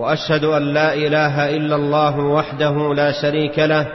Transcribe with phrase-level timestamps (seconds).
[0.00, 3.86] وأشهد أن لا إله إلا الله وحده لا شريك له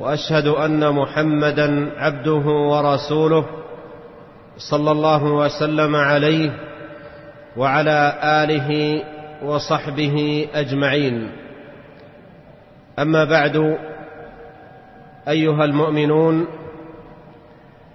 [0.00, 3.46] وأشهد أن محمدا عبده ورسوله
[4.56, 6.50] صلى الله وسلم عليه
[7.56, 9.02] وعلى آله
[9.44, 11.30] وصحبه أجمعين.
[12.98, 13.78] أما بعد
[15.28, 16.46] أيها المؤمنون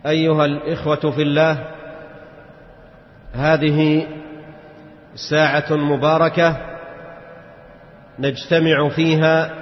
[0.06, 1.68] أيها الإخوة في الله
[3.34, 4.08] هذه
[5.16, 6.58] ساعة مباركة
[8.20, 9.54] نجتمع فيها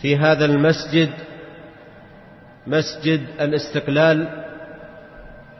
[0.00, 1.10] في هذا المسجد
[2.66, 4.28] مسجد الاستقلال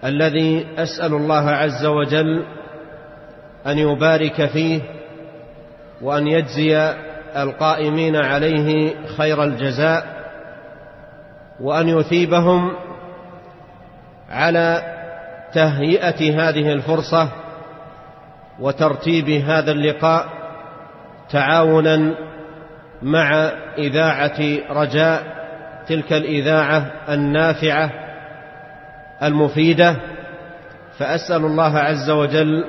[0.05, 2.45] الذي أسأل الله عز وجل
[3.67, 4.81] أن يبارك فيه
[6.03, 6.95] وأن يجزي
[7.37, 10.17] القائمين عليه خير الجزاء
[11.61, 12.73] وأن يثيبهم
[14.31, 14.83] على
[15.53, 17.46] تهيئة هذه الفرصة
[18.61, 20.27] وترتيب هذا اللقاء
[21.31, 22.15] تعاونا
[23.03, 23.33] مع
[23.79, 24.41] إذاعة
[24.71, 25.37] رجاء
[25.89, 27.91] تلك الإذاعة النافعة
[29.23, 29.97] المفيدة.
[30.99, 32.65] فأسأل الله عز وجل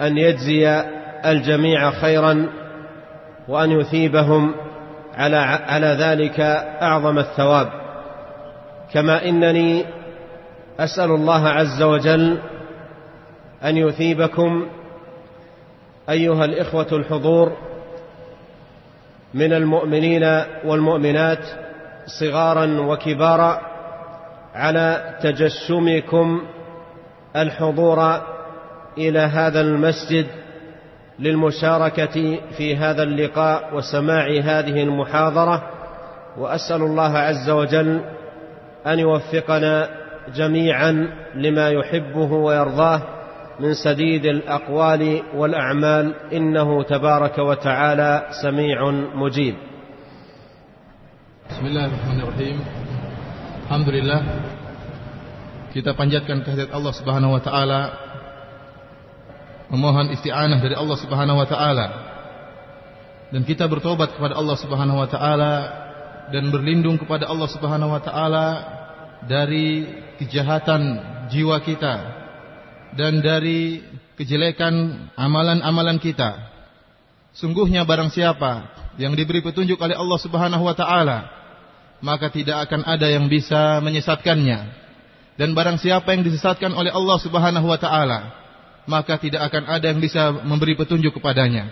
[0.00, 0.84] أن يجزي
[1.26, 2.48] الجميع خيرا
[3.48, 4.54] وأن يثيبهم
[5.14, 6.40] على على ذلك
[6.82, 7.68] أعظم الثواب.
[8.92, 9.84] كما إنني
[10.80, 12.38] أسأل الله عز وجل
[13.64, 14.66] أن يثيبكم
[16.10, 17.56] أيها الإخوة الحضور
[19.34, 21.46] من المؤمنين والمؤمنات
[22.20, 23.60] صغارا وكبارا
[24.54, 26.42] على تجشمكم
[27.36, 28.20] الحضور
[28.98, 30.26] إلى هذا المسجد
[31.18, 35.70] للمشاركة في هذا اللقاء وسماع هذه المحاضرة
[36.38, 38.00] وأسأل الله عز وجل
[38.86, 39.88] أن يوفقنا
[40.34, 43.17] جميعا لما يحبه ويرضاه
[43.59, 49.55] من سديد الأقوال والأعمال إنه تبارك وتعالى سميع مجيب
[51.49, 52.57] بسم الله الرحمن الرحيم
[53.63, 54.21] الحمد لله
[55.73, 57.81] kita panjatkan kehadirat Allah Subhanahu wa taala
[59.73, 61.87] memohon isti'anah dari Allah Subhanahu wa taala
[63.33, 65.53] dan kita bertobat kepada Allah Subhanahu wa taala
[66.29, 68.47] dan berlindung kepada Allah Subhanahu wa taala
[69.25, 69.85] dari
[70.21, 70.81] kejahatan
[71.33, 72.16] jiwa kita
[72.94, 73.82] dan dari
[74.16, 76.48] kejelekan amalan-amalan kita.
[77.36, 78.66] Sungguhnya barang siapa
[78.98, 81.18] yang diberi petunjuk oleh Allah Subhanahu wa taala,
[82.02, 84.88] maka tidak akan ada yang bisa menyesatkannya.
[85.38, 88.34] Dan barang siapa yang disesatkan oleh Allah Subhanahu wa taala,
[88.90, 91.70] maka tidak akan ada yang bisa memberi petunjuk kepadanya.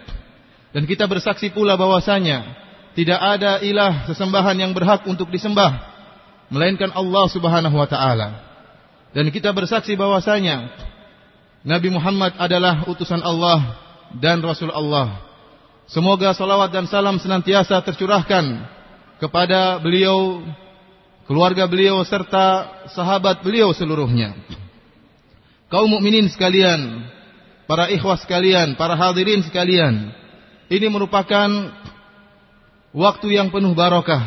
[0.71, 2.47] Dan kita bersaksi pula bahwasanya
[2.95, 5.83] tidak ada ilah sesembahan yang berhak untuk disembah
[6.53, 8.29] melainkan Allah Subhanahu wa taala.
[9.11, 10.71] Dan kita bersaksi bahwasanya
[11.67, 13.75] Nabi Muhammad adalah utusan Allah
[14.23, 15.19] dan Rasul Allah.
[15.91, 18.63] Semoga salawat dan salam senantiasa tercurahkan
[19.19, 20.47] kepada beliau,
[21.27, 24.39] keluarga beliau serta sahabat beliau seluruhnya.
[25.67, 27.03] Kaum mukminin sekalian,
[27.67, 30.15] para ikhwah sekalian, para hadirin sekalian,
[30.71, 31.51] ini merupakan
[32.95, 34.23] waktu yang penuh barakah.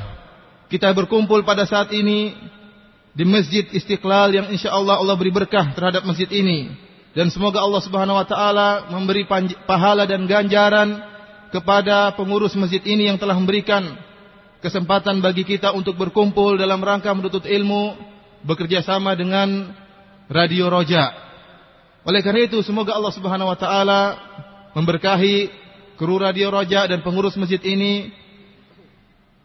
[0.68, 2.36] Kita berkumpul pada saat ini
[3.16, 7.82] di Masjid Istiqlal yang insya Allah Allah beri berkah terhadap masjid ini dan semoga Allah
[7.82, 9.26] Subhanahu wa taala memberi
[9.66, 11.02] pahala dan ganjaran
[11.50, 13.82] kepada pengurus masjid ini yang telah memberikan
[14.62, 17.98] kesempatan bagi kita untuk berkumpul dalam rangka menuntut ilmu
[18.46, 19.74] bekerja sama dengan
[20.30, 21.10] Radio Roja.
[22.06, 24.02] Oleh karena itu semoga Allah Subhanahu wa taala
[24.78, 25.50] memberkahi
[25.98, 28.14] kru Radio Roja dan pengurus masjid ini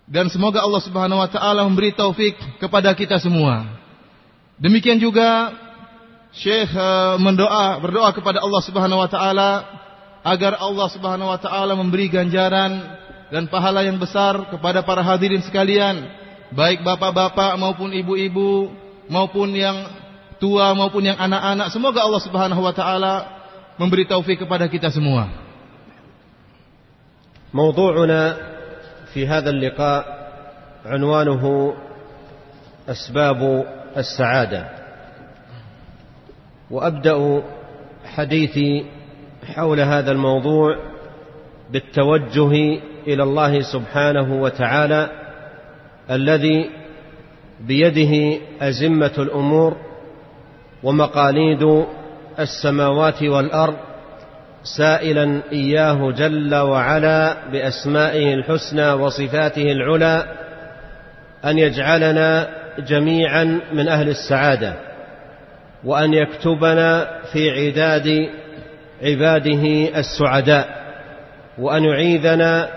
[0.04, 3.64] dan semoga Allah Subhanahu wa taala memberi taufik kepada kita semua.
[4.60, 5.50] Demikian juga
[6.33, 6.69] Syekh
[7.17, 9.51] mendoa berdoa kepada Allah Subhanahu wa taala
[10.21, 12.77] agar Allah Subhanahu wa taala memberi ganjaran
[13.33, 16.05] dan pahala yang besar kepada para hadirin sekalian,
[16.53, 18.73] baik bapak-bapak maupun ibu-ibu
[19.09, 19.89] maupun yang
[20.37, 21.73] tua maupun yang anak-anak.
[21.73, 23.13] Semoga Allah Subhanahu wa taala
[23.81, 25.49] memberi taufik kepada kita semua.
[27.49, 28.37] موضوعنا
[29.13, 30.01] في هذا اللقاء
[30.85, 31.73] عنوانه
[32.89, 33.65] أسباب
[33.97, 34.72] السعادة
[36.70, 37.42] وأبدأ
[38.04, 38.84] حديثي
[39.54, 40.76] حول هذا الموضوع
[41.70, 45.10] بالتوجه إلى الله سبحانه وتعالى
[46.10, 46.70] الذي
[47.60, 49.76] بيده أزمة الأمور
[50.82, 51.84] ومقاليد
[52.38, 53.74] السماوات والأرض
[54.76, 60.24] سائلا إياه جل وعلا بأسمائه الحسنى وصفاته العلى
[61.44, 64.74] أن يجعلنا جميعا من أهل السعادة.
[65.84, 68.30] وان يكتبنا في عداد
[69.02, 69.64] عباده
[69.98, 70.84] السعداء
[71.58, 72.68] وان يعيذنا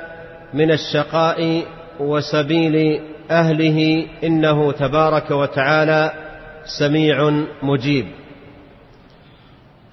[0.53, 1.65] من الشقاء
[1.99, 3.01] وسبيل
[3.31, 6.11] اهله انه تبارك وتعالى
[6.79, 7.17] سميع
[7.63, 8.07] مجيب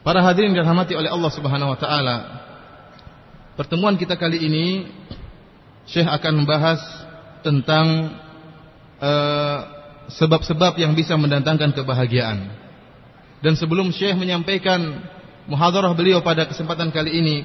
[0.05, 2.17] Para hadirin dirahmati oleh Allah Subhanahu wa taala.
[3.57, 4.85] Pertemuan kita kali ini
[5.89, 6.77] Syekh akan membahas
[7.41, 8.13] tentang
[9.01, 9.59] eh,
[10.13, 12.64] sebab-sebab uh, yang bisa mendatangkan kebahagiaan.
[13.45, 15.05] Dan sebelum Syekh menyampaikan
[15.45, 17.37] muhadarah beliau pada kesempatan kali ini,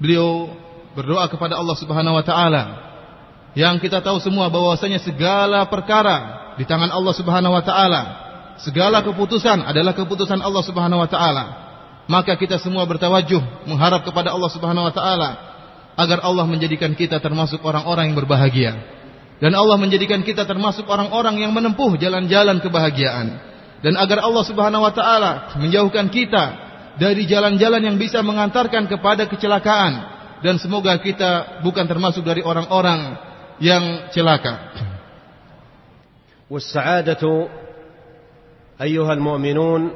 [0.00, 0.48] beliau
[0.96, 2.62] berdoa kepada Allah Subhanahu wa taala
[3.52, 8.02] yang kita tahu semua bahwasanya segala perkara di tangan Allah Subhanahu wa taala.
[8.60, 11.44] Segala keputusan adalah keputusan Allah Subhanahu wa taala
[12.10, 15.30] maka kita semua bertawajuh mengharap kepada Allah Subhanahu wa taala
[15.94, 18.72] agar Allah menjadikan kita termasuk orang-orang yang berbahagia
[19.38, 23.38] dan Allah menjadikan kita termasuk orang-orang yang menempuh jalan-jalan kebahagiaan
[23.83, 26.45] dan agar Allah Subhanahu wa taala menjauhkan kita
[26.95, 29.93] dari jalan-jalan yang bisa mengantarkan kepada kecelakaan
[30.41, 33.17] dan semoga kita bukan termasuk dari orang-orang
[33.59, 34.73] yang celaka.
[36.45, 37.47] والسعادة
[38.81, 39.91] أيها المؤمنون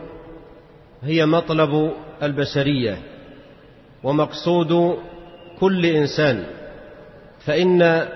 [1.03, 1.93] هي مطلب
[2.23, 2.97] البشريه
[4.03, 4.97] ومقصود
[5.59, 6.43] كل انسان
[7.45, 8.07] فان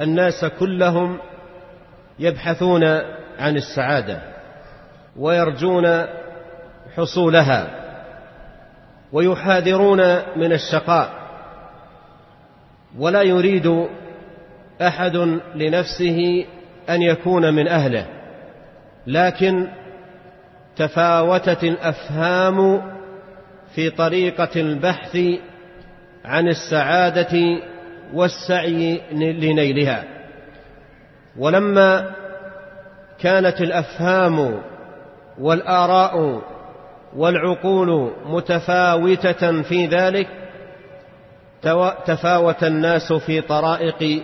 [0.00, 1.18] الناس كلهم
[2.18, 2.84] يبحثون
[3.38, 4.29] عن السعاده
[5.17, 6.05] ويرجون
[6.95, 7.67] حصولها
[9.11, 9.99] ويحاذرون
[10.35, 11.21] من الشقاء
[12.99, 13.87] ولا يريد
[14.81, 15.15] أحد
[15.55, 16.45] لنفسه
[16.89, 18.05] أن يكون من أهله
[19.07, 19.67] لكن
[20.75, 22.81] تفاوتت الأفهام
[23.75, 25.17] في طريقة البحث
[26.25, 27.37] عن السعادة
[28.13, 30.03] والسعي لنيلها.
[31.37, 32.11] ولما
[33.19, 34.61] كانت الأفهام
[35.39, 36.41] والآراء
[37.15, 40.27] والعقول متفاوتة في ذلك
[42.05, 44.23] تفاوت الناس في طرائق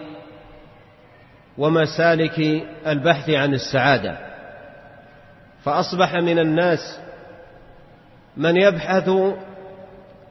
[1.57, 2.39] ومسالك
[2.87, 4.17] البحث عن السعادة.
[5.63, 6.99] فأصبح من الناس
[8.37, 9.09] من يبحث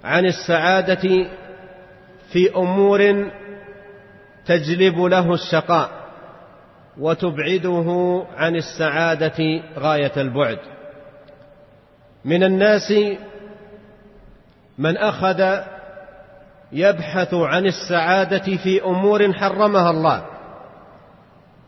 [0.05, 1.27] عن السعادة
[2.33, 3.31] في أمور
[4.47, 6.06] تجلب له الشقاء.
[7.01, 10.59] وتبعده عن السعادة غاية البعد.
[12.25, 12.93] من الناس
[14.79, 15.61] من أخذ
[16.73, 20.27] يبحث عن السعادة في أمور حرمها الله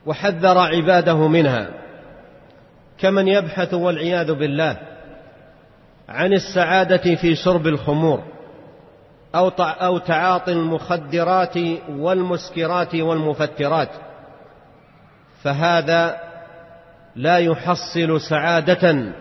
[0.07, 1.71] وحذر عباده منها.
[2.99, 4.77] كمن يبحث والعياذ بالله
[6.09, 8.23] عن السعادة في شرب الخمور
[9.35, 11.57] أو تعاطي المخدرات
[11.89, 13.89] والمسكرات والمفترات.
[15.43, 16.21] فهذا
[17.17, 19.13] لا يحصل سعادة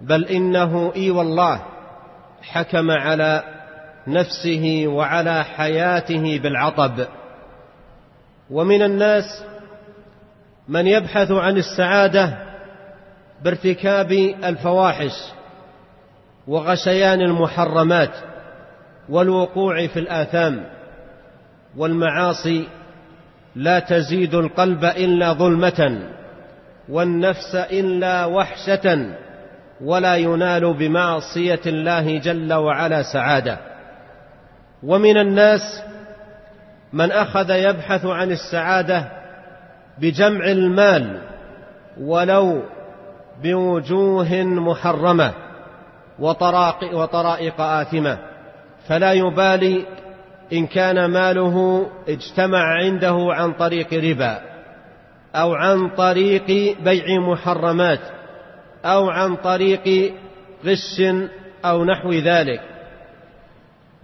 [0.00, 1.62] بل إنه إي والله
[2.42, 3.42] حكم على
[4.06, 7.06] نفسه وعلى حياته بالعطب.
[8.50, 9.44] ومن الناس
[10.68, 12.38] من يبحث عن السعادة
[13.44, 14.12] بارتكاب
[14.44, 15.12] الفواحش
[16.46, 18.10] وغشيان المحرمات
[19.08, 20.64] والوقوع في الآثام
[21.76, 22.68] والمعاصي
[23.56, 25.98] لا تزيد القلب إلا ظلمة
[26.88, 29.06] والنفس إلا وحشة
[29.80, 33.58] ولا ينال بمعصية الله جل وعلا سعادة.
[34.82, 35.82] ومن الناس
[36.92, 39.08] من أخذ يبحث عن السعادة
[39.98, 41.20] بجمع المال
[42.00, 42.62] ولو
[43.42, 45.32] بوجوه محرمة
[46.92, 48.18] وطرائق آثمة
[48.88, 49.86] فلا يبالي
[50.52, 54.40] إن كان ماله اجتمع عنده عن طريق ربا
[55.34, 58.00] أو عن طريق بيع محرمات
[58.84, 60.14] أو عن طريق
[60.64, 61.02] غش
[61.64, 62.60] أو نحو ذلك.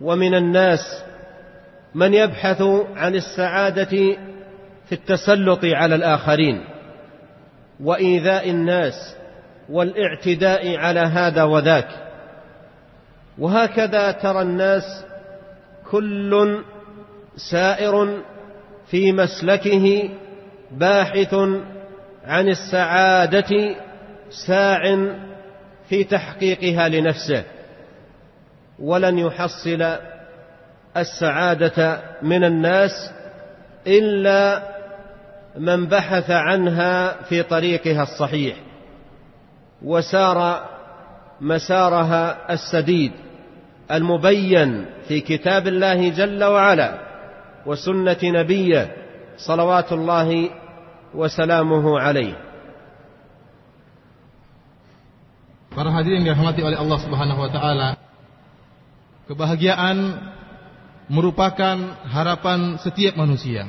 [0.00, 1.04] ومن الناس
[1.94, 2.62] من يبحث
[2.96, 4.16] عن السعادة
[4.88, 6.64] في التسلط على الآخرين
[7.80, 9.16] وإيذاء الناس
[9.70, 11.88] والاعتداء على هذا وذاك.
[13.38, 15.07] وهكذا ترى الناس
[15.90, 16.62] كل
[17.36, 18.22] سائر
[18.86, 20.10] في مسلكه
[20.70, 21.34] باحث
[22.24, 23.76] عن السعادة
[24.46, 25.08] ساع
[25.88, 27.44] في تحقيقها لنفسه
[28.78, 29.96] ولن يحصل
[30.96, 33.10] السعادة من الناس
[33.86, 34.62] إلا
[35.56, 38.56] من بحث عنها في طريقها الصحيح
[39.82, 40.68] وسار
[41.40, 43.12] مسارها السديد.
[43.91, 46.91] المبين في كتاب الله جل وعلا
[47.65, 48.83] وسنة نبيه
[49.37, 50.29] صلوات الله
[51.15, 52.35] وسلامه عليه
[55.73, 57.89] Para hadirin yang dirahmati oleh Allah Subhanahu wa taala,
[59.25, 60.21] kebahagiaan
[61.09, 63.65] merupakan harapan setiap manusia.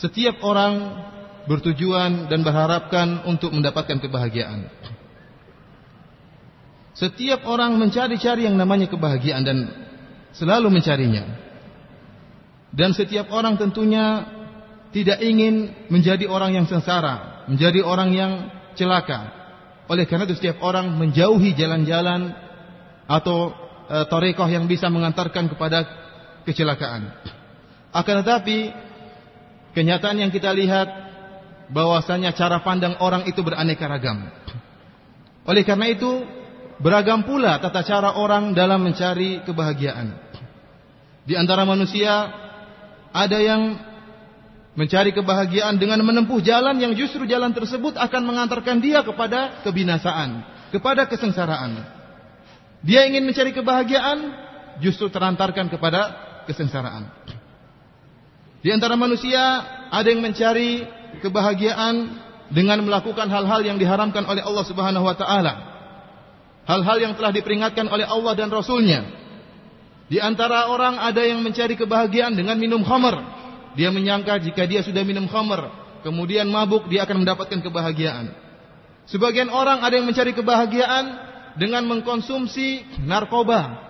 [0.00, 1.04] Setiap orang
[1.44, 4.72] bertujuan dan berharapkan untuk mendapatkan kebahagiaan.
[6.93, 9.57] Setiap orang mencari-cari yang namanya kebahagiaan dan
[10.37, 11.25] selalu mencarinya.
[12.73, 14.25] Dan setiap orang tentunya
[14.93, 18.31] tidak ingin menjadi orang yang sengsara, menjadi orang yang
[18.77, 19.29] celaka.
[19.89, 22.33] Oleh karena itu setiap orang menjauhi jalan-jalan
[23.09, 23.53] atau
[23.89, 25.85] e, yang bisa mengantarkan kepada
[26.45, 27.09] kecelakaan.
[27.93, 28.73] Akan tetapi
[29.77, 30.87] kenyataan yang kita lihat
[31.73, 34.29] bahwasanya cara pandang orang itu beraneka ragam.
[35.43, 36.25] Oleh karena itu
[36.83, 40.19] Beragam pula tata cara orang dalam mencari kebahagiaan.
[41.23, 42.27] Di antara manusia
[43.15, 43.79] ada yang
[44.75, 50.43] mencari kebahagiaan dengan menempuh jalan yang justru jalan tersebut akan mengantarkan dia kepada kebinasaan,
[50.75, 51.87] kepada kesengsaraan.
[52.83, 54.17] Dia ingin mencari kebahagiaan
[54.83, 56.01] justru terantarkan kepada
[56.51, 57.07] kesengsaraan.
[58.59, 59.39] Di antara manusia
[59.87, 60.83] ada yang mencari
[61.23, 61.95] kebahagiaan
[62.51, 65.72] dengan melakukan hal-hal yang diharamkan oleh Allah Subhanahu wa taala
[66.67, 69.03] hal-hal yang telah diperingatkan oleh Allah dan Rasulnya.
[70.07, 73.41] Di antara orang ada yang mencari kebahagiaan dengan minum khamar.
[73.73, 75.73] Dia menyangka jika dia sudah minum khamar,
[76.05, 78.29] kemudian mabuk, dia akan mendapatkan kebahagiaan.
[79.09, 81.05] Sebagian orang ada yang mencari kebahagiaan
[81.57, 83.81] dengan mengkonsumsi narkoba.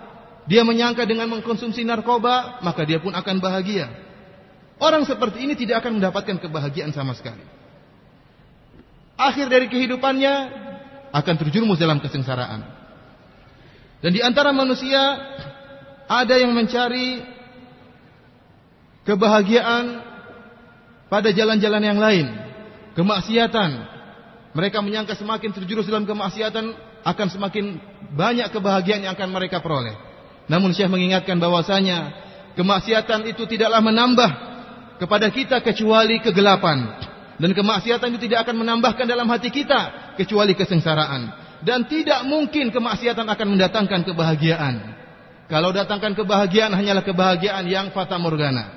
[0.48, 3.92] Dia menyangka dengan mengkonsumsi narkoba, maka dia pun akan bahagia.
[4.80, 7.44] Orang seperti ini tidak akan mendapatkan kebahagiaan sama sekali.
[9.14, 10.63] Akhir dari kehidupannya
[11.14, 12.66] akan terjerumus dalam kesengsaraan.
[14.02, 14.98] Dan di antara manusia
[16.10, 17.22] ada yang mencari
[19.06, 20.02] kebahagiaan
[21.06, 22.26] pada jalan-jalan yang lain,
[22.98, 23.94] kemaksiatan.
[24.54, 26.74] Mereka menyangka semakin terjerumus dalam kemaksiatan
[27.06, 27.78] akan semakin
[28.14, 29.94] banyak kebahagiaan yang akan mereka peroleh.
[30.50, 32.12] Namun Syekh mengingatkan bahwasanya
[32.58, 34.30] kemaksiatan itu tidaklah menambah
[34.98, 36.86] kepada kita kecuali kegelapan.
[37.34, 41.42] Dan kemaksiatan itu tidak akan menambahkan dalam hati kita kecuali kesengsaraan.
[41.64, 44.74] Dan tidak mungkin kemaksiatan akan mendatangkan kebahagiaan.
[45.48, 48.68] Kalau datangkan kebahagiaan hanyalah kebahagiaan yang fata morgana.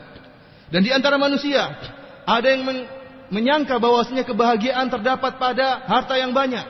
[0.71, 1.67] Dan di antara manusia
[2.27, 2.79] ada yang men
[3.27, 6.63] menyangka bahwasanya kebahagiaan terdapat pada harta yang banyak.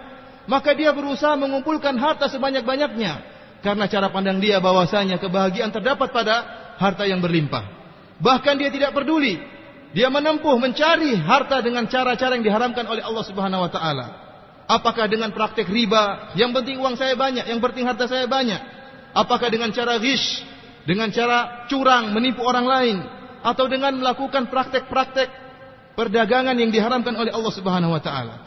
[0.49, 3.13] Maka dia berusaha mengumpulkan harta sebanyak-banyaknya
[3.61, 6.35] karena cara pandang dia bahwasanya kebahagiaan terdapat pada
[6.81, 7.67] harta yang berlimpah.
[8.17, 9.37] Bahkan dia tidak peduli
[9.95, 14.26] dia menempuh mencari harta dengan cara-cara yang diharamkan oleh Allah Subhanahu wa taala.
[14.67, 16.35] Apakah dengan praktek riba?
[16.35, 18.59] Yang penting uang saya banyak, yang penting harta saya banyak.
[19.15, 20.43] Apakah dengan cara ghish,
[20.83, 22.97] dengan cara curang, menipu orang lain
[23.47, 25.29] atau dengan melakukan praktek-praktek
[25.95, 28.43] perdagangan yang diharamkan oleh Allah Subhanahu wa taala.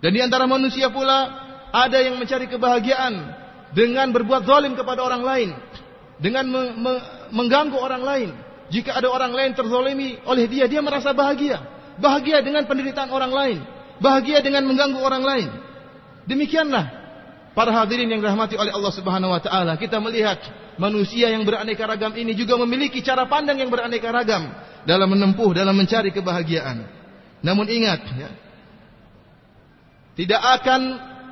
[0.00, 1.28] Dan di antara manusia pula
[1.70, 3.14] ada yang mencari kebahagiaan
[3.76, 5.50] dengan berbuat zalim kepada orang lain,
[6.20, 6.48] dengan
[7.28, 8.30] mengganggu orang lain,
[8.72, 11.60] jika ada orang lain terzolimi oleh dia, dia merasa bahagia.
[12.00, 13.58] Bahagia dengan penderitaan orang lain.
[14.02, 15.48] Bahagia dengan mengganggu orang lain.
[16.24, 17.04] Demikianlah
[17.54, 20.40] para hadirin yang dirahmati oleh Allah Subhanahu wa taala, kita melihat
[20.80, 24.50] manusia yang beraneka ragam ini juga memiliki cara pandang yang beraneka ragam
[24.82, 26.82] dalam menempuh, dalam mencari kebahagiaan.
[27.44, 28.30] Namun ingat, ya,
[30.16, 30.80] tidak akan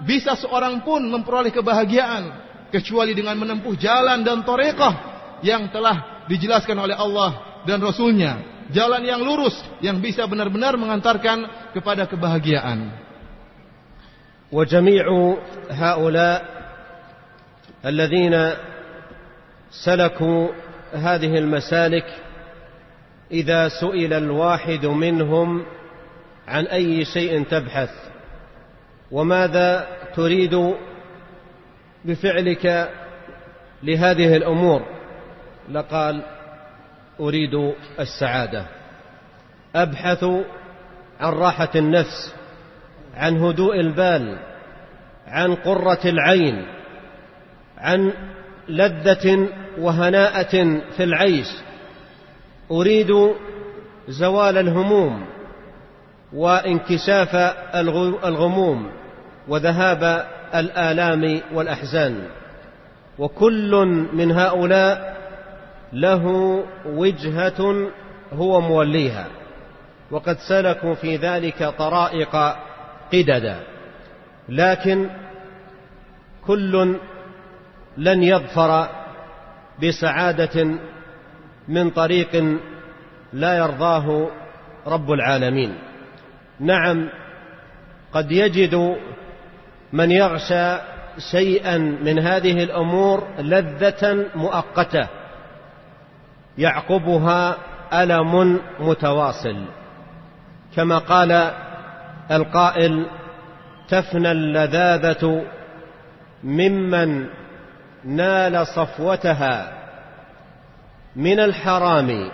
[0.04, 2.42] bisa seorang pun memperoleh kebahagiaan
[2.74, 4.94] kecuali dengan menempuh jalan dan torekoh
[5.42, 8.51] yang telah dijelaskan oleh Allah dan Rasulnya.
[8.72, 13.12] Jalan yang lurus yang bisa benar-benar mengantarkan kepada kebahagiaan.
[14.52, 15.36] وجميع
[15.70, 16.44] هؤلاء
[17.86, 18.50] الذين
[19.70, 20.48] سلكوا
[20.92, 22.04] هذه المسالك
[23.30, 25.64] إذا سئل الواحد منهم
[26.48, 27.90] عن أي شيء تبحث
[29.10, 29.86] وماذا
[30.16, 30.74] تريد
[32.04, 32.90] بفعلك
[33.82, 34.82] لهذه الأمور
[35.68, 36.22] لقال
[37.20, 38.66] أريد السعادة.
[39.76, 40.24] أبحث
[41.20, 42.34] عن راحة النفس
[43.16, 44.38] عن هدوء البال
[45.26, 46.66] عن قرة العين
[47.78, 48.12] عن
[48.68, 51.48] لذة وهناءة في العيش.
[52.70, 53.10] أريد
[54.08, 55.26] زوال الهموم
[56.32, 57.34] وانكشاف
[58.24, 58.90] الغموم
[59.48, 62.28] وذهاب الآلام والأحزان.
[63.18, 63.70] وكل
[64.12, 65.21] من هؤلاء
[65.92, 66.24] له
[66.86, 67.90] وجهة
[68.32, 69.26] هو موليها
[70.10, 72.36] وقد سلكوا في ذلك طرائق
[73.12, 73.56] قددا
[74.48, 75.10] لكن
[76.46, 76.96] كل
[77.96, 78.88] لن يظفر
[79.82, 80.78] بسعادة
[81.68, 82.58] من طريق
[83.32, 84.30] لا يرضاه
[84.86, 85.74] رب العالمين.
[86.60, 87.08] نعم
[88.12, 88.96] قد يجد
[89.92, 90.76] من يغشى
[91.30, 95.08] شيئا من هذه الأمور لذة مؤقتة.
[96.58, 97.56] يعقبها
[97.92, 99.64] ألم متواصل.
[100.76, 101.50] كما قال
[102.30, 103.06] القائل
[103.88, 105.44] تفنى اللذاذة
[106.44, 107.26] ممن
[108.04, 109.72] نال صفوتها
[111.16, 112.30] من الحرام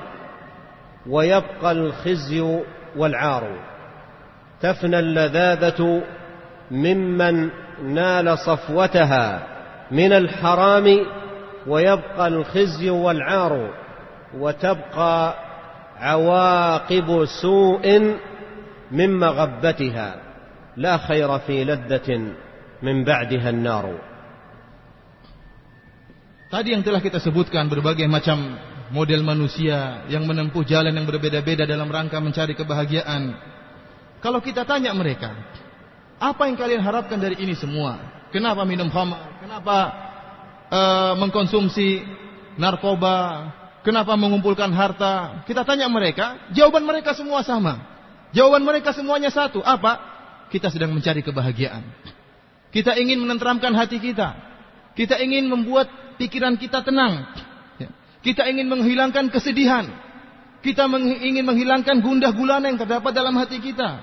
[1.06, 2.60] ويبقى الخزي
[2.96, 3.58] والعار.
[4.60, 6.02] تفنى اللذاذة
[6.70, 7.50] ممن
[7.84, 9.42] نال صفوتها
[9.90, 11.06] من الحرام
[11.66, 13.70] ويبقى الخزي والعار.
[14.38, 15.35] وتبقى
[16.00, 17.85] عواقب سوء
[18.91, 20.09] من مغبتها
[20.77, 22.09] لا خير في لذة
[22.81, 23.88] من بعدها النار
[26.53, 28.38] Tadi yang telah kita sebutkan berbagai macam
[28.93, 33.33] model manusia yang menempuh jalan yang berbeda-beda dalam rangka mencari kebahagiaan.
[34.21, 35.33] Kalau kita tanya mereka,
[36.21, 37.97] apa yang kalian harapkan dari ini semua?
[38.29, 39.41] Kenapa minum khamar?
[39.41, 39.77] Kenapa
[40.69, 42.05] uh, mengkonsumsi
[42.62, 43.50] narkoba?
[43.87, 45.44] Kenapa mengumpulkan harta?
[45.47, 47.78] Kita tanya mereka, jawaban mereka semua sama.
[48.35, 49.97] Jawaban mereka semuanya satu, apa?
[50.52, 51.85] Kita sedang mencari kebahagiaan.
[52.68, 54.37] Kita ingin menenteramkan hati kita.
[54.92, 55.88] Kita ingin membuat
[56.20, 57.25] pikiran kita tenang.
[57.80, 57.88] Ya.
[58.20, 59.88] Kita ingin menghilangkan kesedihan.
[60.61, 60.90] Kita
[61.23, 64.02] ingin menghilangkan gundah gulana yang terdapat dalam hati kita.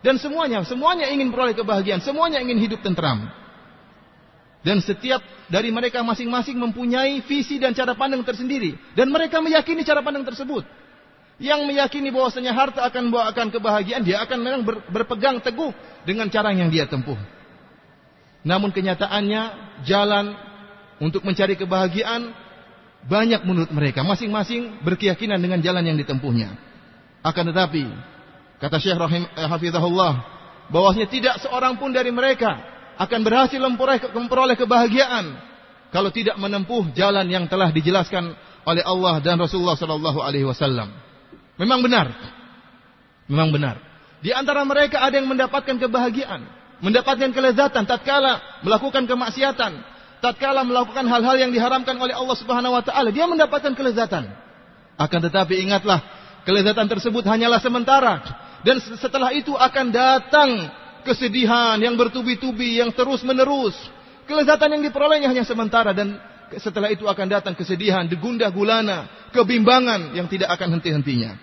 [0.00, 3.28] Dan semuanya, semuanya ingin peroleh kebahagiaan, semuanya ingin hidup tentram.
[4.66, 8.74] Dan setiap dari mereka masing-masing mempunyai visi dan cara pandang tersendiri.
[8.98, 10.66] Dan mereka meyakini cara pandang tersebut.
[11.38, 15.70] Yang meyakini bahwasanya harta akan membawakan kebahagiaan, dia akan memang berpegang teguh
[16.02, 17.14] dengan cara yang dia tempuh.
[18.42, 19.42] Namun kenyataannya
[19.86, 20.34] jalan
[20.98, 22.34] untuk mencari kebahagiaan
[23.06, 24.02] banyak menurut mereka.
[24.02, 26.58] Masing-masing berkeyakinan dengan jalan yang ditempuhnya.
[27.22, 27.86] Akan tetapi,
[28.58, 30.12] kata Syekh Rahim eh, Hafizahullah,
[30.74, 33.62] bahwasanya tidak seorang pun dari mereka akan berhasil
[34.12, 35.38] memperoleh kebahagiaan
[35.94, 38.34] kalau tidak menempuh jalan yang telah dijelaskan
[38.66, 40.92] oleh Allah dan Rasulullah sallallahu alaihi wasallam.
[41.56, 42.12] Memang benar.
[43.30, 43.76] Memang benar.
[44.18, 46.42] Di antara mereka ada yang mendapatkan kebahagiaan,
[46.82, 49.72] mendapatkan kelezatan tatkala melakukan kemaksiatan,
[50.18, 54.26] tatkala melakukan hal-hal yang diharamkan oleh Allah Subhanahu wa taala, dia mendapatkan kelezatan.
[54.98, 56.02] Akan tetapi ingatlah,
[56.42, 58.18] kelezatan tersebut hanyalah sementara
[58.66, 60.50] dan setelah itu akan datang
[61.08, 63.72] kesedihan yang bertubi-tubi yang terus-menerus.
[64.28, 66.20] Kelezatan yang diperolehnya hanya sementara dan
[66.60, 71.36] setelah itu akan datang kesedihan, degundah gulana, kebimbangan yang tidak akan henti-hentinya.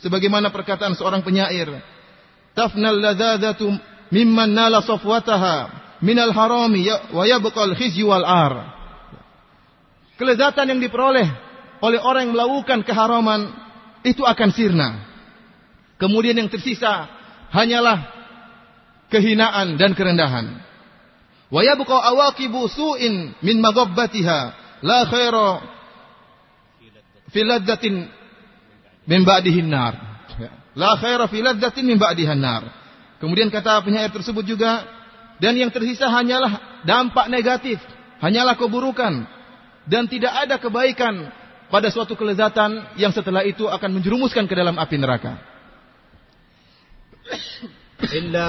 [0.00, 1.68] Sebagaimana perkataan seorang penyair,
[2.56, 3.68] tafnal ladzadzatu
[4.08, 8.76] mimman nala safwataha minal harami ya, wa yabqal khizyu wal ar.
[10.16, 11.28] Kelezatan yang diperoleh
[11.80, 13.48] oleh orang yang melakukan keharaman
[14.04, 14.88] itu akan sirna.
[15.96, 17.08] Kemudian yang tersisa
[17.54, 18.21] hanyalah
[19.12, 20.56] kehinaan dan kerendahan.
[21.52, 24.38] Wa yabqa awaqibu su'in min maghabbatiha
[24.80, 25.48] la khaira
[27.28, 28.08] fi ladzatin
[29.04, 29.92] min ba'dihin nar.
[30.40, 30.50] Ya.
[30.72, 32.64] La khaira fi ladzatin min ba'dihan nar.
[33.20, 34.82] Kemudian kata penyair tersebut juga
[35.38, 37.78] dan yang tersisa hanyalah dampak negatif,
[38.24, 39.28] hanyalah keburukan
[39.86, 41.30] dan tidak ada kebaikan
[41.68, 45.36] pada suatu kelezatan yang setelah itu akan menjerumuskan ke dalam api neraka.
[48.12, 48.46] Illa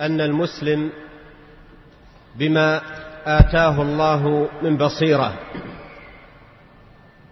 [0.00, 0.90] anna al-muslim
[2.38, 2.80] bima
[3.26, 5.38] آتاه الله من بصيرة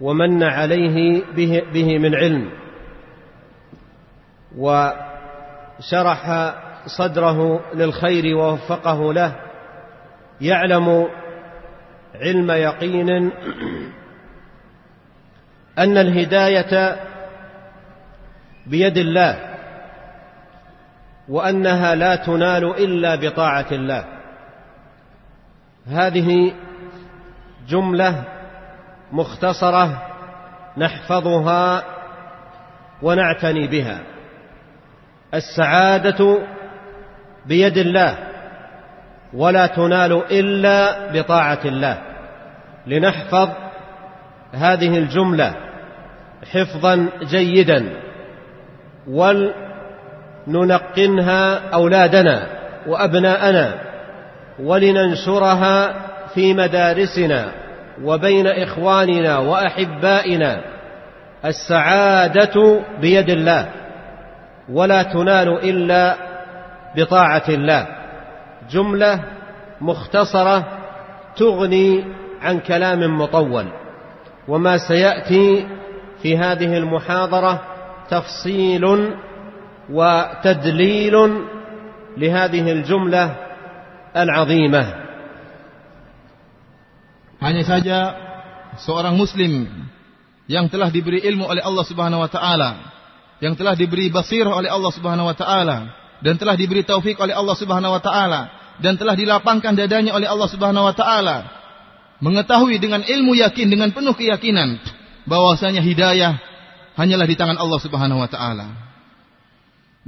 [0.00, 2.50] ومن عليه به, به من علم
[4.56, 6.54] وشرح
[6.86, 9.36] صدره للخير ووفقه له
[10.40, 11.08] يعلم
[12.14, 13.10] علم يقين
[15.78, 16.96] أن الهداية
[18.66, 19.47] بيد الله
[21.28, 24.04] وأنها لا تنال إلا بطاعة الله.
[25.86, 26.52] هذه
[27.68, 28.24] جملة
[29.12, 30.02] مختصرة
[30.76, 31.84] نحفظها
[33.02, 34.00] ونعتني بها.
[35.34, 36.38] السعادة
[37.46, 38.18] بيد الله
[39.34, 42.02] ولا تنال إلا بطاعة الله.
[42.86, 43.48] لنحفظ
[44.52, 45.54] هذه الجملة
[46.52, 48.00] حفظا جيدا.
[50.48, 52.46] ولننقنها أولادنا
[52.86, 53.74] وأبناءنا
[54.62, 55.94] ولننشرها
[56.34, 57.48] في مدارسنا
[58.04, 60.60] وبين إخواننا وأحبائنا.
[61.44, 63.68] السعادة بيد الله
[64.72, 66.16] ولا تنال إلا
[66.96, 67.86] بطاعة الله.
[68.70, 69.20] جملة
[69.80, 70.64] مختصرة
[71.36, 72.04] تغني
[72.42, 73.66] عن كلام مطول
[74.48, 75.66] وما سيأتي
[76.22, 77.60] في هذه المحاضرة
[78.10, 79.12] تفصيل
[79.89, 81.15] وتدليل
[82.17, 83.25] لهذه الجملة
[84.15, 84.83] العظيمة
[87.43, 87.99] hanya saja
[88.79, 89.67] seorang muslim
[90.47, 92.71] yang telah diberi ilmu oleh Allah Subhanahu wa taala,
[93.43, 95.91] yang telah diberi basirah oleh Allah Subhanahu wa taala
[96.23, 98.41] dan telah diberi taufik oleh Allah Subhanahu wa taala
[98.79, 101.37] dan telah dilapangkan dadanya oleh Allah Subhanahu wa taala
[102.23, 104.79] mengetahui dengan ilmu yakin dengan penuh keyakinan
[105.27, 106.39] bahwasanya hidayah
[106.95, 108.71] hanyalah di tangan Allah Subhanahu wa taala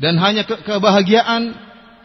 [0.00, 1.52] dan hanya ke kebahagiaan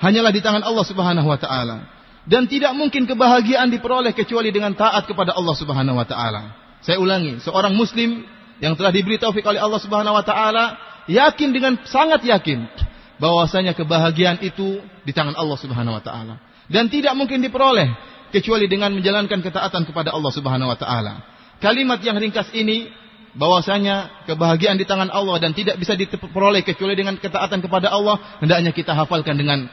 [0.04, 1.88] hanyalah di tangan Allah Subhanahu wa taala.
[2.26, 6.58] Dan tidak mungkin kebahagiaan diperoleh kecuali dengan taat kepada Allah Subhanahu wa taala.
[6.84, 8.28] Saya ulangi, seorang muslim
[8.60, 10.76] yang telah diberi taufik oleh Allah Subhanahu wa taala
[11.08, 12.68] yakin dengan sangat yakin
[13.16, 16.36] bahwasanya kebahagiaan itu di tangan Allah Subhanahu wa taala
[16.68, 17.94] dan tidak mungkin diperoleh
[18.34, 21.24] kecuali dengan menjalankan ketaatan kepada Allah Subhanahu wa taala.
[21.64, 22.92] Kalimat yang ringkas ini
[23.36, 28.72] bahwasanya kebahagiaan di tangan Allah dan tidak bisa diperoleh kecuali dengan ketaatan kepada Allah, hendaknya
[28.72, 29.68] kita hafalkan dengan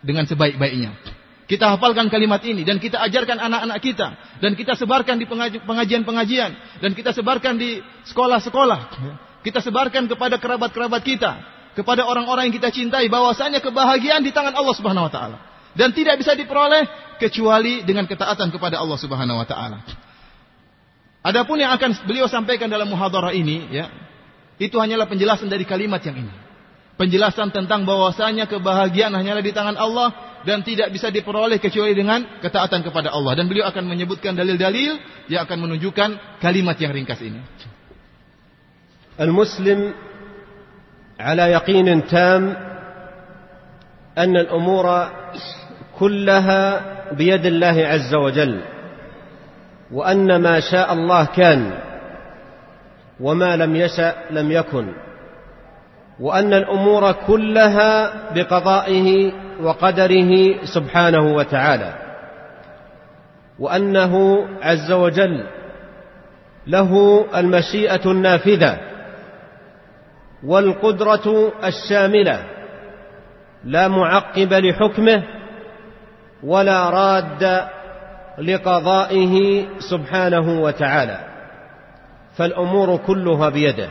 [0.00, 0.96] dengan sebaik-baiknya.
[1.46, 4.08] Kita hafalkan kalimat ini dan kita ajarkan anak-anak kita
[4.42, 5.30] dan kita sebarkan di
[5.62, 7.78] pengajian-pengajian dan kita sebarkan di
[8.10, 8.80] sekolah-sekolah.
[9.46, 11.38] Kita sebarkan kepada kerabat-kerabat kita,
[11.78, 15.38] kepada orang-orang yang kita cintai bahwasanya kebahagiaan di tangan Allah Subhanahu wa taala
[15.76, 20.05] dan tidak bisa diperoleh kecuali dengan ketaatan kepada Allah Subhanahu wa taala.
[21.26, 23.90] Adapun yang akan beliau sampaikan dalam muhadarah ini ya,
[24.62, 26.34] itu hanyalah penjelasan dari kalimat yang ini.
[26.94, 30.14] Penjelasan tentang bahwasanya kebahagiaan hanyalah di tangan Allah
[30.46, 35.42] dan tidak bisa diperoleh kecuali dengan ketaatan kepada Allah dan beliau akan menyebutkan dalil-dalil yang
[35.42, 37.42] akan menunjukkan kalimat yang ringkas ini.
[39.18, 39.98] Al-muslim
[41.18, 42.54] ala yaqinin tam
[44.14, 45.34] anna al-umura
[45.98, 46.62] kullaha
[47.18, 48.75] biyadillah azza wa jalla
[49.92, 51.70] وأن ما شاء الله كان
[53.20, 54.92] وما لم يشأ لم يكن
[56.20, 61.94] وأن الأمور كلها بقضائه وقدره سبحانه وتعالى
[63.58, 65.46] وأنه عز وجل
[66.66, 68.78] له المشيئة النافذة
[70.44, 72.44] والقدرة الشاملة
[73.64, 75.22] لا معقب لحكمه
[76.42, 77.66] ولا راد
[78.38, 81.20] لقضائه سبحانه وتعالى
[82.36, 83.88] فالأمور كلها بيده.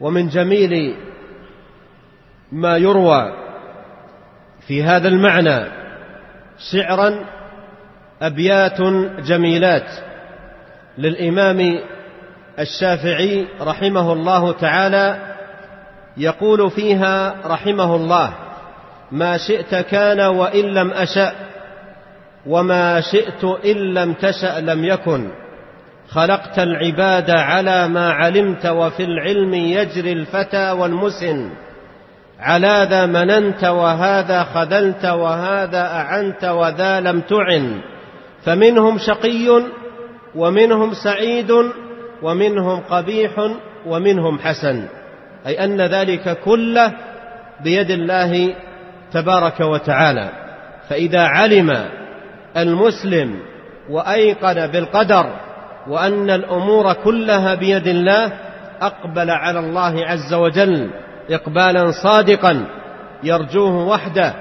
[0.00, 0.96] ومن جميل
[2.52, 3.32] ما يروى
[4.66, 5.66] في هذا المعنى
[6.72, 7.24] شعرا
[8.22, 8.80] أبيات
[9.26, 9.90] جميلات
[10.98, 11.80] للإمام
[12.58, 15.34] الشافعي رحمه الله تعالى
[16.16, 18.34] يقول فيها رحمه الله
[19.12, 21.32] ما شئت كان وإن لم أشأ
[22.46, 25.30] وما شئت إن لم تشأ لم يكن.
[26.08, 31.50] خلقت العباد على ما علمت وفي العلم يجري الفتى والمسن.
[32.40, 37.80] على ذا مننت وهذا خذلت وهذا أعنت وذا لم تعن.
[38.44, 39.62] فمنهم شقي
[40.34, 41.52] ومنهم سعيد
[42.22, 43.50] ومنهم قبيح
[43.86, 44.86] ومنهم حسن.
[45.46, 46.92] أي أن ذلك كله
[47.64, 48.54] بيد الله
[49.12, 50.28] تبارك وتعالى.
[50.88, 52.03] فإذا علم
[52.56, 53.38] المسلم
[53.90, 55.26] وأيقن بالقدر
[55.88, 58.32] وأن الأمور كلها بيد الله
[58.82, 60.90] أقبل على الله عز وجل
[61.30, 62.66] اقبالا صادقا
[63.22, 64.34] يرجوه وحده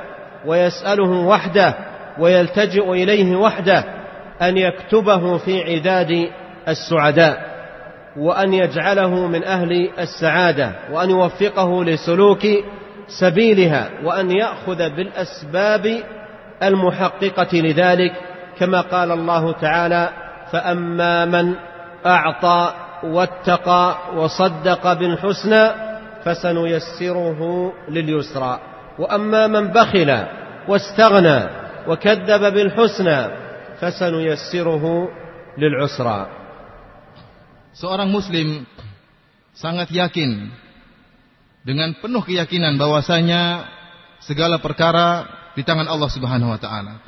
[0.45, 1.75] ويسأله وحده
[2.19, 3.83] ويلتجئ إليه وحده
[4.41, 6.29] أن يكتبه في عداد
[6.67, 7.53] السعداء
[8.17, 12.47] وأن يجعله من أهل السعادة وأن يوفقه لسلوك
[13.19, 16.03] سبيلها وأن يأخذ بالأسباب
[16.67, 18.13] المحققة لذلك
[18.59, 20.03] كما قال الله تعالى
[20.51, 21.55] فأما من
[22.05, 22.61] أعطى
[23.03, 25.63] واتقى وصدق بالحسنى
[26.23, 27.41] فسنيسره
[27.89, 28.53] لليسرى
[28.99, 30.09] وأما من بخل
[30.67, 31.39] واستغنى
[31.87, 33.19] وكذب بالحسنى
[33.79, 34.85] فسنيسره
[35.57, 36.19] للعسرى.
[37.73, 38.69] Seorang muslim
[39.57, 40.53] sangat yakin
[41.65, 43.65] dengan penuh keyakinan bahwasanya
[44.21, 47.01] segala perkara di tangan Allah Subhanahu wa taala.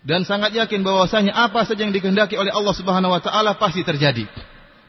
[0.00, 4.24] Dan sangat yakin bahwasanya apa saja yang dikehendaki oleh Allah Subhanahu wa taala pasti terjadi.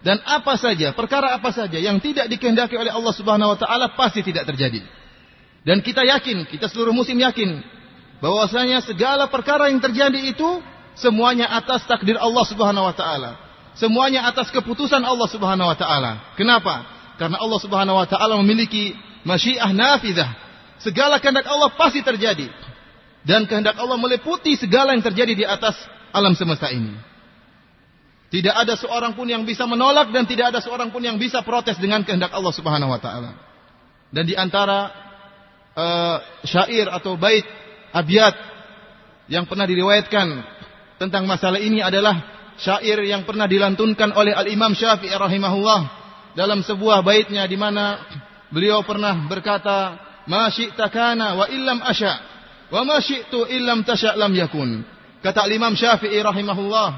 [0.01, 4.25] Dan apa saja, perkara apa saja yang tidak dikehendaki oleh Allah Subhanahu wa taala pasti
[4.25, 4.81] tidak terjadi.
[5.61, 7.61] Dan kita yakin, kita seluruh muslim yakin
[8.17, 10.63] bahwasanya segala perkara yang terjadi itu
[10.97, 13.31] semuanya atas takdir Allah Subhanahu wa taala.
[13.77, 16.33] Semuanya atas keputusan Allah Subhanahu wa taala.
[16.33, 16.87] Kenapa?
[17.21, 20.29] Karena Allah Subhanahu wa taala memiliki masyiah nafidah.
[20.81, 22.49] Segala kehendak Allah pasti terjadi.
[23.21, 25.77] Dan kehendak Allah meliputi segala yang terjadi di atas
[26.09, 26.97] alam semesta ini.
[28.31, 31.75] Tidak ada seorang pun yang bisa menolak dan tidak ada seorang pun yang bisa protes
[31.77, 33.35] dengan kehendak Allah Subhanahu wa taala.
[34.07, 34.87] Dan di antara
[35.75, 36.17] uh,
[36.47, 37.43] syair atau bait
[37.91, 38.35] abiyat
[39.27, 40.27] yang pernah diriwayatkan
[40.95, 42.23] tentang masalah ini adalah
[42.55, 45.81] syair yang pernah dilantunkan oleh Al-Imam Syafi'i rahimahullah
[46.35, 47.99] dalam sebuah baitnya di mana
[48.47, 49.99] beliau pernah berkata,
[50.31, 52.13] "Ma syi'ta kana wa illam asya
[52.71, 54.87] wa ma syi'tu illam tasya lam yakun."
[55.19, 56.89] Kata Imam Syafi'i rahimahullah,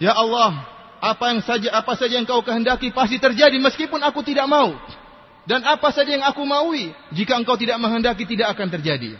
[0.00, 0.64] "Ya Allah,
[1.04, 4.72] apa yang saja apa saja yang kau kehendaki pasti terjadi meskipun aku tidak mau."
[5.46, 9.14] Dan apa saja yang aku maui, jika engkau tidak menghendaki tidak akan terjadi.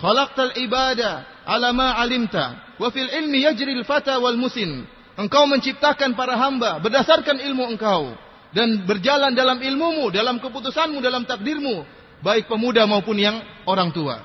[0.00, 4.88] Khalaqtal ibada ala ma alimta, wa fil ilmi yajril fata wal musin.
[5.20, 8.16] Engkau menciptakan para hamba berdasarkan ilmu engkau
[8.56, 11.84] dan berjalan dalam ilmumu, dalam keputusanmu, dalam takdirmu,
[12.24, 14.22] baik pemuda maupun yang orang tua.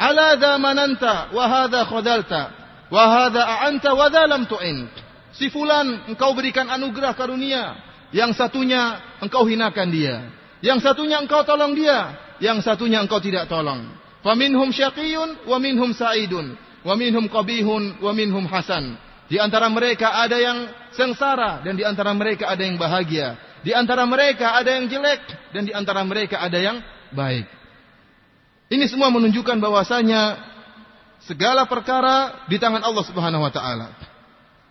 [0.00, 2.42] Ala mananta wa hadha khadalta
[2.88, 4.88] wa hadha a'anta wa lam tu'in.
[5.36, 7.78] Si fulan engkau berikan anugerah karunia,
[8.10, 10.16] yang satunya engkau hinakan dia.
[10.60, 13.86] Yang satunya engkau tolong dia, yang satunya engkau tidak tolong.
[14.20, 16.52] Faminhum syaqiyun wa minhum sa'idun,
[16.84, 18.98] wa minhum qabihun wa minhum hasan.
[19.30, 23.38] Di antara mereka ada yang sengsara dan di antara mereka ada yang bahagia.
[23.62, 25.22] Di antara mereka ada yang jelek
[25.54, 26.82] dan di antara mereka ada yang
[27.14, 27.46] baik.
[28.70, 30.38] Ini semua menunjukkan bahwasanya
[31.26, 33.92] segala perkara di tangan Allah Subhanahu wa taala.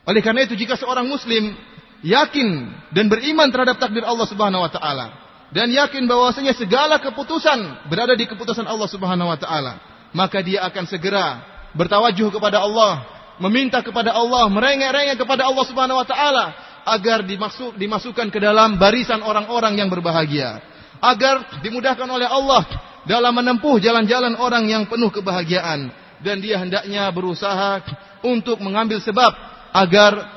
[0.08, 1.54] Oleh karena itu jika seorang muslim
[2.02, 5.08] yakin dan beriman terhadap takdir Allah Subhanahu wa taala,
[5.49, 9.82] dan yakin bahwasanya segala keputusan berada di keputusan Allah Subhanahu wa taala,
[10.15, 11.41] maka dia akan segera
[11.73, 13.06] bertawajuh kepada Allah,
[13.38, 16.45] meminta kepada Allah, merengek-rengek kepada Allah Subhanahu wa taala
[16.88, 20.63] agar dimasuk, dimasukkan ke dalam barisan orang-orang yang berbahagia,
[20.99, 22.63] agar dimudahkan oleh Allah
[23.07, 27.79] dalam menempuh jalan-jalan orang yang penuh kebahagiaan dan dia hendaknya berusaha
[28.23, 29.31] untuk mengambil sebab
[29.71, 30.27] agar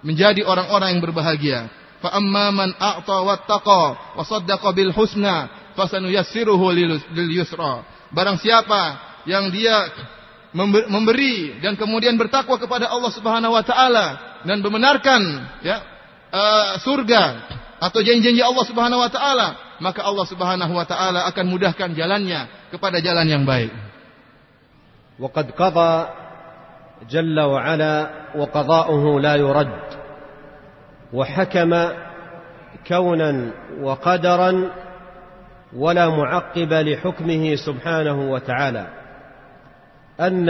[0.00, 1.58] menjadi orang-orang yang berbahagia.
[2.00, 2.48] Fa amma
[2.80, 7.84] a'ta wattaqa wa saddaqa bil husna fasanuyassiruhu lil yusra.
[8.08, 8.96] Barang siapa
[9.28, 9.92] yang dia
[10.56, 14.06] memberi dan kemudian bertakwa kepada Allah Subhanahu wa taala
[14.42, 15.20] dan membenarkan
[15.62, 15.78] ya
[16.32, 17.22] uh, surga
[17.78, 19.48] atau janji-janji Allah Subhanahu wa taala,
[19.80, 23.72] maka Allah Subhanahu wa taala akan mudahkan jalannya kepada jalan yang baik.
[25.20, 25.92] وقد قضى
[27.10, 27.96] جل وعلا
[28.36, 29.80] وقضاؤه لا يرد.
[31.12, 31.72] وحكم
[32.88, 33.32] كونا
[33.80, 34.52] وقدرا
[35.76, 38.86] ولا معقب لحكمه سبحانه وتعالى.
[40.20, 40.48] أن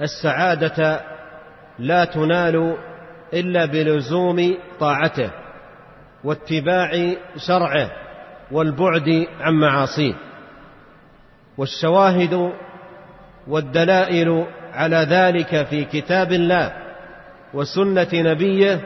[0.00, 1.00] السعادة
[1.78, 2.76] لا تنال
[3.32, 4.38] إلا بلزوم
[4.80, 5.30] طاعته
[6.24, 6.90] واتباع
[7.36, 8.03] شرعه.
[8.54, 10.14] والبعد عن معاصيه.
[11.58, 12.52] والشواهد
[13.48, 16.72] والدلائل على ذلك في كتاب الله
[17.54, 18.80] وسنة نبيه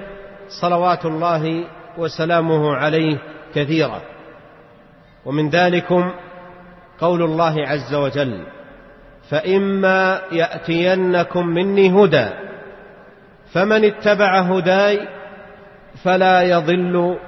[0.49, 1.65] صلوات الله
[1.99, 3.19] وسلامه عليه
[3.55, 4.01] كثيرا.
[5.25, 6.13] ومن ذلكم
[7.01, 8.47] قول الله عز وجل
[9.31, 12.29] فإما يأتينكم مني هدى
[13.53, 15.09] فمن اتبع هداي
[16.05, 17.19] فلا يضل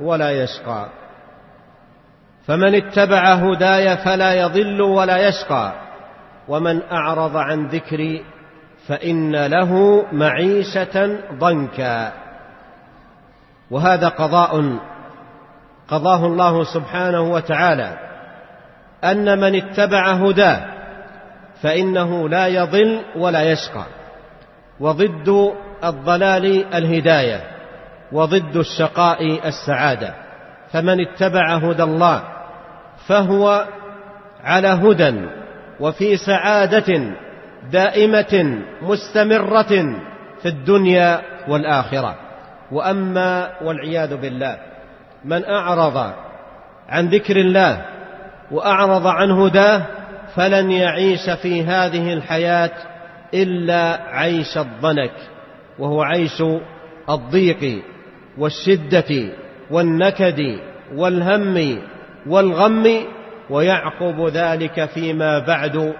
[0.00, 0.99] ولا يشقى.
[2.46, 5.72] فمن اتبع هداي فلا يضل ولا يشقى.
[6.48, 8.24] ومن أعرض عن ذكري
[8.86, 12.12] فإن له معيشة ضنكا.
[13.70, 14.78] وهذا قضاء
[15.88, 17.98] قضاه الله سبحانه وتعالى.
[19.04, 20.64] أن من اتبع هداه
[21.62, 23.84] فإنه لا يضل ولا يشقى.
[24.80, 27.40] وضد الضلال الهداية
[28.12, 30.29] وضد الشقاء السعادة.
[30.72, 32.22] فمن اتبع هدى الله
[33.06, 33.66] فهو
[34.44, 35.26] على هدى
[35.80, 37.14] وفي سعادة
[37.72, 39.96] دائمة مستمرة
[40.42, 42.16] في الدنيا والآخرة.
[42.72, 44.58] وأما والعياذ بالله
[45.24, 46.12] من أعرض
[46.88, 47.86] عن ذكر الله
[48.50, 49.82] وأعرض عن هداه
[50.34, 52.70] فلن يعيش في هذه الحياة
[53.34, 55.12] إلا عيش الضنك
[55.78, 56.42] وهو عيش
[57.08, 57.82] الضيق
[58.38, 59.32] والشدة
[59.71, 60.59] والنكد
[60.93, 61.79] والهم
[62.27, 62.85] والغم
[63.49, 65.93] ويعقب ذلك فيما بعد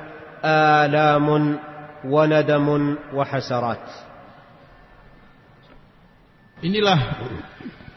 [0.45, 1.27] الام
[2.05, 2.67] وندم
[3.13, 3.87] وحسرات
[6.55, 7.19] Inilah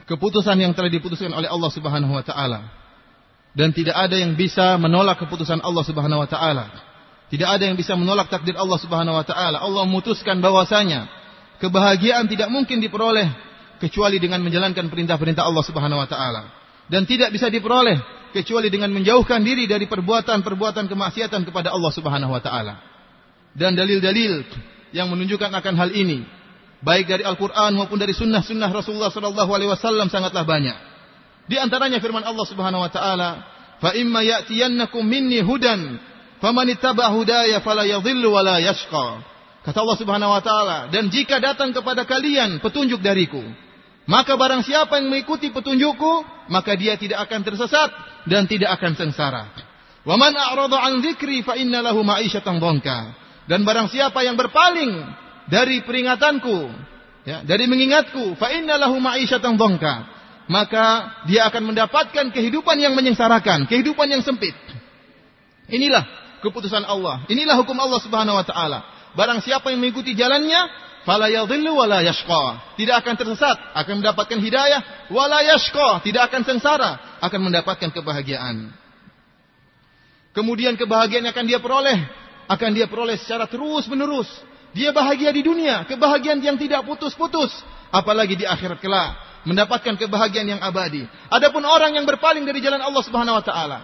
[0.05, 2.67] keputusan yang telah diputuskan oleh Allah Subhanahu wa taala.
[3.55, 6.67] Dan tidak ada yang bisa menolak keputusan Allah Subhanahu wa taala.
[7.31, 9.63] Tidak ada yang bisa menolak takdir Allah Subhanahu wa taala.
[9.63, 11.07] Allah memutuskan bahwasanya
[11.63, 13.31] kebahagiaan tidak mungkin diperoleh
[13.84, 16.44] kecuali dengan menjalankan perintah-perintah Allah Subhanahu wa taala
[16.88, 18.00] dan tidak bisa diperoleh
[18.32, 22.80] kecuali dengan menjauhkan diri dari perbuatan-perbuatan kemaksiatan kepada Allah Subhanahu wa taala.
[23.54, 24.42] Dan dalil-dalil
[24.96, 26.26] yang menunjukkan akan hal ini
[26.82, 30.76] baik dari Al-Qur'an maupun dari sunnah-sunnah Rasulullah sallallahu alaihi wasallam sangatlah banyak.
[31.48, 33.30] Di antaranya firman Allah Subhanahu wa taala,
[33.80, 36.00] "Fa imma ya'tiyannakum minni hudan,
[36.40, 39.08] faman ittaba hudaya fala yadhillu wa la yashqa."
[39.64, 43.44] Kata Allah Subhanahu wa taala, "Dan jika datang kepada kalian petunjuk dariku,
[44.04, 47.90] maka barang siapa yang mengikuti petunjukku, maka dia tidak akan tersesat
[48.28, 49.48] dan tidak akan sengsara.
[50.04, 53.16] Wa man a'rada an dzikri fa inna lahu ma'isyatan dhanka.
[53.48, 54.92] Dan barang siapa yang berpaling
[55.48, 56.72] dari peringatanku,
[57.24, 60.12] ya, dari mengingatku, fa inna lahu ma'isyatan dhanka.
[60.52, 64.52] Maka dia akan mendapatkan kehidupan yang menyengsarakan, kehidupan yang sempit.
[65.72, 66.04] Inilah
[66.44, 67.24] keputusan Allah.
[67.32, 68.84] Inilah hukum Allah Subhanahu wa taala.
[69.16, 70.68] Barang siapa yang mengikuti jalannya,
[71.04, 72.76] fala yadhillu wala yashqa.
[72.80, 78.72] Tidak akan tersesat, akan mendapatkan hidayah, wala yashqa, tidak akan sengsara, akan mendapatkan kebahagiaan.
[80.34, 82.00] Kemudian kebahagiaan yang akan dia peroleh,
[82.50, 84.28] akan dia peroleh secara terus-menerus.
[84.74, 87.54] Dia bahagia di dunia, kebahagiaan yang tidak putus-putus,
[87.94, 89.14] apalagi di akhirat kelak,
[89.46, 91.06] mendapatkan kebahagiaan yang abadi.
[91.30, 93.80] Adapun orang yang berpaling dari jalan Allah Subhanahu wa taala,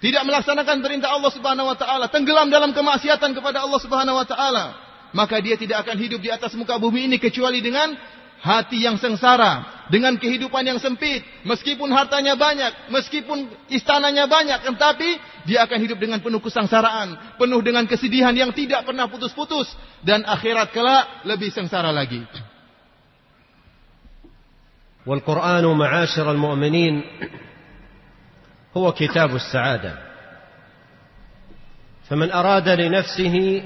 [0.00, 4.83] tidak melaksanakan perintah Allah Subhanahu wa taala, tenggelam dalam kemaksiatan kepada Allah Subhanahu wa taala,
[5.13, 7.97] maka dia tidak akan hidup di atas muka bumi ini kecuali dengan
[8.39, 15.09] hati yang sengsara, dengan kehidupan yang sempit, meskipun hartanya banyak, meskipun istananya banyak, tetapi
[15.43, 19.67] dia akan hidup dengan penuh kesengsaraan, penuh dengan kesedihan yang tidak pernah putus-putus
[20.07, 22.23] dan akhirat kelak lebih sengsara lagi.
[25.09, 27.03] والقرآن معاشر المؤمنين
[28.77, 29.93] هو كتاب السعادة
[32.09, 33.63] فمن أراد لنفسه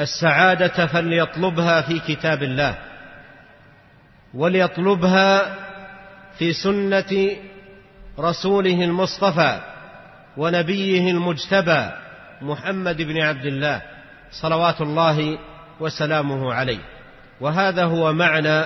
[0.00, 2.78] السعادة فليطلبها في كتاب الله
[4.34, 5.56] وليطلبها
[6.38, 7.36] في سنة
[8.18, 9.60] رسوله المصطفى
[10.36, 11.90] ونبيه المجتبى
[12.42, 13.82] محمد بن عبد الله
[14.30, 15.38] صلوات الله
[15.80, 16.78] وسلامه عليه.
[17.40, 18.64] وهذا هو معنى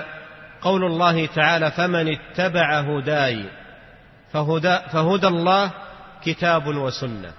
[0.61, 3.45] قول الله تعالى فمن اتبع هداي
[4.31, 5.71] فهدى, فهدى الله
[6.23, 7.31] كتاب وسنة.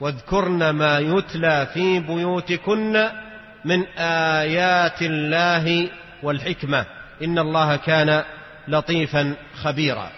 [0.00, 3.08] واذكرن ما يتلى في بيوتكن
[3.65, 3.85] من
[4.39, 5.65] آيات الله
[6.23, 6.85] والحكمة
[7.23, 8.23] إن الله كان
[8.67, 9.23] لطيفا
[9.63, 10.09] خبيرا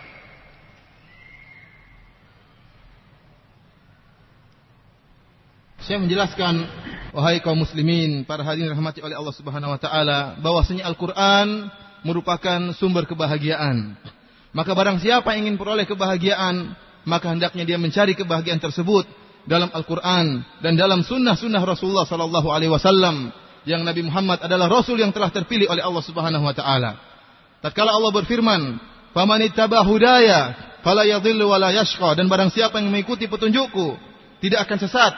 [5.82, 6.62] Saya menjelaskan
[7.10, 11.74] wahai kaum muslimin para hadirin rahmati oleh Allah Subhanahu wa taala bahwasanya Al-Qur'an
[12.06, 13.98] merupakan sumber kebahagiaan.
[14.54, 19.10] Maka barang siapa yang ingin peroleh kebahagiaan, maka hendaknya dia mencari kebahagiaan tersebut
[19.47, 23.31] dalam Al-Quran dan dalam sunnah-sunnah Rasulullah Sallallahu Alaihi Wasallam
[23.67, 26.93] yang Nabi Muhammad adalah Rasul yang telah terpilih oleh Allah Subhanahu Wa Taala.
[27.63, 28.79] Tatkala Allah berfirman,
[29.11, 33.99] "Faman ittaba hudaya, fala yadhillu wala yashqa." Dan barang siapa yang mengikuti petunjukku,
[34.43, 35.15] tidak akan sesat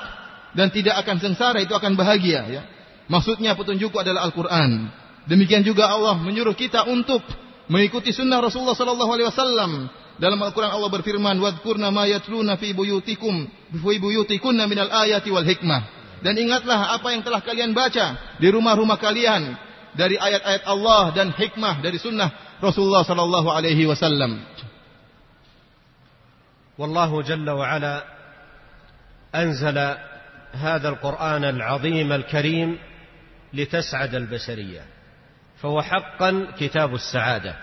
[0.57, 2.41] dan tidak akan sengsara, itu akan bahagia.
[2.49, 2.63] Ya.
[3.09, 4.89] Maksudnya petunjukku adalah Al-Quran.
[5.29, 7.21] Demikian juga Allah menyuruh kita untuk
[7.69, 9.71] mengikuti sunnah Rasulullah Sallallahu Alaihi Wasallam
[10.19, 15.97] dalam Al-Quran Allah berfirman, "Wadhkurna ma yatluna fi buyutikum fi buyutikunna minal ayati wal hikmah."
[16.19, 19.55] Dan ingatlah apa yang telah kalian baca di rumah-rumah kalian
[19.95, 24.43] dari ayat-ayat Allah dan hikmah dari sunnah Rasulullah sallallahu alaihi wasallam.
[26.79, 28.05] والله جل وعلا
[29.35, 29.79] أنزل
[30.53, 32.79] هذا القرآن العظيم الكريم
[33.53, 34.83] لتسعد البشرية
[35.59, 37.55] فهو حقا كتاب السعادة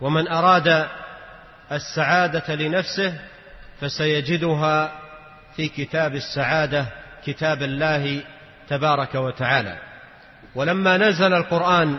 [0.00, 0.68] ومن أراد
[1.72, 3.14] السعادة لنفسه
[3.80, 4.92] فسيجدها
[5.56, 6.86] في كتاب السعادة
[7.26, 8.22] كتاب الله
[8.68, 9.78] تبارك وتعالى.
[10.54, 11.98] ولما نزل القرآن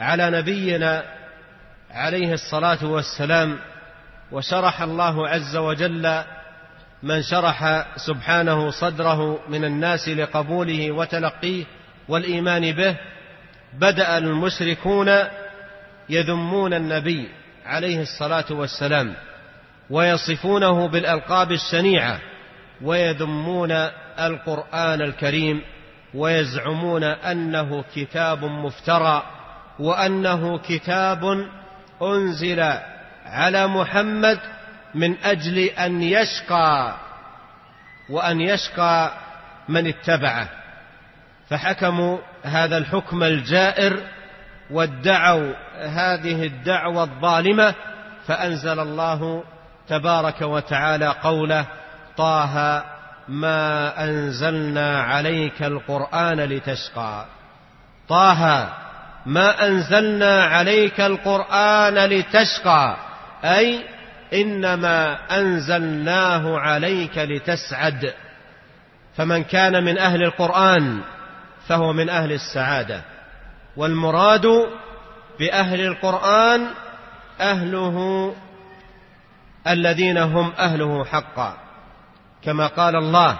[0.00, 1.04] على نبينا
[1.90, 3.58] عليه الصلاة والسلام
[4.32, 6.22] وشرح الله عز وجل
[7.02, 11.64] من شرح سبحانه صدره من الناس لقبوله وتلقيه
[12.08, 12.96] والإيمان به
[13.72, 15.18] بدأ المشركون
[16.08, 17.28] يذمون النبي.
[17.66, 19.14] عليه الصلاة والسلام
[19.90, 22.20] ويصفونه بالألقاب الشنيعة
[22.82, 23.72] ويذمون
[24.18, 25.62] القرآن الكريم
[26.14, 29.22] ويزعمون أنه كتاب مفترى
[29.78, 31.46] وأنه كتاب
[32.02, 32.60] أنزل
[33.24, 34.38] على محمد
[34.94, 36.94] من أجل أن يشقى
[38.10, 39.12] وأن يشقى
[39.68, 40.48] من اتبعه.
[41.48, 44.15] فحكموا هذا الحكم الجائر
[44.70, 47.74] وادعوا هذه الدعوة الظالمة
[48.26, 49.44] فأنزل الله
[49.88, 51.66] تبارك وتعالى قوله
[52.16, 52.84] طه
[53.28, 57.24] ما أنزلنا عليك القرآن لتشقى.
[58.08, 58.68] طه
[59.26, 62.96] ما أنزلنا عليك القرآن لتشقى.
[63.44, 63.84] أي
[64.34, 68.14] إنما أنزلناه عليك لتسعد.
[69.16, 71.00] فمن كان من أهل القرآن
[71.68, 73.15] فهو من أهل السعادة.
[73.76, 74.46] والمراد
[75.38, 76.66] بأهل القرآن
[77.40, 78.34] أهله
[79.68, 81.56] الذين هم أهله حقا.
[82.42, 83.38] كما قال الله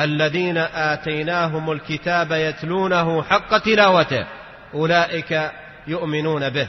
[0.00, 4.26] الذين آتيناهم الكتاب يتلونه حق تلاوته
[4.74, 5.50] أولئك
[5.86, 6.68] يؤمنون به.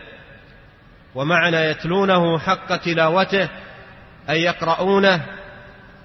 [1.16, 3.50] ومعنى يتلونه حق تلاوته
[4.30, 5.22] أي يقرؤونه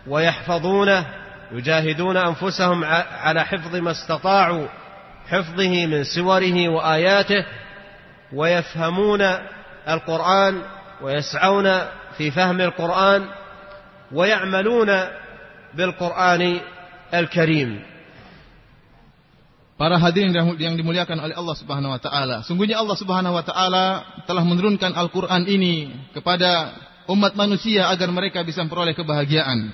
[0.07, 1.07] ويحفظونه
[1.53, 2.85] يجاهدون أنفسهم
[3.21, 4.67] على حفظ ما استطاعوا
[5.30, 7.46] حفظه من سوره وآياته
[8.34, 9.22] ويفهمون
[9.90, 10.62] القرآن
[11.02, 11.68] ويسعون
[12.18, 13.26] في فهم القرآن
[14.12, 14.90] ويعملون
[15.74, 16.60] بالقرآن
[17.14, 17.72] الكريم
[19.80, 22.44] Para hadirin yang dimuliakan oleh Allah Subhanahu wa taala.
[22.44, 26.76] Sungguhnya Allah Subhanahu wa taala telah menurunkan Al-Qur'an ini kepada
[27.08, 29.72] umat manusia agar mereka bisa memperoleh kebahagiaan.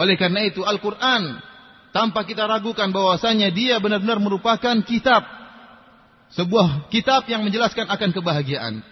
[0.00, 1.44] Oleh karena itu Al-Qur'an
[1.89, 5.25] tanpa kita ragukan bahwasanya dia benar-benar merupakan kitab
[6.33, 8.85] sebuah kitab yang menjelaskan akan kebahagiaan.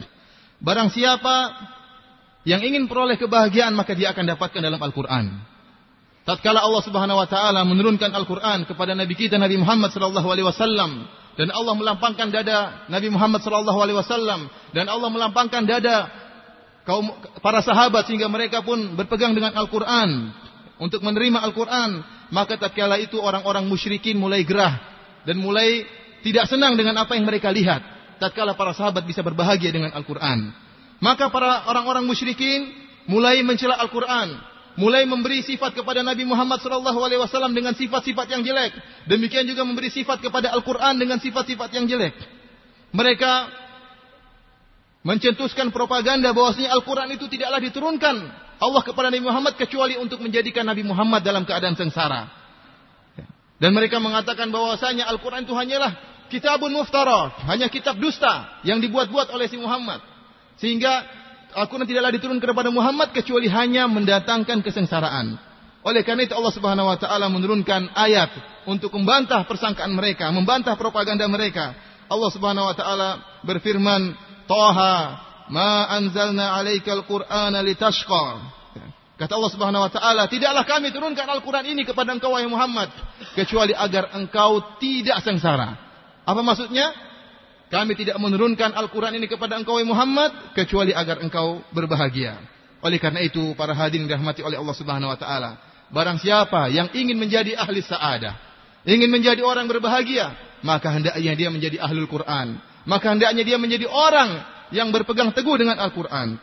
[0.58, 1.54] Barang siapa
[2.48, 5.26] yang ingin peroleh kebahagiaan maka dia akan dapatkan dalam Al-Qur'an.
[6.26, 11.08] tatkala Allah Subhanahu wa taala menurunkan Al-Qur'an kepada nabi kita Nabi Muhammad sallallahu alaihi wasallam
[11.38, 16.10] dan Allah melampangkan dada Nabi Muhammad sallallahu alaihi wasallam dan Allah melampangkan dada
[16.84, 17.06] kaum
[17.46, 20.34] para sahabat sehingga mereka pun berpegang dengan Al-Qur'an
[20.82, 24.80] untuk menerima Al-Qur'an maka tatkala itu orang-orang musyrikin mulai gerah
[25.24, 25.86] dan mulai
[26.26, 27.84] tidak senang dengan apa yang mereka lihat
[28.18, 30.52] tatkala para sahabat bisa berbahagia dengan Al-Qur'an
[31.00, 32.74] maka para orang-orang musyrikin
[33.08, 38.78] mulai mencela Al-Qur'an mulai memberi sifat kepada Nabi Muhammad SAW dengan sifat-sifat yang jelek.
[39.10, 42.14] Demikian juga memberi sifat kepada Al-Quran dengan sifat-sifat yang jelek.
[42.94, 43.34] Mereka
[45.02, 48.16] mencetuskan propaganda bahwasanya Al-Quran itu tidaklah diturunkan
[48.58, 52.26] Allah kepada Nabi Muhammad kecuali untuk menjadikan Nabi Muhammad dalam keadaan sengsara.
[53.58, 55.98] Dan mereka mengatakan bahwasanya Al-Quran itu hanyalah
[56.30, 60.02] kitabun muftara, hanya kitab dusta yang dibuat-buat oleh si Muhammad.
[60.62, 61.06] Sehingga
[61.58, 65.38] Al-Quran tidaklah diturun kepada Muhammad kecuali hanya mendatangkan kesengsaraan.
[65.86, 68.30] Oleh karena itu Allah Subhanahu wa taala menurunkan ayat
[68.68, 71.74] untuk membantah persangkaan mereka, membantah propaganda mereka.
[72.12, 73.10] Allah Subhanahu wa taala
[73.48, 74.14] berfirman,
[74.46, 78.56] "Taha, ma anzalna 'alaikal Qur'ana litashqa."
[79.18, 82.94] Kata Allah Subhanahu wa taala, "Tidaklah kami turunkan Al-Qur'an ini kepada engkau wahai Muhammad
[83.34, 85.74] kecuali agar engkau tidak sengsara."
[86.28, 86.94] Apa maksudnya?
[87.68, 92.40] Kami tidak menurunkan Al-Quran ini kepada engkau Muhammad kecuali agar engkau berbahagia.
[92.80, 95.60] Oleh karena itu para hadirin dirahmati oleh Allah Subhanahu wa taala,
[95.92, 98.40] barang siapa yang ingin menjadi ahli saadah,
[98.88, 100.32] ingin menjadi orang berbahagia,
[100.64, 102.56] maka hendaknya dia menjadi ahlul Quran.
[102.88, 104.40] Maka hendaknya dia menjadi orang
[104.74, 106.40] yang berpegang teguh dengan Al-Quran.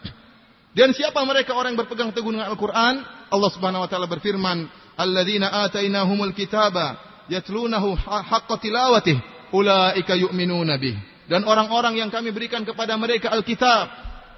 [0.75, 2.95] Dan siapa mereka orang yang berpegang teguh dengan Al-Quran?
[3.31, 4.67] Allah Subhanahu wa taala berfirman,
[4.99, 6.99] "Alladzina atainahumul kitaba
[7.31, 9.17] yatlunahu haqqa tilawatih,
[9.55, 13.87] ulaika yu'minuna bih." dan orang-orang yang kami berikan kepada mereka Alkitab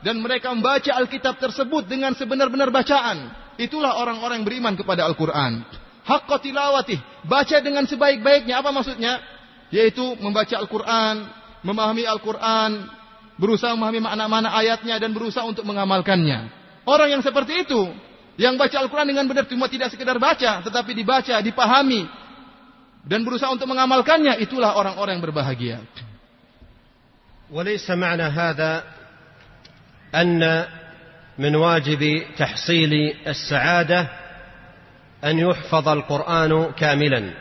[0.07, 3.33] dan mereka membaca Alkitab tersebut dengan sebenar-benar bacaan.
[3.59, 5.65] Itulah orang-orang yang beriman kepada Al-Quran.
[6.07, 7.01] Haqqa tilawatih.
[7.27, 8.63] Baca dengan sebaik-baiknya.
[8.63, 9.19] Apa maksudnya?
[9.75, 11.27] Yaitu membaca Al-Quran,
[11.67, 12.87] memahami Al-Quran,
[13.40, 16.52] berusaha memahami makna-makna ayatnya dan berusaha untuk mengamalkannya.
[16.86, 17.90] Orang yang seperti itu,
[18.38, 22.06] yang baca Al-Quran dengan benar cuma tidak sekedar baca, tetapi dibaca, dipahami,
[23.06, 25.80] dan berusaha untuk mengamalkannya, itulah orang-orang yang berbahagia.
[27.52, 28.84] وليس معنى هذا
[30.16, 30.66] أن
[31.36, 34.08] من واجب تحصيل السعادة
[35.24, 37.34] أن يحفظ القرآن كاملا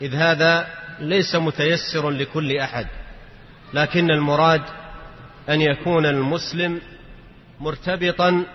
[0.00, 0.66] إذ هذا
[1.00, 2.86] ليس متيسر لكل أحد
[3.74, 4.62] لكن المراد
[5.49, 6.81] أن يكون المسلم
[7.59, 8.45] مرتبطا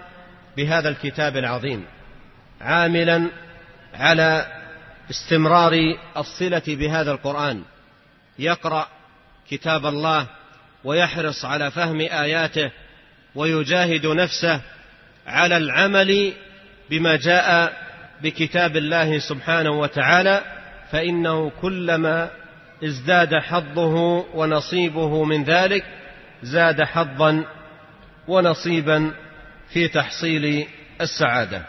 [0.56, 1.84] بهذا الكتاب العظيم
[2.60, 3.30] عاملا
[3.94, 4.46] على
[5.10, 5.72] استمرار
[6.16, 7.62] الصلة بهذا القرآن.
[8.38, 8.88] يقرأ
[9.50, 10.26] كتاب الله
[10.84, 12.70] ويحرص على فهم آياته
[13.34, 14.60] ويجاهد نفسه
[15.26, 16.32] على العمل
[16.90, 17.72] بما جاء
[18.22, 20.42] بكتاب الله سبحانه وتعالى
[20.92, 22.30] فإنه كلما
[22.84, 23.94] ازداد حظه
[24.34, 25.84] ونصيبه من ذلك
[26.43, 27.31] زاد حظا
[28.27, 28.99] ونصيبا
[29.69, 30.67] في تحصيل
[31.01, 31.61] السعاده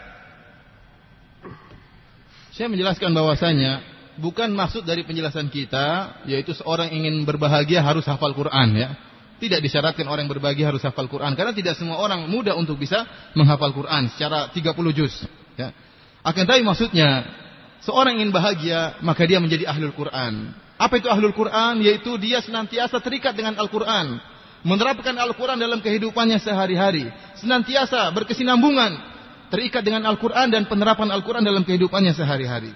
[2.57, 3.85] Saya menjelaskan bahwasanya
[4.17, 8.97] bukan maksud dari penjelasan kita yaitu seorang ingin berbahagia harus hafal Quran ya.
[9.37, 13.05] Tidak disyaratkan orang yang berbahagia harus hafal Quran karena tidak semua orang mudah untuk bisa
[13.37, 15.13] menghafal Quran secara 30 juz
[15.53, 15.69] ya.
[16.25, 17.29] Akan tapi maksudnya
[17.85, 20.51] seorang ingin bahagia, maka dia menjadi ahlul Quran.
[20.77, 21.81] Apa itu ahlul Quran?
[21.81, 24.21] Yaitu dia senantiasa terikat dengan Al-Quran.
[24.62, 27.10] Menerapkan Al-Quran dalam kehidupannya sehari-hari.
[27.42, 29.10] Senantiasa berkesinambungan.
[29.50, 32.72] Terikat dengan Al-Quran dan penerapan Al-Quran dalam kehidupannya sehari-hari.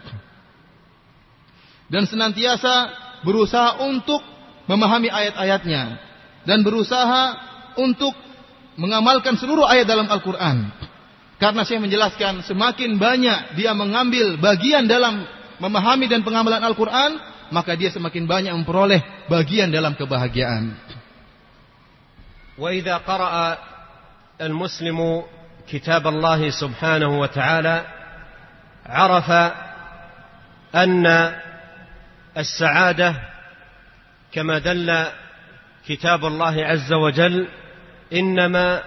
[1.86, 2.90] Dan senantiasa
[3.22, 4.20] berusaha untuk
[4.66, 5.96] memahami ayat-ayatnya.
[6.42, 7.38] Dan berusaha
[7.78, 8.12] untuk
[8.76, 10.68] mengamalkan seluruh ayat dalam Al-Quran.
[11.36, 15.24] Karena saya menjelaskan semakin banyak dia mengambil bagian dalam
[15.60, 17.20] memahami dan pengamalan Al-Quran,
[17.52, 20.85] maka dia semakin banyak memperoleh bagian dalam kebahagiaan.
[22.58, 23.58] وإذا قرأ
[24.40, 25.22] المسلم
[25.68, 27.84] كتاب الله سبحانه وتعالى
[28.86, 29.52] عرف
[30.74, 31.32] أن
[32.38, 33.14] السعادة
[34.32, 35.04] كما دل
[35.86, 37.48] كتاب الله عز وجل
[38.12, 38.82] إنما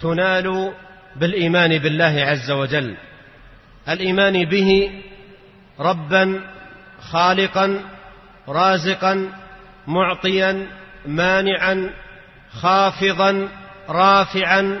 [0.00, 0.72] تنال
[1.16, 2.96] بالإيمان بالله عز وجل.
[3.88, 5.02] الإيمان به
[5.80, 6.40] ربا
[7.00, 7.84] خالقا
[8.48, 9.32] رازقا
[9.86, 10.66] معطيا
[11.06, 11.90] مانعا
[12.52, 13.48] خافضا
[13.88, 14.80] رافعا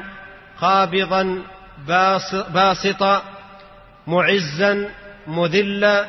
[0.60, 1.42] قابضا
[2.54, 3.22] باسطا
[4.06, 4.88] معزا
[5.26, 6.06] مذلا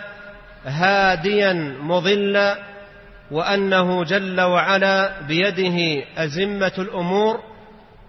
[0.66, 2.57] هاديا مضلا
[3.32, 7.39] وأنه جل وعلا بيده أزمة الأمور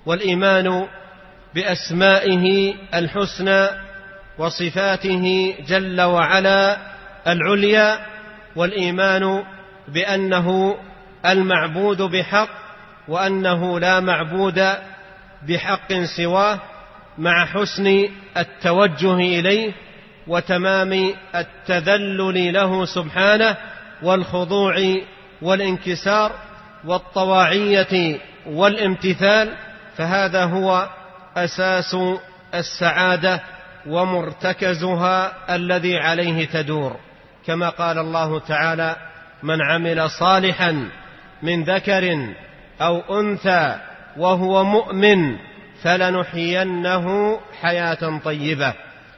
[0.07, 0.87] والإيمان
[1.55, 3.67] بأسمائه الحسنى
[4.39, 6.77] وصفاته جل وعلا
[7.27, 7.99] العليا
[8.57, 9.45] والإيمان
[9.89, 10.77] بأنه
[11.27, 12.60] المعبود بحق
[13.11, 14.63] وأنه لا معبود
[15.49, 16.59] بحق سواه
[17.19, 19.73] مع حسن التوجه إليه
[20.27, 23.57] وتمام التذلل له سبحانه
[24.03, 24.75] والخضوع
[25.43, 26.33] والانكسار
[26.85, 29.55] والطواعية والامتثال
[29.97, 30.89] فهذا هو
[31.37, 31.97] أساس
[32.55, 33.41] السعادة
[33.87, 36.97] ومرتكزها الذي عليه تدور.
[37.47, 38.97] كما قال الله تعالى
[39.43, 40.89] من عمل صالحا
[41.43, 42.35] من ذكر
[42.81, 43.77] أو أنثى
[44.17, 45.37] وهو مؤمن
[45.83, 48.75] فلنحيينه حياة طيبة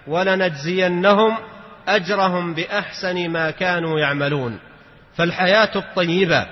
[0.06, 1.36] ولنجزينهم
[1.88, 4.58] أجرهم بأحسن ما كانوا يعملون.
[5.16, 6.46] فالحياة الطيبة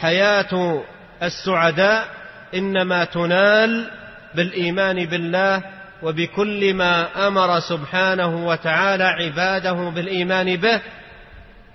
[0.00, 0.82] حياة
[1.22, 2.08] السعداء
[2.54, 3.90] إنما تنال
[4.34, 5.62] بالإيمان بالله
[6.02, 10.80] وبكل ما أمر سبحانه وتعالى عباده بالإيمان به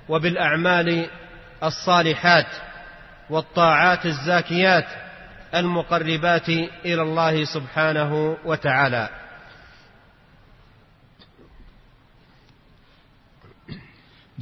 [0.09, 1.05] وبالأعمال
[1.63, 2.47] الصالحات.
[3.30, 4.88] والطاعات الزاكيات
[5.54, 6.48] المقربات
[6.84, 9.04] الى الله سبحانه وتعالى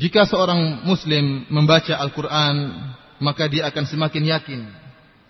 [0.01, 2.57] Jika seorang muslim membaca Al-Quran,
[3.21, 4.61] maka dia akan semakin yakin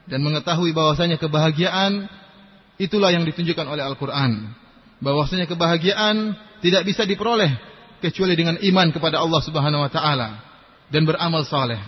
[0.07, 2.07] dan mengetahui bahwasanya kebahagiaan
[2.79, 4.47] itulah yang ditunjukkan oleh Al-Quran.
[5.03, 7.51] Bahwasanya kebahagiaan tidak bisa diperoleh
[7.99, 10.39] kecuali dengan iman kepada Allah Subhanahu wa taala
[10.87, 11.83] dan beramal saleh.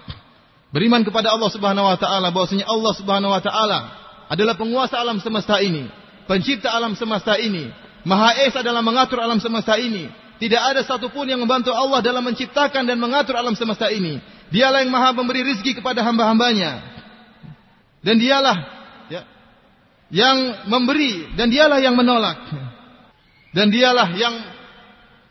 [0.67, 3.79] Beriman kepada Allah Subhanahu wa taala bahwasanya Allah Subhanahu wa taala
[4.27, 5.87] adalah penguasa alam semesta ini,
[6.27, 7.71] pencipta alam semesta ini,
[8.03, 12.85] Maha Esa dalam mengatur alam semesta ini, tidak ada satupun yang membantu Allah dalam menciptakan
[12.85, 14.21] dan mengatur alam semesta ini.
[14.47, 16.79] Dialah yang maha memberi rizki kepada hamba-hambanya.
[18.05, 18.57] Dan dialah
[19.11, 19.21] ya,
[20.13, 22.37] yang memberi dan dialah yang menolak.
[23.51, 24.35] Dan dialah yang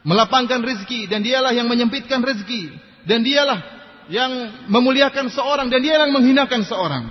[0.03, 2.75] melapangkan rizki dan dialah yang menyempitkan rizki.
[3.07, 3.76] Dan dialah
[4.07, 4.31] yang
[4.71, 7.05] memuliakan seorang dan dialah yang menghinakan seorang.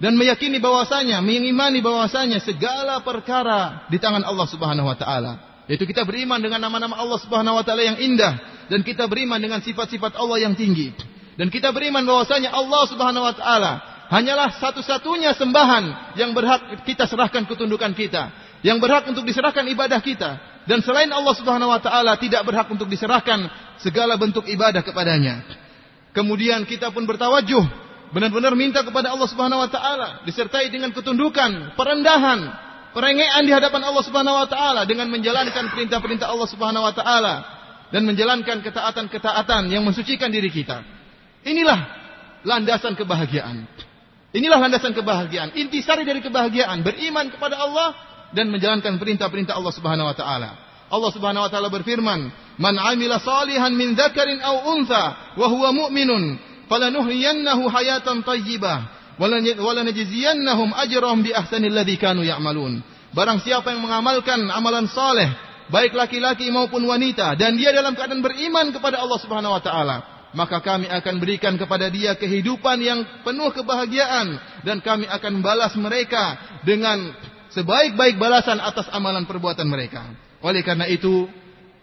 [0.00, 5.32] Dan meyakini bahwasanya, mengimani bahwasanya segala perkara di tangan Allah Subhanahu wa taala.
[5.68, 8.40] Yaitu kita beriman dengan nama-nama Allah Subhanahu wa taala yang indah
[8.72, 10.96] dan kita beriman dengan sifat-sifat Allah yang tinggi.
[11.36, 13.72] Dan kita beriman bahwasanya Allah Subhanahu wa taala
[14.08, 18.32] hanyalah satu-satunya sembahan yang berhak kita serahkan ketundukan kita,
[18.64, 20.64] yang berhak untuk diserahkan ibadah kita.
[20.64, 23.52] Dan selain Allah Subhanahu wa taala tidak berhak untuk diserahkan
[23.84, 25.59] segala bentuk ibadah kepadanya.
[26.10, 27.62] Kemudian kita pun bertawajuh
[28.10, 32.40] benar-benar minta kepada Allah Subhanahu wa taala disertai dengan ketundukan, perendahan,
[32.90, 37.34] perengean di hadapan Allah Subhanahu wa taala dengan menjalankan perintah-perintah Allah Subhanahu wa taala
[37.94, 40.82] dan menjalankan ketaatan-ketaatan yang mensucikan diri kita.
[41.46, 41.78] Inilah
[42.42, 43.66] landasan kebahagiaan.
[44.30, 45.54] Inilah landasan kebahagiaan.
[45.58, 47.94] Intisari dari kebahagiaan beriman kepada Allah
[48.30, 50.69] dan menjalankan perintah-perintah Allah Subhanahu wa taala.
[50.90, 56.36] Allah Subhanahu wa taala berfirman, "Man 'amila salihan min dzakarin aw untha wa huwa mu'minun,
[56.66, 62.80] falanuhyiyannahu hayatan thayyibah." walanajziyannahum ajrahum bi ahsanil ladzi kanu ya'malun.
[63.12, 65.28] Barang siapa yang mengamalkan amalan saleh,
[65.68, 69.96] baik laki-laki maupun wanita dan dia dalam keadaan beriman kepada Allah Subhanahu wa taala,
[70.32, 76.38] maka kami akan berikan kepada dia kehidupan yang penuh kebahagiaan dan kami akan balas mereka
[76.64, 77.12] dengan
[77.52, 80.29] sebaik-baik balasan atas amalan perbuatan mereka.
[80.40, 81.28] Oleh karena itu,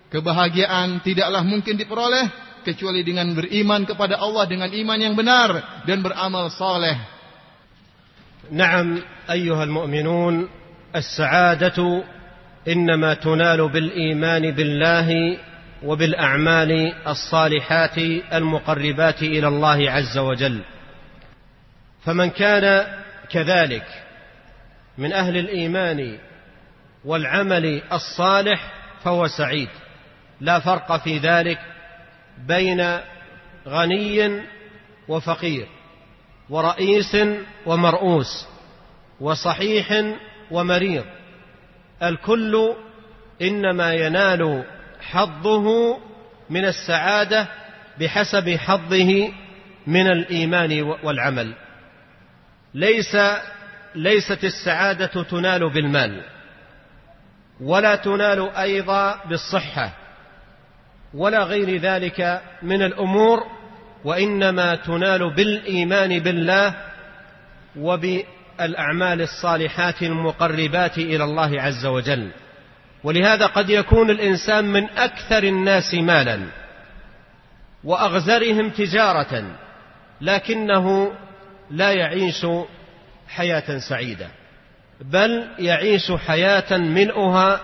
[0.07, 2.31] Kebahagiaan tidaklah mungkin diperoleh
[2.63, 6.95] kecuali dengan beriman kepada Allah dengan iman yang benar dan beramal saleh.
[8.47, 10.49] نعم أيها المؤمنون
[10.95, 12.03] السعادة
[12.67, 15.37] إنما تنال بالإيمان بالله
[15.83, 16.71] وبالأعمال
[17.07, 17.97] الصالحات
[18.31, 20.61] المقربات إلى الله عز وجل
[22.07, 22.87] فمن كان
[23.27, 23.87] كذلك
[24.97, 25.99] من أهل الإيمان
[27.05, 28.73] والعمل الصالح
[29.03, 29.69] فهو سعيد.
[30.41, 31.59] لا فرق في ذلك
[32.47, 32.99] بين
[33.67, 34.41] غني
[35.07, 35.67] وفقير
[36.49, 37.17] ورئيس
[37.65, 38.47] ومرؤوس
[39.19, 40.03] وصحيح
[40.51, 41.05] ومريض.
[42.03, 42.75] الكل
[43.41, 44.63] إنما ينال
[45.01, 45.97] حظه
[46.49, 47.47] من السعادة
[47.99, 49.33] بحسب حظه
[49.87, 51.53] من الإيمان والعمل.
[52.73, 53.17] ليس
[53.95, 56.36] ليست السعادة تنال بالمال.
[57.61, 59.91] ولا تنال أيضا بالصحة
[61.13, 63.43] ولا غير ذلك من الأمور
[64.03, 66.75] وإنما تنال بالإيمان بالله
[67.77, 72.31] وبالأعمال الصالحات المقربات إلى الله عز وجل.
[73.03, 76.39] ولهذا قد يكون الإنسان من أكثر الناس مالا
[77.83, 79.43] وأغزرهم تجاره
[80.21, 81.11] لكنه
[81.71, 82.45] لا يعيش
[83.27, 84.27] حياة سعيدة.
[85.01, 87.61] بل يعيش حياة ملؤها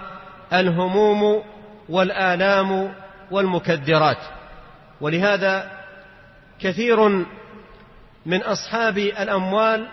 [0.54, 1.44] الهموم
[1.90, 2.94] والآلام
[3.32, 4.18] والمكدرات.
[5.02, 5.72] ولهذا
[6.60, 7.08] كثير
[8.26, 9.88] من أصحاب الأموال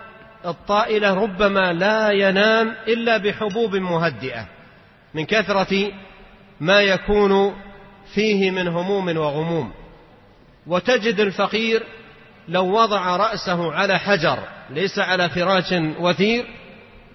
[0.46, 4.46] الطائلة ربما لا ينام إلا بحبوب مهدئة
[5.14, 5.92] من كثرة
[6.60, 7.54] ما يكون
[8.14, 9.72] فيه من هموم وغموم.
[10.66, 11.82] وتجد الفقير
[12.48, 14.38] لو وضع رأسه على حجر
[14.70, 16.46] ليس على فراش وثير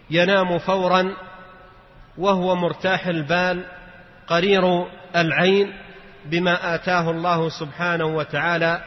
[0.09, 1.15] ينام فورا
[2.17, 3.65] وهو مرتاح البال
[4.27, 5.73] قرير العين
[6.25, 8.83] بما آتاه الله سبحانه وتعالى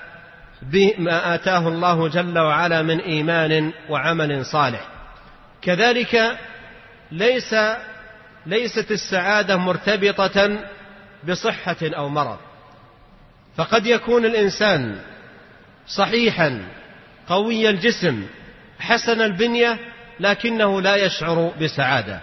[0.62, 4.80] بما آتاه الله جل وعلا من إيمان وعمل صالح.
[5.62, 6.38] كذلك
[7.12, 7.54] ليس
[8.46, 10.58] ليست السعادة مرتبطة
[11.28, 12.38] بصحة أو مرض.
[13.56, 14.96] فقد يكون الإنسان
[15.86, 16.62] صحيحا
[17.28, 18.26] قوي الجسم
[18.78, 19.78] حسن البنية
[20.20, 22.20] لكنه لا يشعر بسعادة.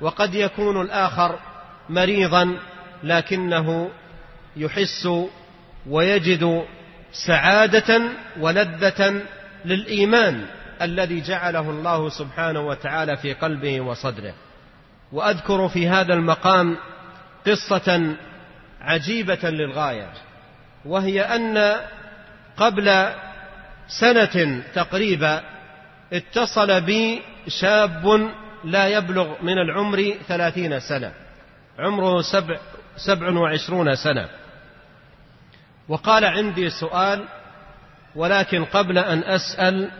[0.00, 1.38] وقد يكون الآخر
[1.88, 2.58] مريضا
[3.02, 3.90] لكنه
[4.56, 5.08] يحس
[5.86, 6.64] ويجد
[7.12, 8.02] سعادة
[8.40, 9.22] ولذة
[9.64, 10.46] للإيمان
[10.82, 14.34] الذي جعله الله سبحانه وتعالى في قلبه وصدره.
[15.12, 16.76] وأذكر في هذا المقام
[17.46, 18.16] قصة
[18.80, 20.12] عجيبة للغاية
[20.84, 21.76] وهي أن
[22.56, 23.08] قبل
[23.88, 25.42] سنة تقريبا
[26.12, 28.30] اتصل بي شاب
[28.64, 31.12] لا يبلغ من العمر ثلاثين سنة.
[31.78, 32.58] عمره سبع,
[32.96, 34.28] سبع وعشرون سنة.
[35.88, 37.28] وقال عندي سؤال
[38.14, 39.90] ولكن قبل أن أسأل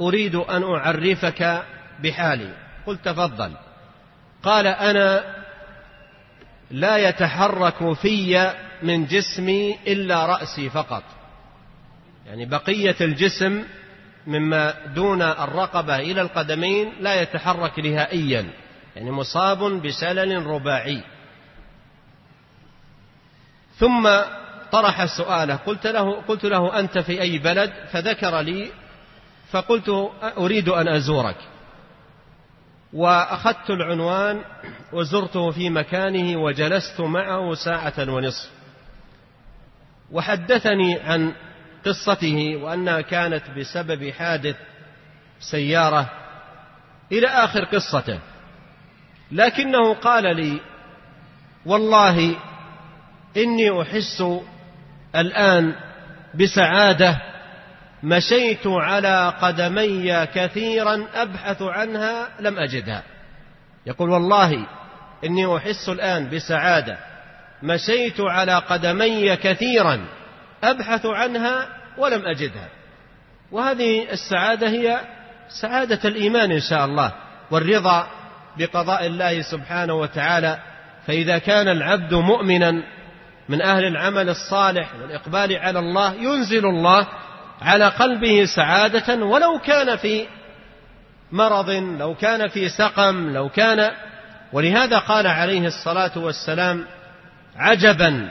[0.00, 1.62] أريد أن أعرفك
[2.02, 2.52] بحالي.
[2.86, 3.52] قلت تفضل.
[4.42, 5.36] قال أنا
[6.70, 11.02] لا يتحرك في من جسمي إلا رأسي فقط.
[12.26, 13.62] يعني بقية الجسم
[14.26, 18.50] مما دون الرقبة إلى القدمين لا يتحرك نهائيا
[18.96, 21.02] يعني مصاب بشلل رباعي.
[23.78, 24.10] ثم
[24.72, 28.70] طرح سؤاله قلت له قلت له أنت في أي بلد؟ فذكر لي
[29.50, 31.36] فقلت أريد أن أزورك.
[32.92, 34.44] وأخذت العنوان
[34.92, 38.50] وزرته في مكانه وجلست معه ساعة ونصف.
[40.12, 41.32] وحدثني عن
[41.86, 44.56] قصته وأنها كانت بسبب حادث
[45.40, 46.10] سيارة
[47.12, 48.18] إلى آخر قصته.
[49.32, 50.60] لكنه قال لي
[51.66, 52.36] والله
[53.36, 54.24] إني أحس
[55.16, 55.74] الآن
[56.34, 57.16] بسعادة
[58.02, 63.02] مشيت على قدمي كثيرا أبحث عنها لم أجدها.
[63.86, 64.66] يقول والله
[65.24, 66.98] إني أحس الآن بسعادة
[67.62, 70.06] مشيت على قدمي كثيرا
[70.64, 72.68] أبحث عنها ولم أجدها.
[73.52, 75.00] وهذه السعادة هي
[75.60, 77.12] سعادة الإيمان إن شاء الله
[77.50, 78.06] والرضا
[78.58, 80.58] بقضاء الله سبحانه وتعالى.
[81.06, 82.82] فإذا كان العبد مؤمنا
[83.48, 87.06] من أهل العمل الصالح والإقبال على الله ينزل الله
[87.62, 89.24] على قلبه سعادة.
[89.24, 90.26] ولو كان في
[91.32, 93.90] مرض لو كان في سقم لو كان.
[94.52, 96.84] ولهذا قال عليه الصلاة والسلام
[97.56, 98.28] عجبا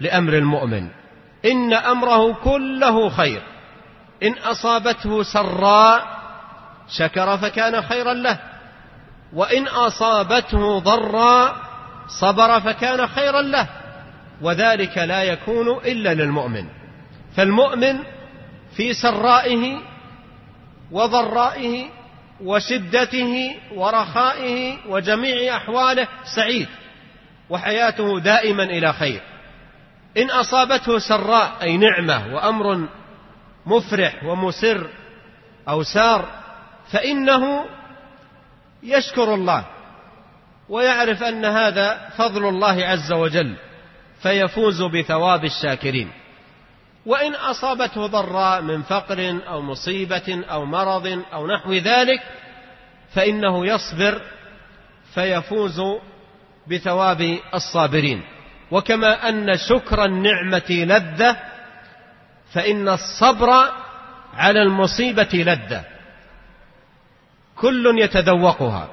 [0.00, 1.03] لأمر المؤمن.
[1.44, 3.42] إن أمره كله خير.
[4.22, 6.06] إن أصابته سراء
[6.88, 8.38] شكر فكان خيرا له.
[9.32, 11.56] وإن أصابته ضراء
[12.08, 13.66] صبر فكان خيرا له.
[14.42, 16.66] وذلك لا يكون إلا للمؤمن.
[17.36, 17.98] فالمؤمن
[18.76, 19.78] في سرائه
[20.92, 21.86] وضرائه
[22.44, 26.68] وشدته ورخائه وجميع أحواله سعيد.
[27.50, 29.33] وحياته دائما إلى خير.
[30.16, 32.88] إن أصابته سراء أي نعمة وأمر
[33.66, 34.90] مفرح ومسر
[35.68, 36.28] أو سار
[36.92, 37.64] فإنه
[38.82, 39.64] يشكر الله
[40.68, 43.56] ويعرف أن هذا فضل الله عز وجل
[44.22, 46.10] فيفوز بثواب الشاكرين.
[47.06, 52.22] وإن أصابته ضراء من فقر أو مصيبة أو مرض أو نحو ذلك
[53.14, 54.22] فإنه يصبر
[55.14, 55.82] فيفوز
[56.66, 58.22] بثواب الصابرين.
[58.70, 61.36] وكما أن شكر النعمة لذة
[62.52, 63.50] فإن الصبر
[64.34, 65.84] على المصيبة لذة.
[67.56, 68.88] كل يتذوقها.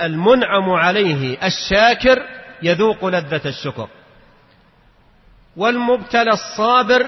[0.00, 2.22] المنعم عليه الشاكر
[2.62, 3.88] يذوق لذة الشكر.
[5.56, 7.06] والمبتلى الصابر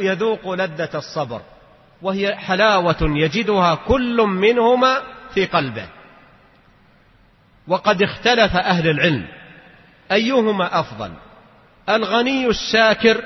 [0.00, 1.40] يذوق لذة الصبر.
[2.02, 5.02] وهي حلاوة يجدها كل منهما
[5.34, 5.86] في قلبه.
[7.68, 9.37] وقد اختلف أهل العلم.
[10.12, 11.12] أيهما أفضل؟
[11.88, 13.24] الغني الشاكر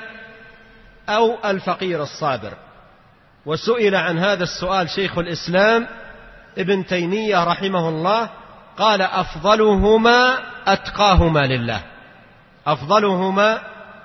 [1.09, 2.53] أو الفقير الصابر؟
[3.45, 5.87] وسئل عن هذا السؤال شيخ الإسلام
[6.57, 8.29] ابن تيمية رحمه الله
[8.77, 11.81] قال أفضلهما أتقاهما لله.
[12.67, 13.59] أفضلهما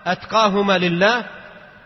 [0.07, 1.25] أتقاهما لله.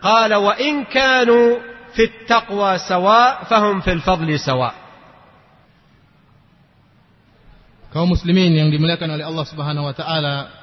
[0.01, 1.57] قال وإن كانوا
[1.93, 4.83] في التقوى سواء فهم في الفضل سواء.
[7.93, 10.62] kaum muslimin yang dimuliakan oleh Allah Subhanahu wa taala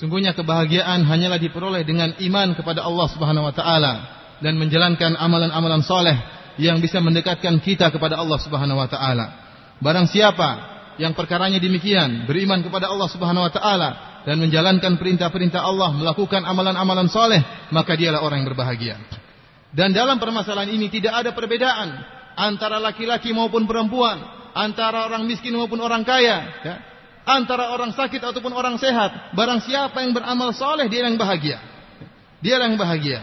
[0.00, 3.92] sungguhnya kebahagiaan hanyalah diperoleh dengan iman kepada Allah Subhanahu wa taala
[4.40, 6.16] dan menjalankan amalan-amalan soleh
[6.56, 9.26] yang bisa mendekatkan kita kepada Allah Subhanahu wa taala
[9.76, 10.48] barang siapa
[10.96, 17.08] yang perkaranya demikian beriman kepada Allah Subhanahu wa taala dan menjalankan perintah-perintah Allah, melakukan amalan-amalan
[17.08, 17.40] soleh,
[17.72, 18.96] maka dialah orang yang berbahagia.
[19.72, 21.88] Dan dalam permasalahan ini tidak ada perbedaan
[22.36, 24.20] antara laki-laki maupun perempuan,
[24.52, 26.76] antara orang miskin maupun orang kaya, ya.
[27.36, 29.34] Antara orang sakit ataupun orang sehat.
[29.38, 31.58] Barang siapa yang beramal soleh, dia yang bahagia.
[32.42, 33.20] Dia yang bahagia.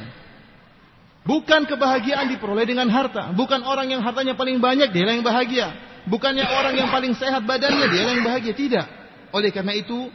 [1.27, 3.35] Bukan kebahagiaan diperoleh dengan harta.
[3.35, 5.75] Bukan orang yang hartanya paling banyak, dia yang bahagia.
[6.07, 8.55] Bukannya orang yang paling sehat badannya, dia yang bahagia.
[8.55, 8.85] Tidak.
[9.35, 10.07] Oleh karena itu,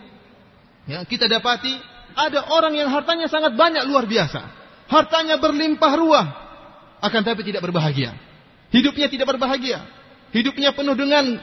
[0.82, 1.78] Ya, kita dapati
[2.18, 4.40] ada orang yang hartanya sangat banyak luar biasa.
[4.90, 6.26] Hartanya berlimpah ruah.
[7.02, 8.14] Akan tapi tidak berbahagia.
[8.74, 9.82] Hidupnya tidak berbahagia.
[10.34, 11.38] Hidupnya penuh dengan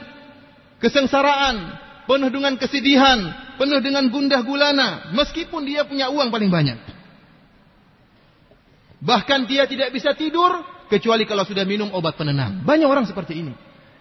[0.78, 1.88] kesengsaraan.
[2.10, 3.18] Penuh dengan kesedihan.
[3.54, 5.14] Penuh dengan gundah gulana.
[5.14, 6.78] Meskipun dia punya uang paling banyak.
[8.98, 10.58] Bahkan dia tidak bisa tidur.
[10.90, 12.66] Kecuali kalau sudah minum obat penenang.
[12.66, 13.54] Banyak orang seperti ini.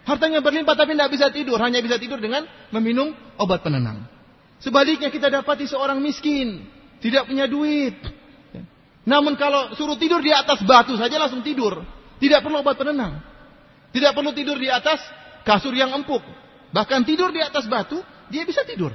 [0.09, 1.61] Hartanya berlimpah tapi tidak bisa tidur.
[1.61, 4.09] Hanya bisa tidur dengan meminum obat penenang.
[4.57, 6.65] Sebaliknya kita dapati seorang miskin,
[6.99, 7.95] tidak punya duit.
[9.07, 11.85] Namun kalau suruh tidur di atas batu saja langsung tidur.
[12.17, 13.21] Tidak perlu obat penenang.
[13.93, 14.97] Tidak perlu tidur di atas
[15.45, 16.25] kasur yang empuk.
[16.69, 18.93] Bahkan tidur di atas batu, dia bisa tidur.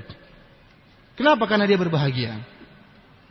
[1.18, 1.46] Kenapa?
[1.46, 2.38] Karena dia berbahagia.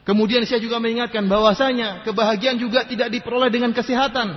[0.04, 4.36] Kemudian saya juga mengingatkan bahwasanya kebahagiaan juga tidak diperoleh dengan kesehatan.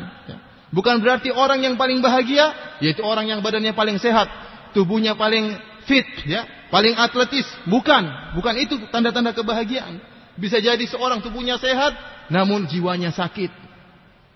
[0.70, 4.30] Bukan berarti orang yang paling bahagia, yaitu orang yang badannya paling sehat,
[4.74, 7.46] tubuhnya paling fit, ya, paling atletis.
[7.66, 9.98] Bukan, bukan itu tanda-tanda kebahagiaan.
[10.38, 11.94] Bisa jadi seorang tubuhnya sehat,
[12.30, 13.50] namun jiwanya sakit.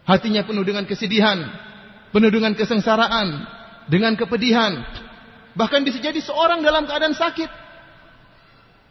[0.07, 1.39] Hatinya penuh dengan kesedihan,
[2.11, 3.47] penuh dengan kesengsaraan,
[3.87, 4.83] dengan kepedihan.
[5.55, 7.51] Bahkan bisa jadi seorang dalam keadaan sakit.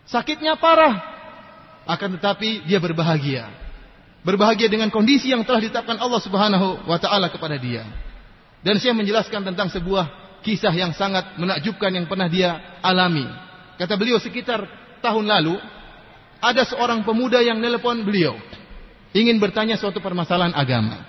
[0.10, 0.98] Sakitnya parah,
[1.86, 3.50] akan tetapi dia berbahagia.
[4.26, 7.88] Berbahagia dengan kondisi yang telah ditetapkan Allah Subhanahu wa taala kepada dia.
[8.60, 13.24] Dan saya menjelaskan tentang sebuah kisah yang sangat menakjubkan yang pernah dia alami.
[13.80, 14.68] Kata beliau sekitar
[15.00, 15.56] tahun lalu,
[16.44, 18.36] ada seorang pemuda yang nelpon beliau.
[19.16, 21.00] Ingin bertanya suatu permasalahan agama.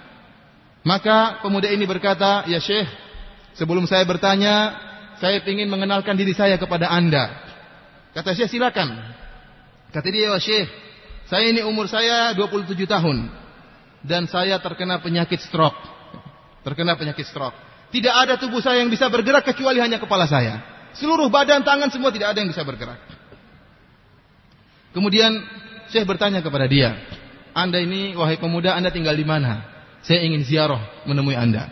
[0.87, 2.89] Maka pemuda ini berkata, Ya Syekh,
[3.59, 4.73] sebelum saya bertanya,
[5.21, 7.29] saya ingin mengenalkan diri saya kepada anda.
[8.17, 8.89] Kata saya silakan.
[9.93, 10.67] Kata dia, Ya Syekh,
[11.29, 13.29] saya ini umur saya 27 tahun.
[14.01, 15.77] Dan saya terkena penyakit stroke.
[16.65, 17.55] Terkena penyakit stroke.
[17.93, 20.65] Tidak ada tubuh saya yang bisa bergerak kecuali hanya kepala saya.
[20.97, 22.99] Seluruh badan, tangan semua tidak ada yang bisa bergerak.
[24.91, 25.37] Kemudian
[25.93, 26.97] saya bertanya kepada dia,
[27.53, 29.69] Anda ini wahai pemuda, Anda tinggal di mana?
[30.01, 31.71] Saya ingin ziarah menemui Anda.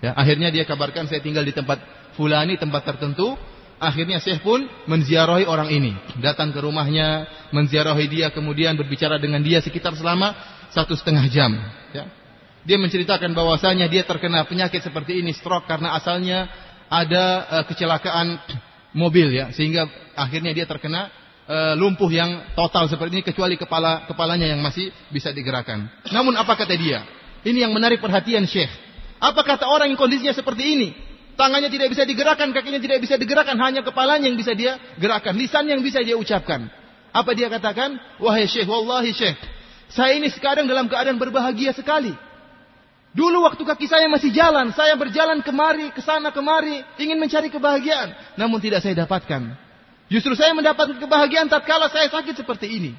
[0.00, 1.80] Ya, akhirnya dia kabarkan saya tinggal di tempat
[2.20, 3.32] fulani, tempat tertentu.
[3.80, 5.96] Akhirnya saya pun menziarahi orang ini.
[6.20, 10.36] Datang ke rumahnya, menziarahi dia, kemudian berbicara dengan dia sekitar selama
[10.68, 11.56] satu setengah jam.
[11.96, 12.04] Ya.
[12.68, 16.44] Dia menceritakan bahwasanya dia terkena penyakit seperti ini stroke karena asalnya
[16.92, 18.36] ada uh, kecelakaan
[18.92, 21.08] mobil ya sehingga akhirnya dia terkena
[21.48, 25.88] uh, lumpuh yang total seperti ini kecuali kepala kepalanya yang masih bisa digerakkan.
[26.12, 27.00] Namun apa kata dia?
[27.40, 28.68] Ini yang menarik perhatian Syekh.
[29.16, 30.88] Apa kata orang yang kondisinya seperti ini?
[31.40, 35.64] Tangannya tidak bisa digerakkan, kakinya tidak bisa digerakkan, hanya kepalanya yang bisa dia gerakkan, lisan
[35.72, 36.68] yang bisa dia ucapkan.
[37.16, 37.96] Apa dia katakan?
[38.20, 39.40] Wahai Syekh, wallahi Syekh,
[39.88, 42.12] saya ini sekarang dalam keadaan berbahagia sekali.
[43.16, 48.36] Dulu waktu kaki saya masih jalan, saya berjalan kemari, ke sana kemari, ingin mencari kebahagiaan,
[48.36, 49.56] namun tidak saya dapatkan.
[50.12, 52.92] Justru saya mendapatkan kebahagiaan tatkala saya sakit seperti ini.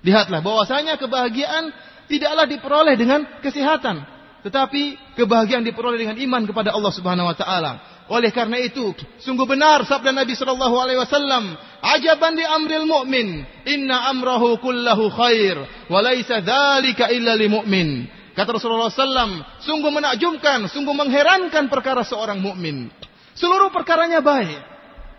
[0.00, 1.76] Lihatlah bahwasanya kebahagiaan
[2.08, 4.15] tidaklah diperoleh dengan kesehatan,
[4.46, 7.72] tetapi kebahagiaan diperoleh dengan iman kepada Allah Subhanahu wa taala.
[8.06, 14.06] Oleh karena itu, sungguh benar sabda Nabi sallallahu alaihi wasallam, "Ajaban di amril mu'min, inna
[14.14, 15.58] amrahu kullahu khair,
[15.90, 18.06] wa laisa dzalika illa lil mu'min."
[18.38, 22.92] Kata Rasulullah SAW, sungguh menakjubkan, sungguh mengherankan perkara seorang mukmin.
[23.34, 24.60] Seluruh perkaranya baik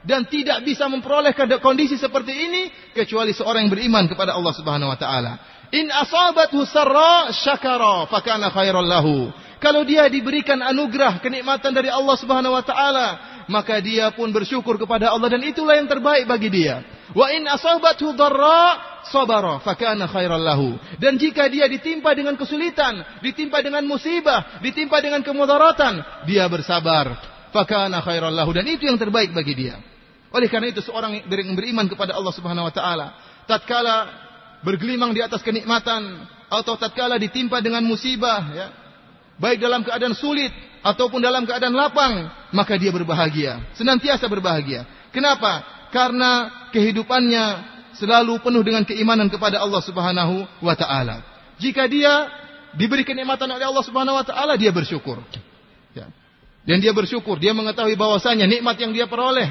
[0.05, 4.95] dan tidak bisa memperoleh kondisi seperti ini kecuali seorang yang beriman kepada Allah Subhanahu wa
[5.01, 5.57] taala.
[5.76, 9.32] In asabathu sarra syakara fakana khairan lahu.
[9.57, 13.07] Kalau dia diberikan anugerah kenikmatan dari Allah Subhanahu wa taala,
[13.49, 16.86] maka dia pun bersyukur kepada Allah dan itulah yang terbaik bagi dia.
[17.11, 20.78] Wa in asabathu dharra sabara fakana khairal lahu.
[21.01, 27.36] Dan jika dia ditimpa dengan kesulitan, ditimpa dengan musibah, ditimpa dengan kemudaratan, dia bersabar.
[27.51, 29.80] Fakana khairal lahu dan itu yang terbaik bagi dia.
[30.32, 33.07] Oleh karena itu seorang yang beriman kepada Allah Subhanahu wa taala,
[33.47, 34.26] tatkala
[34.68, 38.68] bergelimang di atas kenikmatan atau tatkala ditimpa dengan musibah ya,
[39.39, 40.51] baik dalam keadaan sulit
[40.84, 44.84] ataupun dalam keadaan lapang, maka dia berbahagia, senantiasa berbahagia.
[45.15, 45.63] Kenapa?
[45.95, 47.45] Karena kehidupannya
[47.95, 51.24] selalu penuh dengan keimanan kepada Allah Subhanahu wa taala.
[51.63, 52.28] Jika dia
[52.76, 55.24] diberi kenikmatan oleh Allah Subhanahu wa taala, dia bersyukur.
[55.95, 56.11] Ya.
[56.68, 59.47] Dan dia bersyukur, dia mengetahui bahwasanya nikmat yang dia peroleh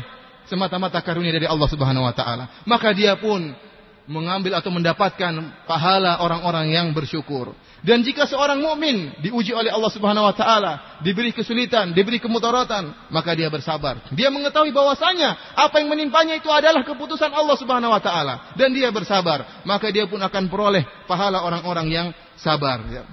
[0.46, 2.62] semata-mata karunia dari Allah Subhanahu wa taala.
[2.68, 3.50] Maka dia pun
[4.06, 5.34] mengambil atau mendapatkan
[5.66, 7.54] pahala orang-orang yang bersyukur.
[7.82, 13.30] Dan jika seorang mukmin diuji oleh Allah Subhanahu wa taala, diberi kesulitan, diberi kemudaratan, maka
[13.36, 14.00] dia bersabar.
[14.10, 18.90] Dia mengetahui bahwasanya apa yang menimpanya itu adalah keputusan Allah Subhanahu wa taala dan dia
[18.90, 23.04] bersabar, maka dia pun akan peroleh pahala orang-orang yang sabar ya.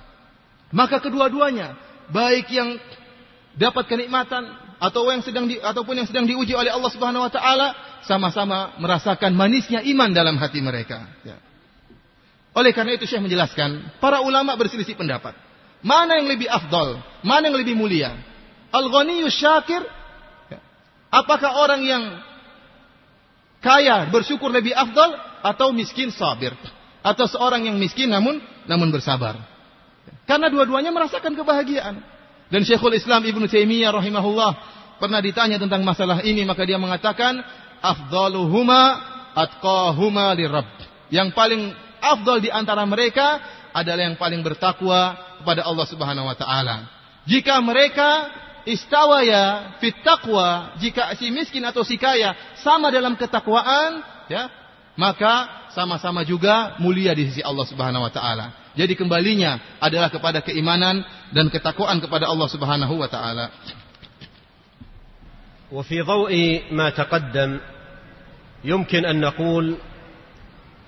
[0.73, 1.77] Maka kedua-duanya,
[2.09, 2.81] baik yang
[3.53, 4.49] dapat kenikmatan
[4.81, 9.31] atau yang sedang di, ataupun yang sedang diuji oleh Allah Subhanahu wa taala sama-sama merasakan
[9.35, 11.39] manisnya iman dalam hati mereka ya.
[12.53, 15.33] Oleh karena itu Syekh menjelaskan, para ulama berselisih pendapat.
[15.81, 17.01] Mana yang lebih afdol?
[17.25, 18.13] Mana yang lebih mulia?
[18.69, 19.81] Al-ghaniyu syakir?
[21.13, 22.03] Apakah orang yang
[23.61, 25.13] kaya bersyukur lebih afdol
[25.45, 26.53] atau miskin sabir?
[27.03, 28.39] Atau seorang yang miskin namun
[28.69, 29.37] namun bersabar?
[30.23, 31.99] Karena dua-duanya merasakan kebahagiaan.
[32.53, 34.51] Dan Syekhul Islam Ibnu Taimiyah rahimahullah
[35.01, 37.41] pernah ditanya tentang masalah ini maka dia mengatakan
[37.82, 38.82] afdaluhuma
[39.34, 40.68] atqahuma lirabb.
[41.08, 41.62] Yang paling
[42.02, 43.40] afdal di antara mereka
[43.72, 46.76] adalah yang paling bertakwa kepada Allah Subhanahu wa taala.
[47.28, 48.28] Jika mereka
[48.68, 54.50] istawaya fit taqwa, jika si miskin atau si kaya sama dalam ketakwaan, ya,
[54.98, 58.74] maka sama-sama juga mulia di sisi Allah Subhanahu wa taala.
[58.74, 61.02] Jadi kembalinya adalah kepada keimanan
[61.34, 63.48] dan ketakwaan kepada Allah Subhanahu wa taala.
[65.68, 66.32] وفي ضوء
[66.72, 67.60] ما تقدم
[68.63, 69.77] يمكن أن نقول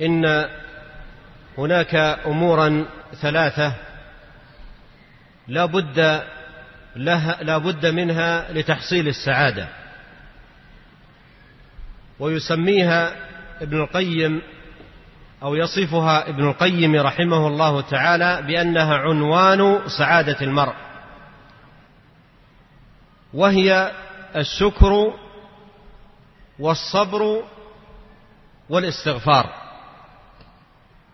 [0.02, 0.46] إن
[1.58, 1.96] هناك
[2.26, 2.86] أمورا
[3.22, 3.74] ثلاثة
[5.48, 6.24] لا بد
[6.96, 9.68] لها لا بد منها لتحصيل السعادة.
[12.20, 13.16] ويسميها
[13.62, 14.42] ابن القيم
[15.44, 20.74] أو يصفها ابن القيم رحمه الله تعالى بأنها عنوان سعادة المرء.
[23.34, 23.92] وهي
[24.36, 25.14] الشكر
[26.60, 27.44] والصبر
[28.70, 29.66] والاستغفار.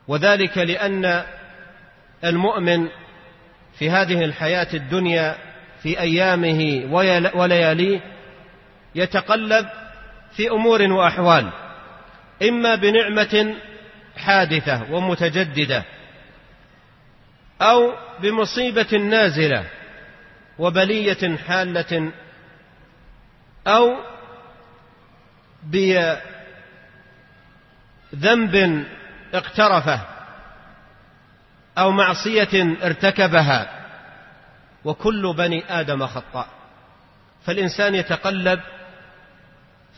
[0.08, 1.24] وذلك لأن
[2.24, 2.88] المؤمن
[3.80, 5.38] في هذه الحياة الدنيا
[5.84, 6.86] في أيامه
[7.36, 8.02] ولياليه
[8.96, 9.68] يتقلب
[10.32, 11.50] في أمور وأحوال
[12.44, 13.56] إما بنعمة
[14.18, 15.84] حادثة ومتجددة
[17.62, 19.66] أو بمصيبة نازلة
[20.60, 22.12] وبلية حالة
[23.68, 23.96] أو
[28.14, 28.86] بذنب
[29.34, 30.02] اقترفه
[31.78, 33.88] أو معصية ارتكبها
[34.86, 36.48] وكل بني آدم خطاء.
[37.46, 38.60] فالإنسان يتقلب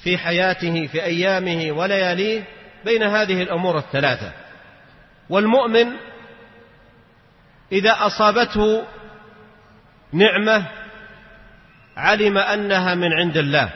[0.04, 2.44] في حياته في أيامه ولياليه
[2.86, 4.32] بين هذه الأمور الثلاثة.
[5.30, 5.88] والمؤمن
[7.72, 8.84] إذا أصابته
[10.14, 10.66] نعمة
[11.98, 13.70] علم أنها من عند الله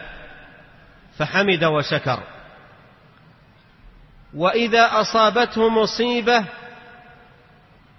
[1.18, 2.37] فحمد وشكر.
[4.36, 6.46] وإذا أصابته مصيبة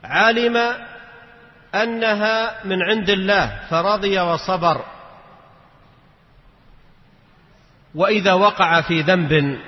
[0.05, 0.57] علم
[1.74, 4.79] أنها من عند الله فرضي وصبر.
[7.95, 9.59] وإذا وقع في ذنب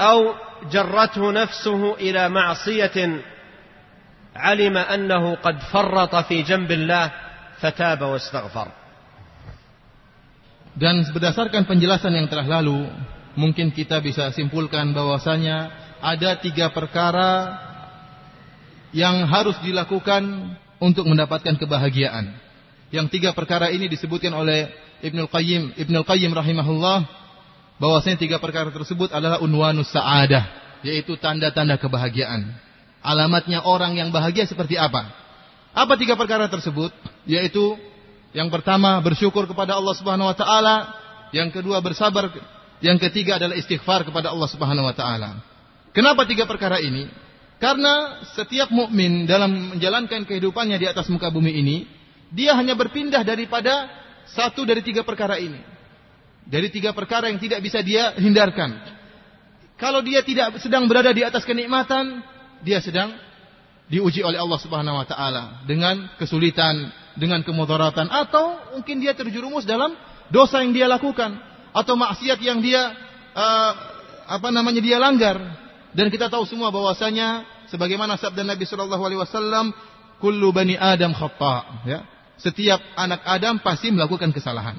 [0.00, 0.34] أو
[0.70, 2.96] جرته نفسه إلى معصية
[4.36, 7.10] علم أنه قد فرط في جنب الله
[7.60, 8.68] فتاب واستغفر.
[10.72, 12.88] Dan berdasarkan penjelasan yang telah lalu,
[13.34, 15.70] mungkin kita bisa simpulkan bahwasanya
[16.02, 17.56] ada tiga perkara
[18.92, 22.34] yang harus dilakukan untuk mendapatkan kebahagiaan.
[22.92, 24.68] Yang tiga perkara ini disebutkan oleh
[25.00, 27.08] Ibnul Qayyim, Ibnul Qayyim rahimahullah
[27.80, 30.44] bahwasanya tiga perkara tersebut adalah unwanus sa'adah,
[30.84, 32.52] yaitu tanda-tanda kebahagiaan.
[33.00, 35.08] Alamatnya orang yang bahagia seperti apa?
[35.72, 36.92] Apa tiga perkara tersebut?
[37.24, 37.80] Yaitu
[38.36, 40.76] yang pertama bersyukur kepada Allah Subhanahu wa taala,
[41.32, 42.28] yang kedua bersabar,
[42.82, 45.38] yang ketiga adalah istighfar kepada Allah Subhanahu wa taala.
[45.94, 47.06] Kenapa tiga perkara ini?
[47.62, 51.86] Karena setiap mukmin dalam menjalankan kehidupannya di atas muka bumi ini,
[52.34, 53.86] dia hanya berpindah daripada
[54.26, 55.62] satu dari tiga perkara ini.
[56.42, 58.82] Dari tiga perkara yang tidak bisa dia hindarkan.
[59.78, 62.18] Kalau dia tidak sedang berada di atas kenikmatan,
[62.66, 63.14] dia sedang
[63.86, 69.94] diuji oleh Allah Subhanahu wa taala dengan kesulitan, dengan kemudaratan atau mungkin dia terjerumus dalam
[70.34, 72.92] dosa yang dia lakukan atau maksiat yang dia
[73.36, 73.72] uh,
[74.28, 75.36] apa namanya dia langgar.
[75.92, 79.76] Dan kita tahu semua bahwasanya sebagaimana sabda Nabi sallallahu alaihi wasallam
[80.20, 82.00] kullu bani adam khata ya.
[82.40, 84.74] Setiap anak Adam pasti melakukan kesalahan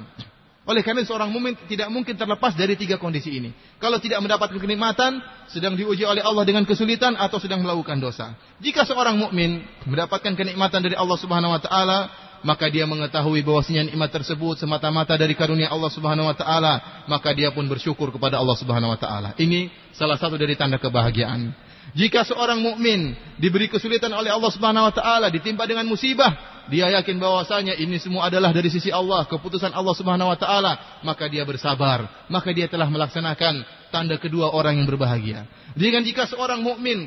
[0.64, 3.52] oleh karena seorang mukmin tidak mungkin terlepas dari tiga kondisi ini.
[3.76, 5.20] Kalau tidak mendapatkan kenikmatan,
[5.52, 8.32] sedang diuji oleh Allah dengan kesulitan atau sedang melakukan dosa.
[8.64, 11.98] Jika seorang mukmin mendapatkan kenikmatan dari Allah Subhanahu wa taala,
[12.44, 17.52] maka dia mengetahui bahwasanya nikmat tersebut semata-mata dari karunia Allah Subhanahu wa taala, maka dia
[17.52, 19.36] pun bersyukur kepada Allah Subhanahu wa taala.
[19.36, 21.52] Ini salah satu dari tanda kebahagiaan.
[21.94, 26.34] Jika seorang mukmin diberi kesulitan oleh Allah Subhanahu wa taala, ditimpa dengan musibah,
[26.66, 30.72] dia yakin bahwasanya ini semua adalah dari sisi Allah, keputusan Allah Subhanahu wa taala,
[31.06, 33.62] maka dia bersabar, maka dia telah melaksanakan
[33.94, 35.46] tanda kedua orang yang berbahagia.
[35.78, 37.06] Dengan jika seorang mukmin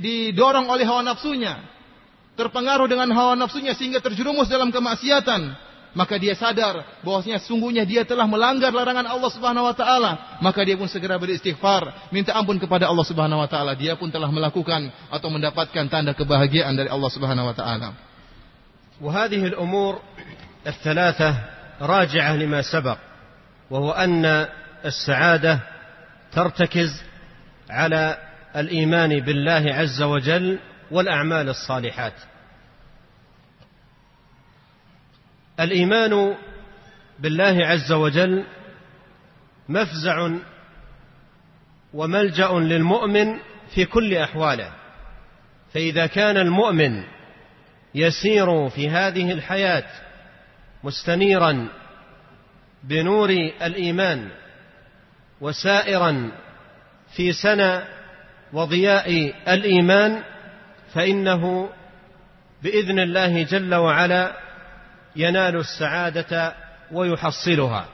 [0.00, 1.60] didorong oleh hawa nafsunya,
[2.40, 5.52] terpengaruh dengan hawa nafsunya sehingga terjerumus dalam kemaksiatan,
[5.94, 10.78] maka dia sadar bahwasanya sungguhnya dia telah melanggar larangan Allah Subhanahu wa taala, maka dia
[10.78, 13.74] pun segera beristighfar, minta ampun kepada Allah Subhanahu wa taala.
[13.74, 17.90] Dia pun telah melakukan atau mendapatkan tanda kebahagiaan dari Allah Subhanahu wa taala.
[19.00, 20.00] وهذه الأمور
[20.66, 21.34] الثلاثة
[21.80, 22.98] راجعة لما سبق
[23.70, 24.46] وهو أن
[24.84, 25.60] السعادة
[26.32, 27.02] ترتكز
[27.70, 28.16] على
[28.56, 30.58] الإيمان بالله عز وجل
[30.90, 32.12] والأعمال الصالحات
[35.60, 36.36] الإيمان
[37.18, 38.44] بالله عز وجل
[39.68, 40.30] مفزع
[41.94, 43.38] وملجأ للمؤمن
[43.74, 44.72] في كل أحواله.
[45.74, 47.04] فإذا كان المؤمن
[47.94, 49.84] يسير في هذه الحياة
[50.84, 51.68] مستنيرا
[52.84, 53.30] بنور
[53.62, 54.28] الإيمان
[55.40, 56.30] وسائرا
[57.16, 57.80] في سنى
[58.52, 60.22] وضياء الإيمان
[60.94, 61.68] فإنه
[62.62, 64.36] بإذن الله جل وعلا
[65.16, 66.54] ينال السعادة
[66.92, 67.86] ويحصلها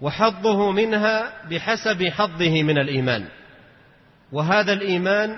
[0.00, 3.28] وحظه منها بحسب حظه من الإيمان
[4.32, 5.36] وهذا الإيمان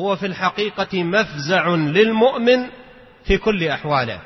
[0.00, 2.66] هو في الحقيقة مفزع للمؤمن
[3.24, 4.20] في كل أحواله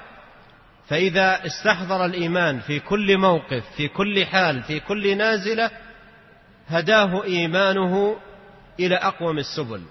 [0.89, 5.71] فإذا استحضر الإيمان في كل موقف في كل حال في كل نازلة
[6.69, 8.17] هداه إيمانه
[8.81, 9.83] إلى أقوم السبل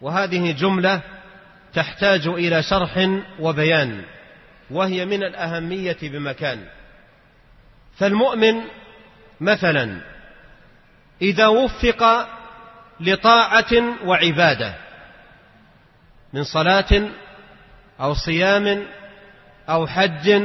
[0.00, 1.00] وهذه جملة
[1.74, 3.08] تحتاج إلى شرح
[3.40, 4.02] وبيان.
[4.70, 6.66] وهي من الأهمية بمكان.
[7.96, 8.60] فالمؤمن
[9.40, 10.00] مثلا
[11.22, 12.28] إذا وفق
[13.00, 14.74] لطاعة وعبادة
[16.32, 17.08] من صلاة
[18.00, 18.86] أو صيام
[19.68, 20.42] أو حج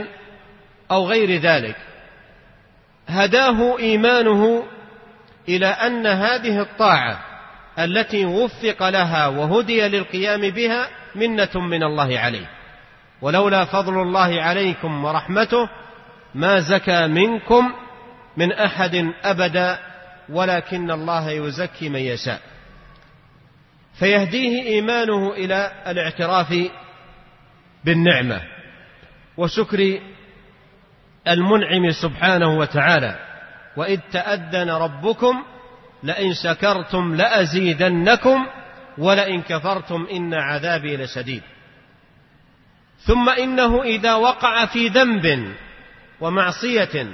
[0.92, 1.76] أو غير ذلك
[3.08, 4.64] هداه إيمانه
[5.50, 7.20] إلى أن هذه الطاعة
[7.80, 12.55] التي وفق لها وهدي للقيام بها منة من الله عليه.
[13.26, 15.70] ولولا فضل الله عليكم ورحمته
[16.36, 17.74] ما زكى منكم
[18.38, 19.80] من أحد أبدا
[20.30, 22.42] ولكن الله يزكي من يشاء.
[24.00, 26.70] فيهديه إيمانه إلى الاعتراف
[27.86, 28.42] بالنعمة.
[29.38, 30.00] وشكر
[31.28, 33.20] المنعم سبحانه وتعالى.
[33.78, 35.44] وإذ تأذن ربكم
[36.04, 38.46] لئن شكرتم لأزيدنكم
[38.98, 41.44] ولئن كفرتم إن عذابي لشديد.
[43.06, 45.56] ثم إنه إذا وقع في ذنب
[46.22, 47.08] ومعصية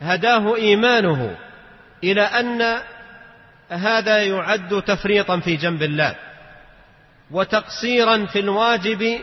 [0.00, 1.36] هداه إيمانه
[2.04, 2.78] إلى أن
[3.68, 6.16] هذا يعد تفريطا في جنب الله
[7.30, 9.20] وتقصيرا في الواجب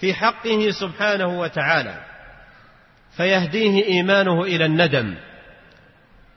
[0.00, 2.04] في حقه سبحانه وتعالى
[3.16, 5.14] فيهديه إيمانه إلى الندم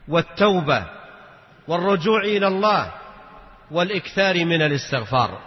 [0.07, 0.85] والتوبة
[1.67, 2.91] والرجوع إلى الله
[3.71, 5.41] والإكثار من الاستغفار.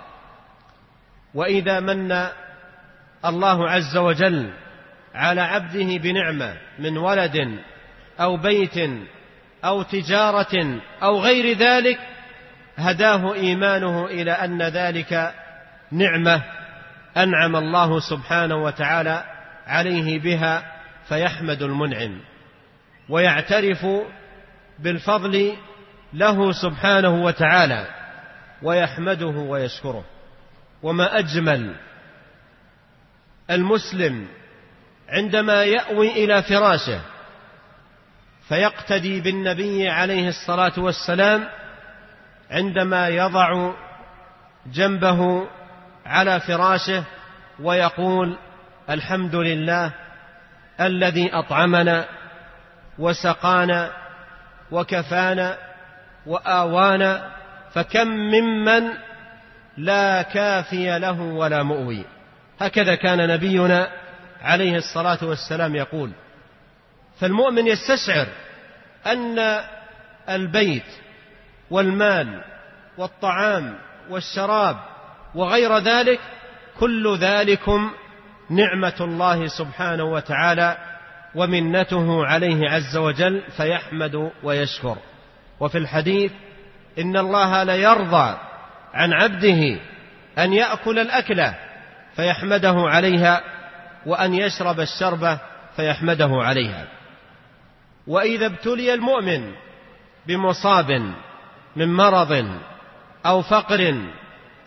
[1.34, 2.28] وإذا من
[3.24, 4.50] الله عز وجل
[5.14, 7.58] على عبده بنعمة من ولد
[8.20, 8.90] أو بيت
[9.64, 11.98] أو تجارة أو غير ذلك
[12.76, 15.34] هداه إيمانه إلى أن ذلك
[15.92, 16.42] نعمة
[17.16, 19.24] أنعم الله سبحانه وتعالى
[19.66, 20.72] عليه بها
[21.08, 22.20] فيحمد المنعم.
[23.08, 23.86] ويعترف
[24.78, 25.52] بالفضل
[26.12, 27.86] له سبحانه وتعالى
[28.62, 30.04] ويحمده ويشكره.
[30.82, 31.74] وما أجمل
[33.50, 34.26] المسلم
[35.08, 37.00] عندما يأوي إلى فراشه
[38.48, 41.48] فيقتدي بالنبي عليه الصلاة والسلام
[42.50, 43.72] عندما يضع
[44.66, 45.48] جنبه
[46.06, 47.04] على فراشه
[47.60, 48.36] ويقول
[48.90, 49.92] الحمد لله
[50.80, 52.08] الذي أطعمنا
[52.98, 53.92] وسقانا
[54.70, 55.58] وكفانا
[56.26, 57.30] وآوانا
[57.74, 58.88] فكم ممن
[59.76, 62.04] لا كافي له ولا مؤوي.
[62.62, 63.90] هكذا كان نبينا
[64.42, 66.10] عليه الصلاة والسلام يقول
[67.20, 68.26] فالمؤمن يستشعر
[69.06, 69.60] أن
[70.28, 70.86] البيت
[71.70, 72.44] والمال
[72.98, 73.78] والطعام
[74.10, 74.76] والشراب
[75.34, 76.20] وغير ذلك
[76.80, 77.90] كل ذلكم
[78.50, 80.76] نعمة الله سبحانه وتعالى
[81.34, 84.96] ومنته عليه عز وجل فيحمد ويشكر.
[85.60, 86.32] وفي الحديث
[86.98, 88.38] إن الله ليرضى
[88.94, 89.78] عن عبده
[90.38, 91.54] أن يأكل الأكلة
[92.16, 93.40] فيحمده عليها
[94.06, 95.38] وأن يشرب الشربه
[95.76, 96.88] فيحمده عليها.
[98.06, 99.52] وإذا ابتلي المؤمن
[100.26, 100.90] بمصاب
[101.76, 102.48] من مرض
[103.26, 103.94] أو فقر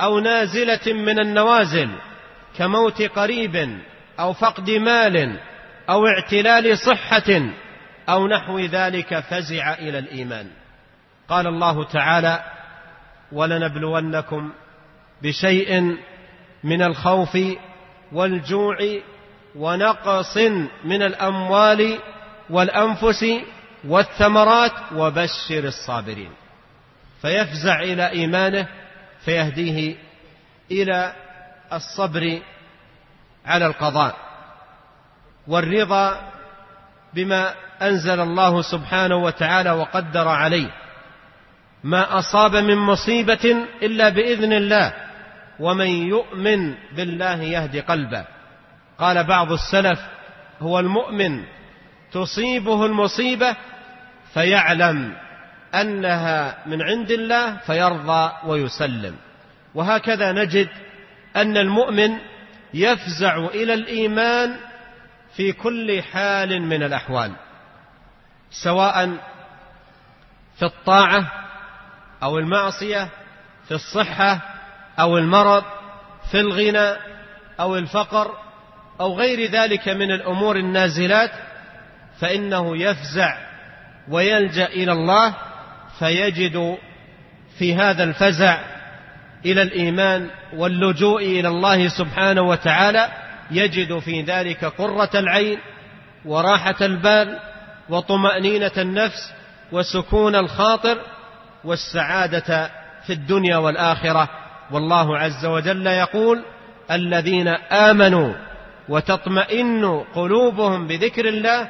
[0.01, 1.89] أو نازلة من النوازل
[2.57, 3.79] كموت قريب
[4.19, 5.39] أو فقد مال
[5.89, 7.49] أو اعتلال صحة
[8.09, 10.47] أو نحو ذلك فزع إلى الإيمان.
[11.29, 12.43] قال الله تعالى
[13.31, 14.53] ولنبلونكم
[15.21, 15.97] بشيء
[16.65, 17.37] من الخوف
[18.11, 18.77] والجوع
[19.55, 20.37] ونقص
[20.83, 21.99] من الأموال
[22.49, 23.25] والأنفس
[23.87, 26.31] والثمرات وبشر الصابرين.
[27.21, 28.67] فيفزع إلى إيمانه
[29.25, 29.95] فيهديه
[30.71, 31.13] إلى
[31.73, 32.41] الصبر
[33.45, 34.15] على القضاء.
[35.47, 36.31] والرضا
[37.13, 40.69] بما أنزل الله سبحانه وتعالى وقدر عليه.
[41.83, 45.04] ما أصاب من مصيبة إلا بإذن الله.
[45.59, 48.25] ومن يؤمن بالله يهدي قلبه.
[48.99, 49.99] قال بعض السلف
[50.61, 51.43] هو المؤمن
[52.11, 53.55] تصيبه المصيبة
[54.33, 55.15] فيعلم
[55.75, 59.15] أنها من عند الله فيرضى ويسلم.
[59.75, 60.69] وهكذا نجد
[61.35, 62.17] أن المؤمن
[62.73, 64.55] يفزع إلى الإيمان
[65.35, 67.31] في كل حال من الأحوال
[68.51, 69.17] سواء
[70.59, 71.31] في الطاعة
[72.23, 73.09] أو المعصية
[73.67, 74.54] في الصحة
[74.99, 75.63] أو المرض
[76.31, 76.97] في الغنى
[77.59, 78.31] أو الفقر
[78.99, 81.31] أو غير ذلك من الأمور النازلات
[82.19, 83.37] فإنه يفزع
[84.09, 85.33] ويلجأ إلى الله
[85.99, 86.77] فيجد
[87.57, 88.59] في هذا الفزع
[89.45, 93.11] إلى الإيمان واللجوء إلى الله سبحانه وتعالى
[93.51, 95.59] يجد في ذلك قرة العين
[96.25, 97.39] وراحة البال
[97.89, 99.33] وطمأنينة النفس
[99.71, 101.01] وسكون الخاطر
[101.63, 102.71] والسعادة
[103.05, 104.29] في الدنيا والآخرة.
[104.72, 106.42] والله عز وجل يقول
[106.90, 108.30] الذين امنوا
[108.88, 109.84] وتطمئن
[110.14, 111.60] قلوبهم بذكر الله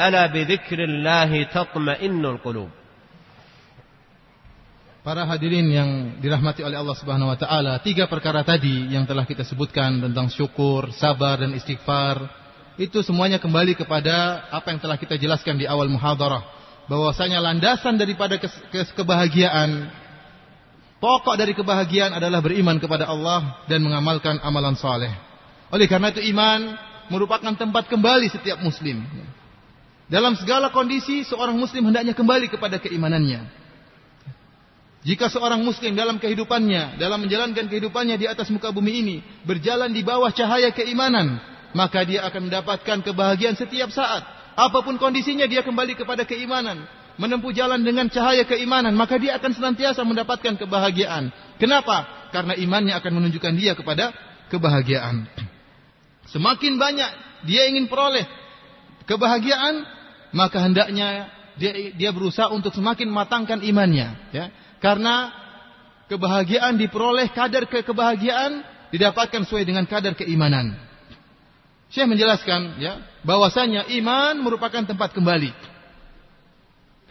[0.00, 2.70] الا بذكر الله تطمئن القلوب
[5.06, 9.46] Para hadirin yang dirahmati oleh Allah Subhanahu wa taala, tiga perkara tadi yang telah kita
[9.46, 12.26] sebutkan tentang syukur, sabar dan istighfar,
[12.74, 16.42] itu semuanya kembali kepada apa yang telah kita jelaskan di awal muhadarah,
[16.90, 19.86] bahwasanya landasan daripada ke ke kebahagiaan
[21.01, 25.11] pokok dari kebahagiaan adalah beriman kepada Allah dan mengamalkan amalan saleh.
[25.73, 26.77] Oleh karena itu iman
[27.09, 29.01] merupakan tempat kembali setiap muslim.
[30.07, 33.59] Dalam segala kondisi seorang muslim hendaknya kembali kepada keimanannya.
[35.01, 39.17] Jika seorang muslim dalam kehidupannya, dalam menjalankan kehidupannya di atas muka bumi ini,
[39.49, 41.41] berjalan di bawah cahaya keimanan,
[41.73, 44.21] maka dia akan mendapatkan kebahagiaan setiap saat.
[44.53, 46.85] Apa pun kondisinya dia kembali kepada keimanan,
[47.21, 51.29] menempuh jalan dengan cahaya keimanan, maka dia akan senantiasa mendapatkan kebahagiaan.
[51.61, 52.29] Kenapa?
[52.33, 54.09] Karena imannya akan menunjukkan dia kepada
[54.49, 55.29] kebahagiaan.
[56.33, 57.11] Semakin banyak
[57.45, 58.25] dia ingin peroleh
[59.05, 59.85] kebahagiaan,
[60.33, 61.29] maka hendaknya
[61.61, 64.49] dia dia berusaha untuk semakin matangkan imannya, ya.
[64.81, 65.29] Karena
[66.09, 70.73] kebahagiaan diperoleh kadar ke kebahagiaan didapatkan sesuai dengan kadar keimanan.
[71.93, 75.70] Syekh menjelaskan ya bahwasanya iman merupakan tempat kembali.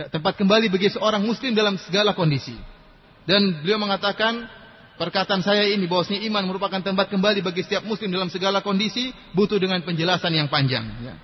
[0.09, 2.57] Tempat kembali bagi seorang muslim dalam segala kondisi.
[3.29, 4.49] Dan beliau mengatakan
[4.97, 9.61] perkataan saya ini bahwasanya iman merupakan tempat kembali bagi setiap muslim dalam segala kondisi butuh
[9.61, 11.15] dengan penjelasan yang panjang ya.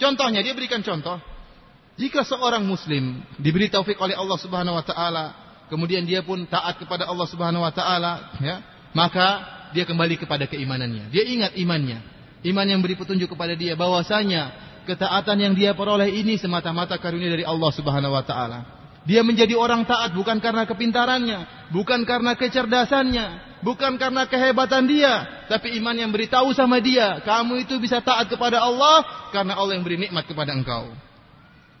[0.00, 1.20] Contohnya dia berikan contoh
[1.94, 5.24] jika seorang muslim diberi taufik oleh Allah Subhanahu wa taala,
[5.70, 8.56] kemudian dia pun taat kepada Allah Subhanahu wa taala, ya,
[8.90, 11.14] maka dia kembali kepada keimanannya.
[11.14, 12.02] Dia ingat imannya.
[12.44, 14.52] Iman yang beri petunjuk kepada dia bahwasanya
[14.84, 18.60] ketaatan yang dia peroleh ini semata-mata karunia dari Allah Subhanahu wa taala.
[19.04, 25.76] Dia menjadi orang taat bukan karena kepintarannya, bukan karena kecerdasannya, bukan karena kehebatan dia, tapi
[25.76, 30.00] iman yang beritahu sama dia, kamu itu bisa taat kepada Allah karena Allah yang beri
[30.00, 30.88] nikmat kepada engkau.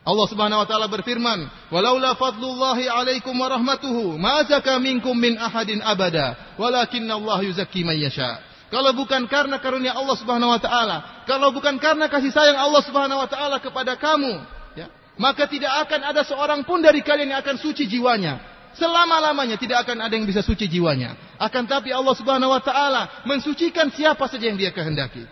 [0.04, 5.80] Allah Subhanahu wa taala berfirman, "Walaula fadlullahi 'alaikum wa rahmatuhu, ma zaka minkum min ahadin
[5.80, 11.78] abada, Allah yuzakki man yasha." Kalau bukan karena karunia Allah Subhanahu wa taala, kalau bukan
[11.78, 14.42] karena kasih sayang Allah Subhanahu wa taala kepada kamu,
[14.74, 18.42] ya, maka tidak akan ada seorang pun dari kalian yang akan suci jiwanya.
[18.74, 21.14] Selama-lamanya tidak akan ada yang bisa suci jiwanya.
[21.38, 25.22] Akan tapi Allah Subhanahu wa taala mensucikan siapa saja yang Dia kehendaki.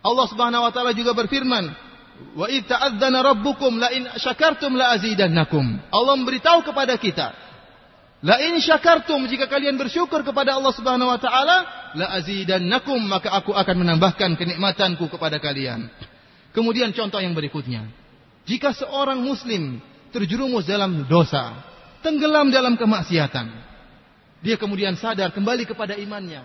[0.00, 1.76] Allah Subhanahu wa taala juga berfirman,
[2.32, 5.76] Wa id rabbukum la in syakartum la azidannakum.
[5.92, 7.45] Allah memberitahu kepada kita,
[8.26, 11.56] la in syakartum jika kalian bersyukur kepada Allah Subhanahu wa taala,
[11.94, 15.86] la azidannakum maka aku akan menambahkan kenikmatanku kepada kalian.
[16.50, 17.86] Kemudian contoh yang berikutnya.
[18.50, 19.78] Jika seorang muslim
[20.10, 21.54] terjerumus dalam dosa,
[22.02, 23.46] tenggelam dalam kemaksiatan,
[24.42, 26.42] dia kemudian sadar kembali kepada imannya.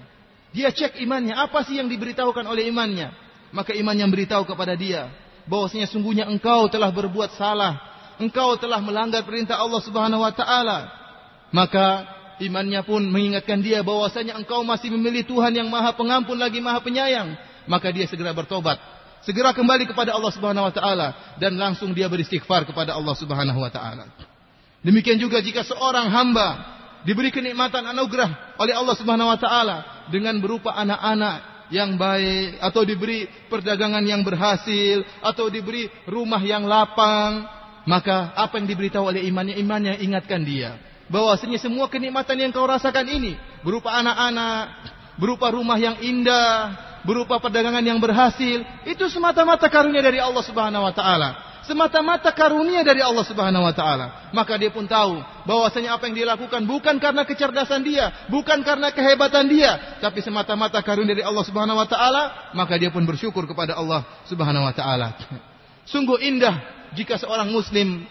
[0.51, 3.13] Dia cek imannya, apa sih yang diberitahukan oleh imannya?
[3.55, 5.07] Maka iman yang beritahu kepada dia,
[5.47, 7.79] bahwasanya sungguhnya engkau telah berbuat salah,
[8.19, 11.00] engkau telah melanggar perintah Allah Subhanahu wa taala.
[11.51, 12.07] Maka
[12.39, 17.35] imannya pun mengingatkan dia bahwasanya engkau masih memilih Tuhan yang Maha Pengampun lagi Maha Penyayang.
[17.69, 18.81] Maka dia segera bertobat,
[19.21, 21.07] segera kembali kepada Allah Subhanahu wa taala
[21.37, 24.09] dan langsung dia beristighfar kepada Allah Subhanahu wa taala.
[24.81, 26.57] Demikian juga jika seorang hamba
[27.05, 29.77] diberi kenikmatan anugerah oleh Allah Subhanahu wa taala
[30.09, 37.47] dengan berupa anak-anak yang baik atau diberi perdagangan yang berhasil atau diberi rumah yang lapang
[37.87, 40.75] maka apa yang diberitahu oleh imannya imannya ingatkan dia
[41.11, 44.63] bahwasanya semua kenikmatan yang kau rasakan ini berupa anak-anak
[45.19, 46.73] berupa rumah yang indah
[47.03, 52.99] berupa perdagangan yang berhasil itu semata-mata karunia dari Allah Subhanahu wa taala semata-mata karunia dari
[52.99, 54.29] Allah Subhanahu wa taala.
[54.33, 58.89] Maka dia pun tahu bahwasanya apa yang dia lakukan bukan karena kecerdasan dia, bukan karena
[58.91, 63.77] kehebatan dia, tapi semata-mata karunia dari Allah Subhanahu wa taala, maka dia pun bersyukur kepada
[63.77, 65.15] Allah Subhanahu wa taala.
[65.85, 66.61] Sungguh indah
[66.93, 68.05] jika seorang muslim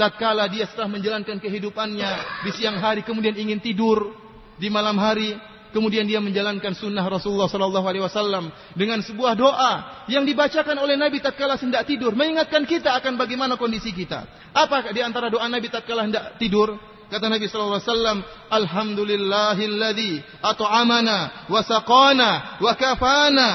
[0.00, 2.10] tatkala dia setelah menjalankan kehidupannya
[2.48, 4.16] di siang hari kemudian ingin tidur
[4.56, 5.36] di malam hari
[5.70, 11.22] Kemudian dia menjalankan sunnah Rasulullah Sallallahu Alaihi Wasallam dengan sebuah doa yang dibacakan oleh Nabi
[11.22, 14.26] tatkala hendak tidur, mengingatkan kita akan bagaimana kondisi kita.
[14.50, 16.74] Apa di antara doa Nabi tatkala hendak tidur?
[17.06, 18.18] Kata Nabi Sallallahu Alaihi Wasallam,
[18.50, 20.12] Alhamdulillahilladzi
[20.42, 23.48] at'amana wa saqana wa kafana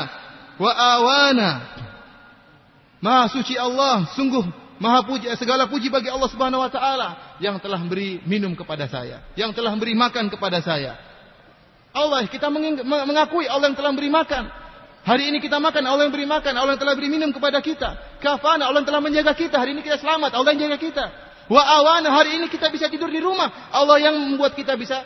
[0.56, 1.52] wa awana.
[3.04, 7.80] Maha suci Allah, sungguh Maha puji segala puji bagi Allah Subhanahu wa taala yang telah
[7.88, 11.00] beri minum kepada saya, yang telah beri makan kepada saya,
[11.96, 12.52] Allah kita
[12.84, 14.52] mengakui Allah yang telah beri makan.
[15.06, 18.20] Hari ini kita makan, Allah yang beri makan, Allah yang telah beri minum kepada kita.
[18.20, 19.54] Kafana, Allah yang telah menjaga kita.
[19.62, 21.06] Hari ini kita selamat, Allah yang jaga kita.
[21.46, 23.70] Wa awana, hari ini kita bisa tidur di rumah.
[23.70, 25.06] Allah yang membuat kita bisa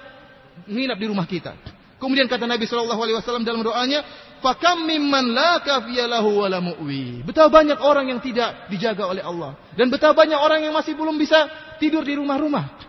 [0.71, 1.51] menginap di rumah kita.
[1.99, 4.01] Kemudian kata Nabi Shallallahu Alaihi Wasallam dalam doanya,
[4.39, 9.59] "Fakam mimman la kafiyalahu wa la mu'wi." Betapa banyak orang yang tidak dijaga oleh Allah
[9.75, 12.87] dan betapa banyak orang yang masih belum bisa tidur di rumah-rumah.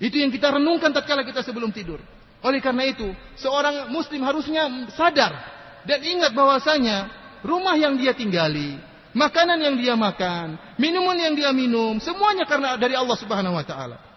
[0.00, 2.00] Itu yang kita renungkan tatkala kita sebelum tidur.
[2.44, 3.08] Oleh karena itu,
[3.40, 5.32] seorang muslim harusnya sadar
[5.84, 7.08] dan ingat bahwasanya
[7.44, 8.76] rumah yang dia tinggali,
[9.12, 14.13] makanan yang dia makan, minuman yang dia minum, semuanya karena dari Allah Subhanahu wa taala.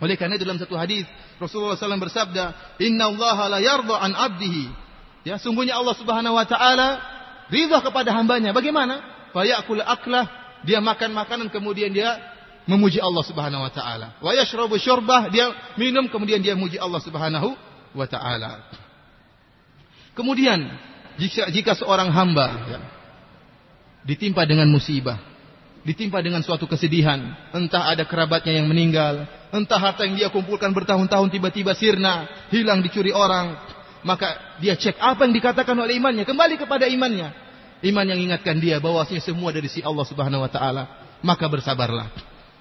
[0.00, 1.04] Oleh karena itu dalam satu hadis
[1.36, 3.60] Rasulullah SAW bersabda, Inna Allah la
[4.00, 4.64] an abdihi.
[5.28, 6.88] Ya, sungguhnya Allah Subhanahu wa taala
[7.52, 8.56] ridha kepada hambanya.
[8.56, 9.04] Bagaimana?
[9.36, 10.26] Fayakul aklah,
[10.64, 12.16] dia makan makanan kemudian dia
[12.64, 14.16] memuji Allah Subhanahu wa taala.
[14.24, 14.80] Wa yashrabu
[15.28, 17.52] dia minum kemudian dia memuji Allah Subhanahu
[17.92, 18.64] wa taala.
[20.16, 20.64] Kemudian
[21.20, 22.80] jika jika seorang hamba ya,
[24.08, 25.20] ditimpa dengan musibah,
[25.84, 27.20] ditimpa dengan suatu kesedihan,
[27.56, 33.10] entah ada kerabatnya yang meninggal, entah harta yang dia kumpulkan bertahun-tahun tiba-tiba sirna, hilang dicuri
[33.10, 33.56] orang,
[34.04, 37.32] maka dia cek apa yang dikatakan oleh imannya, kembali kepada imannya.
[37.80, 40.84] Iman yang ingatkan dia bahwasanya semua dari si Allah Subhanahu wa taala
[41.24, 42.12] maka bersabarlah.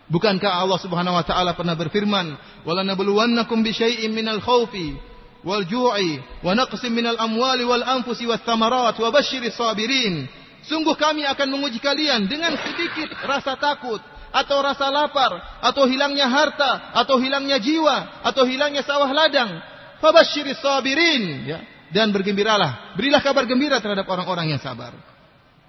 [0.08, 4.96] Bukankah Allah Subhanahu wa taala pernah berfirman, "Walanabluwannakum bisyai'in minal khaufi
[5.44, 10.39] wal ju'i wa naqsin minal amwali wal anfusi was thamarat wa basyiris sabirin."
[10.70, 13.98] Sungguh kami akan menguji kalian dengan sedikit rasa takut
[14.30, 15.34] atau rasa lapar
[15.66, 19.50] atau hilangnya harta atau hilangnya jiwa atau hilangnya sawah ladang.
[19.98, 21.60] Fabasyiris sabirin ya
[21.90, 22.94] dan bergembiralah.
[22.94, 24.94] Berilah kabar gembira terhadap orang-orang yang sabar.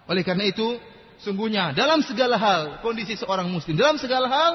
[0.05, 0.77] Oleh karena itu,
[1.25, 4.53] sungguhnya dalam segala hal kondisi seorang muslim dalam segala hal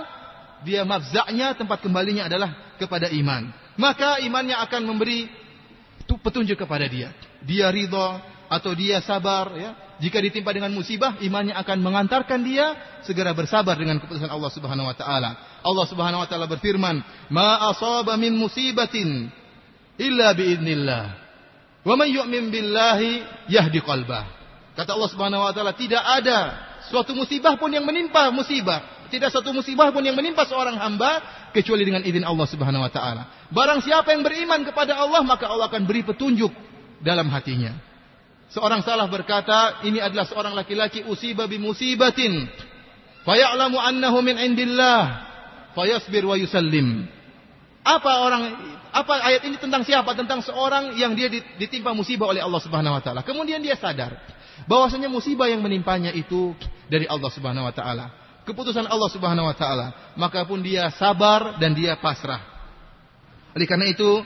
[0.61, 3.49] dia mafzaknya tempat kembalinya adalah kepada iman.
[3.81, 5.25] Maka imannya akan memberi
[6.05, 7.11] petunjuk kepada dia.
[7.41, 9.71] Dia ridho atau dia sabar ya.
[9.95, 12.75] Jika ditimpa dengan musibah, imannya akan mengantarkan dia
[13.07, 15.39] segera bersabar dengan keputusan Allah Subhanahu wa taala.
[15.63, 16.99] Allah Subhanahu wa taala berfirman,
[17.31, 19.31] "Ma asaba min musibatin
[19.95, 21.05] illa biidznillah.
[21.87, 24.27] Wa man yu'min billahi yahdi qalbah."
[24.75, 26.39] Kata Allah Subhanahu wa taala, tidak ada
[26.91, 31.23] suatu musibah pun yang menimpa musibah, tidak satu musibah pun yang menimpa seorang hamba
[31.55, 33.47] kecuali dengan izin Allah Subhanahu wa taala.
[33.47, 36.51] Barang siapa yang beriman kepada Allah, maka Allah akan beri petunjuk
[36.99, 37.94] dalam hatinya.
[38.53, 42.45] Seorang salah berkata, ini adalah seorang laki-laki usiba bi musibatin.
[43.25, 45.25] Faya'lamu annahu min indillah.
[45.73, 47.09] Fayasbir wa yusallim.
[47.85, 48.43] Apa orang
[48.95, 50.15] apa ayat ini tentang siapa?
[50.15, 51.27] Tentang seorang yang dia
[51.59, 53.21] ditimpa musibah oleh Allah Subhanahu wa taala.
[53.27, 54.15] Kemudian dia sadar
[54.65, 56.55] bahwasanya musibah yang menimpanya itu
[56.87, 58.05] dari Allah Subhanahu wa taala.
[58.47, 62.39] Keputusan Allah Subhanahu wa taala, maka pun dia sabar dan dia pasrah.
[63.51, 64.21] Oleh karena itu,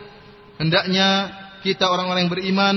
[0.61, 1.33] hendaknya
[1.65, 2.75] kita orang-orang yang beriman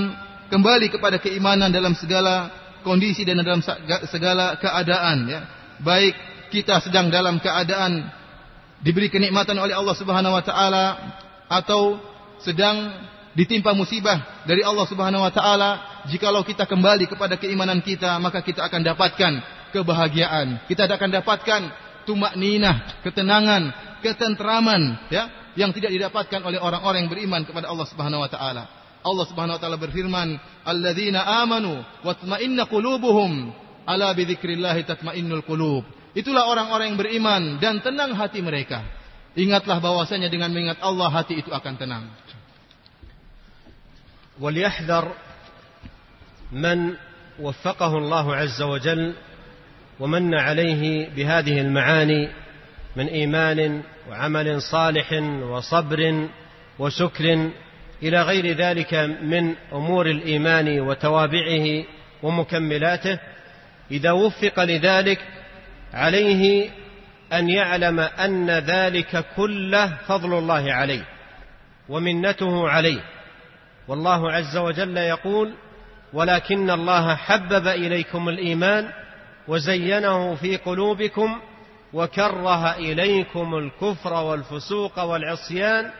[0.53, 2.53] kembali kepada keimanan dalam segala
[2.85, 3.65] kondisi dan dalam
[4.13, 5.41] segala keadaan ya.
[5.81, 6.13] Baik
[6.53, 8.13] kita sedang dalam keadaan
[8.85, 10.85] diberi kenikmatan oleh Allah Subhanahu wa taala
[11.49, 11.97] atau
[12.45, 12.93] sedang
[13.33, 18.69] ditimpa musibah dari Allah Subhanahu wa taala, jikalau kita kembali kepada keimanan kita, maka kita
[18.69, 19.33] akan dapatkan
[19.73, 20.69] kebahagiaan.
[20.69, 21.61] Kita akan dapatkan
[22.05, 23.73] tumak ninah, ketenangan,
[24.05, 28.82] ketentraman, ya, yang tidak didapatkan oleh orang-orang yang beriman kepada Allah Subhanahu wa taala.
[29.03, 33.51] Allah Subhanahu wa taala berfirman, "Alladzina amanu wa tma'inna qulubuhum
[33.87, 35.83] ala bi dzikrillah tatma'innul qulub."
[36.15, 38.85] Itulah orang-orang yang beriman dan tenang hati mereka.
[39.33, 42.07] Ingatlah bahwasanya dengan mengingat Allah hati itu akan tenang.
[44.41, 45.13] وليحذر
[46.53, 46.95] من
[47.41, 49.15] وفقه الله عز وجل
[50.01, 52.29] ومن عليه بهذه المعاني
[52.97, 55.13] من ايمان وعمل صالح
[55.43, 56.29] وصبر
[56.79, 57.51] وشكر
[58.03, 61.85] إلى غير ذلك من أمور الإيمان وتوابعه
[62.23, 63.19] ومكملاته
[63.91, 65.19] إذا وفق لذلك
[65.95, 66.71] عليه
[67.33, 71.05] أن يعلم أن ذلك كله فضل الله عليه
[71.89, 73.01] ومنته عليه.
[73.89, 75.55] والله عز وجل يقول
[76.13, 78.89] ولكن الله حبب إليكم الإيمان
[79.49, 81.41] وزينه في قلوبكم
[81.93, 85.91] وكره إليكم الكفر والفسوق والعصيان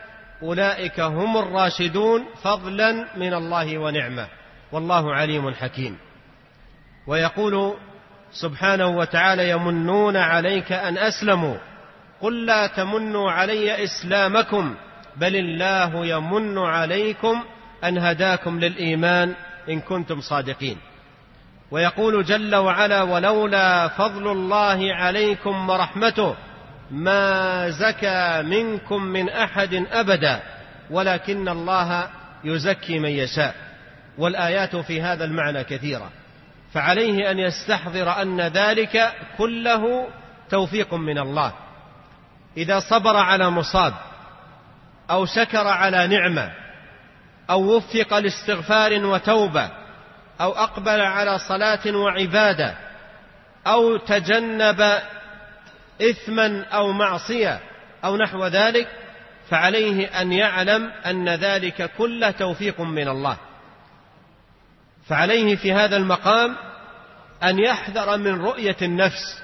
[0.43, 4.27] أولئك هم الراشدون فضلا من الله ونعمة.
[4.71, 5.97] والله عليم حكيم.
[7.07, 7.73] ويقول
[8.31, 11.57] سبحانه وتعالى يمنون عليك أن أسلموا.
[12.21, 14.75] قل لا تمنوا علي إسلامكم
[15.17, 17.43] بل الله يمن عليكم
[17.83, 19.35] أن هداكم للإيمان
[19.69, 20.77] إن كنتم صادقين.
[21.71, 26.35] ويقول جل وعلا ولولا فضل الله عليكم ورحمته
[26.93, 30.39] ما زكى منكم من أحد أبدا
[30.89, 32.09] ولكن الله
[32.43, 33.55] يزكي من يشاء.
[34.17, 36.09] والآيات في هذا المعنى كثيرة.
[36.73, 40.07] فعليه أن يستحضر أن ذلك كله
[40.49, 41.53] توفيق من الله.
[42.57, 43.93] إذا صبر على مصاب
[45.09, 46.51] أو شكر على نعمة
[47.49, 49.69] أو وفق لاستغفار وتوبة
[50.41, 52.75] أو أقبل على صلاة وعبادة
[53.67, 54.99] أو تجنب
[56.03, 57.59] اثما أو معصية
[58.03, 58.87] أو نحو ذلك
[59.49, 63.37] فعليه أن يعلم أن ذلك كله توفيق من الله.
[65.07, 66.55] فعليه في هذا المقام
[67.43, 69.43] أن يحذر من رؤية النفس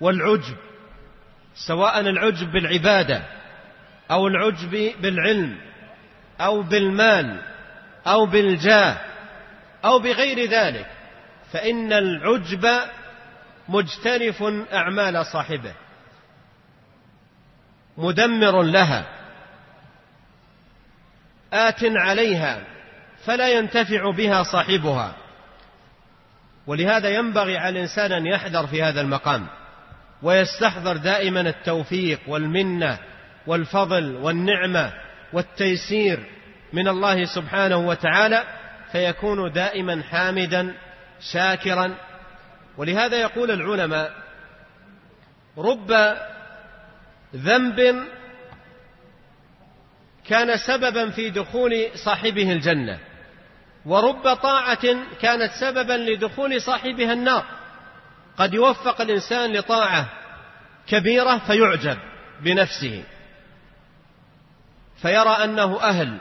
[0.00, 0.56] والعجب
[1.54, 3.22] سواء العجب بالعبادة
[4.10, 5.58] أو العجب بالعلم
[6.40, 7.40] أو بالمال
[8.06, 8.96] أو بالجاه
[9.84, 10.86] أو بغير ذلك
[11.52, 12.66] فإن العجب
[13.68, 14.42] مجترف
[14.72, 15.72] أعمال صاحبه.
[17.98, 19.04] مدمر لها.
[21.52, 22.64] آت عليها
[23.24, 25.16] فلا ينتفع بها صاحبها.
[26.66, 29.46] ولهذا ينبغي على الإنسان أن يحذر في هذا المقام
[30.22, 32.98] ويستحضر دائما التوفيق والمنة
[33.46, 34.92] والفضل والنعمة
[35.32, 36.24] والتيسير
[36.72, 38.44] من الله سبحانه وتعالى
[38.92, 40.74] فيكون دائما حامدا
[41.20, 41.94] شاكرا
[42.78, 44.12] ولهذا يقول العلماء
[45.58, 46.16] رب
[47.36, 48.04] ذنب
[50.24, 52.98] كان سببا في دخول صاحبه الجنة
[53.86, 57.44] ورب طاعة كانت سببا لدخول صاحبها النار.
[58.36, 60.08] قد يوفق الإنسان لطاعة
[60.86, 61.98] كبيرة فيعجب
[62.40, 63.04] بنفسه.
[65.02, 66.18] فيرى أنه أهل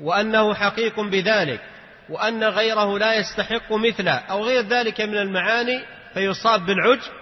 [0.00, 1.60] وأنه حقيق بذلك.
[2.08, 7.12] وأن غيره لا يستحق مثله أو غير ذلك من المعاني فيصاب بالعجب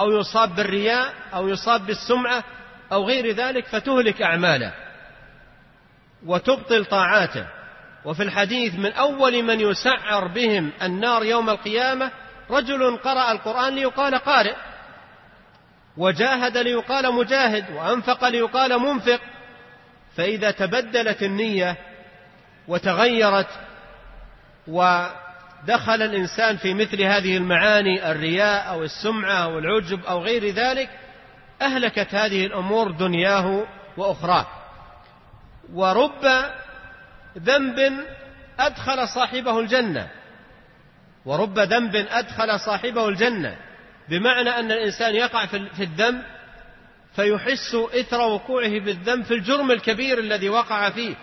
[0.00, 2.44] أو يصاب بالرياء أو يصاب بالسمعة
[2.92, 4.72] أو غير ذلك فتهلك أعماله
[6.26, 7.46] وتبطل طاعاته.
[8.04, 12.10] وفي الحديث من أول من يسعر بهم النار يوم القيامة
[12.50, 14.54] رجل قرأ القرآن ليقال قارئ
[15.96, 19.20] وجاهد ليقال مجاهد وأنفق ليقال منفق
[20.16, 21.76] فإذا تبدلت النية
[22.68, 23.48] وتغيرت
[24.68, 30.90] ودخل الإنسان في مثل هذه المعاني الرياء أو السمعة أو العجب أو غير ذلك
[31.62, 33.66] أهلكت هذه الأمور دنياه
[33.96, 34.46] وأخراه.
[35.72, 36.44] ورب
[37.38, 38.04] ذنب
[38.58, 40.08] أدخل صاحبه الجنة.
[41.24, 43.56] ورب ذنب أدخل صاحبه الجنة.
[44.08, 46.22] بمعنى أن الإنسان يقع في الذنب
[47.16, 51.14] فيحس إثر وقوعه بالذنب في الجرم الكبير الذي وقع فيه.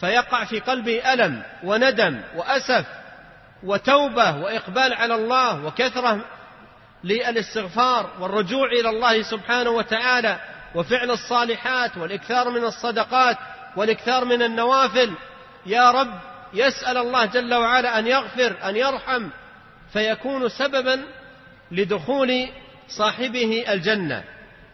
[0.00, 2.86] فيقع في قلبه ألم وندم وأسف
[3.62, 6.24] وتوبة وإقبال على الله وكثرة
[7.04, 10.38] للاستغفار والرجوع إلى الله سبحانه وتعالى
[10.74, 13.36] وفعل الصالحات والإكثار من الصدقات
[13.76, 15.12] والإكثار من النوافل.
[15.66, 16.20] يا رب
[16.54, 19.28] يسأل الله جل وعلا أن يغفر أن يرحم
[19.92, 21.04] فيكون سببا
[21.70, 22.48] لدخول
[22.88, 24.24] صاحبه الجنة.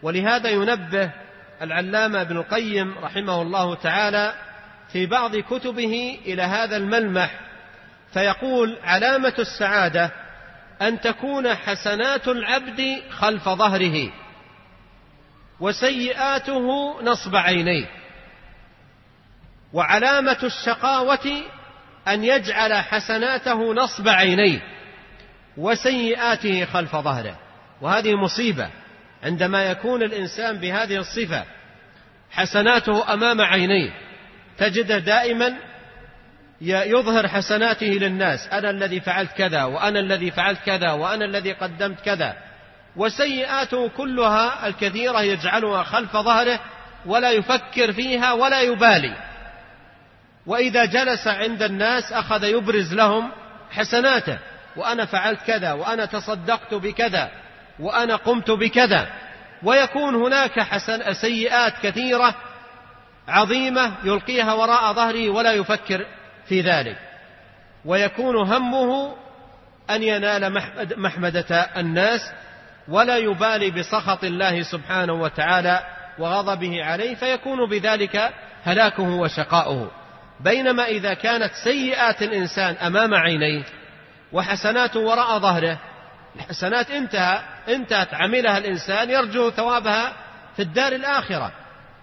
[0.02, 1.10] ولهذا ينبه
[1.62, 4.34] العلامة ابن القيم رحمه الله تعالى
[4.92, 7.40] في بعض كتبه إلى هذا الملمح
[8.12, 10.10] فيقول علامة السعادة
[10.82, 14.12] أن تكون حسنات العبد خلف ظهره
[15.60, 17.86] وسيئاته نصب عينيه
[19.72, 21.42] وعلامة الشقاوة
[22.08, 24.62] أن يجعل حسناته نصب عينيه
[25.56, 27.38] وسيئاته خلف ظهره.
[27.80, 28.70] وهذه مصيبة
[29.22, 31.44] عندما يكون الإنسان بهذه الصفة
[32.30, 33.90] حسناته أمام عينيه.
[34.58, 35.54] تجده دائما
[36.60, 38.48] يظهر حسناته للناس.
[38.52, 42.36] أنا الذي فعلت كذا وأنا الذي فعلت كذا وأنا الذي قدمت كذا.
[42.96, 46.60] وسيئاته كلها الكثيرة يجعلها خلف ظهره
[47.06, 49.16] ولا يفكر فيها ولا يبالي.
[50.46, 53.30] وإذا جلس عند الناس أخذ يبرز لهم
[53.70, 54.38] حسناته.
[54.76, 57.30] وأنا فعلت كذا وأنا تصدقت بكذا
[57.80, 59.08] وأنا قمت بكذا.
[59.62, 62.34] ويكون هناك حسن سيئات كثيرة
[63.28, 66.06] عظيمة يلقيها وراء ظهره ولا يفكر
[66.46, 66.96] في ذلك.
[67.84, 69.14] ويكون همه
[69.90, 70.52] أن ينال
[70.96, 72.20] محمدة الناس
[72.88, 75.86] ولا يبالي بسخط الله سبحانه وتعالى
[76.18, 78.32] وغضبه عليه فيكون بذلك
[78.64, 79.90] هلاكه وشقاؤه.
[80.40, 83.64] بينما إذا كانت سيئات الإنسان أمام عينيه
[84.32, 85.78] وحسناته وراء ظهره
[86.36, 90.12] الحسنات انتهى انتهت عملها الإنسان يرجو ثوابها
[90.56, 91.52] في الدار الآخرة.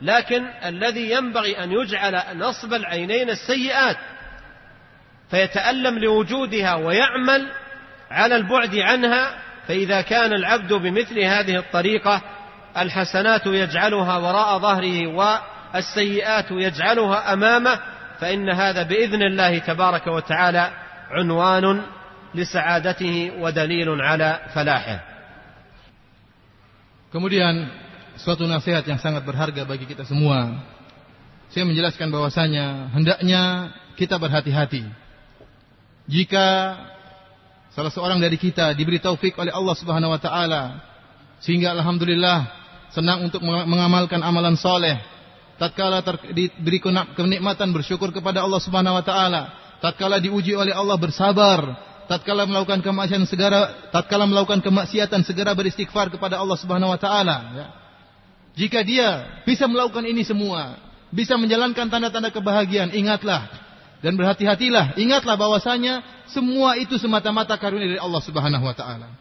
[0.02, 3.98] لكن الذي ينبغي أن يجعل نصب العينين السيئات
[5.32, 7.48] فيتألم لوجودها ويعمل
[8.12, 9.36] على البعد عنها
[9.68, 12.22] فإذا كان العبد بمثل هذه الطريقة
[12.78, 17.80] الحسنات يجعلها وراء ظهره والسيئات يجعلها أمامه
[18.20, 20.72] فإن هذا بإذن الله تبارك وتعالى
[21.12, 21.82] عنوان
[22.36, 25.00] لسعادته ودليل على فلاحه.
[27.10, 27.66] Kemudian
[28.24, 30.60] suatu nasihat yang sangat berharga bagi kita semua.
[31.50, 34.86] Saya menjelaskan bahwasanya hendaknya kita berhati-hati.
[36.10, 36.46] Jika
[37.74, 40.64] salah seorang dari kita diberi taufik oleh Allah Subhanahu wa taala
[41.40, 42.50] sehingga alhamdulillah
[42.92, 44.98] senang untuk mengamalkan amalan soleh
[45.62, 46.02] tatkala
[46.34, 46.82] diberi
[47.14, 49.42] kenikmatan bersyukur kepada Allah Subhanahu wa taala
[49.80, 51.78] tatkala diuji oleh Allah bersabar
[52.10, 57.79] tatkala melakukan kemaksiatan segera tatkala melakukan kemaksiatan segera beristighfar kepada Allah Subhanahu wa taala ya.
[58.60, 60.76] Jika dia bisa melakukan ini semua,
[61.16, 63.48] bisa menjalankan tanda-tanda kebahagiaan, ingatlah
[64.04, 69.16] dan berhati-hatilah, ingatlah bahwasanya semua itu semata-mata karunia dari Allah Subhanahu wa taala.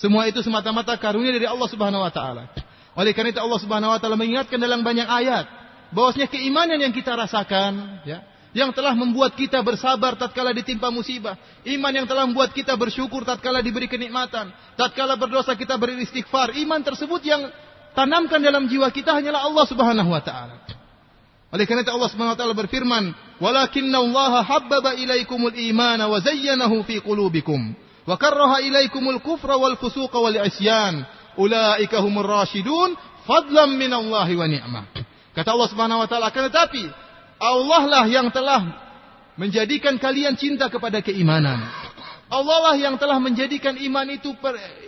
[0.00, 2.48] Semua itu semata-mata karunia dari Allah Subhanahu wa taala.
[2.96, 5.44] Oleh karena itu Allah Subhanahu wa taala mengingatkan dalam banyak ayat
[5.92, 8.24] bahwasanya keimanan yang kita rasakan, ya,
[8.56, 13.60] yang telah membuat kita bersabar tatkala ditimpa musibah, iman yang telah membuat kita bersyukur tatkala
[13.60, 14.48] diberi kenikmatan,
[14.80, 17.52] tatkala berdosa kita beristighfar, iman tersebut yang
[17.96, 20.60] tanamkan dalam jiwa kita hanyalah Allah Subhanahu wa taala.
[21.50, 23.04] Oleh karena itu Allah Subhanahu wa taala berfirman,
[23.40, 27.72] "Walakinna Allah habbaba ilaikumul iman wa zayyanahu fi qulubikum
[28.04, 31.08] wa karraha ilaikumul kufra wal fusuqa wal isyan
[31.40, 32.94] ulaika humur rasyidun
[33.26, 34.84] fadlam minallahi wa ni'mah.
[35.34, 36.84] Kata Allah Subhanahu wa taala, akan tetapi
[37.36, 38.62] Allah lah yang telah
[39.36, 41.60] menjadikan kalian cinta kepada keimanan.
[42.26, 44.32] Allah lah yang telah menjadikan iman itu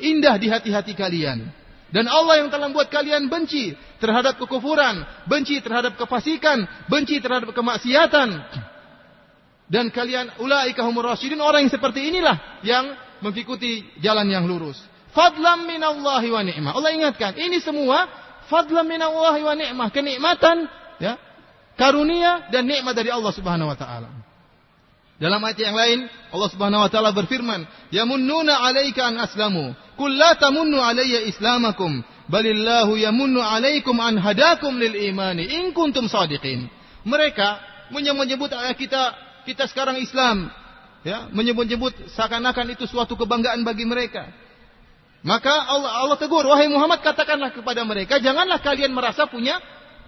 [0.00, 1.52] indah di hati-hati kalian.
[1.88, 8.28] Dan Allah yang telah membuat kalian benci terhadap kekufuran, benci terhadap kefasikan, benci terhadap kemaksiatan.
[9.68, 12.92] Dan kalian ulaika humur rasyidin orang yang seperti inilah yang
[13.24, 14.76] mengikuti jalan yang lurus.
[15.12, 16.72] Fadlam minallahi wa ni'mah.
[16.76, 18.04] Allah ingatkan, ini semua
[18.52, 20.68] fadlam minallahi wa ni'mah, kenikmatan
[21.00, 21.16] ya,
[21.76, 24.08] karunia dan nikmat dari Allah Subhanahu wa taala.
[25.18, 25.98] Dalam ayat yang lain
[26.30, 32.94] Allah Subhanahu wa taala berfirman, "Yamunnuna 'alaika an aslamu, qul la tamunnu 'alayya islamakum, balillahu
[32.94, 36.70] yamunnu 'alaikum an hadakum lil imani in kuntum shadiqin."
[37.02, 37.48] Mereka
[37.90, 39.02] menyebut kita
[39.44, 40.52] kita sekarang Islam,
[41.02, 44.28] ya, menyebut-nyebut seakan-akan itu suatu kebanggaan bagi mereka.
[45.24, 49.58] Maka Allah Allah tegur, wahai Muhammad katakanlah kepada mereka, janganlah kalian merasa punya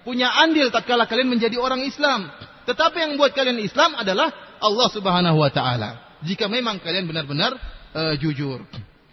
[0.07, 2.31] punya andil tatkala kalian menjadi orang Islam.
[2.63, 4.31] Tetapi yang membuat kalian Islam adalah
[4.61, 6.21] Allah Subhanahu wa taala.
[6.21, 7.57] Jika memang kalian benar-benar
[7.91, 8.61] uh, jujur.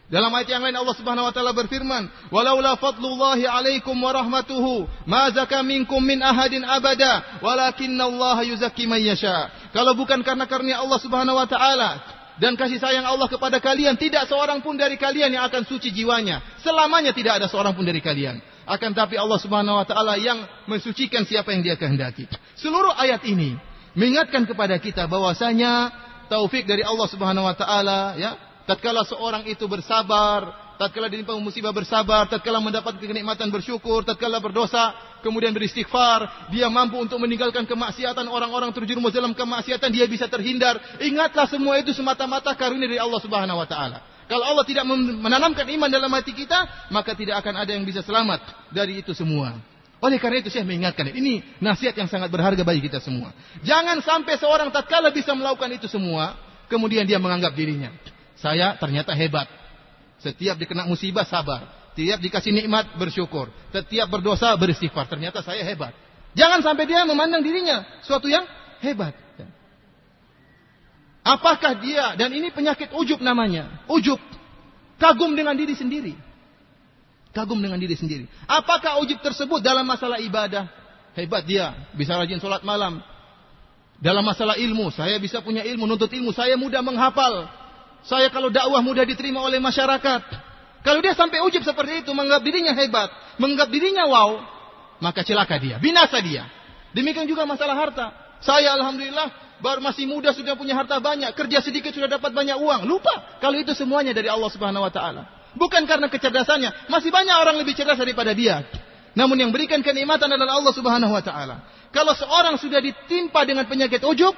[0.09, 5.28] Dalam ayat yang lain Allah Subhanahu wa taala berfirman, "Walaula fadlullahi 'alaikum wa rahmatuhu, ma
[5.28, 11.36] zaka minkum min ahadin abada, walakinallaha yuzakki man yasha." Kalau bukan karena karunia Allah Subhanahu
[11.36, 12.01] wa taala
[12.40, 16.40] dan kasih sayang Allah kepada kalian, tidak seorang pun dari kalian yang akan suci jiwanya.
[16.64, 18.40] Selamanya tidak ada seorang pun dari kalian.
[18.64, 22.24] Akan tapi Allah Subhanahu wa taala yang mensucikan siapa yang Dia kehendaki.
[22.56, 23.60] Seluruh ayat ini
[23.93, 25.93] mengingatkan kepada kita bahwasanya
[26.32, 32.28] taufik dari Allah Subhanahu wa taala ya tatkala seorang itu bersabar tatkala ditimpa musibah bersabar
[32.28, 34.93] tatkala mendapat kenikmatan bersyukur tatkala berdosa
[35.24, 40.78] kemudian beristighfar dia mampu untuk meninggalkan kemaksiatan orang-orang terjerumus dalam kemaksiatan dia bisa terhindar.
[41.03, 43.99] Ingatlah semua itu semata-mata karunia dari Allah Subhanahu wa taala.
[44.28, 44.85] Kalau Allah tidak
[45.19, 49.57] menanamkan iman dalam hati kita maka tidak akan ada yang bisa selamat dari itu semua.
[49.99, 53.35] Oleh karena itu saya mengingatkan ini nasihat yang sangat berharga bagi kita semua.
[53.66, 56.39] Jangan sampai seorang tatkala bisa melakukan itu semua,
[56.70, 57.90] kemudian dia menganggap dirinya,
[58.39, 59.47] saya ternyata hebat.
[60.19, 65.94] Setiap dikena musibah sabar, setiap dikasih nikmat bersyukur, setiap berdosa beristighfar, ternyata saya hebat.
[66.35, 68.47] Jangan sampai dia memandang dirinya suatu yang
[68.82, 69.15] hebat.
[71.28, 74.16] Apakah dia dan ini penyakit ujub namanya, ujub,
[74.97, 76.16] kagum dengan diri sendiri.
[77.36, 78.24] Kagum dengan diri sendiri.
[78.48, 80.66] Apakah ujub tersebut dalam masalah ibadah?
[81.12, 83.05] Hebat dia, bisa rajin sholat malam.
[83.98, 87.51] Dalam masalah ilmu, saya bisa punya ilmu, nuntut ilmu, saya mudah menghafal.
[88.09, 90.22] Saya kalau dakwah mudah diterima oleh masyarakat.
[90.80, 94.40] Kalau dia sampai ujub seperti itu, menganggap dirinya hebat, menganggap dirinya wow,
[95.05, 96.48] maka celaka dia, binasa dia.
[96.97, 98.06] Demikian juga masalah harta.
[98.40, 102.89] Saya alhamdulillah baru masih muda sudah punya harta banyak, kerja sedikit sudah dapat banyak uang.
[102.89, 105.28] Lupa kalau itu semuanya dari Allah Subhanahu wa taala.
[105.59, 106.89] Bukan karena kecerdasannya.
[106.89, 108.62] Masih banyak orang lebih cerdas daripada dia.
[109.18, 111.56] Namun yang berikan kenikmatan adalah Allah Subhanahu wa taala.
[111.90, 114.32] Kalau seorang sudah ditimpa dengan penyakit ujub,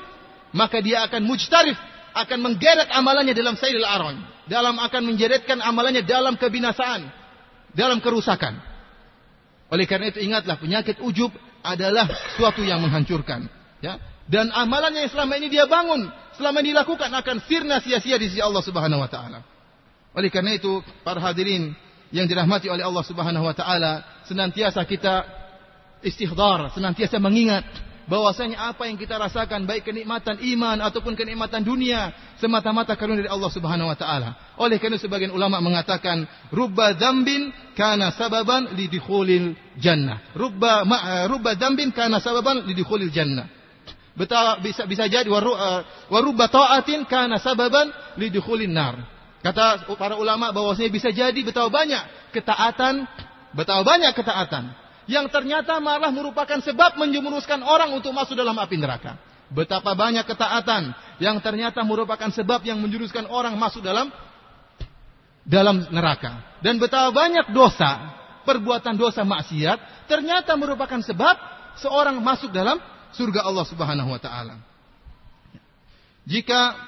[0.57, 1.77] maka dia akan mujtarif,
[2.15, 4.19] akan menggeret amalannya dalam sailil aron,
[4.51, 7.07] dalam akan menjeretkan amalannya dalam kebinasaan,
[7.75, 8.59] dalam kerusakan.
[9.71, 11.31] Oleh karena itu ingatlah penyakit ujub
[11.63, 13.47] adalah suatu yang menghancurkan,
[13.79, 14.01] ya.
[14.31, 16.07] Dan amalannya yang selama ini dia bangun,
[16.39, 19.43] selama ini dilakukan akan sirna sia-sia di sisi Allah Subhanahu wa taala.
[20.15, 21.75] Oleh karena itu, para hadirin
[22.11, 25.27] yang dirahmati oleh Allah Subhanahu wa taala, senantiasa kita
[26.03, 27.67] istihdar, senantiasa mengingat
[28.11, 32.11] bahwasanya apa yang kita rasakan baik kenikmatan iman ataupun kenikmatan dunia
[32.43, 34.35] semata-mata karunia dari Allah Subhanahu wa taala.
[34.59, 40.35] Oleh karena sebagian ulama mengatakan rubba dzambin kana sababan lidukhulil jannah.
[40.35, 43.47] Rubba ma, uh, rubba dzambin kana sababan lidukhulil jannah.
[44.19, 48.99] Betul bisa bisa jadi warubba uh, ta'atin kana sababan lidukhulin nar.
[49.41, 53.07] Kata para ulama bahwasanya bisa jadi betapa banyak ketaatan,
[53.55, 54.80] betapa banyak ketaatan
[55.11, 59.19] yang ternyata malah merupakan sebab menjerumuskan orang untuk masuk dalam api neraka.
[59.51, 64.15] Betapa banyak ketaatan yang ternyata merupakan sebab yang menjuruskan orang masuk dalam
[65.43, 66.63] dalam neraka.
[66.63, 68.15] Dan betapa banyak dosa,
[68.47, 71.35] perbuatan dosa maksiat ternyata merupakan sebab
[71.83, 72.79] seorang masuk dalam
[73.11, 74.63] surga Allah Subhanahu wa taala.
[76.31, 76.79] Jika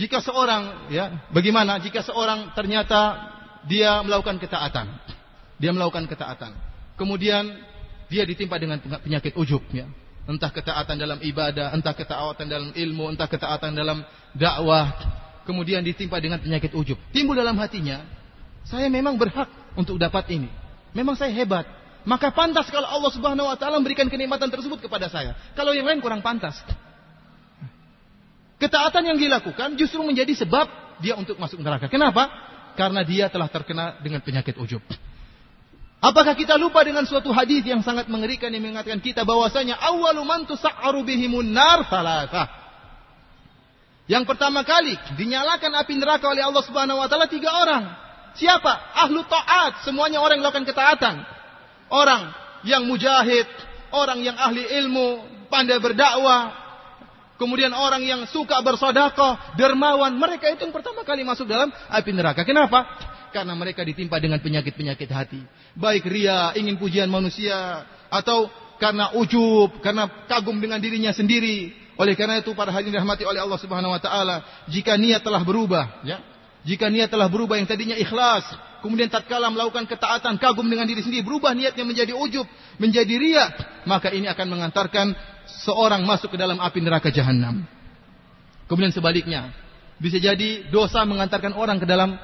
[0.00, 3.28] jika seorang ya, bagaimana jika seorang ternyata
[3.68, 4.88] dia melakukan ketaatan.
[5.60, 6.69] Dia melakukan ketaatan.
[7.00, 7.56] Kemudian
[8.12, 9.88] dia ditimpa dengan penyakit ujub ya.
[10.28, 14.04] Entah ketaatan dalam ibadah, entah ketaatan dalam ilmu, entah ketaatan dalam
[14.36, 14.92] dakwah.
[15.48, 17.00] Kemudian ditimpa dengan penyakit ujub.
[17.16, 18.04] Timbul dalam hatinya,
[18.68, 19.48] saya memang berhak
[19.80, 20.52] untuk dapat ini.
[20.92, 21.64] Memang saya hebat.
[22.04, 25.32] Maka pantas kalau Allah Subhanahu wa taala memberikan kenikmatan tersebut kepada saya.
[25.56, 26.60] Kalau yang lain kurang pantas.
[28.60, 30.68] Ketaatan yang dilakukan justru menjadi sebab
[31.00, 31.88] dia untuk masuk neraka.
[31.88, 32.28] Kenapa?
[32.76, 34.84] Karena dia telah terkena dengan penyakit ujub.
[36.00, 40.48] Apakah kita lupa dengan suatu hadis yang sangat mengerikan yang mengingatkan kita bahwasanya awwalu man
[40.48, 41.84] tusa'aru bihimun nar.
[44.08, 47.84] Yang pertama kali dinyalakan api neraka oleh Allah Subhanahu wa taala tiga orang.
[48.32, 48.96] Siapa?
[49.06, 51.20] Ahlu taat, semuanya orang yang melakukan ketaatan.
[51.92, 52.32] Orang
[52.64, 53.46] yang mujahid,
[53.92, 55.20] orang yang ahli ilmu,
[55.52, 56.54] pandai berdakwah,
[57.36, 62.46] kemudian orang yang suka bersedekah, dermawan, mereka itu yang pertama kali masuk dalam api neraka.
[62.48, 62.88] Kenapa?
[63.36, 65.42] Karena mereka ditimpa dengan penyakit-penyakit hati.
[65.78, 71.76] Baik ria, ingin pujian manusia, atau karena ujub, karena kagum dengan dirinya sendiri.
[72.00, 76.00] Oleh karena itu para hadirin rahmati oleh Allah Subhanahu wa taala, jika niat telah berubah,
[76.02, 76.18] ya.
[76.60, 78.44] Jika niat telah berubah yang tadinya ikhlas,
[78.84, 82.44] kemudian tatkala melakukan ketaatan, kagum dengan diri sendiri, berubah niatnya menjadi ujub,
[82.76, 83.44] menjadi ria,
[83.88, 85.12] maka ini akan mengantarkan
[85.64, 87.64] seorang masuk ke dalam api neraka jahanam.
[88.68, 89.52] Kemudian sebaliknya,
[90.00, 92.16] bisa jadi dosa mengantarkan orang ke dalam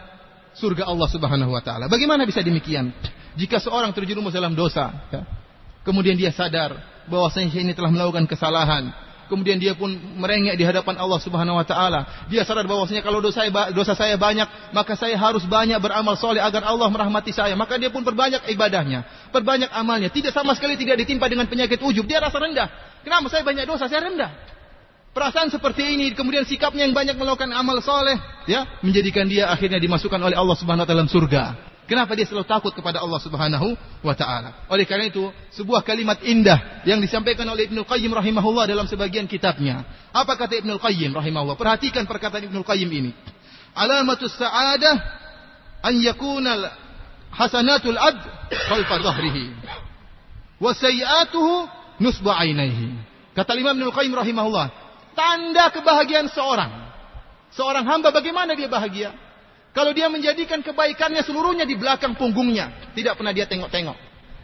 [0.57, 1.89] surga Allah Subhanahu wa taala.
[1.89, 2.93] Bagaimana bisa demikian?
[3.37, 5.23] Jika seorang terjerumus dalam dosa, ya,
[5.85, 6.77] kemudian dia sadar
[7.07, 8.91] bahwasanya ini telah melakukan kesalahan,
[9.29, 12.27] kemudian dia pun merengek di hadapan Allah Subhanahu wa taala.
[12.33, 16.41] Dia sadar bahwasanya kalau dosa saya, dosa saya banyak, maka saya harus banyak beramal soleh
[16.41, 17.53] agar Allah merahmati saya.
[17.59, 20.09] Maka dia pun perbanyak ibadahnya, perbanyak amalnya.
[20.09, 22.09] Tidak sama sekali tidak ditimpa dengan penyakit ujub.
[22.09, 22.69] Dia rasa rendah.
[23.05, 23.87] Kenapa saya banyak dosa?
[23.87, 24.31] Saya rendah.
[25.17, 30.21] Perasaan seperti ini, kemudian sikapnya yang banyak melakukan amal soleh, ya, menjadikan dia akhirnya dimasukkan
[30.21, 31.66] oleh Allah Subhanahu Wa Taala dalam surga.
[31.87, 34.67] Kenapa dia selalu takut kepada Allah Subhanahu wa taala?
[34.67, 39.87] Oleh karena itu, sebuah kalimat indah yang disampaikan oleh Ibnu Qayyim rahimahullah dalam sebagian kitabnya.
[40.11, 41.55] Apa kata Ibnu Qayyim rahimahullah?
[41.55, 43.15] Perhatikan perkataan Ibnu Qayyim ini.
[43.71, 44.97] Alamatus sa'adah
[45.87, 46.75] an yakuna
[47.31, 48.19] hasanatul ad
[48.51, 49.45] khalfa dhahrihi
[50.59, 51.71] wa sayiatuhu
[52.03, 52.99] nusba ainaihi.
[53.31, 54.75] Kata Imam Ibnu Qayyim rahimahullah,
[55.15, 56.73] tanda kebahagiaan seorang.
[57.55, 59.15] Seorang hamba bagaimana dia bahagia?
[59.77, 63.93] Kalau dia menjadikan kebaikannya seluruhnya di belakang punggungnya, tidak pernah dia tengok-tengok.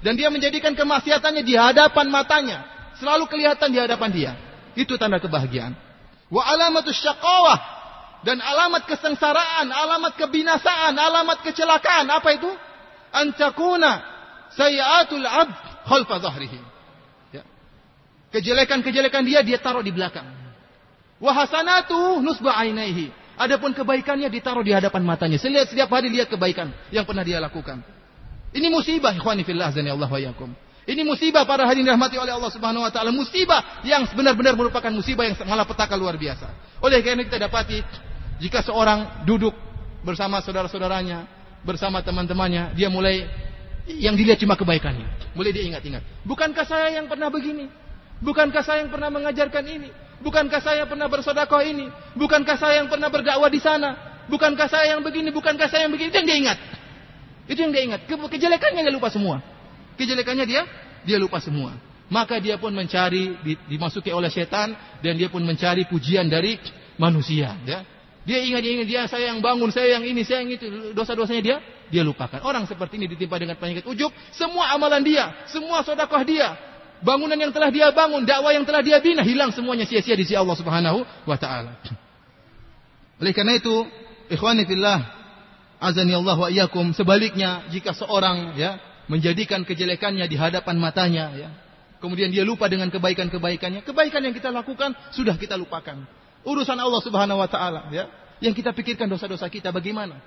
[0.04, 2.68] Dan dia menjadikan kemaksiatannya di hadapan matanya,
[3.00, 4.32] selalu kelihatan di hadapan dia.
[4.76, 5.72] Itu tanda kebahagiaan.
[6.28, 7.58] Wa alamatus syaqawah
[8.28, 12.52] dan alamat kesengsaraan, alamat kebinasaan, alamat kecelakaan apa itu?
[13.16, 14.04] Antakuna
[14.52, 15.56] sayatul abd
[15.88, 16.60] khalfa zahrihi.
[17.32, 17.42] Ya.
[18.36, 20.28] Kejelekan-kejelekan dia dia taruh di belakang.
[21.24, 23.21] Wahasanatu nusba ainaihi.
[23.38, 25.40] Adapun kebaikannya ditaruh di hadapan matanya.
[25.40, 27.80] Selihat setiap hari lihat kebaikan yang pernah dia lakukan.
[28.52, 30.52] Ini musibah ikhwani fillah azani Allah wa yakum.
[30.82, 35.24] Ini musibah para hadirin rahmati oleh Allah Subhanahu wa taala, musibah yang benar-benar merupakan musibah
[35.24, 36.50] yang malah petaka luar biasa.
[36.82, 37.78] Oleh karena kita dapati
[38.42, 39.54] jika seorang duduk
[40.02, 41.22] bersama saudara-saudaranya,
[41.62, 43.22] bersama teman-temannya, dia mulai
[43.86, 45.32] yang dilihat cuma kebaikannya.
[45.38, 46.02] Mulai dia ingat-ingat.
[46.26, 47.70] Bukankah saya yang pernah begini?
[48.18, 49.90] Bukankah saya yang pernah mengajarkan ini?
[50.22, 51.90] Bukankah saya pernah bersodakoh ini?
[52.14, 54.22] Bukankah saya yang pernah berdakwah di sana?
[54.30, 55.34] Bukankah saya yang begini?
[55.34, 56.14] Bukankah saya yang begini?
[56.14, 56.58] Itu yang dia ingat.
[57.50, 58.00] Itu yang dia ingat.
[58.06, 59.42] Ke kejelekannya dia lupa semua.
[59.98, 60.62] Kejelekannya dia,
[61.02, 61.74] dia lupa semua.
[62.06, 63.34] Maka dia pun mencari,
[63.66, 66.60] dimasuki oleh setan, dan dia pun mencari pujian dari
[67.00, 67.58] manusia.
[67.66, 67.82] Ya.
[68.22, 70.94] Dia ingat, dia ingat, dia saya yang bangun, saya yang ini, saya yang itu.
[70.94, 71.56] Dosa-dosanya dia,
[71.90, 72.38] dia lupakan.
[72.46, 74.14] Orang seperti ini ditimpa dengan penyakit ujub.
[74.30, 76.54] Semua amalan dia, semua sodakoh dia,
[77.02, 80.38] bangunan yang telah dia bangun, dakwah yang telah dia bina hilang semuanya sia-sia di sisi
[80.38, 81.76] Allah Subhanahu wa taala.
[83.18, 83.86] Oleh karena itu,
[84.30, 84.98] ikhwani fillah,
[85.82, 88.78] azani Allah wa iyyakum, sebaliknya jika seorang ya
[89.10, 91.48] menjadikan kejelekannya di hadapan matanya ya,
[91.98, 96.02] kemudian dia lupa dengan kebaikan-kebaikannya, kebaikan yang kita lakukan sudah kita lupakan.
[96.42, 98.10] Urusan Allah Subhanahu wa taala ya.
[98.42, 100.18] Yang kita pikirkan dosa-dosa kita bagaimana?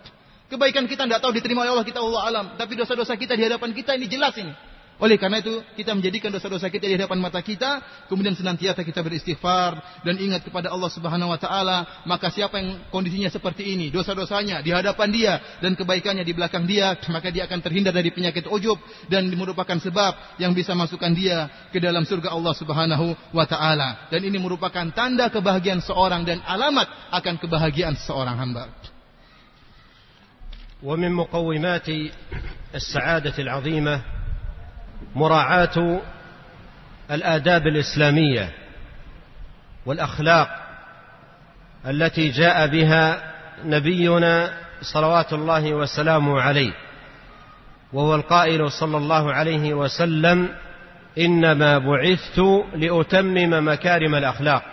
[0.47, 3.76] Kebaikan kita tidak tahu diterima oleh Allah kita Allah alam, tapi dosa-dosa kita di hadapan
[3.76, 4.56] kita ini jelas ini.
[5.01, 7.81] Oleh karena itu, kita menjadikan dosa-dosa kita di hadapan mata kita,
[8.12, 13.32] kemudian senantiasa kita beristighfar dan ingat kepada Allah Subhanahu wa taala, maka siapa yang kondisinya
[13.32, 15.32] seperti ini, dosa-dosanya di hadapan dia
[15.65, 18.77] dan kebaikannya di belakang dia, maka dia akan terhindar dari penyakit ujub
[19.09, 24.12] dan merupakan sebab yang bisa masukkan dia ke dalam surga Allah Subhanahu wa taala.
[24.12, 28.69] Dan ini merupakan tanda kebahagiaan seorang dan alamat akan kebahagiaan seorang hamba.
[30.81, 31.89] ومن مقومات
[32.73, 34.14] السعادة العظيمة
[35.16, 36.00] مراعاة
[37.12, 38.50] الآداب الإسلامية
[39.86, 40.62] والأخلاق
[41.88, 43.34] التي جاء بها
[43.66, 46.74] نبينا صلوات الله وسلامه عليه
[47.94, 50.50] وهو القائل صلى الله عليه وسلم
[51.18, 52.40] إنما بعثت
[52.76, 54.64] لأتمم مكارم الأخلاق.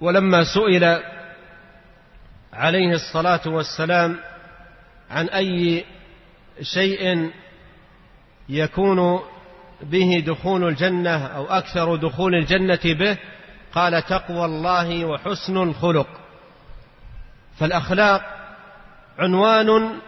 [0.00, 1.02] ولما سئل
[2.52, 4.16] عليه الصلاة والسلام
[5.10, 5.84] عن أي
[6.62, 7.30] شيء
[8.48, 9.20] يكون
[9.82, 13.16] به دخول الجنة أو أكثر دخول الجنة به
[13.72, 16.08] قال تقوى الله وحسن الخلق.
[17.58, 18.22] فالأخلاق
[19.18, 19.98] عنوان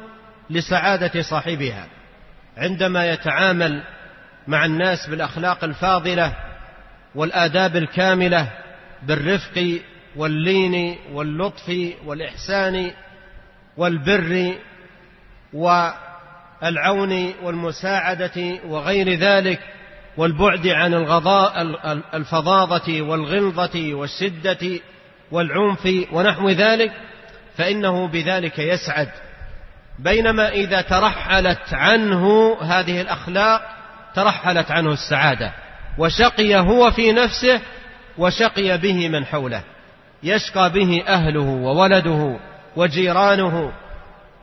[0.51, 1.87] لسعادة صاحبها.
[2.57, 3.83] عندما يتعامل
[4.47, 6.37] مع الناس بالأخلاق الفاضلة
[7.15, 8.51] والآداب الكاملة
[9.03, 9.81] بالرفق
[10.17, 12.91] واللين واللطف والإحسان
[13.77, 14.55] والبر
[16.63, 19.61] والعون والمساعدة وغير ذلك
[20.17, 21.63] والبعد عن الغضاء
[22.15, 24.81] الفظاظة والغلظة والشدة
[25.31, 26.93] والعنف ونحو ذلك
[27.57, 29.09] فإنه بذلك يسعد.
[29.99, 33.63] بينما إذا ترحلت عنه هذه الأخلاق
[34.15, 35.53] ترحلت عنه السعادة.
[35.99, 37.61] وشقي هو في نفسه
[38.19, 39.63] وشقي به من حوله.
[40.23, 42.37] يشقى به أهله وولده
[42.77, 43.73] وجيرانه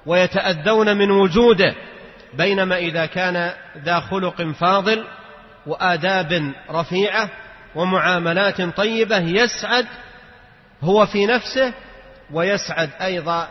[0.05, 1.75] ويتأذون من وجوده.
[2.33, 5.05] بينما إذا كان ذا خلق فاضل
[5.65, 7.29] وآداب رفيعة
[7.75, 9.85] ومعاملات طيبة يسعد
[10.81, 11.73] هو في نفسه
[12.31, 13.47] ويسعد أيضا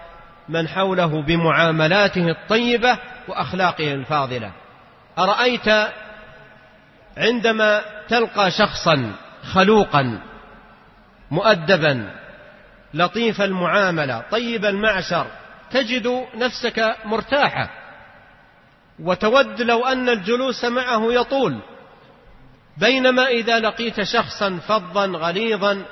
[0.48, 2.98] من حوله بمعاملاته الطيبة
[3.28, 4.52] وأخلاقه الفاضلة.
[5.18, 5.68] أرأيت
[7.16, 9.12] عندما تلقى شخصا
[9.52, 10.20] خلوقا
[11.30, 12.10] مؤدبا
[12.94, 15.26] لطيف المعاملة طيب المعشر
[15.70, 17.79] تجد نفسك مرتاحة.
[19.02, 21.60] وتود لو أن الجلوس معه يطول
[22.76, 25.82] بينما إذا لقيت شخصا فظا غليظا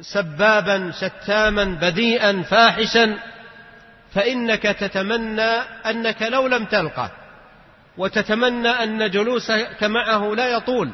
[0.00, 3.18] سبابا شتاما بذيئا فاحشا
[4.14, 5.50] فإنك تتمنى
[5.86, 7.10] أنك لو لم تلقه
[7.98, 10.90] وتتمنى أن جلوسك معه لا يطول.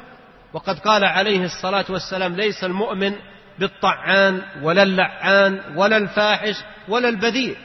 [0.52, 3.14] وقد قال عليه الصلاة والسلام ليس المؤمن
[3.58, 6.56] بالطعان ولا اللعان ولا الفاحش
[6.88, 7.56] ولا البذيء.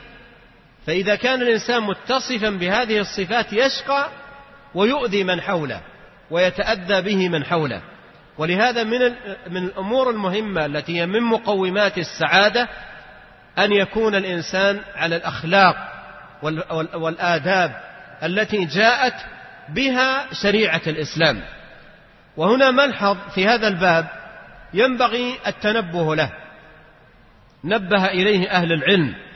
[0.90, 4.10] فإذا كان الإنسان متصفا بهذه الصفات يشقى
[4.76, 5.82] ويؤذي من حوله
[6.32, 7.82] ويتأذى به من حوله.
[8.38, 9.00] ولهذا من
[9.50, 12.70] من الأمور المهمة التي هي من مقومات السعادة
[13.58, 15.76] أن يكون الإنسان على الأخلاق
[16.94, 17.82] والآداب
[18.24, 19.16] التي جاءت
[19.70, 21.42] بها شريعة الإسلام.
[22.38, 24.08] وهنا ملحظ في هذا الباب
[24.74, 26.32] ينبغي التنبه له.
[27.64, 29.29] نبه إليه أهل العلم.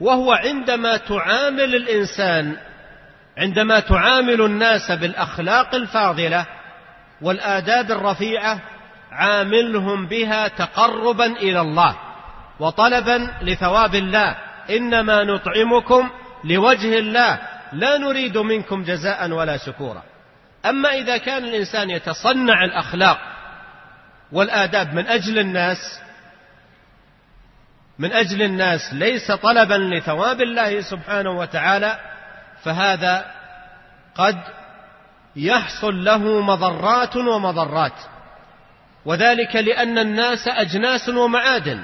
[0.00, 2.56] وهو عندما تعامل الإنسان
[3.38, 6.46] عندما تعامل الناس بالأخلاق الفاضلة
[7.22, 8.60] والآداب الرفيعة
[9.12, 11.96] عاملهم بها تقربا إلى الله
[12.60, 14.36] وطلبا لثواب الله.
[14.70, 16.10] إنما نطعمكم
[16.44, 17.38] لوجه الله
[17.72, 20.02] لا نريد منكم جزاء ولا شكورا.
[20.66, 23.18] أما إذا كان الإنسان يتصنع الأخلاق
[24.32, 26.00] والآداب من أجل الناس
[28.00, 31.98] من أجل الناس ليس طلبا لثواب الله سبحانه وتعالى
[32.64, 33.30] فهذا
[34.14, 34.36] قد
[35.36, 37.92] يحصل له مضرات ومضرات.
[39.04, 41.82] وذلك لأن الناس أجناس ومعادن.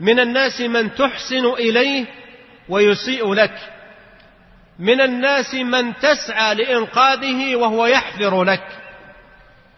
[0.00, 2.06] من الناس من تحسن إليه
[2.68, 3.58] ويسيء لك.
[4.78, 8.66] من الناس من تسعى لإنقاذه وهو يحفر لك.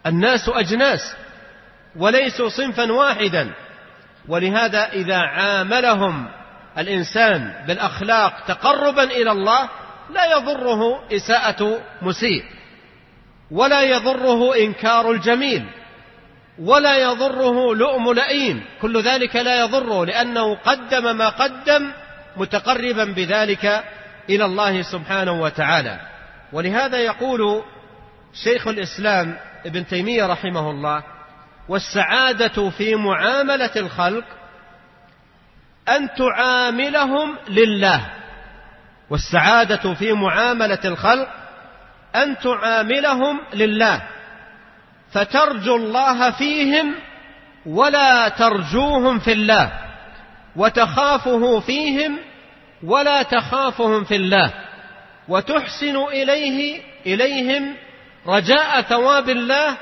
[0.05, 1.15] الناس أجناس
[1.95, 3.64] وليسوا صنفا واحدا.
[4.27, 6.27] ولهذا إذا عاملهم
[6.77, 9.69] الإنسان بالأخلاق تقربا إلى الله
[10.13, 12.43] لا يضره إساءة مسيء
[13.51, 15.65] ولا يضره إنكار الجميل
[16.59, 18.63] ولا يضره لؤم لئيم.
[18.81, 21.91] كل ذلك لا يضره لأنه قدم ما قدم
[22.37, 23.83] متقربا بذلك
[24.29, 25.99] إلى الله سبحانه وتعالى.
[26.53, 27.63] ولهذا يقول
[28.43, 31.03] شيخ الإسلام ابن تيمية رحمه الله
[31.69, 34.25] والسعادة في معاملة الخلق
[35.89, 38.05] أن تعاملهم لله
[39.09, 41.29] والسعادة في معاملة الخلق
[42.15, 44.01] أن تعاملهم لله
[45.11, 46.95] فترجو الله فيهم
[47.65, 49.71] ولا ترجوهم في الله
[50.55, 52.17] وتخافه فيهم
[52.83, 54.53] ولا تخافهم في الله
[55.27, 57.75] وتحسن إليه إليهم
[58.27, 59.77] رجاء ثواب الله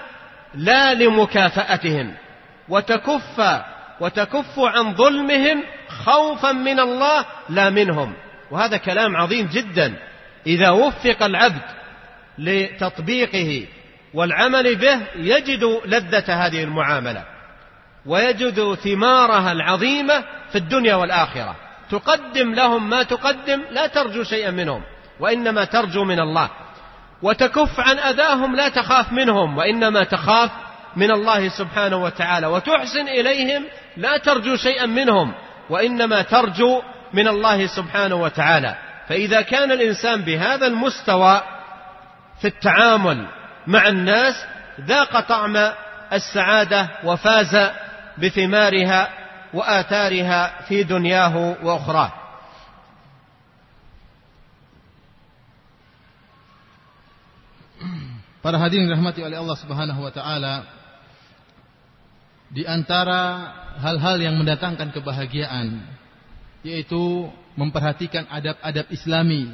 [0.55, 2.13] لا لمكافأتهم
[2.69, 3.61] وتكف
[3.99, 8.13] وتكف عن ظلمهم خوفا من الله لا منهم.
[8.51, 9.93] وهذا كلام عظيم جدا.
[10.47, 11.61] إذا وفق العبد
[12.37, 13.67] لتطبيقه
[14.13, 17.23] والعمل به يجد لذة هذه المعاملة
[18.05, 21.55] ويجد ثمارها العظيمة في الدنيا والآخرة.
[21.91, 24.83] تقدم لهم ما تقدم لا ترجو شيئا منهم
[25.19, 26.49] وإنما ترجو من الله.
[27.23, 30.51] وتكف عن أذاهم لا تخاف منهم وإنما تخاف
[30.95, 33.63] من الله سبحانه وتعالى وتحسن إليهم
[33.97, 35.33] لا ترجو شيئا منهم
[35.69, 36.81] وإنما ترجو
[37.13, 38.75] من الله سبحانه وتعالى.
[39.09, 41.41] فإذا كان الإنسان بهذا المستوى
[42.41, 43.25] في التعامل
[43.67, 44.45] مع الناس
[44.81, 45.71] ذاق طعم
[46.13, 47.71] السعادة وفاز
[48.17, 49.09] بثمارها
[49.53, 52.22] وآثارها في دنياه وأخراه.
[58.43, 60.67] Para hadirin rahmati oleh Allah Subhanahu wa taala,
[62.51, 63.49] di antara
[63.79, 65.79] hal-hal yang mendatangkan kebahagiaan
[66.59, 69.47] yaitu memperhatikan adab-adab Islami,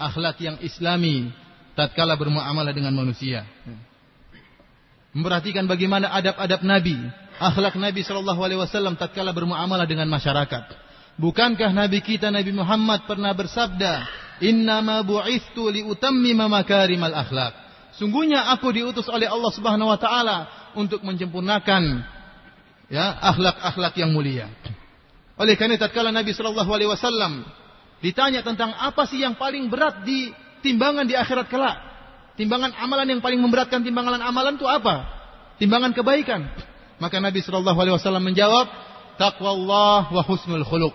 [0.00, 1.36] akhlak yang Islami
[1.76, 3.44] tatkala bermuamalah dengan manusia.
[5.12, 6.96] Memperhatikan bagaimana adab-adab Nabi,
[7.36, 10.64] akhlak Nabi sallallahu alaihi wasallam tatkala bermuamalah dengan masyarakat.
[11.20, 14.08] Bukankah Nabi kita Nabi Muhammad pernah bersabda,
[14.40, 17.63] "Innama bu'ithu liutammima makarimal akhlak."
[17.94, 22.02] Sungguhnya aku diutus oleh Allah Subhanahu wa taala untuk menyempurnakan
[22.90, 24.50] ya akhlak-akhlak yang mulia.
[25.38, 27.46] Oleh karena tatkala Nabi sallallahu alaihi wasallam
[28.02, 31.76] ditanya tentang apa sih yang paling berat di timbangan di akhirat kelak?
[32.34, 35.06] Timbangan amalan yang paling memberatkan timbangan amalan itu apa?
[35.62, 36.50] Timbangan kebaikan.
[36.98, 38.66] Maka Nabi sallallahu alaihi wasallam menjawab,
[39.18, 40.94] "Taqwa Allah wa husnul khuluq."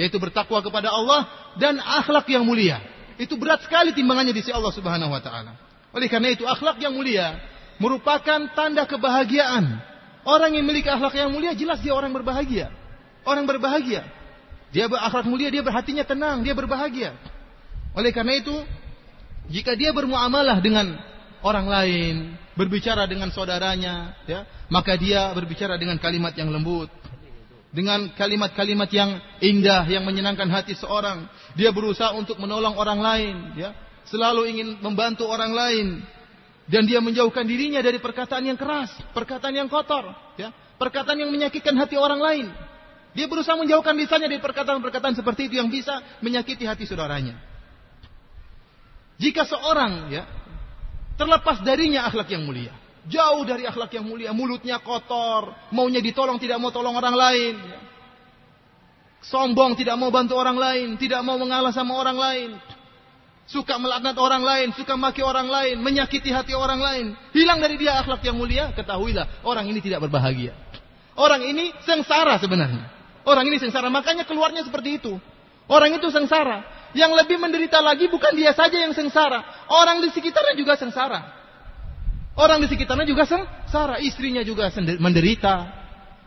[0.00, 1.28] Yaitu bertakwa kepada Allah
[1.60, 2.80] dan akhlak yang mulia.
[3.20, 5.67] Itu berat sekali timbangannya di sisi Allah Subhanahu wa taala.
[5.92, 7.40] Oleh karena itu akhlak yang mulia
[7.80, 9.80] merupakan tanda kebahagiaan.
[10.28, 12.68] Orang yang memiliki akhlak yang mulia jelas dia orang berbahagia.
[13.24, 14.04] Orang berbahagia.
[14.68, 17.16] Dia berakhlak mulia, dia berhatinya tenang, dia berbahagia.
[17.96, 18.52] Oleh karena itu,
[19.48, 20.92] jika dia bermuamalah dengan
[21.40, 22.14] orang lain,
[22.52, 26.92] berbicara dengan saudaranya, ya, maka dia berbicara dengan kalimat yang lembut,
[27.72, 31.24] dengan kalimat-kalimat yang indah yang menyenangkan hati seorang.
[31.56, 33.72] Dia berusaha untuk menolong orang lain, ya
[34.08, 35.86] selalu ingin membantu orang lain
[36.68, 41.72] dan dia menjauhkan dirinya dari perkataan yang keras, perkataan yang kotor, ya, perkataan yang menyakitkan
[41.76, 42.46] hati orang lain.
[43.16, 47.40] Dia berusaha menjauhkan lisannya dari perkataan-perkataan seperti itu yang bisa menyakiti hati saudaranya.
[49.18, 50.28] Jika seorang ya
[51.18, 52.70] terlepas darinya akhlak yang mulia,
[53.08, 57.80] jauh dari akhlak yang mulia, mulutnya kotor, maunya ditolong tidak mau tolong orang lain, ya.
[59.24, 62.50] sombong tidak mau bantu orang lain, tidak mau mengalah sama orang lain,
[63.48, 67.96] suka melaknat orang lain, suka maki orang lain, menyakiti hati orang lain, hilang dari dia
[67.96, 70.52] akhlak yang mulia, ketahuilah orang ini tidak berbahagia.
[71.18, 72.86] Orang ini sengsara sebenarnya.
[73.26, 75.18] Orang ini sengsara, makanya keluarnya seperti itu.
[75.68, 76.64] Orang itu sengsara.
[76.96, 81.20] Yang lebih menderita lagi bukan dia saja yang sengsara, orang di sekitarnya juga sengsara.
[82.38, 85.68] Orang di sekitarnya juga sengsara, istrinya juga menderita,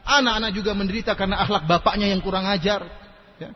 [0.05, 2.83] anak-anak juga menderita karena akhlak bapaknya yang kurang ajar.
[3.39, 3.55] Ya.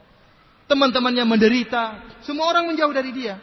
[0.66, 1.84] Teman-temannya menderita,
[2.26, 3.38] semua orang menjauh dari dia.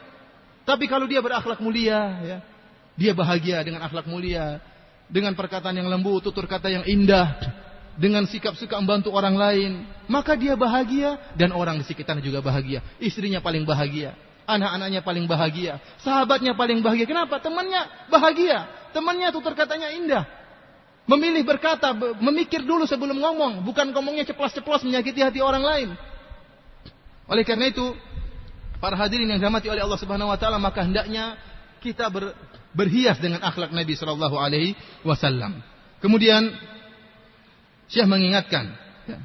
[0.63, 2.39] Tapi kalau dia berakhlak mulia, ya,
[2.95, 4.63] dia bahagia dengan akhlak mulia,
[5.11, 7.35] dengan perkataan yang lembut, tutur kata yang indah,
[7.99, 9.73] dengan sikap suka membantu orang lain,
[10.09, 12.81] maka dia bahagia dan orang di sekitarnya juga bahagia.
[13.03, 14.17] Istrinya paling bahagia,
[14.49, 17.05] anak-anaknya paling bahagia, sahabatnya paling bahagia.
[17.05, 17.43] Kenapa?
[17.43, 18.59] Temannya bahagia,
[18.97, 20.25] temannya tutur katanya indah.
[21.03, 21.91] Memilih berkata,
[22.23, 25.89] memikir dulu sebelum ngomong, bukan ngomongnya ceplos-ceplos menyakiti hati orang lain.
[27.27, 27.83] Oleh karena itu,
[28.83, 31.39] Para hadirin yang dirahmati oleh Allah Subhanahu wa taala, maka hendaknya
[31.79, 32.35] kita ber,
[32.75, 34.75] berhias dengan akhlak Nabi sallallahu alaihi
[35.07, 35.63] wasallam.
[36.03, 36.51] Kemudian
[37.87, 38.75] Syekh mengingatkan
[39.07, 39.23] ya,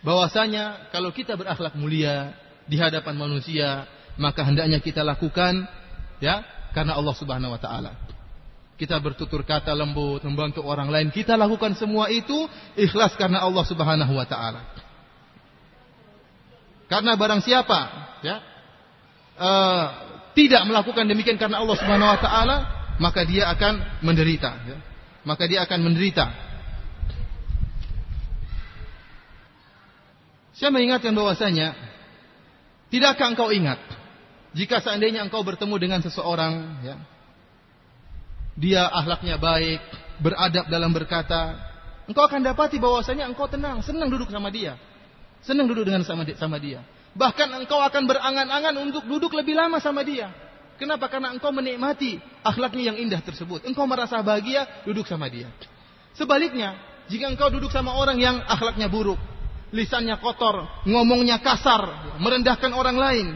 [0.00, 2.32] bahwasanya kalau kita berakhlak mulia
[2.64, 3.84] di hadapan manusia,
[4.16, 5.68] maka hendaknya kita lakukan
[6.24, 6.40] ya
[6.72, 7.92] karena Allah Subhanahu wa taala.
[8.80, 12.48] Kita bertutur kata lembut, membantu orang lain, kita lakukan semua itu
[12.80, 14.64] ikhlas karena Allah Subhanahu wa taala.
[16.88, 17.80] Karena barang siapa
[18.24, 18.49] ya
[19.40, 19.84] uh,
[20.36, 22.56] tidak melakukan demikian karena Allah Subhanahu wa taala,
[23.00, 24.78] maka dia akan menderita ya.
[25.24, 26.28] Maka dia akan menderita.
[30.56, 31.72] Saya mengingatkan bahwasanya
[32.92, 33.80] tidakkah engkau ingat
[34.52, 37.00] jika seandainya engkau bertemu dengan seseorang ya
[38.60, 39.80] dia akhlaknya baik,
[40.20, 41.56] beradab dalam berkata,
[42.04, 44.76] engkau akan dapati bahwasanya engkau tenang, senang duduk sama dia.
[45.40, 46.84] Senang duduk dengan sama dia.
[47.14, 50.30] Bahkan engkau akan berangan-angan untuk duduk lebih lama sama dia.
[50.78, 51.10] Kenapa?
[51.12, 53.66] Karena engkau menikmati akhlaknya yang indah tersebut.
[53.68, 55.50] Engkau merasa bahagia duduk sama dia.
[56.16, 56.78] Sebaliknya,
[57.10, 59.18] jika engkau duduk sama orang yang akhlaknya buruk,
[59.74, 63.26] lisannya kotor, ngomongnya kasar, merendahkan orang lain,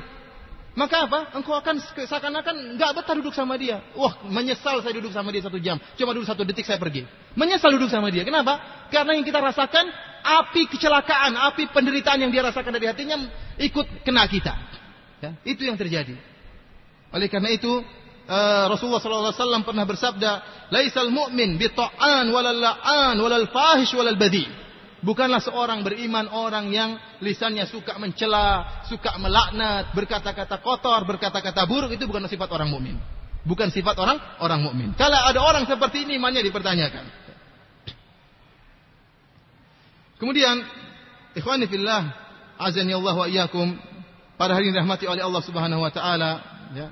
[0.74, 1.30] maka apa?
[1.38, 3.78] Engkau akan seakan-akan nggak betah duduk sama dia.
[3.94, 5.78] Wah, menyesal saya duduk sama dia satu jam.
[5.94, 7.06] Cuma duduk satu detik saya pergi.
[7.38, 8.26] Menyesal duduk sama dia.
[8.26, 8.58] Kenapa?
[8.90, 9.86] Karena yang kita rasakan
[10.24, 13.22] api kecelakaan, api penderitaan yang dia rasakan dari hatinya
[13.58, 14.54] ikut kena kita.
[15.22, 16.18] Ya, itu yang terjadi.
[17.14, 20.30] Oleh karena itu uh, Rasulullah SAW pernah bersabda,
[20.74, 24.44] "Laisal mu'min bi ta'an walal la'an walal fahish walal badi."
[25.04, 32.08] Bukanlah seorang beriman orang yang lisannya suka mencela, suka melaknat, berkata-kata kotor, berkata-kata buruk itu
[32.08, 32.96] bukan sifat orang mukmin.
[33.44, 34.96] Bukan sifat orang orang mukmin.
[34.96, 37.04] Kalau ada orang seperti ini imannya dipertanyakan.
[40.16, 40.64] Kemudian,
[41.36, 42.23] ikhwani fillah,
[42.64, 43.76] azani Allah wa iyyakum,
[44.40, 46.30] pada hari ini rahmati oleh Allah Subhanahu wa taala,
[46.72, 46.88] ya.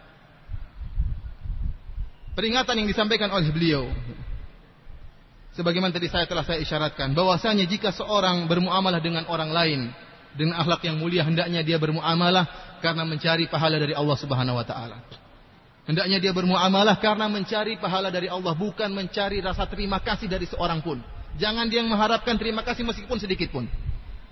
[2.36, 3.89] peringatan yang disampaikan oleh beliau.
[5.53, 9.81] Sebagaimana tadi saya telah saya isyaratkan, bahwasanya jika seorang bermuamalah dengan orang lain
[10.32, 14.97] dengan akhlak yang mulia, hendaknya dia bermuamalah karena mencari pahala dari Allah Subhanahu wa taala.
[15.82, 20.81] Hendaknya dia bermuamalah karena mencari pahala dari Allah, bukan mencari rasa terima kasih dari seorang
[20.81, 21.03] pun.
[21.36, 23.69] Jangan dia mengharapkan terima kasih meskipun sedikit pun.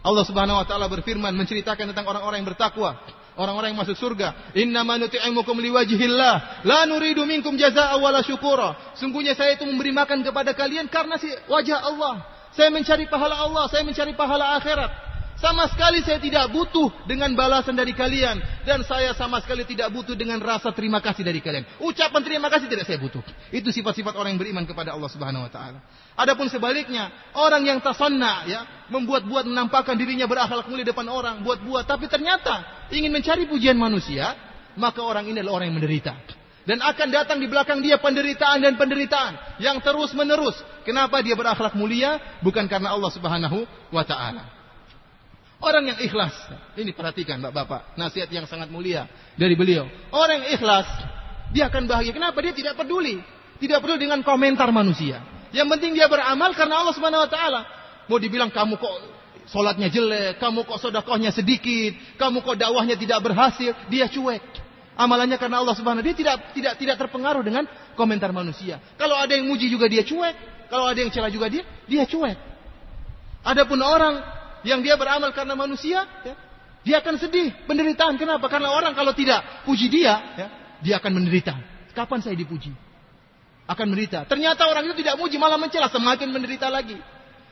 [0.01, 2.97] Allah Subhanahu wa taala berfirman menceritakan tentang orang-orang yang bertakwa
[3.41, 4.53] orang-orang yang masuk surga.
[4.53, 8.95] Inna nuti'imukum liwajhillah, la nuridu minkum jazaa'a wala syukura.
[9.01, 12.21] Sungguhnya saya itu memberi makan kepada kalian karena si wajah Allah.
[12.53, 15.10] Saya mencari pahala Allah, saya mencari pahala akhirat.
[15.41, 18.37] Sama sekali saya tidak butuh dengan balasan dari kalian
[18.69, 21.65] dan saya sama sekali tidak butuh dengan rasa terima kasih dari kalian.
[21.81, 23.25] Ucapan terima kasih tidak saya butuh.
[23.49, 25.81] Itu sifat-sifat orang yang beriman kepada Allah Subhanahu wa taala.
[26.13, 32.05] Adapun sebaliknya, orang yang tasanna ya, membuat-buat menampakkan dirinya berakhlak mulia depan orang, buat-buat tapi
[32.13, 34.37] ternyata ingin mencari pujian manusia,
[34.77, 36.21] maka orang ini adalah orang yang menderita.
[36.69, 40.61] Dan akan datang di belakang dia penderitaan dan penderitaan yang terus menerus.
[40.85, 42.21] Kenapa dia berakhlak mulia?
[42.45, 44.60] Bukan karena Allah Subhanahu wa taala.
[45.61, 46.33] Orang yang ikhlas.
[46.73, 47.95] Ini perhatikan Bapak-bapak.
[48.01, 49.05] Nasihat yang sangat mulia
[49.37, 49.85] dari beliau.
[50.09, 50.89] Orang yang ikhlas.
[51.53, 52.17] Dia akan bahagia.
[52.17, 52.41] Kenapa?
[52.41, 53.21] Dia tidak peduli.
[53.61, 55.21] Tidak peduli dengan komentar manusia.
[55.53, 57.61] Yang penting dia beramal karena Allah Subhanahu Wa Taala.
[58.09, 58.95] Mau dibilang kamu kok
[59.51, 64.43] solatnya jelek, kamu kok sodakohnya sedikit, kamu kok dakwahnya tidak berhasil, dia cuek.
[64.95, 67.69] Amalannya karena Allah Subhanahu dia tidak tidak tidak terpengaruh dengan
[67.99, 68.79] komentar manusia.
[68.97, 72.39] Kalau ada yang muji juga dia cuek, kalau ada yang celah juga dia dia cuek.
[73.45, 76.35] Adapun orang yang dia beramal karena manusia, ya,
[76.81, 78.17] dia akan sedih, penderitaan.
[78.17, 78.49] Kenapa?
[78.49, 80.47] Karena orang kalau tidak puji dia, ya,
[80.81, 81.57] dia akan menderita.
[81.93, 82.73] Kapan saya dipuji?
[83.69, 84.27] Akan menderita.
[84.27, 86.99] Ternyata orang itu tidak muji, malah mencela, semakin menderita lagi.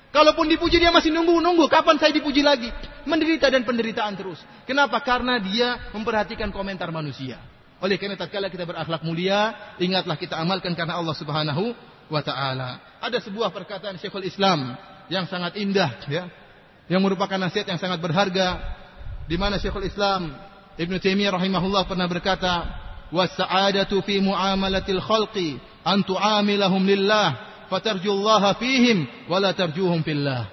[0.09, 2.73] Kalaupun dipuji dia masih nunggu-nunggu, kapan saya dipuji lagi?
[3.05, 4.41] Menderita dan penderitaan terus.
[4.65, 5.05] Kenapa?
[5.05, 7.37] Karena dia memperhatikan komentar manusia.
[7.79, 11.77] Oleh karena tatkala kita berakhlak mulia, ingatlah kita amalkan karena Allah Subhanahu
[12.09, 12.99] wa taala.
[12.99, 14.75] Ada sebuah perkataan Syekhul Islam
[15.13, 16.27] yang sangat indah ya
[16.89, 18.59] yang merupakan nasihat yang sangat berharga
[19.29, 20.33] di mana Syekhul Islam
[20.79, 22.55] Ibn Taimiyah rahimahullah pernah berkata
[23.13, 27.29] wasa'adatu fi muamalatil khalqi an tu'amilahum lillah
[27.69, 30.49] fatarjullaha fihim wala tarjuhum fillah.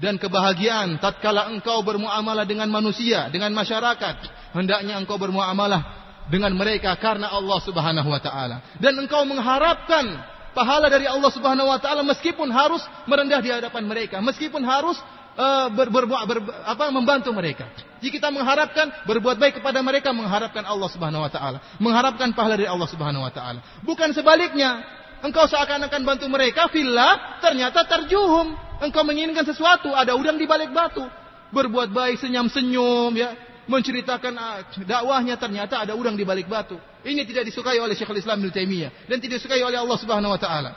[0.00, 4.16] Dan kebahagiaan tatkala engkau bermuamalah dengan manusia dengan masyarakat
[4.56, 6.00] hendaknya engkau bermuamalah
[6.32, 8.64] dengan mereka karena Allah Subhanahu wa taala.
[8.80, 10.24] Dan engkau mengharapkan
[10.56, 14.96] pahala dari Allah Subhanahu wa taala meskipun harus merendah di hadapan mereka meskipun harus
[15.36, 17.68] uh, ber, ber, ber, apa, membantu mereka.
[18.00, 22.70] Jika kita mengharapkan berbuat baik kepada mereka, mengharapkan Allah Subhanahu wa taala, mengharapkan pahala dari
[22.70, 23.60] Allah Subhanahu wa taala.
[23.84, 24.80] Bukan sebaliknya,
[25.20, 28.56] engkau seakan-akan bantu mereka fillah, ternyata terjuhum.
[28.80, 31.04] Engkau menginginkan sesuatu, ada udang di balik batu.
[31.52, 33.36] Berbuat baik, senyum-senyum ya,
[33.68, 36.80] menceritakan ah, dakwahnya ternyata ada udang di balik batu.
[37.04, 40.40] Ini tidak disukai oleh Syekhul Islam Ibnu Taimiyah dan tidak disukai oleh Allah Subhanahu wa
[40.40, 40.72] taala.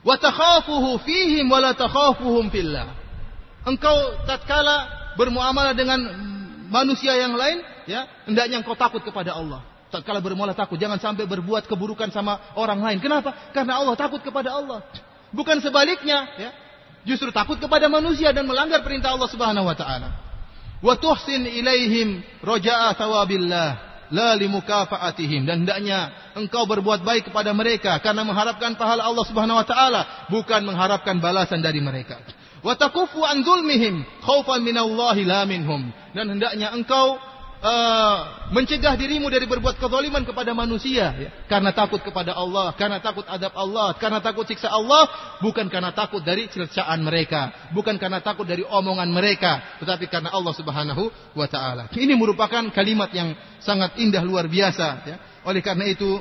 [0.00, 2.99] Wa takhafuhu fihim wa la takhafuhum fillah
[3.66, 4.88] engkau tatkala
[5.18, 6.00] bermuamalah dengan
[6.70, 9.66] manusia yang lain, ya, hendaknya engkau takut kepada Allah.
[9.90, 12.98] Tatkala bermuamalah takut, jangan sampai berbuat keburukan sama orang lain.
[13.02, 13.50] Kenapa?
[13.50, 14.86] Karena Allah takut kepada Allah.
[15.34, 16.50] Bukan sebaliknya, ya.
[17.02, 20.20] Justru takut kepada manusia dan melanggar perintah Allah Subhanahu wa taala.
[20.84, 28.26] Wa tuhsin ilaihim raja'a thawabillah la limukafaatihim dan hendaknya engkau berbuat baik kepada mereka karena
[28.26, 32.18] mengharapkan pahala Allah Subhanahu wa taala bukan mengharapkan balasan dari mereka
[32.60, 37.20] wa takufu an zulmihim khaufan minallahi la minhum dan hendaknya engkau
[37.60, 41.30] uh, mencegah dirimu dari berbuat kezaliman kepada manusia ya.
[41.46, 45.06] karena takut kepada Allah, karena takut adab Allah, karena takut siksa Allah,
[45.44, 50.54] bukan karena takut dari cercaan mereka, bukan karena takut dari omongan mereka, tetapi karena Allah
[50.56, 51.92] Subhanahu wa taala.
[51.92, 55.16] Ini merupakan kalimat yang sangat indah luar biasa ya.
[55.46, 56.20] Oleh karena itu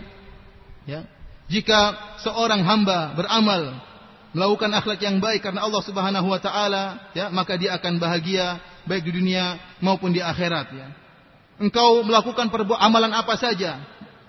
[0.87, 1.03] ya,
[1.49, 3.88] jika seorang hamba beramal
[4.34, 9.06] melakukan akhlak yang baik karena Allah Subhanahu wa taala, ya, maka dia akan bahagia baik
[9.06, 10.88] di dunia maupun di akhirat, ya.
[11.62, 13.78] Engkau melakukan perbuatan amalan apa saja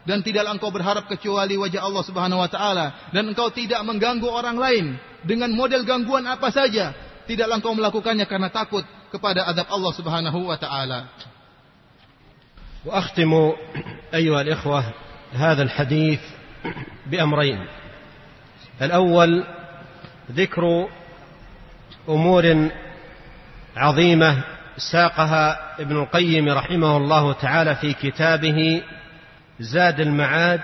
[0.05, 4.53] dan tidaklah engkau berharap kecuali wajah Allah Subhanahu wa taala dan engkau tidak mengganggu orang
[4.61, 4.85] lain
[5.25, 6.93] dengan model gangguan apa saja,
[7.25, 11.09] tidaklah engkau melakukannya karena takut kepada adab Allah Subhanahu wa taala.
[12.85, 13.33] وأختم
[14.13, 14.93] أيها الإخوة
[15.33, 16.21] هذا الحديث
[17.09, 17.65] بأمرين
[18.81, 19.43] الأول
[20.30, 20.88] ذكر
[22.08, 22.68] أمور
[23.76, 24.42] عظيمة
[24.76, 28.82] ساقها ابن القيم رحمه الله تعالى في كتابه
[29.60, 30.60] زاد المعاد.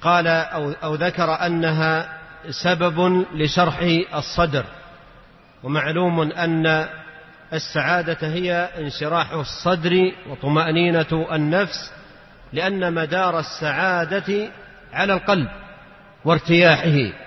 [0.00, 2.18] قال أو, أو ذكر أنها
[2.50, 3.78] سبب لشرح
[4.14, 4.64] الصدر
[5.62, 6.86] ومعلوم أن
[7.52, 11.92] السعادة هي انشراح الصدر وطمأنينة النفس
[12.52, 14.48] لأن مدار السعادة
[14.92, 15.48] على القلب
[16.24, 17.25] وارتياحه.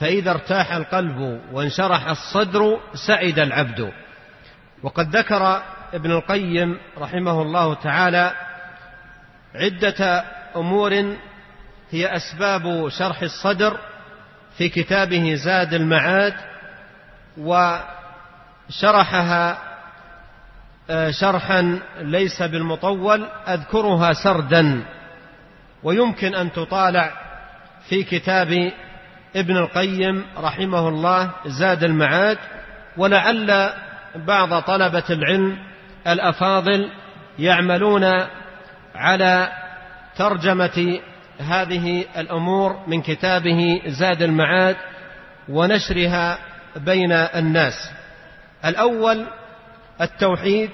[0.00, 3.92] فإذا ارتاح القلب وانشرح الصدر سعد العبد.
[4.82, 5.62] وقد ذكر
[5.94, 8.32] ابن القيم رحمه الله تعالى
[9.54, 10.24] عدة
[10.56, 11.16] أمور
[11.90, 13.78] هي أسباب شرح الصدر
[14.58, 16.34] في كتابه زاد المعاد
[18.68, 19.58] وشرحها
[20.90, 24.84] آه، شرحا ليس بالمطول أذكرها سردا.
[25.82, 27.12] ويمكن أن تطالع
[27.88, 28.72] في كتاب
[29.36, 32.38] ابن القيم رحمه الله زاد المعاد
[32.96, 33.70] ولعل
[34.16, 35.58] بعض طلبة العلم
[36.06, 36.90] الأفاضل
[37.38, 38.04] يعملون
[38.94, 39.52] على
[40.16, 41.00] ترجمة
[41.38, 44.76] هذه الأمور من كتابه زاد المعاد
[45.48, 46.38] ونشرها
[46.76, 47.90] بين الناس.
[48.64, 49.26] الأول
[50.00, 50.70] التوحيد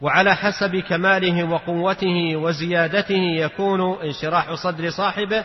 [0.00, 5.44] وعلى حسب كماله وقوته وزيادته يكون انشراح صدر صاحبه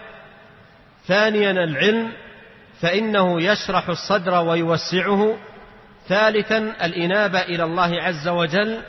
[1.07, 2.11] ثانيا العلم
[2.81, 5.37] فإنه يشرح الصدر ويوسعه.
[6.07, 8.81] ثالثا الإنابة إلى الله عز وجل.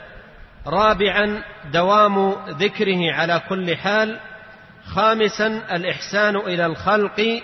[0.67, 1.43] رابعا
[1.73, 4.19] دوام ذكره على كل حال.
[4.85, 7.41] خامسا الإحسان إلى الخلق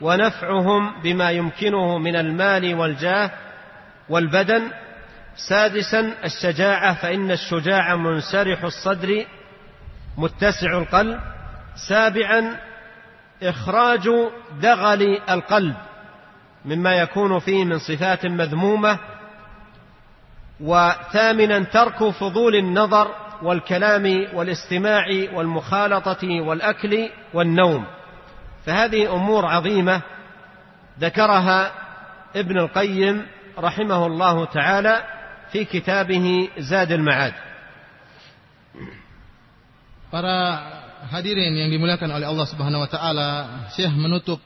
[0.00, 3.30] ونفعهم بما يمكنه من المال والجاه
[4.08, 4.70] والبدن.
[5.36, 9.24] سادسا الشجاعة فإن الشجاع منسرح الصدر
[10.18, 11.20] متسع القلب.
[11.88, 12.56] سابعا
[13.44, 14.08] إخراج
[14.60, 15.74] دغل القلب
[16.64, 18.98] مما يكون فيه من صفات مذمومة
[20.60, 27.84] وثامنا ترك فضول النظر والكلام والاستماع والمخالطة والأكل والنوم.
[28.66, 30.00] فهذه أمور عظيمة
[31.00, 31.72] ذكرها
[32.36, 33.26] ابن القيم
[33.58, 35.04] رحمه الله تعالى
[35.52, 37.34] في كتابه زاد المعاد.
[40.12, 43.28] Para hadirin yang dimuliakan oleh Allah Subhanahu wa taala,
[43.74, 44.40] Syekh menutup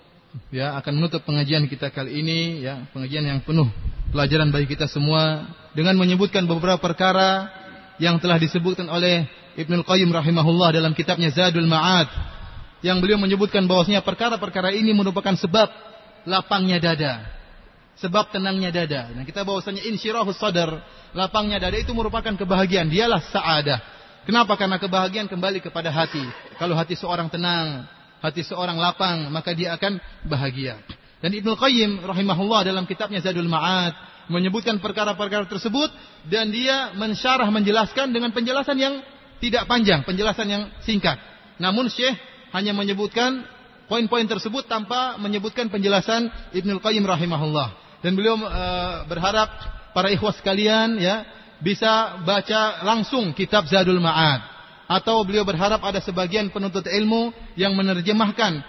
[0.52, 3.68] ya akan menutup pengajian kita kali ini ya, pengajian yang penuh
[4.12, 7.48] pelajaran bagi kita semua dengan menyebutkan beberapa perkara
[8.00, 9.26] yang telah disebutkan oleh
[9.58, 12.06] Ibnu Qayyim rahimahullah dalam kitabnya Zadul Ma'ad
[12.86, 15.66] yang beliau menyebutkan bahwasanya perkara-perkara ini merupakan sebab
[16.28, 17.38] lapangnya dada
[17.98, 19.10] sebab tenangnya dada.
[19.10, 20.70] Nah, kita bahwasanya insyirahus sadar,
[21.14, 23.78] lapangnya dada itu merupakan kebahagiaan, dialah saadah.
[24.24, 24.58] Kenapa?
[24.58, 26.22] Karena kebahagiaan kembali kepada hati.
[26.58, 27.86] Kalau hati seorang tenang,
[28.22, 30.78] hati seorang lapang, maka dia akan bahagia.
[31.18, 33.94] Dan Ibnu Qayyim rahimahullah dalam kitabnya Zadul Ma'ad
[34.30, 35.90] menyebutkan perkara-perkara tersebut
[36.28, 38.94] dan dia mensyarah menjelaskan dengan penjelasan yang
[39.42, 41.18] tidak panjang, penjelasan yang singkat.
[41.58, 42.14] Namun Syekh
[42.54, 43.42] hanya menyebutkan
[43.90, 49.48] poin-poin tersebut tanpa menyebutkan penjelasan Ibnu Qayyim rahimahullah dan beliau uh, berharap
[49.96, 51.24] para ikhwas sekalian ya
[51.58, 54.40] bisa baca langsung kitab Zadul Ma'ad
[54.88, 58.62] atau beliau berharap ada sebagian penuntut ilmu yang menerjemahkan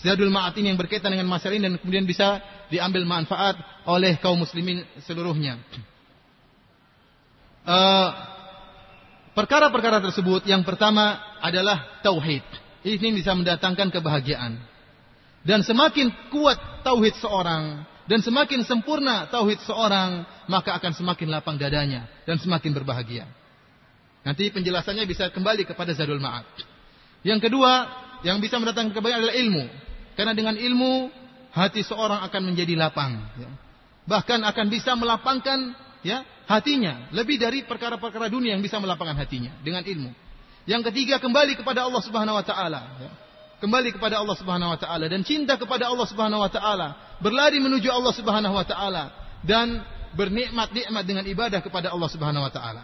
[0.00, 2.40] Zadul Ma'ad ini yang berkaitan dengan masalah ini dan kemudian bisa
[2.72, 5.60] diambil manfaat oleh kaum muslimin seluruhnya.
[7.60, 8.08] Eh,
[9.36, 12.42] perkara-perkara uh, tersebut yang pertama adalah tauhid.
[12.80, 14.56] Ini bisa mendatangkan kebahagiaan.
[15.44, 22.10] Dan semakin kuat tauhid seorang, dan semakin sempurna tauhid seorang, maka akan semakin lapang dadanya
[22.26, 23.22] dan semakin berbahagia.
[24.26, 26.42] Nanti penjelasannya bisa kembali kepada Zadul Ma'ad.
[27.22, 27.86] Yang kedua,
[28.26, 29.64] yang bisa mendatangkan kebahagiaan adalah ilmu.
[30.18, 31.06] Karena dengan ilmu,
[31.54, 33.14] hati seorang akan menjadi lapang.
[33.38, 33.50] Ya.
[34.10, 35.70] Bahkan akan bisa melapangkan
[36.02, 37.14] ya hatinya.
[37.14, 39.54] Lebih dari perkara-perkara dunia yang bisa melapangkan hatinya.
[39.62, 40.10] Dengan ilmu.
[40.66, 42.82] Yang ketiga, kembali kepada Allah Subhanahu Wa Taala.
[43.06, 43.29] Ya
[43.60, 47.86] kembali kepada Allah Subhanahu wa taala dan cinta kepada Allah Subhanahu wa taala, berlari menuju
[47.92, 49.12] Allah Subhanahu wa taala
[49.44, 49.84] dan
[50.16, 52.82] bernikmat-nikmat dengan ibadah kepada Allah Subhanahu wa taala.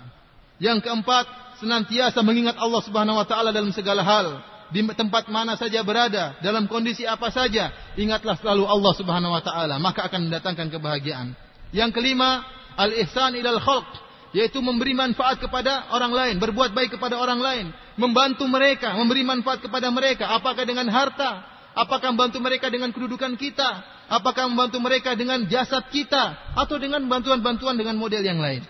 [0.60, 4.40] Yang keempat, senantiasa mengingat Allah Subhanahu wa taala dalam segala hal,
[4.70, 9.80] di tempat mana saja berada, dalam kondisi apa saja, ingatlah selalu Allah Subhanahu wa taala,
[9.80, 11.32] maka akan mendatangkan kebahagiaan.
[11.72, 12.44] Yang kelima,
[12.78, 14.05] al-ihsan ilal khalq,
[14.36, 19.64] yaitu memberi manfaat kepada orang lain, berbuat baik kepada orang lain, membantu mereka, memberi manfaat
[19.64, 21.40] kepada mereka, apakah dengan harta,
[21.72, 23.80] apakah membantu mereka dengan kedudukan kita,
[24.12, 28.60] apakah membantu mereka dengan jasad kita, atau dengan bantuan-bantuan dengan model yang lain.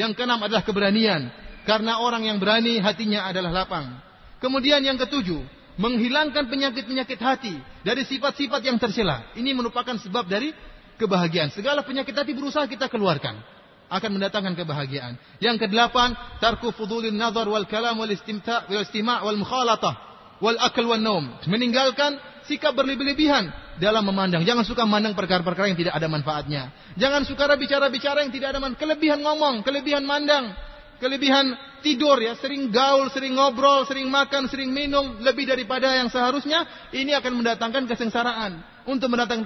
[0.00, 1.28] Yang keenam adalah keberanian,
[1.68, 4.00] karena orang yang berani hatinya adalah lapang.
[4.40, 5.44] Kemudian yang ketujuh,
[5.76, 9.36] menghilangkan penyakit-penyakit hati dari sifat-sifat yang tercela.
[9.36, 10.56] Ini merupakan sebab dari
[10.96, 11.52] kebahagiaan.
[11.52, 13.59] Segala penyakit hati berusaha kita keluarkan
[13.90, 15.18] akan mendatangkan kebahagiaan.
[15.42, 19.94] Yang kedelapan, tarku fudulin nazar wal kalam wal istimta wal istima' wal mukhalatah
[20.38, 21.26] wal akal wal naum.
[21.50, 23.50] Meninggalkan sikap berlebih-lebihan
[23.82, 24.46] dalam memandang.
[24.46, 26.62] Jangan suka memandang perkara-perkara yang tidak ada manfaatnya.
[26.96, 28.80] Jangan suka bicara-bicara yang tidak ada manfaat.
[28.80, 30.54] Kelebihan ngomong, kelebihan mandang,
[31.02, 31.52] kelebihan
[31.84, 37.12] tidur ya, sering gaul, sering ngobrol, sering makan, sering minum lebih daripada yang seharusnya, ini
[37.16, 38.70] akan mendatangkan kesengsaraan.
[38.88, 39.44] Untuk mendatangkan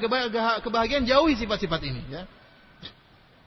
[0.62, 2.22] kebahagiaan jauhi sifat-sifat ini ya.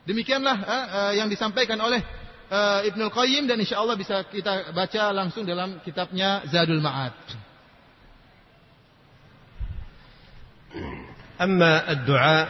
[0.08, 2.00] Demikianlah uh, uh, yang disampaikan oleh
[2.48, 7.12] uh, Ibnu Qayyim dan insya Allah bisa kita baca langsung dalam kitabnya Zadul Ma'ad.
[11.38, 12.46] أما الدعاء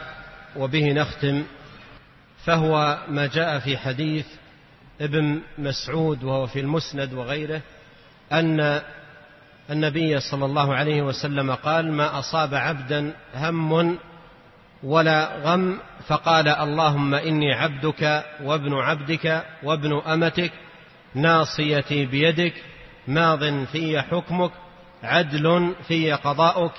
[0.57, 1.45] وبه نختم
[2.45, 2.73] فهو
[3.07, 4.25] ما جاء في حديث
[5.01, 7.61] ابن مسعود وهو في المسند وغيره
[8.31, 8.81] أن
[9.69, 13.97] النبي صلى الله عليه وسلم قال ما أصاب عبدا هم
[14.83, 15.77] ولا غم
[16.07, 20.51] فقال اللهم إني عبدك وابن عبدك وابن أمتك
[21.15, 22.53] ناصيتي بيدك
[23.07, 24.51] ماض في حكمك
[25.03, 26.71] عدل في قضاؤك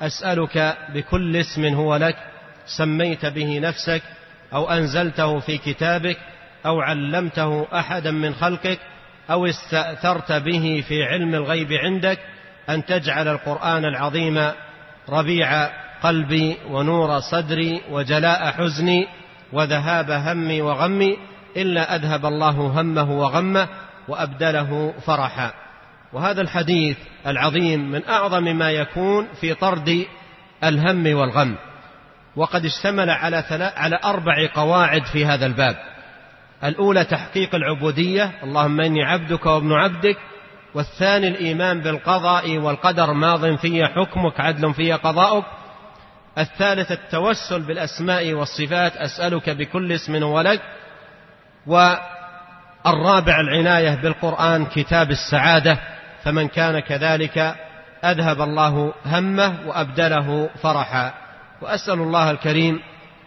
[0.00, 2.16] أسألك بكل اسم هو لك
[2.66, 4.02] سميت به نفسك
[4.52, 6.18] أو أنزلته في كتابك
[6.66, 8.78] أو علمته أحدا من خلقك
[9.30, 12.18] أو استأثرت به في علم الغيب عندك
[12.70, 14.50] أن تجعل القرآن العظيم
[15.08, 15.68] ربيع
[16.02, 19.08] قلبي ونور صدري وجلاء حزني
[19.52, 21.16] وذهاب همي وغمي
[21.56, 23.68] إلا أذهب الله همه وغمه
[24.08, 25.52] وأبدله فرحا.
[26.12, 26.96] وهذا الحديث
[27.26, 30.06] العظيم من أعظم ما يكون في طرد
[30.64, 31.56] الهم والغم.
[32.36, 33.44] وقد اشتمل على
[33.76, 35.76] على أربع قواعد في هذا الباب.
[36.64, 40.16] الأولى تحقيق العبودية اللهم إني عبدك وابن عبدك.
[40.74, 45.44] والثاني الإيمان بالقضاء والقدر ماض في حكمك عدل في قضاؤك.
[46.38, 50.60] الثالث التوسل بالأسماء والصفات أسألك بكل اسم ولك
[51.66, 55.78] والرابع العناية بالقرآن كتاب السعادة.
[56.24, 57.56] فمن كان كذلك
[58.04, 61.14] أذهب الله همه وأبدله فرحا.
[61.62, 62.80] وأسأل الله الكريم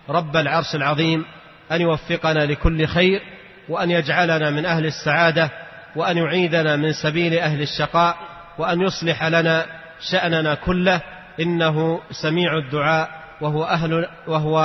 [0.10, 1.26] رب العرش العظيم
[1.72, 3.22] أن يوفقنا لكل خير
[3.69, 5.49] وأن يجعلنا من أهل السعادة
[5.95, 8.18] وأن يعيدنا من سبيل أهل الشقاء
[8.57, 9.65] وأن يصلح لنا
[10.11, 11.02] شأننا كله
[11.40, 13.07] إنه سميع الدعاء
[13.41, 13.91] وهو أهل
[14.28, 14.56] وهو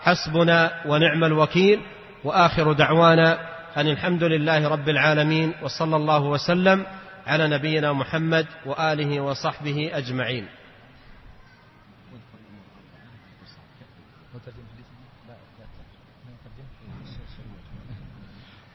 [0.00, 1.80] حسبنا ونعم الوكيل.
[2.24, 3.28] وآخر دعوانا
[3.76, 6.86] أن الحمد لله رب العالمين وصلى الله وسلم
[7.26, 10.46] على نبينا محمد وآله وصحبه أجمعين.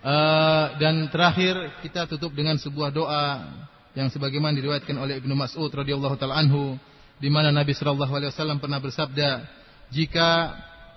[0.07, 3.43] Uh, dan terakhir kita tutup dengan sebuah doa
[3.91, 6.79] yang sebagaimana diriwayatkan oleh Ibnu Mas'ud radhiyallahu taala anhu.
[7.17, 9.45] Di mana Nabi sallallahu alaihi wasallam pernah bersabda
[9.89, 10.29] jika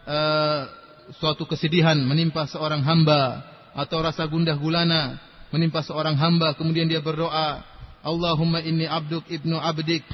[0.05, 0.61] uh,
[1.17, 3.43] suatu kesedihan menimpa seorang hamba
[3.75, 5.19] atau rasa gundah gulana
[5.51, 7.63] menimpa seorang hamba kemudian dia berdoa
[8.01, 10.05] Allahumma inni abduk ibnu abdik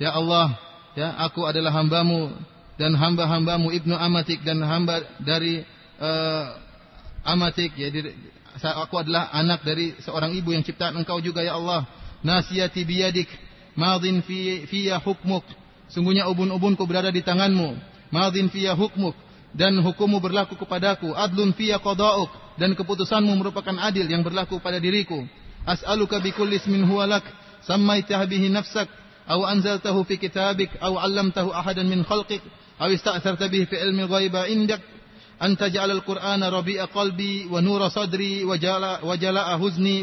[0.00, 0.56] ya Allah
[0.96, 2.32] ya aku adalah hambamu
[2.74, 5.62] dan hamba-hambamu ibnu amatik dan hamba dari
[6.02, 6.44] uh,
[7.24, 7.90] amatik ya
[8.62, 11.82] aku adalah anak dari seorang ibu yang ciptaan engkau juga ya Allah.
[12.24, 13.28] Nasiyati biyadik,
[13.76, 15.44] madin fi fiya hukmuk.
[15.90, 17.76] Sungguhnya ubun-ubunku berada di tanganmu.
[18.10, 19.14] Madin fiya hukmuk.
[19.54, 21.14] Dan hukummu berlaku kepadaku.
[21.14, 22.58] Adlun fiya qada'uk.
[22.58, 25.22] Dan keputusanmu merupakan adil yang berlaku pada diriku.
[25.66, 27.24] As'aluka bi kulli ismin huwa lak.
[27.62, 28.90] Sammaitah bihi nafsak.
[29.30, 30.74] Aw anzaltahu fi kitabik.
[30.82, 32.42] Aw 'allamtahu ahadan min khalqik.
[32.82, 34.82] Aw ista'tharta bihi fi ilmi ghaiba indak.
[35.38, 40.02] Anta ja'alal qur'ana rabi'a qalbi wa nura sadri wa jala wa jala'a huzni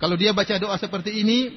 [0.00, 1.52] kalau dia baca doa seperti ini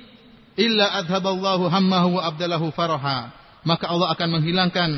[0.59, 3.31] illa adhaballahu hammahu wa abdalahu faraha.
[3.63, 4.89] Maka Allah akan menghilangkan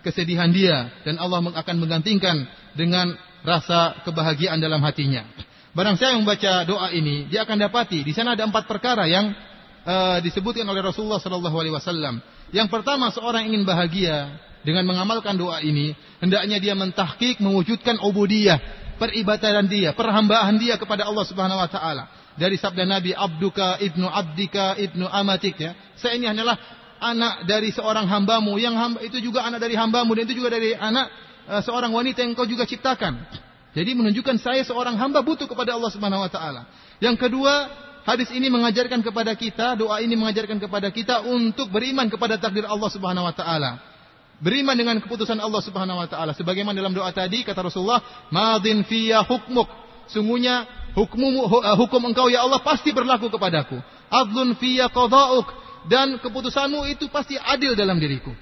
[0.00, 3.12] kesedihan dia dan Allah akan menggantikan dengan
[3.44, 5.28] rasa kebahagiaan dalam hatinya.
[5.76, 9.36] Barang saya yang membaca doa ini dia akan dapati di sana ada empat perkara yang
[9.84, 12.24] uh, disebutkan oleh Rasulullah sallallahu alaihi wasallam.
[12.54, 14.32] Yang pertama seorang ingin bahagia
[14.64, 15.92] dengan mengamalkan doa ini,
[16.24, 18.56] hendaknya dia mentahkik mewujudkan ubudiyah,
[18.96, 22.08] peribadatan dia, perhambaan dia kepada Allah Subhanahu wa taala.
[22.34, 25.72] Dari sabda Nabi Abduka ibnu abdika ibnu amatik ya.
[25.94, 26.58] Saya ini hanyalah
[26.98, 30.74] anak dari seorang hambamu yang hamba, itu juga anak dari hambamu dan itu juga dari
[30.74, 31.06] anak
[31.46, 33.22] uh, seorang wanita yang kau juga ciptakan.
[33.74, 36.66] Jadi menunjukkan saya seorang hamba butuh kepada Allah Subhanahu wa taala.
[37.02, 37.54] Yang kedua,
[38.06, 42.90] hadis ini mengajarkan kepada kita, doa ini mengajarkan kepada kita untuk beriman kepada takdir Allah
[42.90, 43.94] Subhanahu wa taala
[44.42, 49.22] beriman dengan keputusan Allah Subhanahu wa taala sebagaimana dalam doa tadi kata Rasulullah madin fiyya
[49.22, 53.78] hukmuk sungguhnya hukummu eh, hukum engkau ya Allah pasti berlaku kepadaku.
[54.08, 55.46] Adlun fiyya qada'uk
[55.90, 58.32] dan keputusanmu itu pasti adil dalam diriku.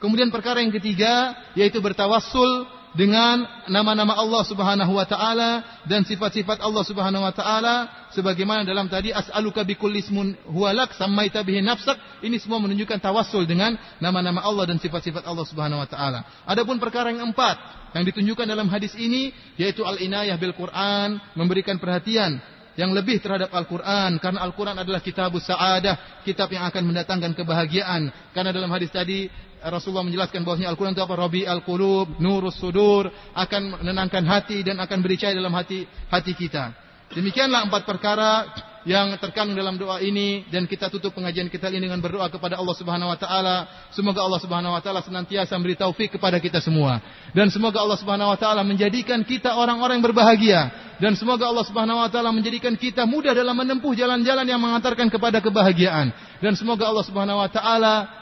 [0.00, 6.82] Kemudian perkara yang ketiga yaitu bertawassul dengan nama-nama Allah Subhanahu wa taala dan sifat-sifat Allah
[6.82, 11.94] Subhanahu wa taala sebagaimana dalam tadi as'aluka bikulli ismun huwalak sammaita bihi nafsak
[12.26, 16.26] ini semua menunjukkan tawassul dengan nama-nama Allah dan sifat-sifat Allah Subhanahu wa taala.
[16.50, 17.56] Adapun perkara yang empat
[17.94, 22.42] yang ditunjukkan dalam hadis ini yaitu al-inayah bil Quran, memberikan perhatian
[22.78, 28.50] yang lebih terhadap Al-Quran karena Al-Quran adalah kitab sa'adah kitab yang akan mendatangkan kebahagiaan karena
[28.54, 29.26] dalam hadis tadi
[29.60, 31.14] Rasulullah menjelaskan bahwasanya Al-Quran itu apa?
[31.16, 36.72] Rabi Al-Qulub Nurus Sudur akan menenangkan hati dan akan bericai dalam hati hati kita.
[37.10, 38.46] Demikianlah empat perkara
[38.88, 42.72] yang terkandung dalam doa ini dan kita tutup pengajian kita ini dengan berdoa kepada Allah
[42.78, 43.56] Subhanahu wa taala.
[43.92, 47.02] Semoga Allah Subhanahu wa taala senantiasa memberi taufik kepada kita semua.
[47.36, 50.60] Dan semoga Allah Subhanahu wa taala menjadikan kita orang-orang yang berbahagia.
[51.00, 55.42] Dan semoga Allah Subhanahu wa taala menjadikan kita mudah dalam menempuh jalan-jalan yang mengantarkan kepada
[55.44, 56.14] kebahagiaan.
[56.40, 58.19] Dan semoga Allah Subhanahu wa taala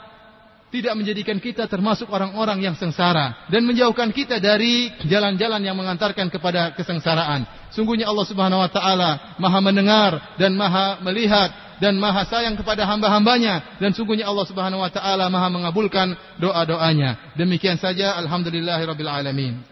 [0.69, 6.77] tidak menjadikan kita termasuk orang-orang yang sengsara dan menjauhkan kita dari jalan-jalan yang mengantarkan kepada
[6.77, 7.45] kesengsaraan.
[7.73, 11.49] Sungguhnya Allah Subhanahu wa taala Maha mendengar dan Maha melihat
[11.81, 17.33] dan Maha sayang kepada hamba-hambanya dan sungguhnya Allah Subhanahu wa taala Maha mengabulkan doa-doanya.
[17.33, 19.65] Demikian saja alhamdulillahirabbil alamin.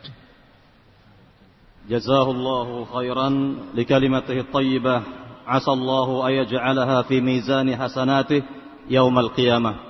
[1.88, 3.34] Jazahullahu khairan
[3.72, 5.00] li kalimatihi thayyibah.
[5.48, 8.44] Asallahu ayaj'alaha fi mizani hasanatih
[8.92, 9.87] yaumal qiyamah.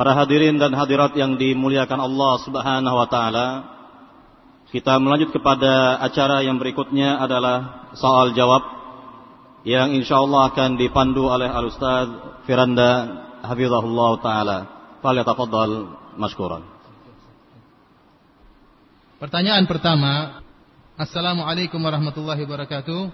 [0.00, 3.48] Para hadirin dan hadirat yang dimuliakan Allah Subhanahu wa taala,
[4.72, 8.64] kita melanjut kepada acara yang berikutnya adalah soal jawab
[9.68, 12.08] yang insyaallah akan dipandu oleh Al Ustaz
[12.48, 13.12] Firanda
[13.44, 14.58] Hafizahullah taala.
[15.04, 16.64] Falyatafaddal mashkuran.
[19.20, 20.40] Pertanyaan pertama,
[20.96, 23.12] Assalamualaikum warahmatullahi wabarakatuh.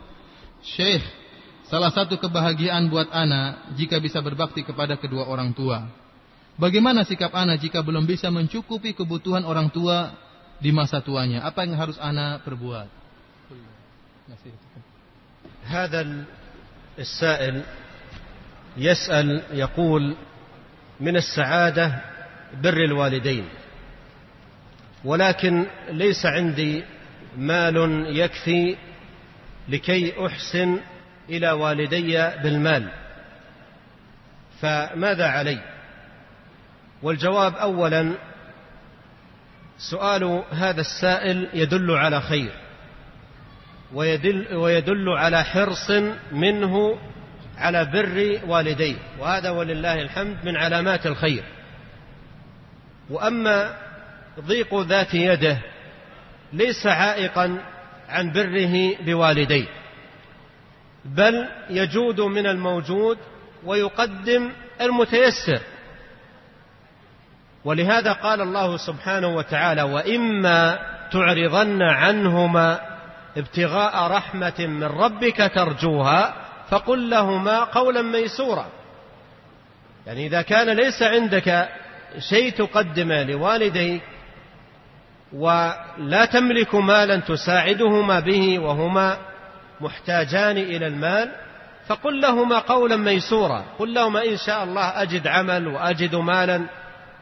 [0.62, 1.02] Syekh,
[1.66, 6.05] salah satu kebahagiaan buat anak jika bisa berbakti kepada kedua orang tua.
[6.56, 10.16] Bagaimana sikap anak jika belum bisa mencukupi kebutuhan orang tua
[10.56, 11.44] di masa tuanya?
[11.44, 12.88] Apa yang harus anak perbuat?
[15.66, 16.24] هذا
[16.98, 17.62] السائل
[18.76, 20.16] يسأل يقول
[21.00, 21.86] من السعادة
[22.62, 23.44] بر الوالدين
[25.04, 26.84] ولكن ليس عندي
[27.38, 27.76] مال
[28.16, 28.76] يكفي
[29.68, 30.78] لكي أحسن
[31.30, 32.84] إلى والدي بالمال
[34.60, 35.75] فماذا علي
[37.02, 38.14] والجواب اولا
[39.78, 42.52] سؤال هذا السائل يدل على خير
[43.94, 45.90] ويدل, ويدل على حرص
[46.32, 46.98] منه
[47.58, 51.44] على بر والديه وهذا ولله الحمد من علامات الخير.
[53.10, 53.76] وأما
[54.40, 55.58] ضيق ذات يده
[56.52, 57.58] ليس عائقا
[58.08, 59.66] عن بره بوالديه
[61.04, 63.18] بل يجود من الموجود
[63.64, 65.60] ويقدم المتيسر.
[67.64, 70.78] ولهذا قال الله سبحانه وتعالى وإما
[71.12, 72.80] تعرضن عنهما
[73.36, 76.34] ابتغاء رحمة من ربك ترجوها
[76.70, 78.66] فقل لهما قولا ميسورا.
[80.06, 81.68] يعني إذا كان ليس عندك
[82.18, 84.02] شيء تقدمه لوالديك
[85.32, 89.18] ولا تملك مالا تساعدهما به وهما
[89.80, 91.32] محتاجان إلى المال
[91.86, 93.64] فقل لهما قولا ميسورا.
[93.78, 96.66] قل لهما إن شاء الله أجد عمل وأجد مالا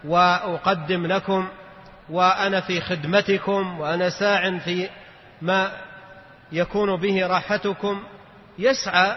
[0.04, 1.48] وأقدم لكم
[2.10, 4.88] وأنا في خدمتكم وأنا ساع في
[5.42, 5.72] ما
[6.52, 8.02] يكون به راحتكم
[8.58, 9.16] يسعى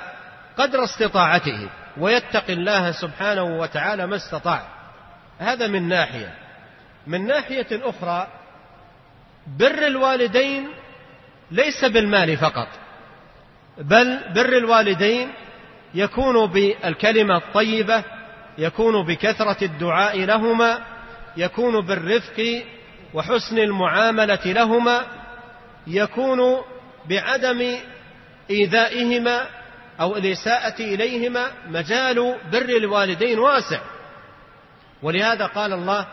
[0.57, 4.67] قدر استطاعته ويتقي الله سبحانه وتعالى ما استطاع.
[5.39, 6.33] هذا من ناحية.
[7.07, 8.27] من ناحية أخرى
[9.47, 10.67] بر الوالدين
[11.51, 12.67] ليس بالمال فقط
[13.77, 15.31] بل بر الوالدين
[15.93, 18.03] يكون بالكلمة الطيبة
[18.57, 20.79] يكون بكثرة الدعاء لهما
[21.37, 22.63] يكون بالرفق
[23.13, 25.01] وحسن المعاملة لهما
[25.87, 26.39] يكون
[27.09, 27.75] بعدم
[28.49, 29.45] إيذائهما
[30.01, 33.79] أو الإساءة إليهما مجال بر الوالدين واسع.
[35.01, 36.07] ولهذا قال الله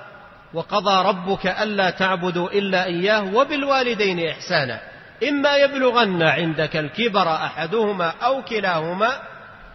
[0.54, 4.80] وقضى ربك ألا تعبدوا إلا إياه وبالوالدين إحسانا
[5.28, 9.22] إما يبلغن عندك الكبر أحدهما أو كلاهما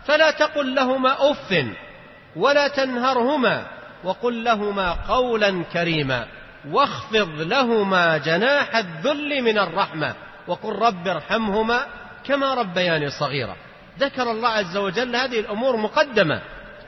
[0.05, 1.65] فلا تقل لهما أف
[2.35, 3.67] ولا تنهرهما
[4.03, 6.25] وقل لهما قولا كريما
[6.69, 10.15] واخفض لهما جناح الذل من الرحمة
[10.47, 11.85] وقل رب ارحمهما
[12.25, 13.55] كما ربياني صغيرا.
[13.99, 16.41] ذكر الله عز وجل هذه الأمور مقدمة.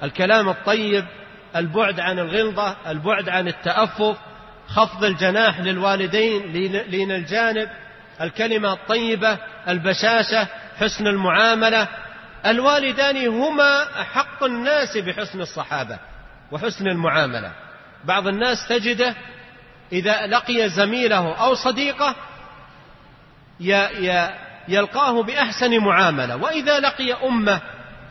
[0.04, 1.06] الكلام الطيب
[1.56, 4.18] البعد عن الغلظة البعد عن التأفف
[4.68, 6.52] خفض الجناح للوالدين
[6.88, 7.70] لين الجانب
[8.22, 9.38] الكلمة الطيبة
[9.68, 10.48] البشاشة
[10.80, 11.88] حسن المعاملة
[12.46, 16.00] الوالدان هما أحق الناس بحسن الصحابة
[16.52, 17.52] وحسن المعاملة.
[18.06, 19.16] بعض الناس تجده
[19.92, 22.16] إذا لقي زميله أو صديقه
[24.68, 26.36] يلقاه بأحسن معاملة.
[26.36, 27.62] وإذا لقي أمة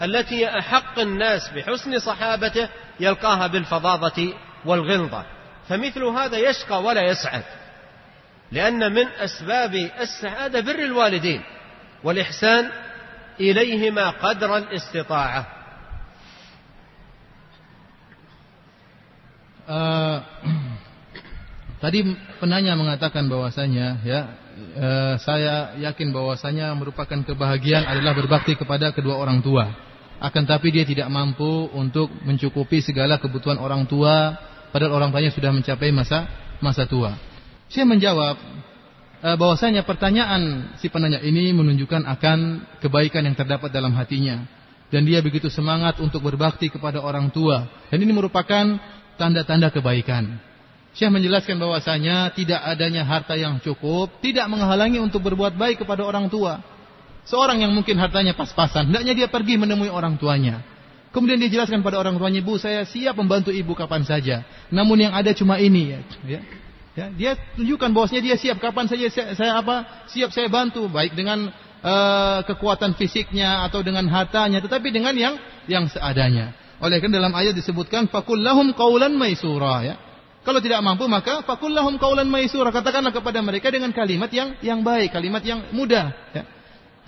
[0.03, 2.69] التي أحق الناس بحسن صحابته
[3.01, 4.35] يلقاها بالفظاظة
[4.65, 5.25] والغلظة.
[5.69, 7.43] فمثل هذا يشقى ولا يسعد
[8.53, 11.43] لأن من أسباب السعادة بر الوالدين
[12.05, 12.71] والإحسان
[13.40, 15.56] إليهما قدر الاستطاعة
[19.70, 20.18] uh,
[21.82, 22.06] tadi
[22.40, 24.20] penanya mengatakan bahwasanya ya
[24.78, 29.70] uh, saya yakin bahwasanya merupakan kebahagiaan adalah berbakti kepada kedua orang tua.
[30.16, 34.40] Akan tapi dia tidak mampu untuk mencukupi segala kebutuhan orang tua
[34.72, 36.30] padahal orang tuanya sudah mencapai masa
[36.64, 37.20] masa tua.
[37.68, 38.69] Saya menjawab uh,
[39.21, 42.39] bahwasanya pertanyaan si penanya ini menunjukkan akan
[42.81, 44.49] kebaikan yang terdapat dalam hatinya
[44.89, 48.81] dan dia begitu semangat untuk berbakti kepada orang tua dan ini merupakan
[49.21, 50.41] tanda-tanda kebaikan.
[50.91, 56.27] Syekh menjelaskan bahwasanya tidak adanya harta yang cukup tidak menghalangi untuk berbuat baik kepada orang
[56.27, 56.59] tua.
[57.29, 60.65] Seorang yang mungkin hartanya pas-pasan, hendaknya dia pergi menemui orang tuanya.
[61.13, 64.43] Kemudian dia jelaskan pada orang tuanya, "Bu, saya siap membantu ibu kapan saja.
[64.73, 66.41] Namun yang ada cuma ini ya." ya.
[67.01, 70.05] Ya, dia tunjukkan bahwasanya dia siap kapan saja saya, saya apa?
[70.13, 71.49] Siap saya bantu baik dengan
[71.81, 76.53] uh, kekuatan fisiknya atau dengan hartanya, tetapi dengan yang yang seadanya.
[76.81, 79.97] Oleh karena dalam ayat disebutkan fakullahum qaulan maisura ya.
[80.41, 85.13] Kalau tidak mampu maka fakullahum qaulan maisura katakanlah kepada mereka dengan kalimat yang yang baik,
[85.13, 86.45] kalimat yang mudah ya.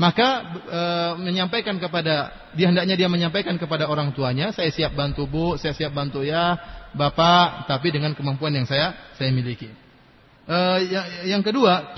[0.00, 0.28] Maka
[0.68, 0.80] e,
[1.20, 5.92] menyampaikan kepada dia hendaknya dia menyampaikan kepada orang tuanya, saya siap bantu Bu, saya siap
[5.92, 6.56] bantu ya
[6.92, 9.81] Bapak, tapi dengan kemampuan yang saya saya miliki.
[10.52, 11.96] Uh, yang, yang kedua,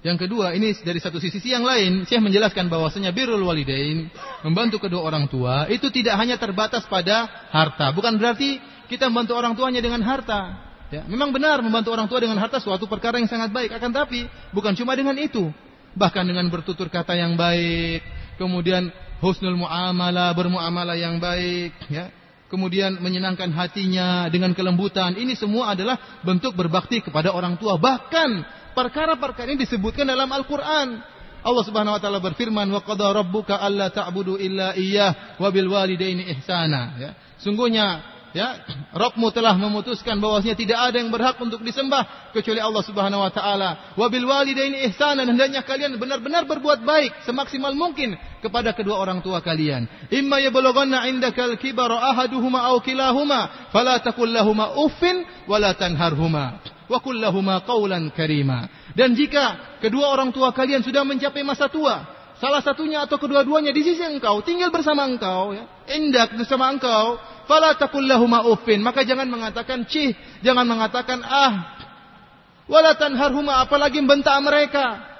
[0.00, 4.08] yang kedua ini dari satu sisi, yang lain, saya menjelaskan bahwasanya birrul walidain
[4.40, 7.92] membantu kedua orang tua itu tidak hanya terbatas pada harta.
[7.92, 8.56] Bukan berarti
[8.88, 10.72] kita membantu orang tuanya dengan harta.
[10.88, 13.76] Ya, memang benar membantu orang tua dengan harta suatu perkara yang sangat baik.
[13.76, 14.24] Akan tapi
[14.56, 15.52] bukan cuma dengan itu,
[15.92, 18.00] bahkan dengan bertutur kata yang baik,
[18.40, 18.88] kemudian
[19.20, 22.23] husnul muamalah, bermuamalah yang baik, ya
[22.54, 25.18] kemudian menyenangkan hatinya dengan kelembutan.
[25.18, 27.74] Ini semua adalah bentuk berbakti kepada orang tua.
[27.74, 28.30] Bahkan
[28.78, 31.02] perkara-perkara ini disebutkan dalam Al-Quran.
[31.44, 36.30] Allah Subhanahu wa taala berfirman, "Wa qada rabbuka alla ta'budu illa iyyah wa bil walidaini
[36.38, 37.10] ihsana." Ya.
[37.42, 38.58] Sungguhnya ya
[38.90, 43.94] Rabbmu telah memutuskan bahwasanya tidak ada yang berhak untuk disembah kecuali Allah Subhanahu wa taala.
[43.94, 49.38] Wa bil walidaini ihsanan hendaknya kalian benar-benar berbuat baik semaksimal mungkin kepada kedua orang tua
[49.38, 49.86] kalian.
[50.10, 56.98] Imma yablughanna indakal kibara ahaduhuma aw kilahuma fala taqul lahumu uffin wala tanharhuma wa
[57.64, 58.68] qawlan karima.
[58.94, 62.13] Dan jika kedua orang tua kalian sudah mencapai masa tua,
[62.44, 65.64] salah satunya atau kedua-duanya di sisi engkau, tinggal bersama engkau ya,
[66.36, 68.80] bersama engkau, Fala taqul lahuma uffin.
[68.80, 71.76] Maka jangan mengatakan cih, jangan mengatakan ah.
[72.64, 75.12] Wala tanharhuma apalagi membentak mereka.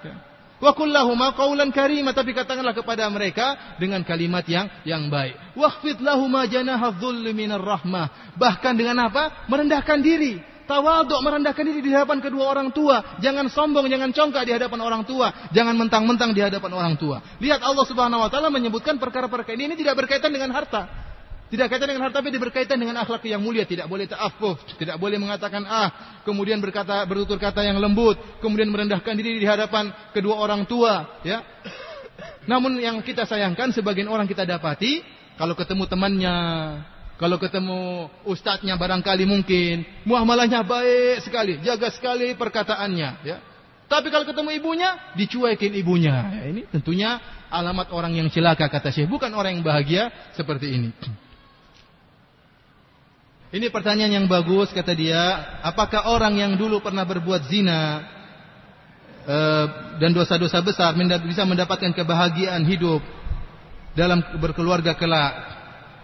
[0.56, 5.36] Wa kullahuma qaulan karima tapi katakanlah kepada mereka dengan kalimat yang yang baik.
[5.52, 8.32] Waqfid lahuma janaha dhulli minar rahmah.
[8.40, 9.44] Bahkan dengan apa?
[9.52, 10.40] Merendahkan diri.
[10.64, 13.20] Tawaduk merendahkan diri di hadapan kedua orang tua.
[13.20, 15.28] Jangan sombong, jangan congkak di hadapan orang tua.
[15.52, 17.20] Jangan mentang-mentang di hadapan orang tua.
[17.36, 21.04] Lihat Allah Subhanahu wa taala menyebutkan perkara-perkara ini ini tidak berkaitan dengan harta.
[21.52, 23.68] Tidak kaitan dengan harta, tapi berkaitan dengan akhlak yang mulia.
[23.68, 29.12] Tidak boleh ta'afuf, tidak boleh mengatakan ah, kemudian berkata bertutur kata yang lembut, kemudian merendahkan
[29.14, 31.44] diri di hadapan kedua orang tua, ya.
[32.48, 35.04] Namun yang kita sayangkan sebagian orang kita dapati
[35.36, 36.36] kalau ketemu temannya,
[37.14, 43.38] kalau ketemu ustadznya barangkali mungkin muamalahnya baik sekali, jaga sekali perkataannya, ya.
[43.86, 46.16] Tapi kalau ketemu ibunya, dicuekin ibunya.
[46.34, 47.22] Ya, ini tentunya
[47.52, 50.90] alamat orang yang celaka kata Syekh, bukan orang yang bahagia seperti ini.
[53.54, 55.22] Ini pertanyaan yang bagus kata dia,
[55.62, 58.02] apakah orang yang dulu pernah berbuat zina
[59.30, 59.66] uh,
[60.02, 60.90] dan dosa-dosa besar
[61.22, 62.98] bisa mendapatkan kebahagiaan hidup
[63.94, 65.53] dalam berkeluarga kelak?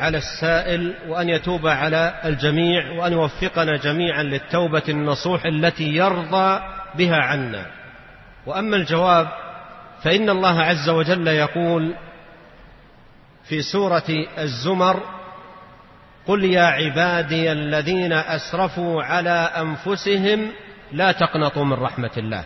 [0.00, 6.60] على السائل وأن يتوب على الجميع وأن يوفقنا جميعا للتوبة النصوح التي يرضى
[6.94, 7.66] بها عنا.
[8.46, 9.28] وأما الجواب
[10.02, 11.94] فإن الله عز وجل يقول
[13.44, 15.02] في سورة الزمر
[16.26, 20.52] قل يا عبادي الذين أسرفوا على أنفسهم
[20.92, 22.44] لا تقنطوا من رحمة الله.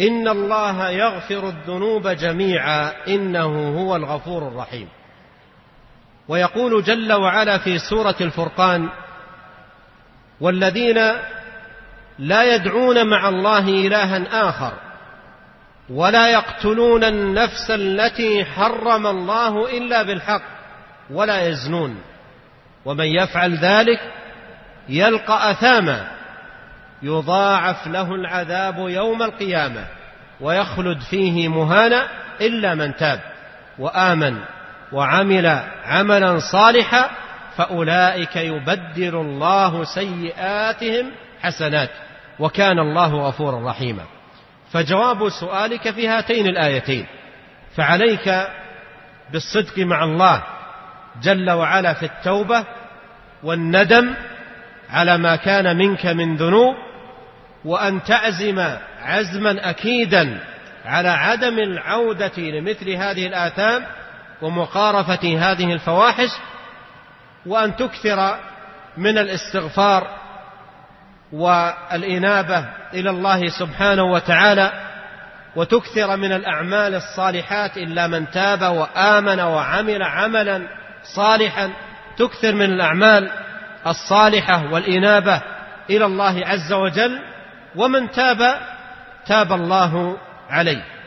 [0.00, 4.88] إن الله يغفر الذنوب جميعا إنه هو الغفور الرحيم.
[6.28, 8.88] ويقول جل وعلا في سورة الفرقان
[10.40, 10.98] والذين
[12.18, 14.72] لا يدعون مع الله إلها آخر
[15.90, 20.42] ولا يقتلون النفس التي حرم الله إلا بالحق
[21.10, 22.02] ولا يزنون.
[22.84, 24.00] ومن يفعل ذلك
[24.88, 26.08] يلقى أثاما
[27.02, 29.86] يضاعف له العذاب يوم القيامة
[30.40, 32.08] ويخلد فيه مهانا
[32.40, 33.20] إلا من تاب
[33.78, 34.38] وآمن.
[34.92, 35.46] وعمل
[35.84, 37.10] عملا صالحا
[37.56, 41.10] فأولئك يبدل الله سيئاتهم
[41.40, 41.90] حسنات
[42.38, 44.02] وكان الله غفورا رحيما.
[44.72, 47.06] فجواب سؤالك في هاتين الآيتين.
[47.76, 48.48] فعليك
[49.32, 50.42] بالصدق مع الله
[51.22, 52.64] جل وعلا في التوبة
[53.42, 54.14] والندم
[54.90, 56.74] على ما كان منك من ذنوب
[57.64, 58.64] وأن تعزم
[59.02, 60.40] عزما أكيدا
[60.84, 63.86] على عدم العودة لمثل هذه الآثام
[64.42, 66.30] ومقارفة هذه الفواحش
[67.46, 68.38] وأن تكثر
[68.96, 70.18] من الاستغفار
[71.32, 74.72] والإنابة إلى الله سبحانه وتعالى
[75.56, 80.68] وتكثر من الأعمال الصالحات إلا من تاب وآمن وعمل عملا
[81.02, 81.70] صالحا.
[82.16, 83.30] تكثر من الأعمال
[83.86, 85.42] الصالحة والإنابة
[85.90, 87.20] إلى الله عز وجل.
[87.76, 88.60] ومن تاب
[89.26, 90.16] تاب الله
[90.50, 90.97] عليه.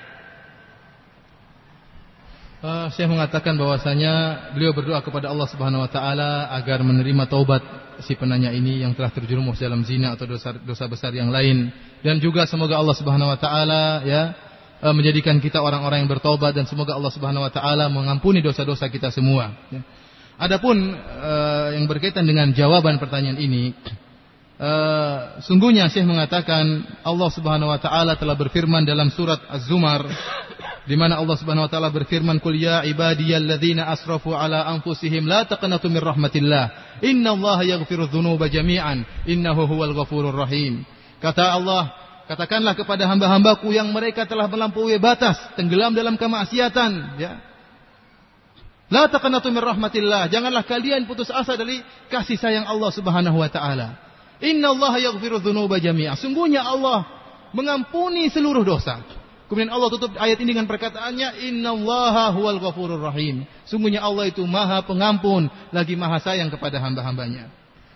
[2.61, 4.13] Uh, saya mengatakan bahwasanya
[4.53, 7.57] beliau berdoa kepada Allah Subhanahu wa taala agar menerima taubat
[8.05, 11.73] si penanya ini yang telah terjerumus dalam zina atau dosa dosa besar yang lain
[12.05, 14.38] dan juga semoga Allah Subhanahu wa taala ya
[14.77, 19.09] uh, menjadikan kita orang-orang yang bertobat dan semoga Allah Subhanahu wa taala mengampuni dosa-dosa kita
[19.09, 19.81] semua ya.
[20.38, 23.73] Adapun uh, yang berkaitan dengan jawaban pertanyaan ini
[24.61, 30.05] Uh, sungguhnya Syekh mengatakan Allah Subhanahu wa taala telah berfirman dalam surat Az-Zumar
[30.85, 35.89] di mana Allah Subhanahu wa taala berfirman kul ya ibadiyalladzina asrafu ala anfusihim la taqnatu
[35.89, 36.93] min rahmatillah.
[37.01, 39.01] Innallaha yaghfiru dzunuba jami'an.
[39.25, 40.85] Innahu huwal ghafurur rahim.
[41.17, 41.97] Kata Allah
[42.29, 47.17] katakanlah kepada hamba-hambaku yang mereka telah melampaui batas tenggelam dalam kemaksiatan.
[47.17, 47.41] Ya.
[48.93, 50.29] La taqnatu min rahmatillah.
[50.29, 51.81] Janganlah kalian putus asa dari
[52.13, 54.10] kasih sayang Allah Subhanahu wa taala
[54.41, 56.18] Inna Allah yaghfiru dhunuba jami'a.
[56.18, 57.05] Sungguhnya Allah
[57.53, 59.01] mengampuni seluruh dosa.
[59.51, 63.43] Kemudian Allah tutup ayat ini dengan perkataannya Inna Allah huwal ghafurur rahim.
[63.68, 67.51] Sungguhnya Allah itu maha pengampun lagi maha sayang kepada hamba-hambanya.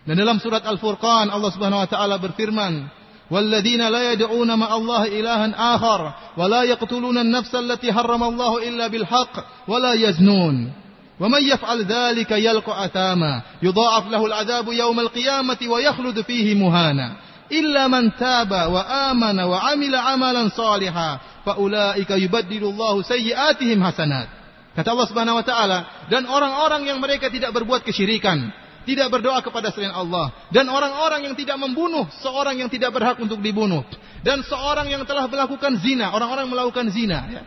[0.06, 2.92] Dan dalam surat Al-Furqan Allah Subhanahu wa taala berfirman,
[3.32, 6.02] "Walladzina la yad'una ma'allahi ilahan akhar
[6.38, 10.85] wa la yaqtuluna an-nafsa allati harrama Allah illa bil haqq wa la yaznun."
[11.21, 17.17] ومن يفعل ذلك يلقى أثاما يضاعف له العذاب يوم القيامة ويخلد فيه مهانا
[17.53, 24.29] إلا من تاب وآمن وعمل عملا صالحا فأولئك يبدل الله سيئاتهم حسنات
[24.71, 25.79] Kata Allah Subhanahu wa taala,
[26.15, 28.55] dan orang-orang yang mereka tidak berbuat kesyirikan,
[28.87, 33.43] tidak berdoa kepada selain Allah, dan orang-orang yang tidak membunuh seorang yang tidak berhak untuk
[33.43, 33.83] dibunuh,
[34.23, 37.43] dan seorang yang telah melakukan zina, orang-orang melakukan zina, ya.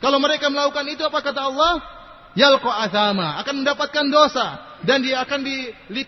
[0.00, 1.72] Kalau mereka melakukan itu apa kata Allah?
[2.37, 5.41] Yalqa azama, akan mendapatkan dosa dan dia akan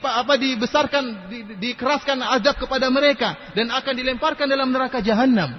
[0.05, 5.57] apa dibesarkan di, dikeraskan azab kepada mereka dan akan dilemparkan dalam neraka jahanam.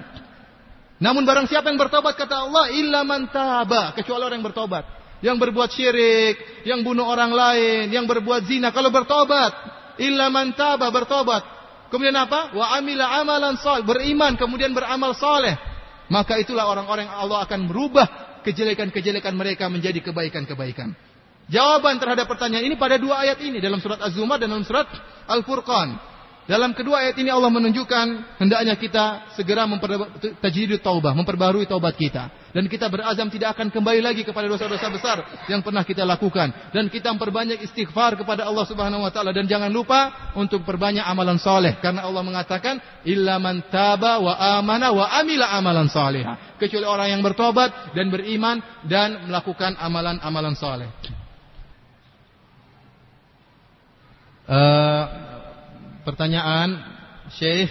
[1.01, 4.85] Namun barang siapa yang bertobat kata Allah illa man taba, kecuali orang yang bertobat.
[5.21, 9.53] Yang berbuat syirik, yang bunuh orang lain, yang berbuat zina kalau bertobat,
[10.01, 11.43] illa man taba bertobat.
[11.91, 12.55] Kemudian apa?
[12.55, 15.57] Wa amila amalan salih, beriman kemudian beramal saleh.
[16.07, 20.93] Maka itulah orang-orang Allah akan merubah kejelekan-kejelekan mereka menjadi kebaikan-kebaikan.
[21.51, 24.87] Jawaban terhadap pertanyaan ini pada dua ayat ini dalam surat Az-Zumar dan dalam surat
[25.27, 25.99] Al-Furqan.
[26.49, 32.33] Dalam kedua ayat ini Allah menunjukkan hendaknya kita segera memperbaiki taubah, memperbarui taubat kita.
[32.51, 36.73] Dan kita berazam tidak akan kembali lagi kepada dosa-dosa besar yang pernah kita lakukan.
[36.73, 39.31] Dan kita memperbanyak istighfar kepada Allah Subhanahu wa taala.
[39.31, 44.89] Dan jangan lupa untuk perbanyak amalan soleh karena Allah mengatakan illa man taba wa amana
[44.91, 48.59] wa amila amalan salihah kecuali orang yang bertobat dan beriman
[48.89, 50.89] dan melakukan amalan-amalan soleh.
[54.51, 55.30] Uh,
[56.01, 56.81] Pertanyaan
[57.37, 57.69] Syekh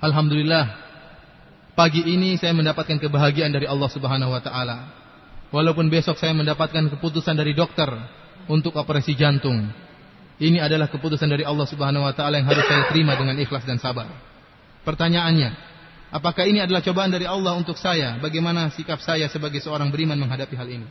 [0.00, 0.88] Alhamdulillah
[1.76, 4.78] Pagi ini saya mendapatkan kebahagiaan dari Allah subhanahu wa ta'ala.
[5.54, 7.88] Walaupun besok saya mendapatkan keputusan dari dokter
[8.48, 9.68] Untuk operasi jantung
[10.40, 13.76] Ini adalah keputusan dari Allah subhanahu wa ta'ala Yang harus saya terima dengan ikhlas dan
[13.76, 14.08] sabar.
[14.88, 15.68] Pertanyaannya
[16.08, 18.16] Apakah ini adalah cobaan dari Allah untuk saya?
[18.16, 20.88] Bagaimana sikap saya sebagai seorang beriman menghadapi hal ini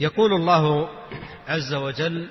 [0.00, 0.88] يقول الله
[1.48, 2.28] عز وجل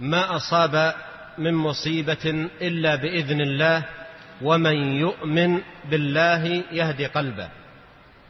[0.00, 0.94] ما أصاب
[1.38, 3.84] من مصيبة إلا بإذن الله
[4.42, 5.60] ومن يؤمن
[5.90, 7.48] بالله يهدي قلبه.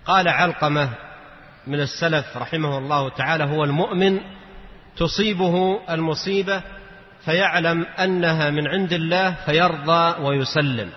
[0.06, 0.90] قال علقمة
[1.66, 4.20] من السلف رحمه الله تعالى هو المؤمن
[4.96, 6.62] تصيبه المصيبة
[7.24, 10.90] فيعلم أنها من عند الله فيرضى ويسلم.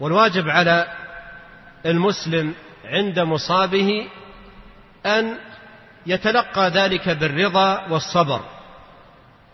[0.00, 0.86] والواجب على
[1.86, 2.54] المسلم
[2.84, 4.06] عند مصابه
[5.06, 5.34] أن
[6.06, 8.40] يتلقى ذلك بالرضا والصبر.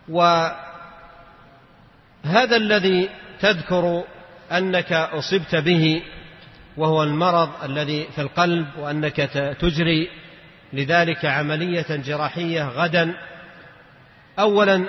[0.09, 0.57] وهذا
[2.57, 3.09] الذي
[3.41, 4.05] تذكر
[4.53, 6.03] أنك أصبت به
[6.77, 9.17] وهو المرض الذي في القلب وأنك
[9.61, 10.11] تجري
[10.73, 13.15] لذلك عملية جراحية غدا.
[14.39, 14.85] اولا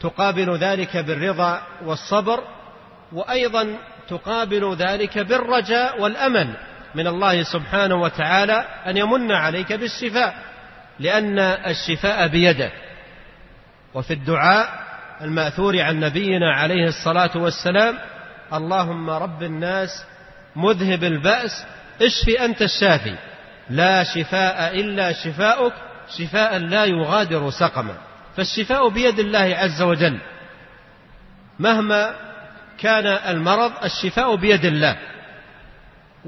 [0.00, 2.44] تقابل ذلك بالرضا والصبر
[3.12, 3.76] وأيضا
[4.08, 6.54] تقابل ذلك بالرجاء والأمل.
[6.94, 10.34] من الله سبحانه وتعالى أن يمن عليك بالشفاء
[11.00, 12.70] لأن الشفاء بيده.
[13.94, 14.68] وفي الدعاء
[15.20, 17.98] المأثور عن نبينا عليه الصلاة والسلام
[18.52, 20.04] اللهم رب الناس
[20.56, 21.64] مذهب البأس
[22.02, 23.14] اشف أنت الشافي.
[23.70, 25.72] لا شفاء إلا شفاؤك
[26.18, 27.94] شفاء لا يغادر سقما.
[28.36, 30.18] فالشفاء بيد الله عز وجل.
[31.58, 32.14] مهما
[32.78, 34.96] كان المرض الشفاء بيد الله.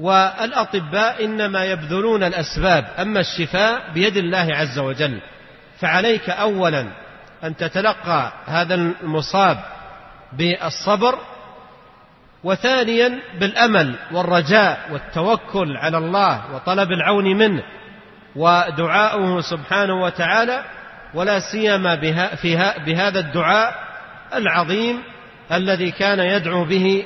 [0.01, 5.21] والأطباء إنما يبذلون الأسباب أما الشفاء بيد الله عز وجل.
[5.79, 6.87] فعليك اولا
[7.43, 9.57] أن تتلقى هذا المصاب
[10.33, 11.17] بالصبر
[12.43, 17.63] وثانيا بالأمل والرجاء والتوكل على الله وطلب العون منه
[18.35, 20.63] ودعاؤه سبحانه وتعالى
[21.13, 21.95] ولا سيما
[22.85, 23.75] بهذا الدعاء
[24.33, 25.03] العظيم
[25.51, 27.05] الذي كان يدعو به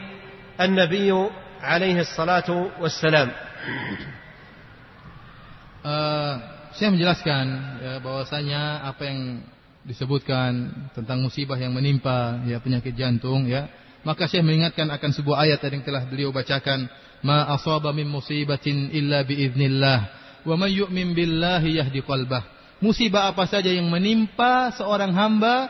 [0.62, 1.28] النبي
[1.65, 2.49] عليه الصلاة
[2.81, 3.29] والسلام
[5.85, 6.35] uh,
[6.71, 7.45] saya menjelaskan
[7.83, 9.21] ya, bahwasanya apa yang
[9.85, 13.69] disebutkan tentang musibah yang menimpa ya penyakit jantung ya
[14.01, 16.89] maka saya mengingatkan akan sebuah ayat yang telah beliau bacakan
[17.21, 19.99] ma asaba min musibatin illa biiznillah
[20.45, 22.45] wa man yu'min billahi yahdi qalbah
[22.81, 25.69] musibah apa saja yang menimpa seorang hamba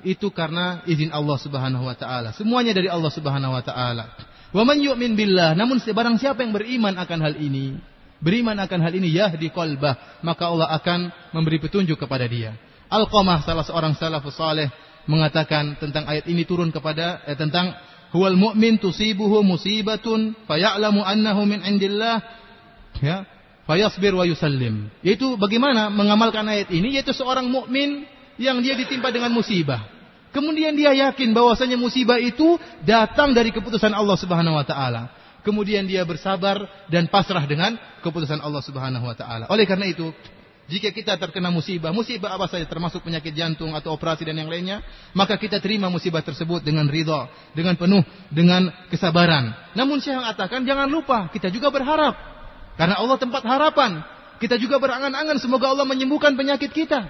[0.00, 4.16] itu karena izin Allah Subhanahu wa taala semuanya dari Allah Subhanahu wa taala
[4.53, 7.73] Wa man yu'min billah, namun barang siapa yang beriman akan hal ini,
[8.21, 12.53] beriman akan hal ini yahdi qalbah, maka Allah akan memberi petunjuk kepada dia.
[12.85, 14.69] Al-Qamah salah seorang salafus saleh
[15.09, 17.73] mengatakan tentang ayat ini turun kepada eh, tentang
[18.13, 22.21] huwal mu'min tusibuhu musibatun faya'lamu annahu min indillah
[23.01, 23.25] ya
[23.65, 24.93] fayasbir wa yusallim.
[25.01, 28.05] Yaitu bagaimana mengamalkan ayat ini yaitu seorang mukmin
[28.37, 29.92] yang dia ditimpa dengan musibah
[30.33, 35.13] Kemudian dia yakin bahwasanya musibah itu datang dari keputusan Allah Subhanahu wa taala.
[35.45, 39.45] Kemudian dia bersabar dan pasrah dengan keputusan Allah Subhanahu wa taala.
[39.53, 40.09] Oleh karena itu,
[40.71, 44.81] jika kita terkena musibah, musibah apa saja termasuk penyakit jantung atau operasi dan yang lainnya,
[45.13, 49.53] maka kita terima musibah tersebut dengan ridha, dengan penuh dengan kesabaran.
[49.77, 52.15] Namun saya mengatakan jangan lupa kita juga berharap.
[52.73, 54.01] Karena Allah tempat harapan.
[54.41, 57.05] Kita juga berangan-angan semoga Allah menyembuhkan penyakit kita.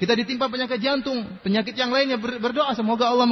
[0.00, 3.28] Kita ditimpa penyakit jantung, penyakit yang lainnya berdoa semoga Allah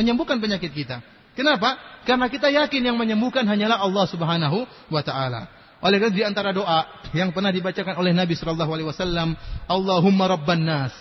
[0.00, 1.04] menyembuhkan penyakit kita.
[1.36, 1.76] Kenapa?
[2.08, 5.52] Karena kita yakin yang menyembuhkan hanyalah Allah Subhanahu wa taala.
[5.84, 9.36] Oleh karena di antara doa yang pernah dibacakan oleh Nabi sallallahu alaihi wasallam,
[9.68, 10.96] Allahumma rabban nas.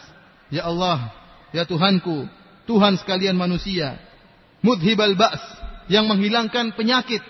[0.51, 1.15] Ya Allah,
[1.55, 2.27] ya Tuhanku,
[2.67, 3.95] Tuhan sekalian manusia.
[4.59, 5.39] Mudhibal ba's,
[5.87, 7.23] yang menghilangkan penyakit.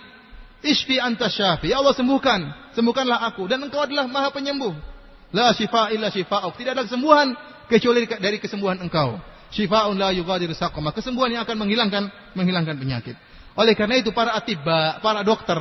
[0.66, 1.70] Ishfi anta syafi.
[1.70, 4.76] Ya Allah sembuhkan, sembuhkanlah aku dan engkau adalah Maha penyembuh.
[5.32, 6.58] La syifa illa syifa'uk.
[6.58, 7.38] Tidak ada kesembuhan
[7.71, 9.19] kecuali dari kesembuhan engkau.
[9.55, 10.91] Syifa'un la yughadiru saqama.
[10.91, 13.17] Kesembuhan yang akan menghilangkan menghilangkan penyakit.
[13.55, 15.57] Oleh karena itu para atibba, para dokter,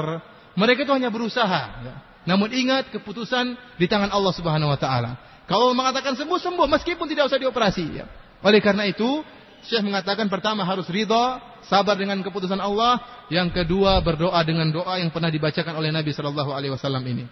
[0.57, 1.61] mereka itu hanya berusaha.
[1.85, 1.95] Ya.
[2.25, 5.19] Namun ingat keputusan di tangan Allah Subhanahu wa taala.
[5.45, 8.05] Kalau mengatakan sembuh sembuh meskipun tidak usah dioperasi ya.
[8.41, 9.21] Oleh karena itu,
[9.63, 15.11] Syekh mengatakan pertama harus ridha, sabar dengan keputusan Allah, yang kedua berdoa dengan doa yang
[15.11, 17.27] pernah dibacakan oleh Nabi sallallahu alaihi wasallam ini.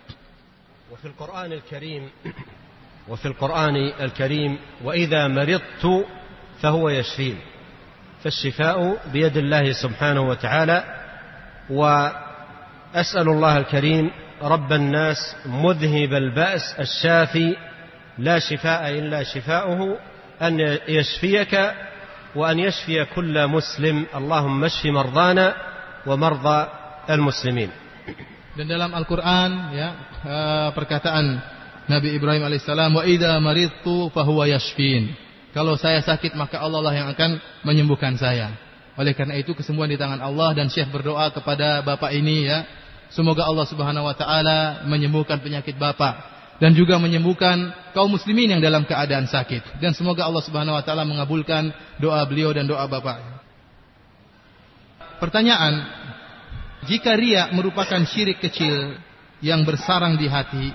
[0.92, 2.04] وفي القرآن الكريم
[3.09, 5.85] وفي القرآن الكريم وإذا مرضت
[6.63, 7.37] فهو يشفين
[8.25, 10.79] فالشفاء بيد الله سبحانه وتعالى.
[11.71, 14.11] وأسأل الله الكريم
[14.43, 17.57] رب الناس مذهب البأس الشافي
[18.19, 19.99] لا شفاء إلا شفاؤه
[20.43, 21.55] أن يشفيك
[22.35, 24.07] وأن يشفي كل مسلم.
[24.15, 25.47] اللهم اشف مرضانا
[26.07, 26.59] ومرضى
[27.11, 27.71] المسلمين.
[28.57, 29.89] Dan dalam Al-Quran ya
[30.73, 31.56] perkataan
[31.87, 35.15] Nabi Ibrahim alaihissalam wa idza maridtu fahuwa yashfin.
[35.55, 38.53] Kalau saya sakit maka Allah lah yang akan menyembuhkan saya.
[38.99, 42.65] Oleh karena itu kesembuhan di tangan Allah dan Syekh berdoa kepada bapak ini ya
[43.11, 48.83] Semoga Allah Subhanahu wa taala menyembuhkan penyakit Bapak dan juga menyembuhkan kaum muslimin yang dalam
[48.83, 51.71] keadaan sakit dan semoga Allah Subhanahu wa taala mengabulkan
[52.03, 53.39] doa beliau dan doa Bapak.
[55.23, 55.87] Pertanyaan,
[56.91, 58.99] jika ria merupakan syirik kecil
[59.41, 60.75] yang bersarang di hati,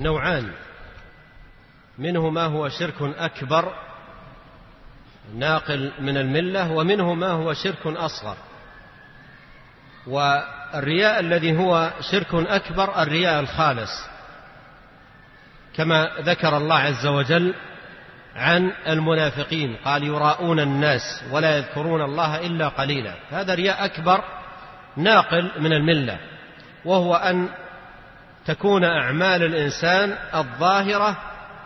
[0.00, 0.52] نوعان.
[1.98, 3.72] منه ما هو شرك أكبر
[5.34, 8.36] ناقل من الملة ومنه ما هو شرك أصغر.
[10.06, 13.90] والرياء الذي هو شرك أكبر الرياء الخالص.
[15.74, 17.54] كما ذكر الله عز وجل
[18.36, 23.14] عن المنافقين قال يراءون الناس ولا يذكرون الله إلا قليلا.
[23.30, 24.24] هذا رياء أكبر
[24.96, 26.18] ناقل من الملة.
[26.84, 27.48] وهو أن
[28.48, 31.16] تكون أعمال الإنسان الظاهرة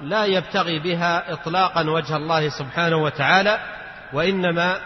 [0.00, 3.58] لا يبتغي بها اطلاقا وجه الله سبحانه وتعالى
[4.12, 4.76] وإنما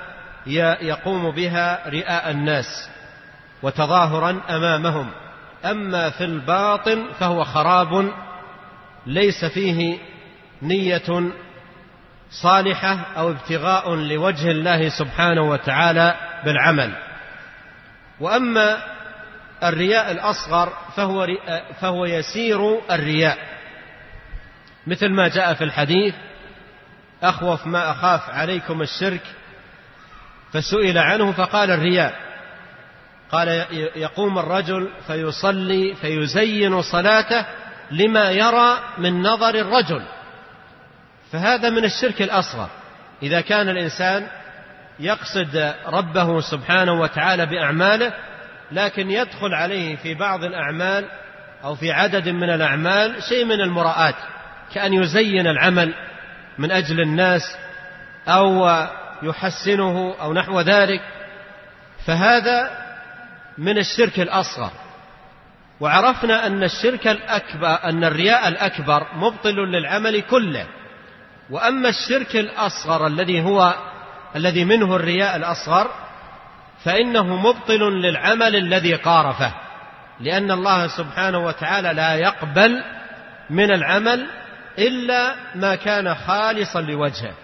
[0.81, 2.89] يقوم بها رئاء الناس
[3.63, 5.11] وتظاهرا أمامهم.
[5.65, 8.13] أما في الباطن فهو خراب
[9.07, 9.99] ليس فيه
[10.63, 11.31] نية
[12.31, 16.93] صالحة أو ابتغاء لوجه الله سبحانه وتعالى بالعمل.
[18.21, 18.96] وأما
[19.65, 21.27] الرياء الأصغر فهو
[21.81, 23.39] فهو يسير الرياء.
[24.87, 26.15] مثل ما جاء في الحديث
[27.23, 29.23] أخوف ما أخاف عليكم الشرك
[30.53, 32.15] فسئل عنه فقال الرياء.
[33.31, 33.49] قال
[33.97, 37.47] يقوم الرجل فيصلي فيزين صلاته
[37.91, 40.03] لما يرى من نظر الرجل.
[41.33, 42.69] فهذا من الشرك الأصغر.
[43.23, 44.27] إذا كان الإنسان
[45.01, 48.13] يقصد ربه سبحانه وتعالى بأعماله
[48.73, 51.05] لكن يدخل عليه في بعض الأعمال
[51.65, 54.15] أو في عدد من الأعمال شيء من المراءات
[54.75, 55.95] كأن يزين العمل
[56.59, 57.57] من أجل الناس
[58.29, 58.69] أو
[59.23, 61.01] يحسنه أو نحو ذلك.
[62.07, 62.71] فهذا
[63.59, 64.71] من الشرك الأصغر.
[65.81, 70.67] وعرفنا أن الشرك الأكبر أن الرياء الأكبر مبطل للعمل كله.
[71.51, 73.75] وأما الشرك الأصغر الذي هو
[74.37, 75.91] الذي منه الرياء الأصغر
[76.87, 79.53] فإنه مبطل للعمل الذي قارفه
[80.21, 82.83] لأن الله سبحانه وتعالى لا يقبل
[83.51, 84.27] من العمل
[84.79, 87.35] إلا ما كان خالصا لوجهه.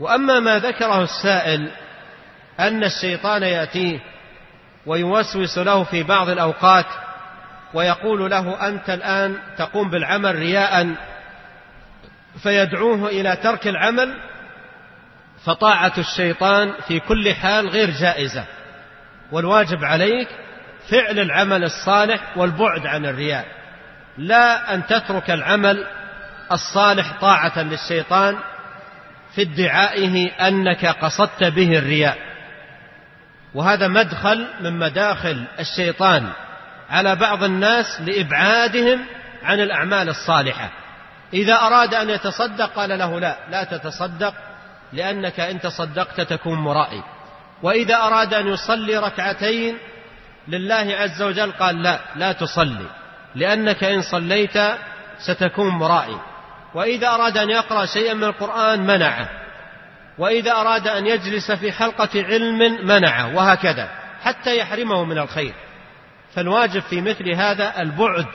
[0.00, 1.70] وأما ما ذكره السائل
[2.60, 4.00] أن الشيطان يأتيه
[4.86, 6.86] ويوسوس له في بعض الأوقات
[7.74, 10.94] ويقول له أنت الآن تقوم بالعمل رياء
[12.42, 14.14] فيدعوه إلى ترك العمل
[15.44, 18.44] فطاعة الشيطان في كل حال غير جائزة.
[19.32, 20.28] والواجب عليك
[20.90, 23.46] فعل العمل الصالح والبعد عن الرياء.
[24.18, 25.86] لا أن تترك العمل
[26.52, 28.36] الصالح طاعة للشيطان
[29.34, 32.18] في ادعائه أنك قصدت به الرياء.
[33.54, 36.28] وهذا مدخل من مداخل الشيطان
[36.90, 39.00] على بعض الناس لإبعادهم
[39.42, 40.70] عن الأعمال الصالحة.
[41.32, 44.34] إذا أراد أن يتصدق قال له لا لا تتصدق.
[44.92, 47.02] لأنك إن تصدقت تكون مرائي.
[47.62, 49.78] وإذا أراد أن يصلي ركعتين
[50.48, 52.86] لله عز وجل قال لا لا تصلي.
[53.34, 54.58] لأنك إن صليت
[55.18, 56.20] ستكون مرائي.
[56.74, 59.28] وإذا أراد أن يقرأ شيئا من القرآن منعه.
[60.18, 63.88] وإذا أراد أن يجلس في حلقة علم منعه وهكذا
[64.22, 65.54] حتى يحرمه من الخير.
[66.34, 68.26] فالواجب في مثل هذا البعد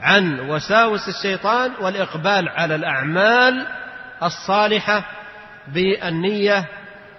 [0.00, 3.66] عن وساوس الشيطان والإقبال على الأعمال
[4.22, 5.04] الصالحة
[5.73, 6.67] بالنية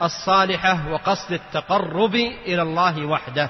[0.02, 2.15] الصالحة وقصد التقرب
[2.47, 3.49] إلى الله وحده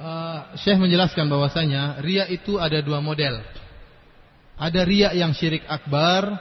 [0.00, 3.44] Uh, Syekh menjelaskan bahwasanya ria itu ada dua model.
[4.56, 6.40] Ada riak yang syirik akbar,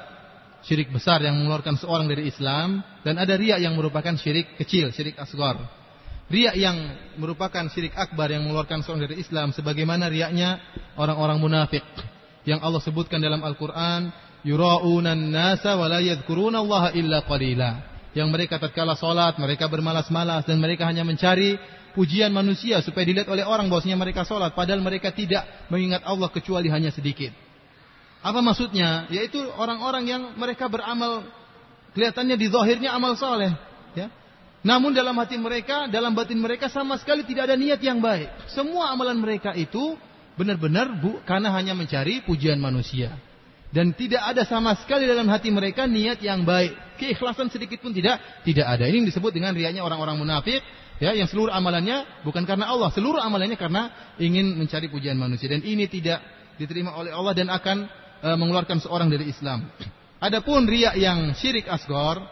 [0.63, 5.19] syirik besar yang mengeluarkan seorang dari Islam, dan ada riak yang merupakan syirik kecil, syirik
[5.19, 5.59] asgar.
[6.31, 6.77] Riak yang
[7.19, 10.63] merupakan syirik akbar yang mengeluarkan seorang dari Islam, sebagaimana riaknya
[10.95, 11.83] orang-orang munafik
[12.47, 14.07] yang Allah sebutkan dalam Al-Quran,
[14.44, 17.70] yuraunan nasa wa la Allah illa qalila.
[18.14, 21.58] Yang mereka tatkala salat, mereka bermalas-malas dan mereka hanya mencari
[21.98, 26.70] pujian manusia supaya dilihat oleh orang bahwasanya mereka salat padahal mereka tidak mengingat Allah kecuali
[26.70, 27.34] hanya sedikit.
[28.22, 29.10] Apa maksudnya?
[29.10, 31.26] Yaitu orang-orang yang mereka beramal
[31.92, 33.52] kelihatannya di zahirnya amal soleh,
[33.98, 34.08] ya.
[34.64, 38.48] Namun dalam hati mereka, dalam batin mereka sama sekali tidak ada niat yang baik.
[38.48, 39.92] Semua amalan mereka itu
[40.40, 43.12] benar-benar bu, karena hanya mencari pujian manusia.
[43.74, 46.94] Dan tidak ada sama sekali dalam hati mereka niat yang baik.
[46.94, 48.86] Keikhlasan sedikit pun tidak tidak ada.
[48.86, 50.62] Ini disebut dengan riaknya orang-orang munafik
[51.02, 55.58] ya yang seluruh amalannya bukan karena Allah, seluruh amalannya karena ingin mencari pujian manusia dan
[55.66, 56.22] ini tidak
[56.54, 57.76] diterima oleh Allah dan akan
[58.22, 59.66] e, mengeluarkan seorang dari Islam.
[60.22, 62.22] Adapun riak yang syirik asgor,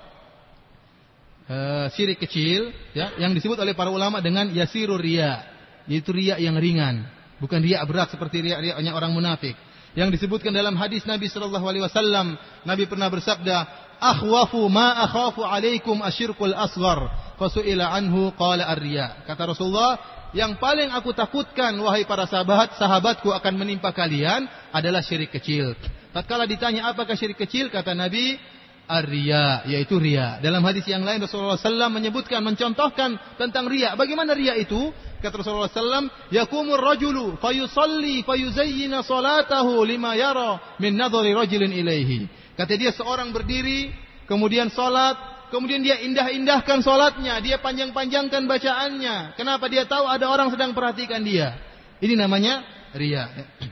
[1.50, 1.56] e,
[1.98, 5.42] syirik kecil, ya, yang disebut oleh para ulama dengan yasirur riak,
[5.90, 7.02] yaitu riak yang ringan,
[7.42, 9.58] bukan riak berat seperti riak-riaknya orang munafik.
[9.92, 13.56] Yang disebutkan dalam hadis Nabi Shallallahu Alaihi Wasallam, Nabi pernah bersabda,
[14.00, 19.20] "Akhwafu ma akhafu alaikum asyirkul asghar." Fasu'ila anhu qala ar-riya.
[19.28, 20.00] Kata Rasulullah,
[20.32, 25.76] yang paling aku takutkan wahai para sahabat, sahabatku akan menimpa kalian adalah syirik kecil.
[26.12, 28.40] Tatkala ditanya apakah syirik kecil, kata Nabi,
[28.88, 30.42] ar-riya, yaitu riya.
[30.42, 33.94] Dalam hadis yang lain Rasulullah SAW menyebutkan, mencontohkan tentang riya.
[33.94, 34.90] Bagaimana riya itu?
[35.22, 42.26] Kata Rasulullah SAW, yakumur rajulu fayusalli fayuzayyina salatahu lima yara min nadhari rajulin ilaihi.
[42.58, 43.94] Kata dia seorang berdiri,
[44.26, 49.36] kemudian salat, Kemudian dia indah-indahkan solatnya, dia panjang-panjangkan bacaannya.
[49.36, 51.60] Kenapa dia tahu ada orang sedang perhatikan dia?
[52.00, 52.64] Ini namanya
[52.96, 53.28] ria.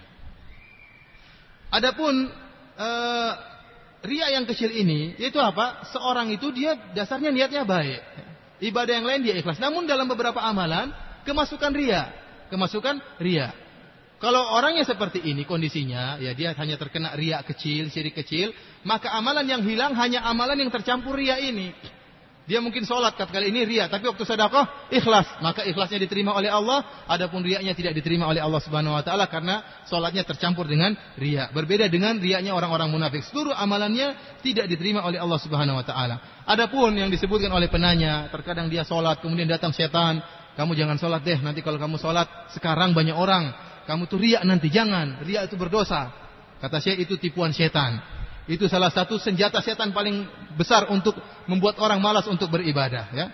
[1.80, 2.28] Adapun
[2.76, 3.32] uh,
[4.04, 5.84] ria yang kecil ini, itu apa?
[5.92, 8.00] Seorang itu dia dasarnya niatnya baik.
[8.60, 9.56] Ibadah yang lain dia ikhlas.
[9.56, 10.92] Namun dalam beberapa amalan
[11.24, 12.12] kemasukan ria,
[12.52, 13.52] kemasukan ria.
[14.20, 18.52] Kalau orangnya seperti ini kondisinya, ya dia hanya terkena ria kecil, syirik kecil,
[18.84, 21.72] maka amalan yang hilang hanya amalan yang tercampur ria ini.
[22.48, 27.06] Dia mungkin sholat kali ini ria, tapi waktu sedekah ikhlas, maka ikhlasnya diterima oleh Allah.
[27.06, 31.46] Adapun riaknya tidak diterima oleh Allah Subhanahu Wa Taala karena sholatnya tercampur dengan ria.
[31.54, 33.22] Berbeda dengan riaknya orang-orang munafik.
[33.28, 36.16] Seluruh amalannya tidak diterima oleh Allah Subhanahu Wa Taala.
[36.42, 40.18] Adapun yang disebutkan oleh penanya, terkadang dia sholat, kemudian datang setan,
[40.58, 43.54] kamu jangan sholat deh, nanti kalau kamu sholat sekarang banyak orang,
[43.86, 45.22] kamu tuh riak nanti, jangan.
[45.22, 46.10] Riak itu berdosa.
[46.58, 48.09] Kata saya itu tipuan setan.
[48.50, 50.26] Itu salah satu senjata setan paling
[50.58, 51.14] besar untuk
[51.46, 53.06] membuat orang malas untuk beribadah.
[53.14, 53.30] Ya.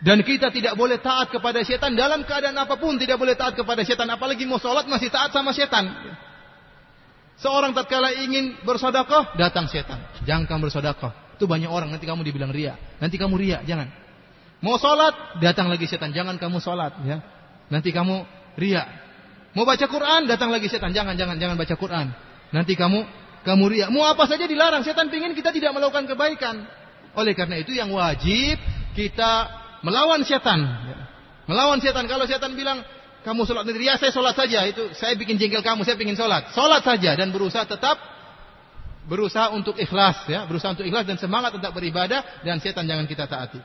[0.00, 3.82] Dan kita tidak boleh taat kepada setan dalam keadaan apa pun tidak boleh taat kepada
[3.82, 4.06] setan.
[4.06, 5.90] Apalagi mau sholat masih taat sama setan.
[7.42, 9.98] Seorang tatkala ingin bersodakoh datang setan.
[10.22, 11.10] Jangan kamu bersodakoh.
[11.34, 12.78] Itu banyak orang nanti kamu dibilang ria.
[13.02, 13.90] Nanti kamu ria, jangan.
[14.62, 16.14] Mau sholat datang lagi setan.
[16.14, 16.94] Jangan kamu sholat.
[17.02, 17.18] Ya.
[17.66, 18.22] Nanti kamu
[18.60, 18.86] ria.
[19.58, 20.94] Mau baca Quran, datang lagi setan.
[20.94, 22.14] Jangan, jangan, jangan baca Quran.
[22.54, 23.02] Nanti kamu
[23.40, 23.88] kamu riak.
[23.88, 24.84] Mau apa saja dilarang.
[24.84, 26.66] Setan pingin kita tidak melakukan kebaikan.
[27.16, 28.60] Oleh karena itu yang wajib
[28.92, 29.48] kita
[29.80, 30.60] melawan setan.
[31.48, 32.04] Melawan setan.
[32.04, 32.84] Kalau setan bilang
[33.20, 34.68] kamu sholat ya saya sholat saja.
[34.68, 36.52] Itu saya bikin jengkel kamu, saya ingin sholat.
[36.52, 37.96] Sholat saja dan berusaha tetap
[39.08, 43.24] berusaha untuk ikhlas ya, berusaha untuk ikhlas dan semangat untuk beribadah dan setan jangan kita
[43.24, 43.60] taati.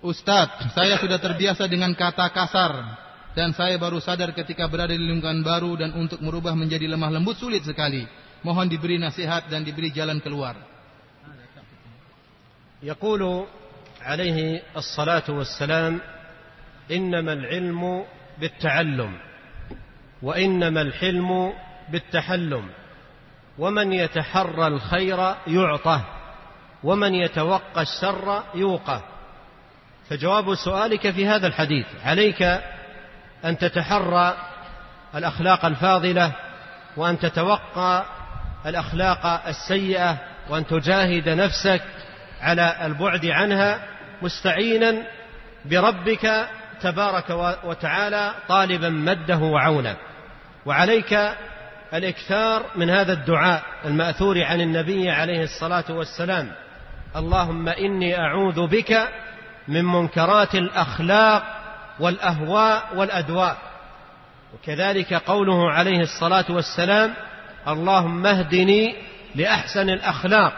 [0.00, 2.72] Ustadz, saya sudah terbiasa dengan kata kasar
[3.40, 7.40] dan saya baru sadar ketika berada di lingkungan baru dan untuk merubah menjadi lemah lembut
[7.40, 8.04] sulit sekali.
[8.44, 10.60] Mohon diberi nasihat dan diberi jalan keluar.
[12.80, 13.44] يقول
[14.00, 16.00] عليه الصلاة والسلام
[16.90, 18.04] إنما العلم
[18.40, 19.12] بالتعلم
[20.22, 21.52] وإنما الحلم
[21.92, 22.64] بالتحلم
[23.58, 26.00] ومن يتحرى الخير يعطه
[26.84, 29.00] ومن يتوقى الشر يوقه
[30.08, 32.40] فجواب سؤالك في هذا الحديث عليك
[33.44, 34.36] أن تتحرى
[35.14, 36.32] الأخلاق الفاضلة
[36.96, 38.04] وأن تتوقى
[38.66, 40.16] الأخلاق السيئة
[40.48, 41.82] وأن تجاهد نفسك
[42.40, 43.80] على البعد عنها
[44.22, 44.94] مستعينا
[45.64, 46.48] بربك
[46.80, 49.96] تبارك وتعالى طالبا مده وعونه.
[50.66, 51.18] وعليك
[51.94, 56.52] الإكثار من هذا الدعاء المأثور عن النبي عليه الصلاة والسلام.
[57.16, 59.08] اللهم إني أعوذ بك
[59.68, 61.59] من منكرات الأخلاق
[62.00, 63.56] والأهواء والأدواء.
[64.54, 67.14] وكذلك قوله عليه الصلاة والسلام
[67.68, 68.96] اللهم اهدني
[69.34, 70.52] لأحسن الأخلاق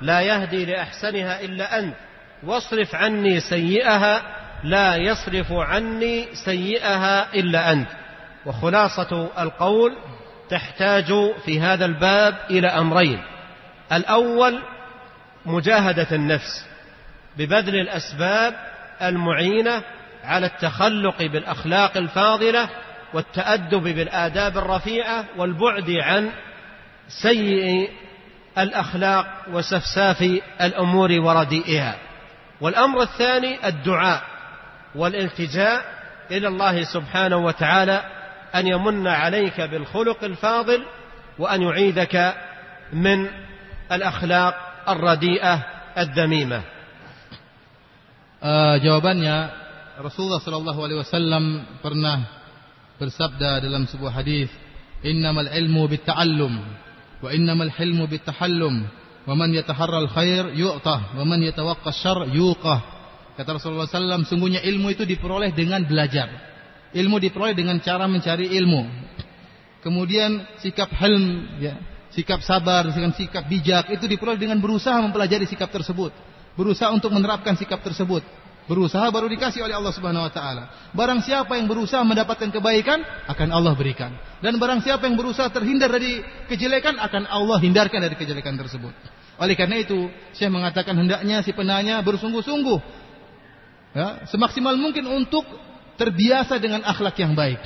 [0.00, 1.94] لا يهدي لأحسنها إلا أنت
[2.42, 4.22] واصرف عني سيئها
[4.64, 7.88] لا يصرف عني سيئها إلا أنت.
[8.46, 9.96] وخلاصة القول
[10.50, 11.12] تحتاج
[11.44, 13.22] في هذا الباب إلى أمرين
[13.92, 14.62] الأول
[15.46, 16.66] مجاهدة النفس
[17.36, 18.54] ببذل الأسباب
[19.02, 19.82] المعينة
[20.24, 22.68] على التخلق بالأخلاق الفاضلة
[23.14, 26.30] والتأدب بالآداب الرفيعة والبعد عن
[27.08, 27.90] سيء
[28.58, 31.94] الأخلاق وسفساف الأمور ورديئها.
[32.60, 34.22] والأمر الثاني الدعاء
[34.94, 35.84] والالتجاء
[36.30, 38.04] إلى الله سبحانه وتعالى
[38.54, 40.82] أن يمن عليك بالخلق الفاضل
[41.38, 42.34] وأن يعيدك
[42.92, 43.26] من
[43.92, 44.54] الأخلاق
[44.88, 45.58] الرديئة
[45.98, 46.62] الذميمه
[48.44, 49.48] Uh, jawabannya
[49.94, 51.44] Rasulullah Shallallahu Alaihi Wasallam
[51.78, 52.26] pernah
[52.98, 54.50] bersabda dalam sebuah hadis,
[55.06, 56.54] "Innamal ilmu bitta'allum
[57.22, 58.90] wa innamal hilmu bittahallum
[59.24, 62.80] wa man yataharral khair yu'tah wa man yatawaqqa syarr yuqah."
[63.38, 66.30] Kata Rasulullah SAW, sungguhnya ilmu itu diperoleh dengan belajar.
[66.94, 68.82] Ilmu diperoleh dengan cara mencari ilmu.
[69.82, 71.74] Kemudian sikap hilm, ya,
[72.14, 76.14] sikap sabar, dengan sikap bijak itu diperoleh dengan berusaha mempelajari sikap tersebut,
[76.58, 78.22] berusaha untuk menerapkan sikap tersebut.
[78.64, 80.64] Berusaha baru dikasih oleh Allah Subhanahu wa taala.
[80.96, 84.16] Barang siapa yang berusaha mendapatkan kebaikan, akan Allah berikan.
[84.40, 88.96] Dan barang siapa yang berusaha terhindar dari kejelekan, akan Allah hindarkan dari kejelekan tersebut.
[89.36, 92.78] Oleh karena itu, saya mengatakan hendaknya si penanya bersungguh-sungguh
[93.92, 95.44] ya, semaksimal mungkin untuk
[96.00, 97.60] terbiasa dengan akhlak yang baik.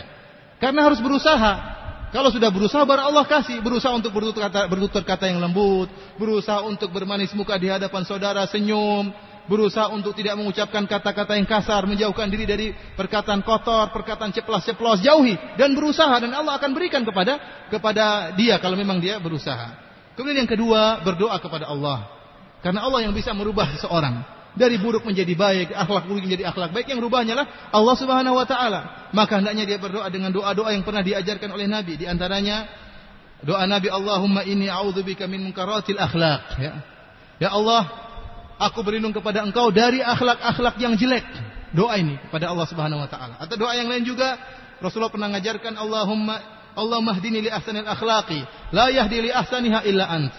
[0.58, 1.78] Karena harus berusaha.
[2.08, 6.64] Kalau sudah berusaha baru Allah kasih, berusaha untuk bertutur kata, bertutur kata yang lembut, berusaha
[6.64, 9.12] untuk bermanis muka di hadapan saudara, senyum,
[9.48, 15.34] berusaha untuk tidak mengucapkan kata-kata yang kasar, menjauhkan diri dari perkataan kotor, perkataan ceplas-ceplos, jauhi
[15.56, 19.74] dan berusaha dan Allah akan berikan kepada kepada dia kalau memang dia berusaha.
[20.14, 22.12] Kemudian yang kedua, berdoa kepada Allah.
[22.60, 24.22] Karena Allah yang bisa merubah seseorang
[24.58, 28.44] dari buruk menjadi baik, akhlak buruk menjadi akhlak baik yang rubahnya lah Allah Subhanahu wa
[28.44, 29.10] taala.
[29.14, 32.68] Maka hendaknya dia berdoa dengan doa-doa yang pernah diajarkan oleh Nabi, di antaranya
[33.40, 36.74] doa Nabi Allahumma inni a'udzubika min munkaratil akhlak ya.
[37.38, 38.07] Ya Allah,
[38.58, 41.22] Aku berlindung kepada engkau dari akhlak-akhlak yang jelek.
[41.70, 43.38] Doa ini kepada Allah Subhanahu wa taala.
[43.38, 44.34] Atau doa yang lain juga
[44.82, 46.36] Rasulullah pernah mengajarkan Allahumma
[46.74, 48.42] Allah mahdini li ahsanil akhlaqi
[48.74, 50.34] la yahdi li ahsaniha illa ant.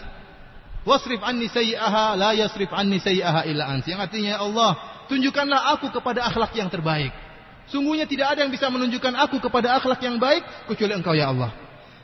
[0.84, 3.88] Wasrif anni sayyi'aha la yasrif anni sayyi'aha illa ant.
[3.88, 4.72] Yang artinya ya Allah,
[5.08, 7.16] tunjukkanlah aku kepada akhlak yang terbaik.
[7.72, 11.54] Sungguhnya tidak ada yang bisa menunjukkan aku kepada akhlak yang baik kecuali Engkau ya Allah.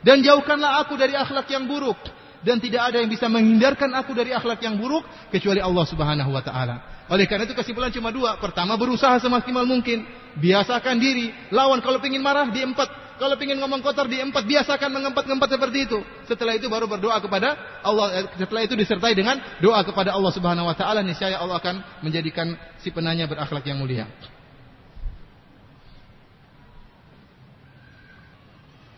[0.05, 1.97] Dan jauhkanlah aku dari akhlak yang buruk
[2.45, 5.01] dan tidak ada yang bisa menghindarkan aku dari akhlak yang buruk
[5.33, 6.95] kecuali Allah Subhanahu wa taala.
[7.09, 8.37] Oleh karena itu kesimpulan cuma dua.
[8.37, 10.05] Pertama berusaha semaksimal mungkin.
[10.37, 11.33] Biasakan diri.
[11.49, 13.17] Lawan kalau ingin marah diempat.
[13.17, 14.45] Kalau ingin ngomong kotor diempat.
[14.45, 16.01] Biasakan mengempat-ngempat seperti itu.
[16.25, 18.07] Setelah itu baru berdoa kepada Allah.
[18.21, 21.05] Eh, setelah itu disertai dengan doa kepada Allah Subhanahu Wa Taala.
[21.05, 24.09] Niscaya Allah akan menjadikan si penanya berakhlak yang mulia.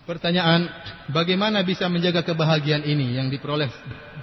[0.06, 0.66] Pertanyaan,
[1.14, 3.70] bagaimana bisa menjaga kebahagiaan ini yang diperoleh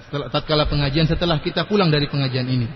[0.04, 2.68] setelah tatkala pengajian setelah kita pulang dari pengajian ini?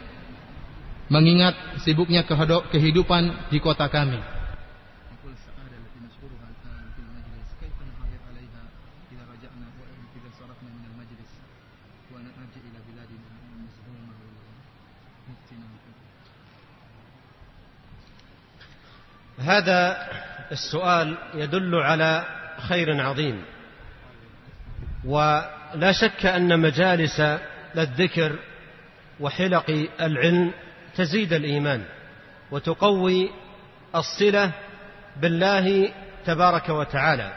[1.12, 2.24] Mengingat sibuknya
[2.72, 4.34] kehidupan di kota kami.
[19.44, 19.80] هذا
[20.52, 22.10] السؤال يدل على
[22.59, 23.43] خير عظيم.
[25.05, 27.21] ولا شك أن مجالس
[27.77, 28.39] الذكر
[29.19, 30.53] وحلق العلم
[30.95, 31.83] تزيد الإيمان
[32.51, 33.31] وتقوي
[33.95, 34.51] الصلة
[35.21, 35.91] بالله
[36.25, 37.33] تبارك وتعالى.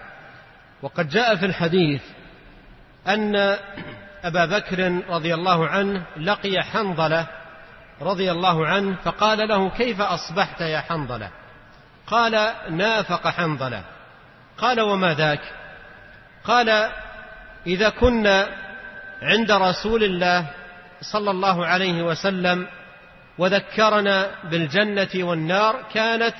[0.82, 2.02] وقد جاء في الحديث
[3.08, 3.56] أن
[4.24, 7.26] أبا بكر رضي الله عنه لقي حنظلة
[8.00, 11.30] رضي الله عنه فقال له كيف أصبحت يا حنظلة؟
[12.06, 13.84] قال نافق حنظلة.
[14.62, 15.40] قال وما ذاك؟
[16.44, 16.90] قال
[17.66, 18.48] إذا كنا
[19.22, 20.46] عند رسول الله
[21.00, 22.66] صلى الله عليه وسلم
[23.38, 26.34] وذكرنا بالجنة والنار كانت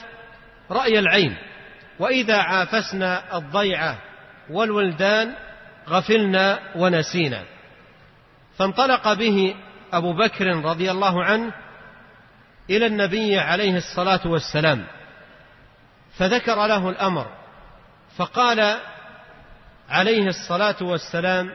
[0.70, 1.36] رأي العين
[1.98, 3.98] وإذا عافسنا الضيعه
[4.50, 5.34] والولدان
[5.88, 7.42] غفلنا ونسينا.
[8.58, 9.54] فانطلق به
[9.92, 11.52] أبو بكر رضي الله عنه
[12.70, 14.86] إلى النبي عليه الصلاة والسلام
[16.18, 17.41] فذكر له الأمر
[18.16, 18.78] فقال
[19.88, 21.50] عليه الصلاة والسلام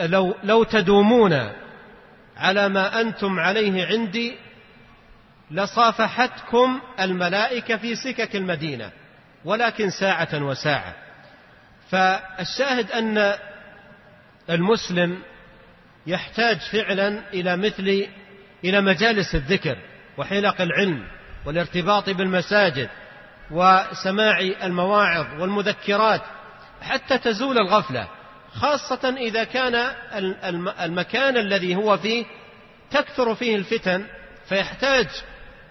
[0.00, 1.52] لو لو تدومون
[2.36, 4.36] على ما أنتم عليه عندي
[5.50, 8.90] لصافحتكم الملائكة في سكك المدينة
[9.44, 10.94] ولكن ساعة وساعة.
[11.90, 13.34] فالشاهد أن
[14.50, 15.22] المسلم
[16.06, 18.06] يحتاج فعلا إلى مثل
[18.64, 19.78] إلى مجالس الذكر
[20.18, 21.08] وحلق العلم
[21.44, 22.88] والارتباط بالمساجد
[23.50, 26.22] وسماع المواعظ والمذكرات
[26.82, 28.08] حتى تزول الغفلة
[28.54, 29.74] خاصة إذا كان
[30.80, 32.24] المكان الذي هو فيه
[32.90, 34.06] تكثر فيه الفتن
[34.48, 35.06] فيحتاج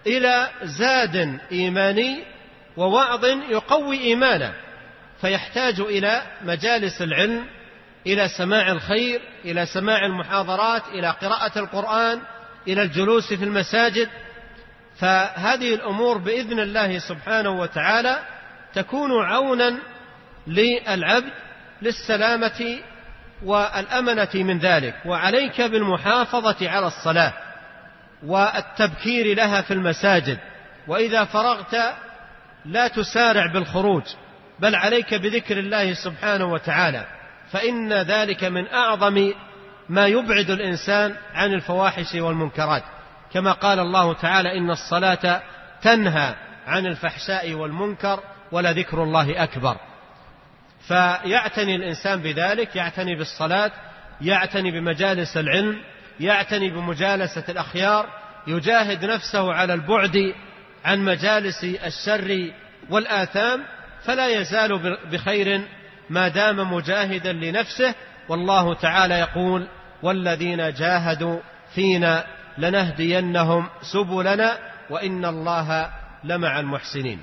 [0.07, 2.23] إلى زاد إيماني
[2.77, 4.53] ووعظ يقوي إيمانه
[5.21, 7.45] فيحتاج إلى مجالس العلم
[8.07, 12.21] إلى سماع الخير إلى سماع المحاضرات إلى قراءة القرآن
[12.67, 14.09] إلى الجلوس في المساجد.
[14.99, 18.19] فهذه الأمور بإذن الله سبحانه وتعالى
[18.73, 19.77] تكون عونا
[20.47, 21.31] للعبد
[21.81, 22.77] للسلامة
[23.43, 24.95] والأمنة من ذلك.
[25.05, 27.33] وعليك بالمحافظة على الصلاة
[28.25, 30.39] والتبكير لها في المساجد.
[30.87, 31.75] وإذا فرغت
[32.65, 34.03] لا تسارع بالخروج
[34.59, 37.05] بل عليك بذكر الله سبحانه وتعالى.
[37.51, 39.33] فإن ذلك من أعظم
[39.89, 42.83] ما يبعد الإنسان عن الفواحش والمنكرات.
[43.33, 45.41] كما قال الله تعالى إن الصلاة
[45.81, 46.35] تنهى
[46.67, 48.19] عن الفحشاء والمنكر
[48.51, 49.77] ولذكر الله أكبر.
[50.87, 53.71] فيعتني الإنسان بذلك يعتني بالصلاة
[54.21, 55.81] يعتني بمجالس العلم
[56.19, 58.09] يعتني بمجالسة الأخيار
[58.47, 60.33] يجاهد نفسه على البعد
[60.85, 62.51] عن مجالس الشر
[62.89, 63.63] والآثام
[64.03, 65.61] فلا يزال بخير
[66.09, 67.93] ما دام مجاهدا لنفسه.
[68.29, 69.67] والله تعالى يقول
[70.03, 71.39] والذين جاهدوا
[71.75, 72.25] فينا
[72.58, 74.58] لنهدينهم سبلنا
[74.90, 75.90] وان الله
[76.24, 77.20] لمع المحسنين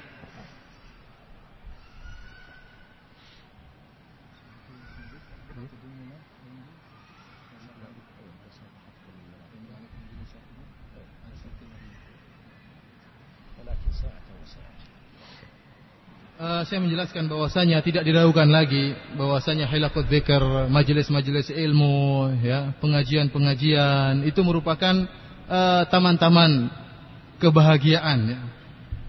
[16.38, 24.46] Uh, saya menjelaskan bahwasanya tidak diragukan lagi bahwasanya hilaqut dzikr, majelis-majelis ilmu, ya, pengajian-pengajian itu
[24.46, 25.21] merupakan eh,
[25.91, 26.73] taman-taman uh,
[27.43, 28.41] kebahagiaan ya.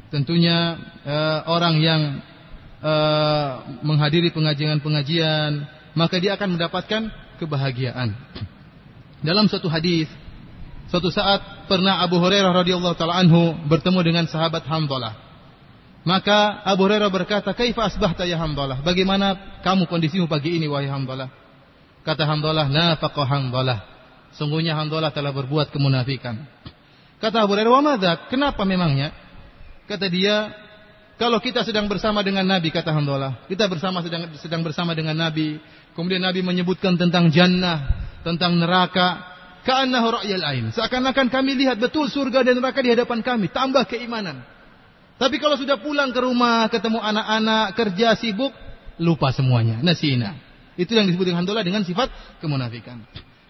[0.10, 2.02] Tentunya uh, orang yang
[2.82, 8.14] uh, menghadiri pengajian-pengajian maka dia akan mendapatkan kebahagiaan.
[9.24, 10.10] Dalam suatu hadis,
[10.90, 15.16] suatu saat pernah Abu Hurairah radhiyallahu taala anhu bertemu dengan sahabat Hamdalah.
[16.04, 18.84] Maka Abu Hurairah berkata, "Kaifa asbahta ya Hamdalah?
[18.84, 21.32] Bagaimana kamu kondisimu pagi ini wahai Hamdalah?"
[22.04, 23.93] Kata Hamdalah, "Nafaqa Hamdalah."
[24.34, 26.42] Sungguhnya Hamdalah telah berbuat kemunafikan.
[27.22, 28.14] Kata Abu Hurairah, "Wa?
[28.28, 29.14] Kenapa memangnya?"
[29.86, 30.52] Kata dia,
[31.22, 35.62] "Kalau kita sedang bersama dengan Nabi," kata Hamdalah, "kita bersama sedang sedang bersama dengan Nabi,
[35.96, 37.86] kemudian Nabi menyebutkan tentang jannah,
[38.26, 39.22] tentang neraka,
[39.64, 40.66] ka'annahu ra'yal ain.
[40.74, 44.44] Seakan-akan kami lihat betul surga dan neraka di hadapan kami, tambah keimanan."
[45.22, 48.52] Tapi kalau sudah pulang ke rumah, ketemu anak-anak, kerja sibuk,
[48.98, 49.80] lupa semuanya.
[49.80, 50.36] Nasina.
[50.74, 52.10] Itu yang disebut dengan handola dengan sifat
[52.42, 52.98] kemunafikan.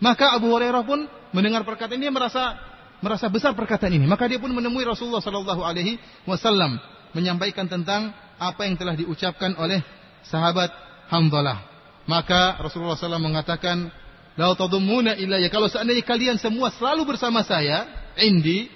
[0.04, 2.60] Maka Abu Hurairah pun mendengar perkataan ini merasa
[3.00, 4.04] merasa besar perkataan ini.
[4.04, 5.96] Maka dia pun menemui Rasulullah Shallallahu Alaihi
[6.28, 6.76] Wasallam
[7.16, 9.80] menyampaikan tentang apa yang telah diucapkan oleh
[10.28, 10.68] sahabat
[11.08, 11.64] Hamdalah.
[12.04, 13.88] Maka Rasulullah SAW mengatakan,
[14.36, 17.88] "Lau tadumuna ilayya." Kalau seandainya kalian semua selalu bersama saya,
[18.20, 18.68] indi,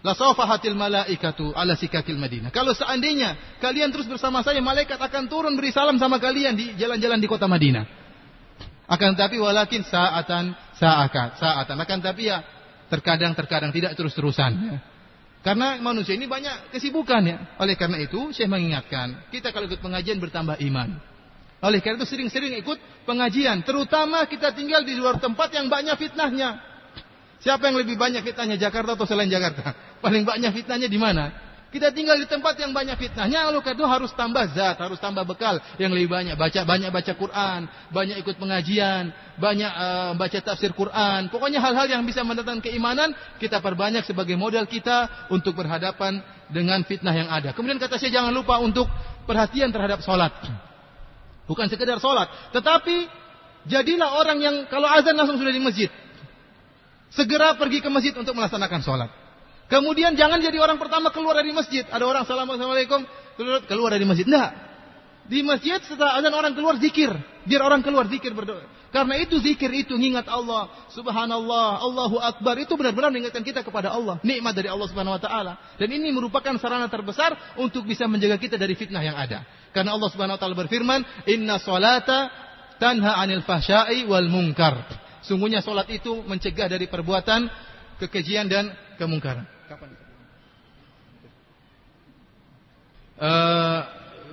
[0.00, 2.48] La safahatil malaikatu ala sikakil Madinah.
[2.48, 7.20] Kalau seandainya kalian terus bersama saya, malaikat akan turun beri salam sama kalian di jalan-jalan
[7.20, 7.99] di kota Madinah.
[8.90, 11.78] Akan tapi walakin saatan saakat saatan.
[11.78, 12.42] Akan tapi ya
[12.90, 14.50] terkadang terkadang tidak terus-terusan.
[14.58, 14.76] Ya.
[15.46, 17.38] Karena manusia ini banyak kesibukan ya.
[17.62, 20.98] Oleh karena itu saya mengingatkan kita kalau ikut pengajian bertambah iman.
[21.60, 26.56] Oleh karena itu sering-sering ikut pengajian, terutama kita tinggal di luar tempat yang banyak fitnahnya.
[27.40, 29.72] Siapa yang lebih banyak fitnahnya Jakarta atau selain Jakarta?
[30.04, 31.49] Paling banyak fitnahnya di mana?
[31.70, 35.62] Kita tinggal di tempat yang banyak fitnahnya, lalu kedua harus tambah zat, harus tambah bekal
[35.78, 36.34] yang lebih banyak.
[36.34, 41.30] Baca banyak baca Quran, banyak ikut pengajian, banyak uh, baca tafsir Quran.
[41.30, 46.18] Pokoknya hal-hal yang bisa mendatangkan keimanan kita perbanyak sebagai modal kita untuk berhadapan
[46.50, 47.54] dengan fitnah yang ada.
[47.54, 48.90] Kemudian kata saya jangan lupa untuk
[49.30, 50.34] perhatian terhadap sholat.
[51.50, 53.06] Bukan sekedar sholat, tetapi
[53.70, 55.90] jadilah orang yang kalau azan langsung sudah di masjid.
[57.14, 59.19] Segera pergi ke masjid untuk melaksanakan sholat.
[59.70, 61.86] Kemudian jangan jadi orang pertama keluar dari masjid.
[61.86, 63.06] Ada orang assalamualaikum
[63.70, 64.26] keluar dari masjid.
[64.26, 64.50] Tidak.
[65.30, 67.14] Di masjid setelah azan orang keluar zikir.
[67.46, 68.66] Biar orang keluar zikir berdoa.
[68.90, 70.66] Karena itu zikir itu mengingat Allah.
[70.90, 72.58] Subhanallah, Allahu Akbar.
[72.58, 74.18] Itu benar-benar mengingatkan kita kepada Allah.
[74.26, 75.52] Nikmat dari Allah subhanahu wa ta'ala.
[75.78, 79.46] Dan ini merupakan sarana terbesar untuk bisa menjaga kita dari fitnah yang ada.
[79.70, 81.00] Karena Allah subhanahu wa ta'ala berfirman.
[81.30, 82.26] Inna salata
[82.82, 84.82] tanha anil fahsyai wal munkar.
[85.22, 87.46] Sungguhnya solat itu mencegah dari perbuatan
[88.02, 89.59] kekejian dan kemungkaran.
[89.70, 89.94] Kapan?
[93.14, 93.80] Uh,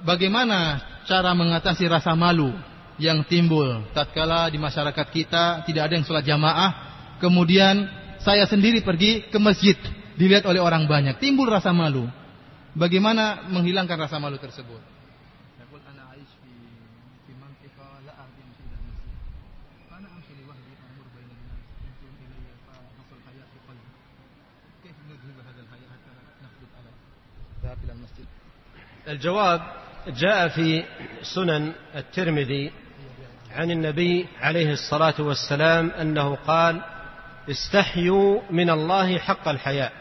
[0.02, 2.50] bagaimana cara mengatasi rasa malu
[2.98, 6.72] yang timbul tatkala di masyarakat kita tidak ada yang sholat jamaah,
[7.22, 7.86] kemudian
[8.18, 9.78] saya sendiri pergi ke masjid
[10.18, 12.10] dilihat oleh orang banyak, timbul rasa malu.
[12.74, 14.97] Bagaimana menghilangkan rasa malu tersebut?
[29.08, 29.62] الجواب
[30.08, 30.84] جاء في
[31.22, 32.72] سنن الترمذي
[33.56, 36.82] عن النبي عليه الصلاة والسلام أنه قال
[37.50, 39.92] استحيوا من الله حق الحياء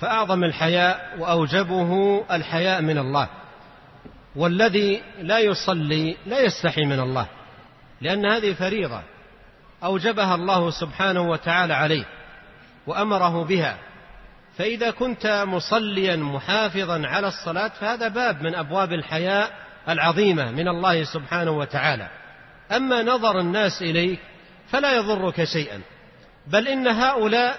[0.00, 3.28] فأعظم الحياء وأوجبه الحياء من الله.
[4.36, 7.26] والذي لا يصلي لا يستحي من الله
[8.00, 9.02] لأن هذه فريضة.
[9.84, 12.04] أوجبها الله سبحانه وتعالى عليه
[12.86, 13.78] وأمره بها
[14.60, 19.50] فإذا كنت مصليا محافظا على الصلاة فهذا باب من أبواب الحياء
[19.88, 22.08] العظيمة من الله سبحانه وتعالى.
[22.72, 24.20] أما نظر الناس إليك
[24.70, 25.80] فلا يضرك شيئا.
[26.46, 27.58] بل إن هؤلاء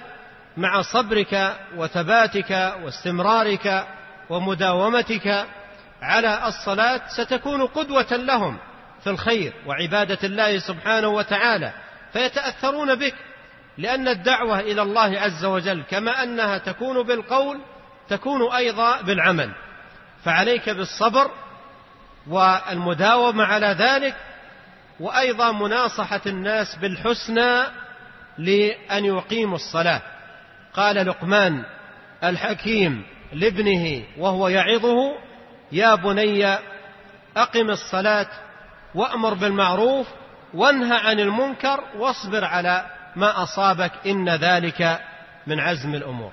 [0.58, 3.88] مع صبرك وثباتك واستمرارك
[4.30, 5.46] ومداومتك
[6.02, 8.58] على الصلاة ستكون قدوة لهم
[9.04, 11.74] في الخير وعبادة الله سبحانه وتعالى
[12.14, 13.16] فيتأثرون بك.
[13.77, 17.59] لأن الدعوة إلى الله عز وجل كما أنها تكون بالقول
[18.09, 19.51] تكون أيضا بالعمل.
[20.24, 21.32] فعليك بالصبر
[22.27, 24.16] والمداومة على ذلك
[25.00, 27.64] وأيضا مناصحة الناس بالحسنى
[28.38, 30.01] لأن يقيموا الصلاة.
[30.74, 31.64] قال لقمان
[32.24, 35.16] الحكيم لابنه وهو يعظه
[35.72, 36.45] يا بني
[37.38, 38.27] أقم الصلاة
[38.95, 40.08] وأمر بالمعروف
[40.53, 42.85] وانهى عن المنكر واصبر على
[43.17, 44.81] ما أصابك إن ذلك
[45.47, 46.33] من عزم الأمور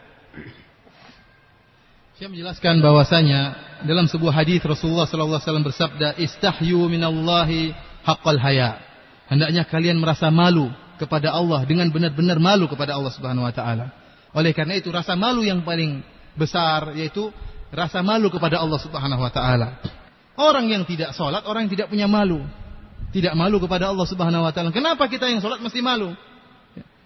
[2.14, 3.42] Saya menjelaskan bahwasanya
[3.90, 7.74] dalam sebuah hadis Rasulullah sallallahu alaihi wasallam bersabda istahyu minallahi
[8.06, 8.78] haqqal haya.
[9.26, 10.70] Hendaknya kalian merasa malu
[11.02, 13.90] kepada Allah dengan benar-benar malu kepada Allah Subhanahu wa taala.
[14.38, 16.06] Oleh karena itu rasa malu yang paling
[16.38, 17.34] besar yaitu
[17.74, 19.82] rasa malu kepada Allah Subhanahu wa taala.
[20.38, 22.46] Orang yang tidak sholat, orang yang tidak punya malu.
[23.10, 24.70] Tidak malu kepada Allah Subhanahu wa taala.
[24.70, 26.14] Kenapa kita yang sholat mesti malu?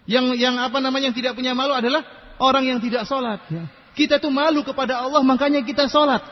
[0.06, 2.02] Yang yang apa namanya yang tidak punya malu adalah
[2.42, 3.38] orang yang tidak sholat.
[3.46, 3.70] Ya.
[3.92, 6.24] Kita tuh malu kepada Allah, makanya kita sholat.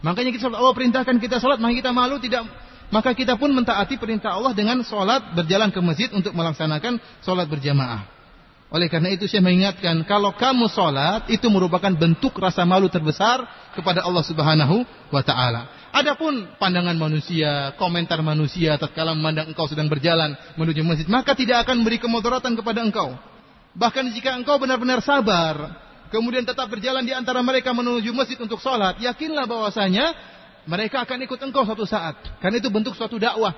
[0.00, 0.58] Makanya kita sholat.
[0.58, 2.48] Allah perintahkan kita sholat, maka kita malu tidak.
[2.88, 8.06] Maka kita pun mentaati perintah Allah dengan sholat berjalan ke masjid untuk melaksanakan sholat berjamaah.
[8.66, 13.46] Oleh karena itu saya mengingatkan kalau kamu sholat itu merupakan bentuk rasa malu terbesar
[13.78, 15.70] kepada Allah Subhanahu wa taala.
[15.96, 21.80] Adapun pandangan manusia, komentar manusia tatkala memandang engkau sedang berjalan menuju masjid, maka tidak akan
[21.80, 23.16] memberi kemudaratan kepada engkau.
[23.72, 25.72] Bahkan jika engkau benar-benar sabar,
[26.12, 30.12] kemudian tetap berjalan di antara mereka menuju masjid untuk sholat, yakinlah bahwasanya
[30.68, 32.20] mereka akan ikut engkau suatu saat.
[32.44, 33.56] Karena itu bentuk suatu dakwah.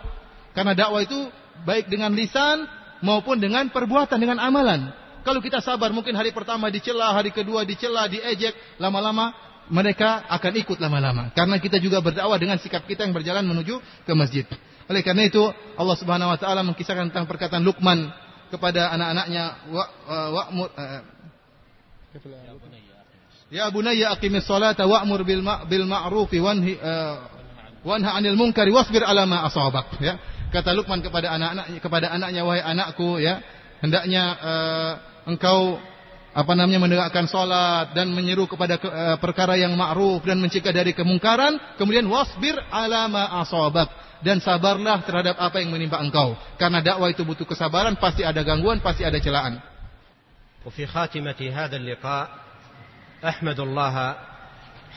[0.54, 1.18] Karena dakwah itu
[1.66, 2.70] baik dengan lisan
[3.02, 4.94] maupun dengan perbuatan, dengan amalan.
[5.26, 10.78] Kalau kita sabar, mungkin hari pertama dicela, hari kedua dicela, diejek, lama-lama mereka akan ikut
[10.80, 11.30] lama-lama.
[11.36, 14.44] Karena kita juga berdakwah dengan sikap kita yang berjalan menuju ke masjid.
[14.88, 15.44] Oleh karena itu,
[15.76, 18.08] Allah Subhanahu wa taala mengkisahkan tentang perkataan Luqman
[18.48, 21.00] kepada anak-anaknya wa, uh,
[23.48, 27.16] Ya bunayya aqimis salata wa'mur bil bil ma'ruf wanhi uh,
[27.80, 30.20] wanha 'anil munkari wasbir 'ala ma asabak ya.
[30.52, 33.40] Kata Luqman kepada anak-anaknya kepada anaknya wahai anakku ya,
[33.84, 34.92] hendaknya uh,
[35.28, 35.80] engkau
[36.37, 40.97] apa namanya menegakkan salat dan menyeru kepada ke, uh, perkara yang ma'ruf dan mencegah dari
[40.97, 43.89] kemungkaran, kemudian wasbir 'ala ma asabak
[44.25, 46.33] dan sabarlah terhadap apa yang menimpa engkau.
[46.57, 49.61] Karena dakwah itu butuh kesabaran, pasti ada gangguan, pasti ada celaan.
[50.65, 52.29] وفي خاتمة هذا اللقاء
[53.27, 54.15] أحمد الله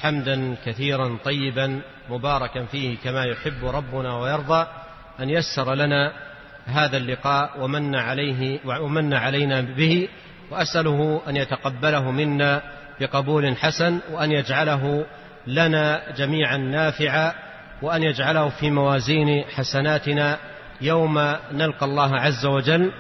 [0.03, 1.81] حمدا كثيرا طيبا
[2.11, 4.67] مباركا فيه كما يحب ربنا ويرضى
[5.21, 6.13] أن يسر لنا
[6.67, 10.09] هذا اللقاء ومن عليه ومن علينا به
[10.52, 12.62] وأسأله أن يتقبله منا
[13.00, 15.06] بقبول حسن وأن يجعله
[15.48, 17.34] لنا جميعا نافعا
[17.82, 20.38] وأن يجعله في موازين حسناتنا
[20.82, 22.92] يوم نلقى الله عز وجل.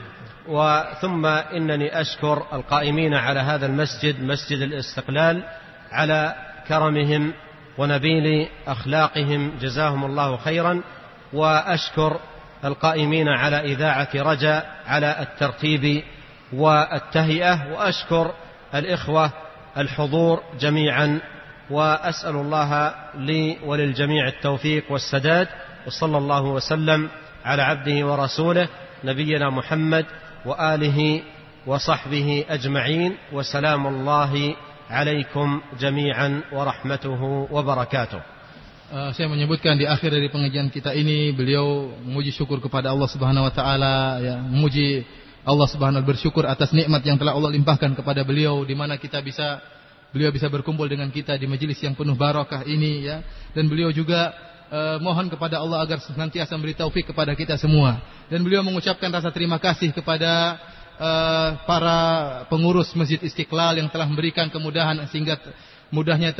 [0.47, 5.43] وثم إنني أشكر القائمين على هذا المسجد مسجد الاستقلال
[5.91, 6.35] على
[6.67, 7.33] كرمهم
[7.77, 10.81] ونبيل أخلاقهم جزاهم الله خيرا.
[11.33, 12.19] وأشكر
[12.65, 16.03] القائمين على إذاعة رجاء على الترتيب
[16.53, 18.31] والتهيئة وأشكر
[18.75, 19.31] الإخوة
[19.77, 21.21] الحضور جميعا
[21.69, 25.47] وأسأل الله لي وللجميع التوفيق والسداد
[25.87, 27.09] وصلى الله وسلم
[27.45, 28.67] على عبده ورسوله
[29.03, 30.05] نبينا محمد
[30.45, 31.21] وآله
[31.67, 34.55] وصحبه أجمعين وسلام الله
[34.89, 37.21] عليكم جميعا ورحمته
[37.51, 38.21] وبركاته.
[38.91, 43.47] Uh, saya menyebutkan di akhir dari pengajian kita ini beliau memuji syukur kepada Allah Subhanahu
[43.47, 45.07] wa taala ya memuji
[45.41, 49.57] Allah Subhanahu bersyukur atas nikmat yang telah Allah limpahkan kepada beliau di mana kita bisa
[50.13, 53.25] beliau bisa berkumpul dengan kita di majelis yang penuh barakah ini ya.
[53.55, 54.35] Dan beliau juga
[54.69, 57.97] uh, mohon kepada Allah agar senantiasa memberi taufik kepada kita semua.
[58.29, 60.61] Dan beliau mengucapkan rasa terima kasih kepada
[61.01, 61.99] uh, para
[62.47, 65.41] pengurus Masjid Istiqlal yang telah memberikan kemudahan sehingga
[65.91, 66.31] mudahnya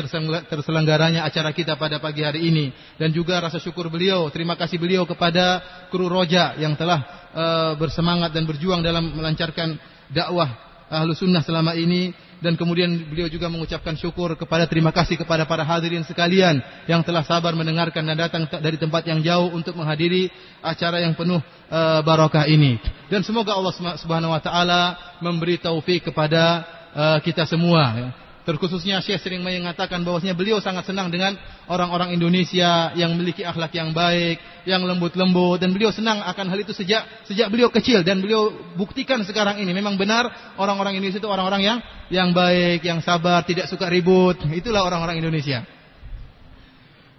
[0.48, 2.72] terselenggaranya acara kita pada pagi hari ini.
[2.98, 8.32] Dan juga rasa syukur beliau terima kasih beliau kepada kru Roja yang telah uh, bersemangat
[8.32, 9.78] dan berjuang dalam melancarkan
[10.10, 10.50] dakwah
[10.88, 12.16] ahlu sunnah selama ini.
[12.42, 16.58] Dan kemudian beliau juga mengucapkan syukur kepada terima kasih kepada para hadirin sekalian
[16.90, 20.26] yang telah sabar mendengarkan dan datang dari tempat yang jauh untuk menghadiri
[20.58, 21.38] acara yang penuh
[21.70, 22.82] uh, barakah ini.
[23.14, 24.82] Dan semoga Allah Subhanahu wa taala
[25.22, 26.66] memberi taufik kepada
[26.98, 28.10] uh, kita semua.
[28.42, 28.48] Ya.
[28.50, 31.38] Terkhususnya Syekh sering mengatakan bahwasanya beliau sangat senang dengan
[31.70, 36.74] orang-orang Indonesia yang memiliki akhlak yang baik, yang lembut-lembut dan beliau senang akan hal itu
[36.74, 41.62] sejak sejak beliau kecil dan beliau buktikan sekarang ini memang benar orang-orang Indonesia itu orang-orang
[41.62, 41.78] yang
[42.10, 44.42] yang baik, yang sabar, tidak suka ribut.
[44.50, 45.62] Itulah orang-orang Indonesia.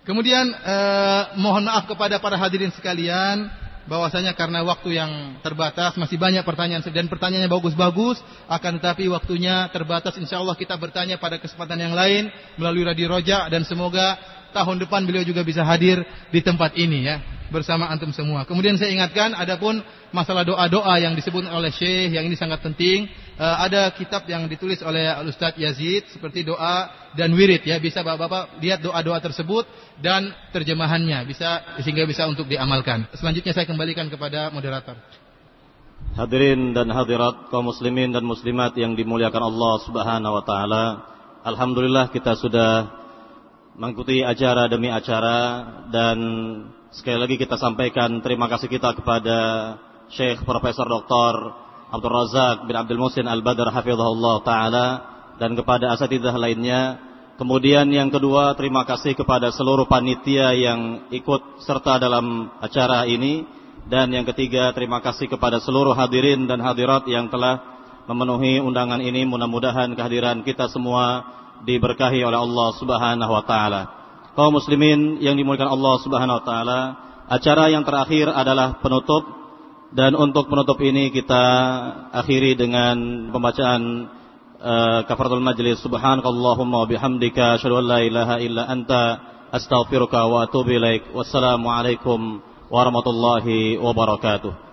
[0.03, 3.62] Kemudian eh, mohon maaf kepada para hadirin sekalian
[3.93, 6.81] bahwasanya karena waktu yang terbatas masih banyak pertanyaan.
[6.81, 8.17] Dan pertanyaannya bagus-bagus
[8.49, 10.17] akan tetapi waktunya terbatas.
[10.17, 14.17] Insyaallah kita bertanya pada kesempatan yang lain melalui Radio Roja dan semoga
[14.53, 17.17] tahun depan beliau juga bisa hadir di tempat ini ya
[17.53, 18.49] bersama antum semua.
[18.49, 23.57] Kemudian saya ingatkan adapun masalah doa-doa yang disebut oleh Syekh yang ini sangat penting uh,
[23.61, 28.81] ada kitab yang ditulis oleh Ustaz Yazid seperti doa dan wirid ya bisa Bapak-bapak lihat
[28.81, 29.69] doa-doa tersebut
[30.01, 33.05] dan terjemahannya bisa sehingga bisa untuk diamalkan.
[33.13, 34.97] Selanjutnya saya kembalikan kepada moderator.
[36.13, 40.85] Hadirin dan hadirat kaum muslimin dan muslimat yang dimuliakan Allah Subhanahu wa taala.
[41.47, 43.02] Alhamdulillah kita sudah
[43.73, 46.19] mengikuti acara demi acara dan
[46.93, 49.39] sekali lagi kita sampaikan terima kasih kita kepada
[50.13, 51.35] Syekh Profesor Dr.
[51.93, 54.87] Abdul Razak bin Abdul Musin Al-Badr hafizahullah taala
[55.41, 57.01] dan kepada asatidah lainnya.
[57.41, 63.49] Kemudian yang kedua terima kasih kepada seluruh panitia yang ikut serta dalam acara ini
[63.89, 67.59] dan yang ketiga terima kasih kepada seluruh hadirin dan hadirat yang telah
[68.05, 71.25] memenuhi undangan ini mudah-mudahan kehadiran kita semua
[71.63, 73.83] diberkahi oleh Allah Subhanahu wa taala.
[74.33, 76.81] Kaum muslimin yang dimuliakan Allah Subhanahu wa taala,
[77.29, 79.25] acara yang terakhir adalah penutup
[79.93, 81.45] dan untuk penutup ini kita
[82.17, 84.09] akhiri dengan pembacaan
[84.57, 89.03] uh, kafaratul majlis subhanakallahumma wa bihamdika asyhadu an la ilaha illa anta
[89.53, 91.13] astaghfiruka wa atubu ilaik.
[91.13, 92.41] Wassalamualaikum
[92.73, 94.72] warahmatullahi wabarakatuh.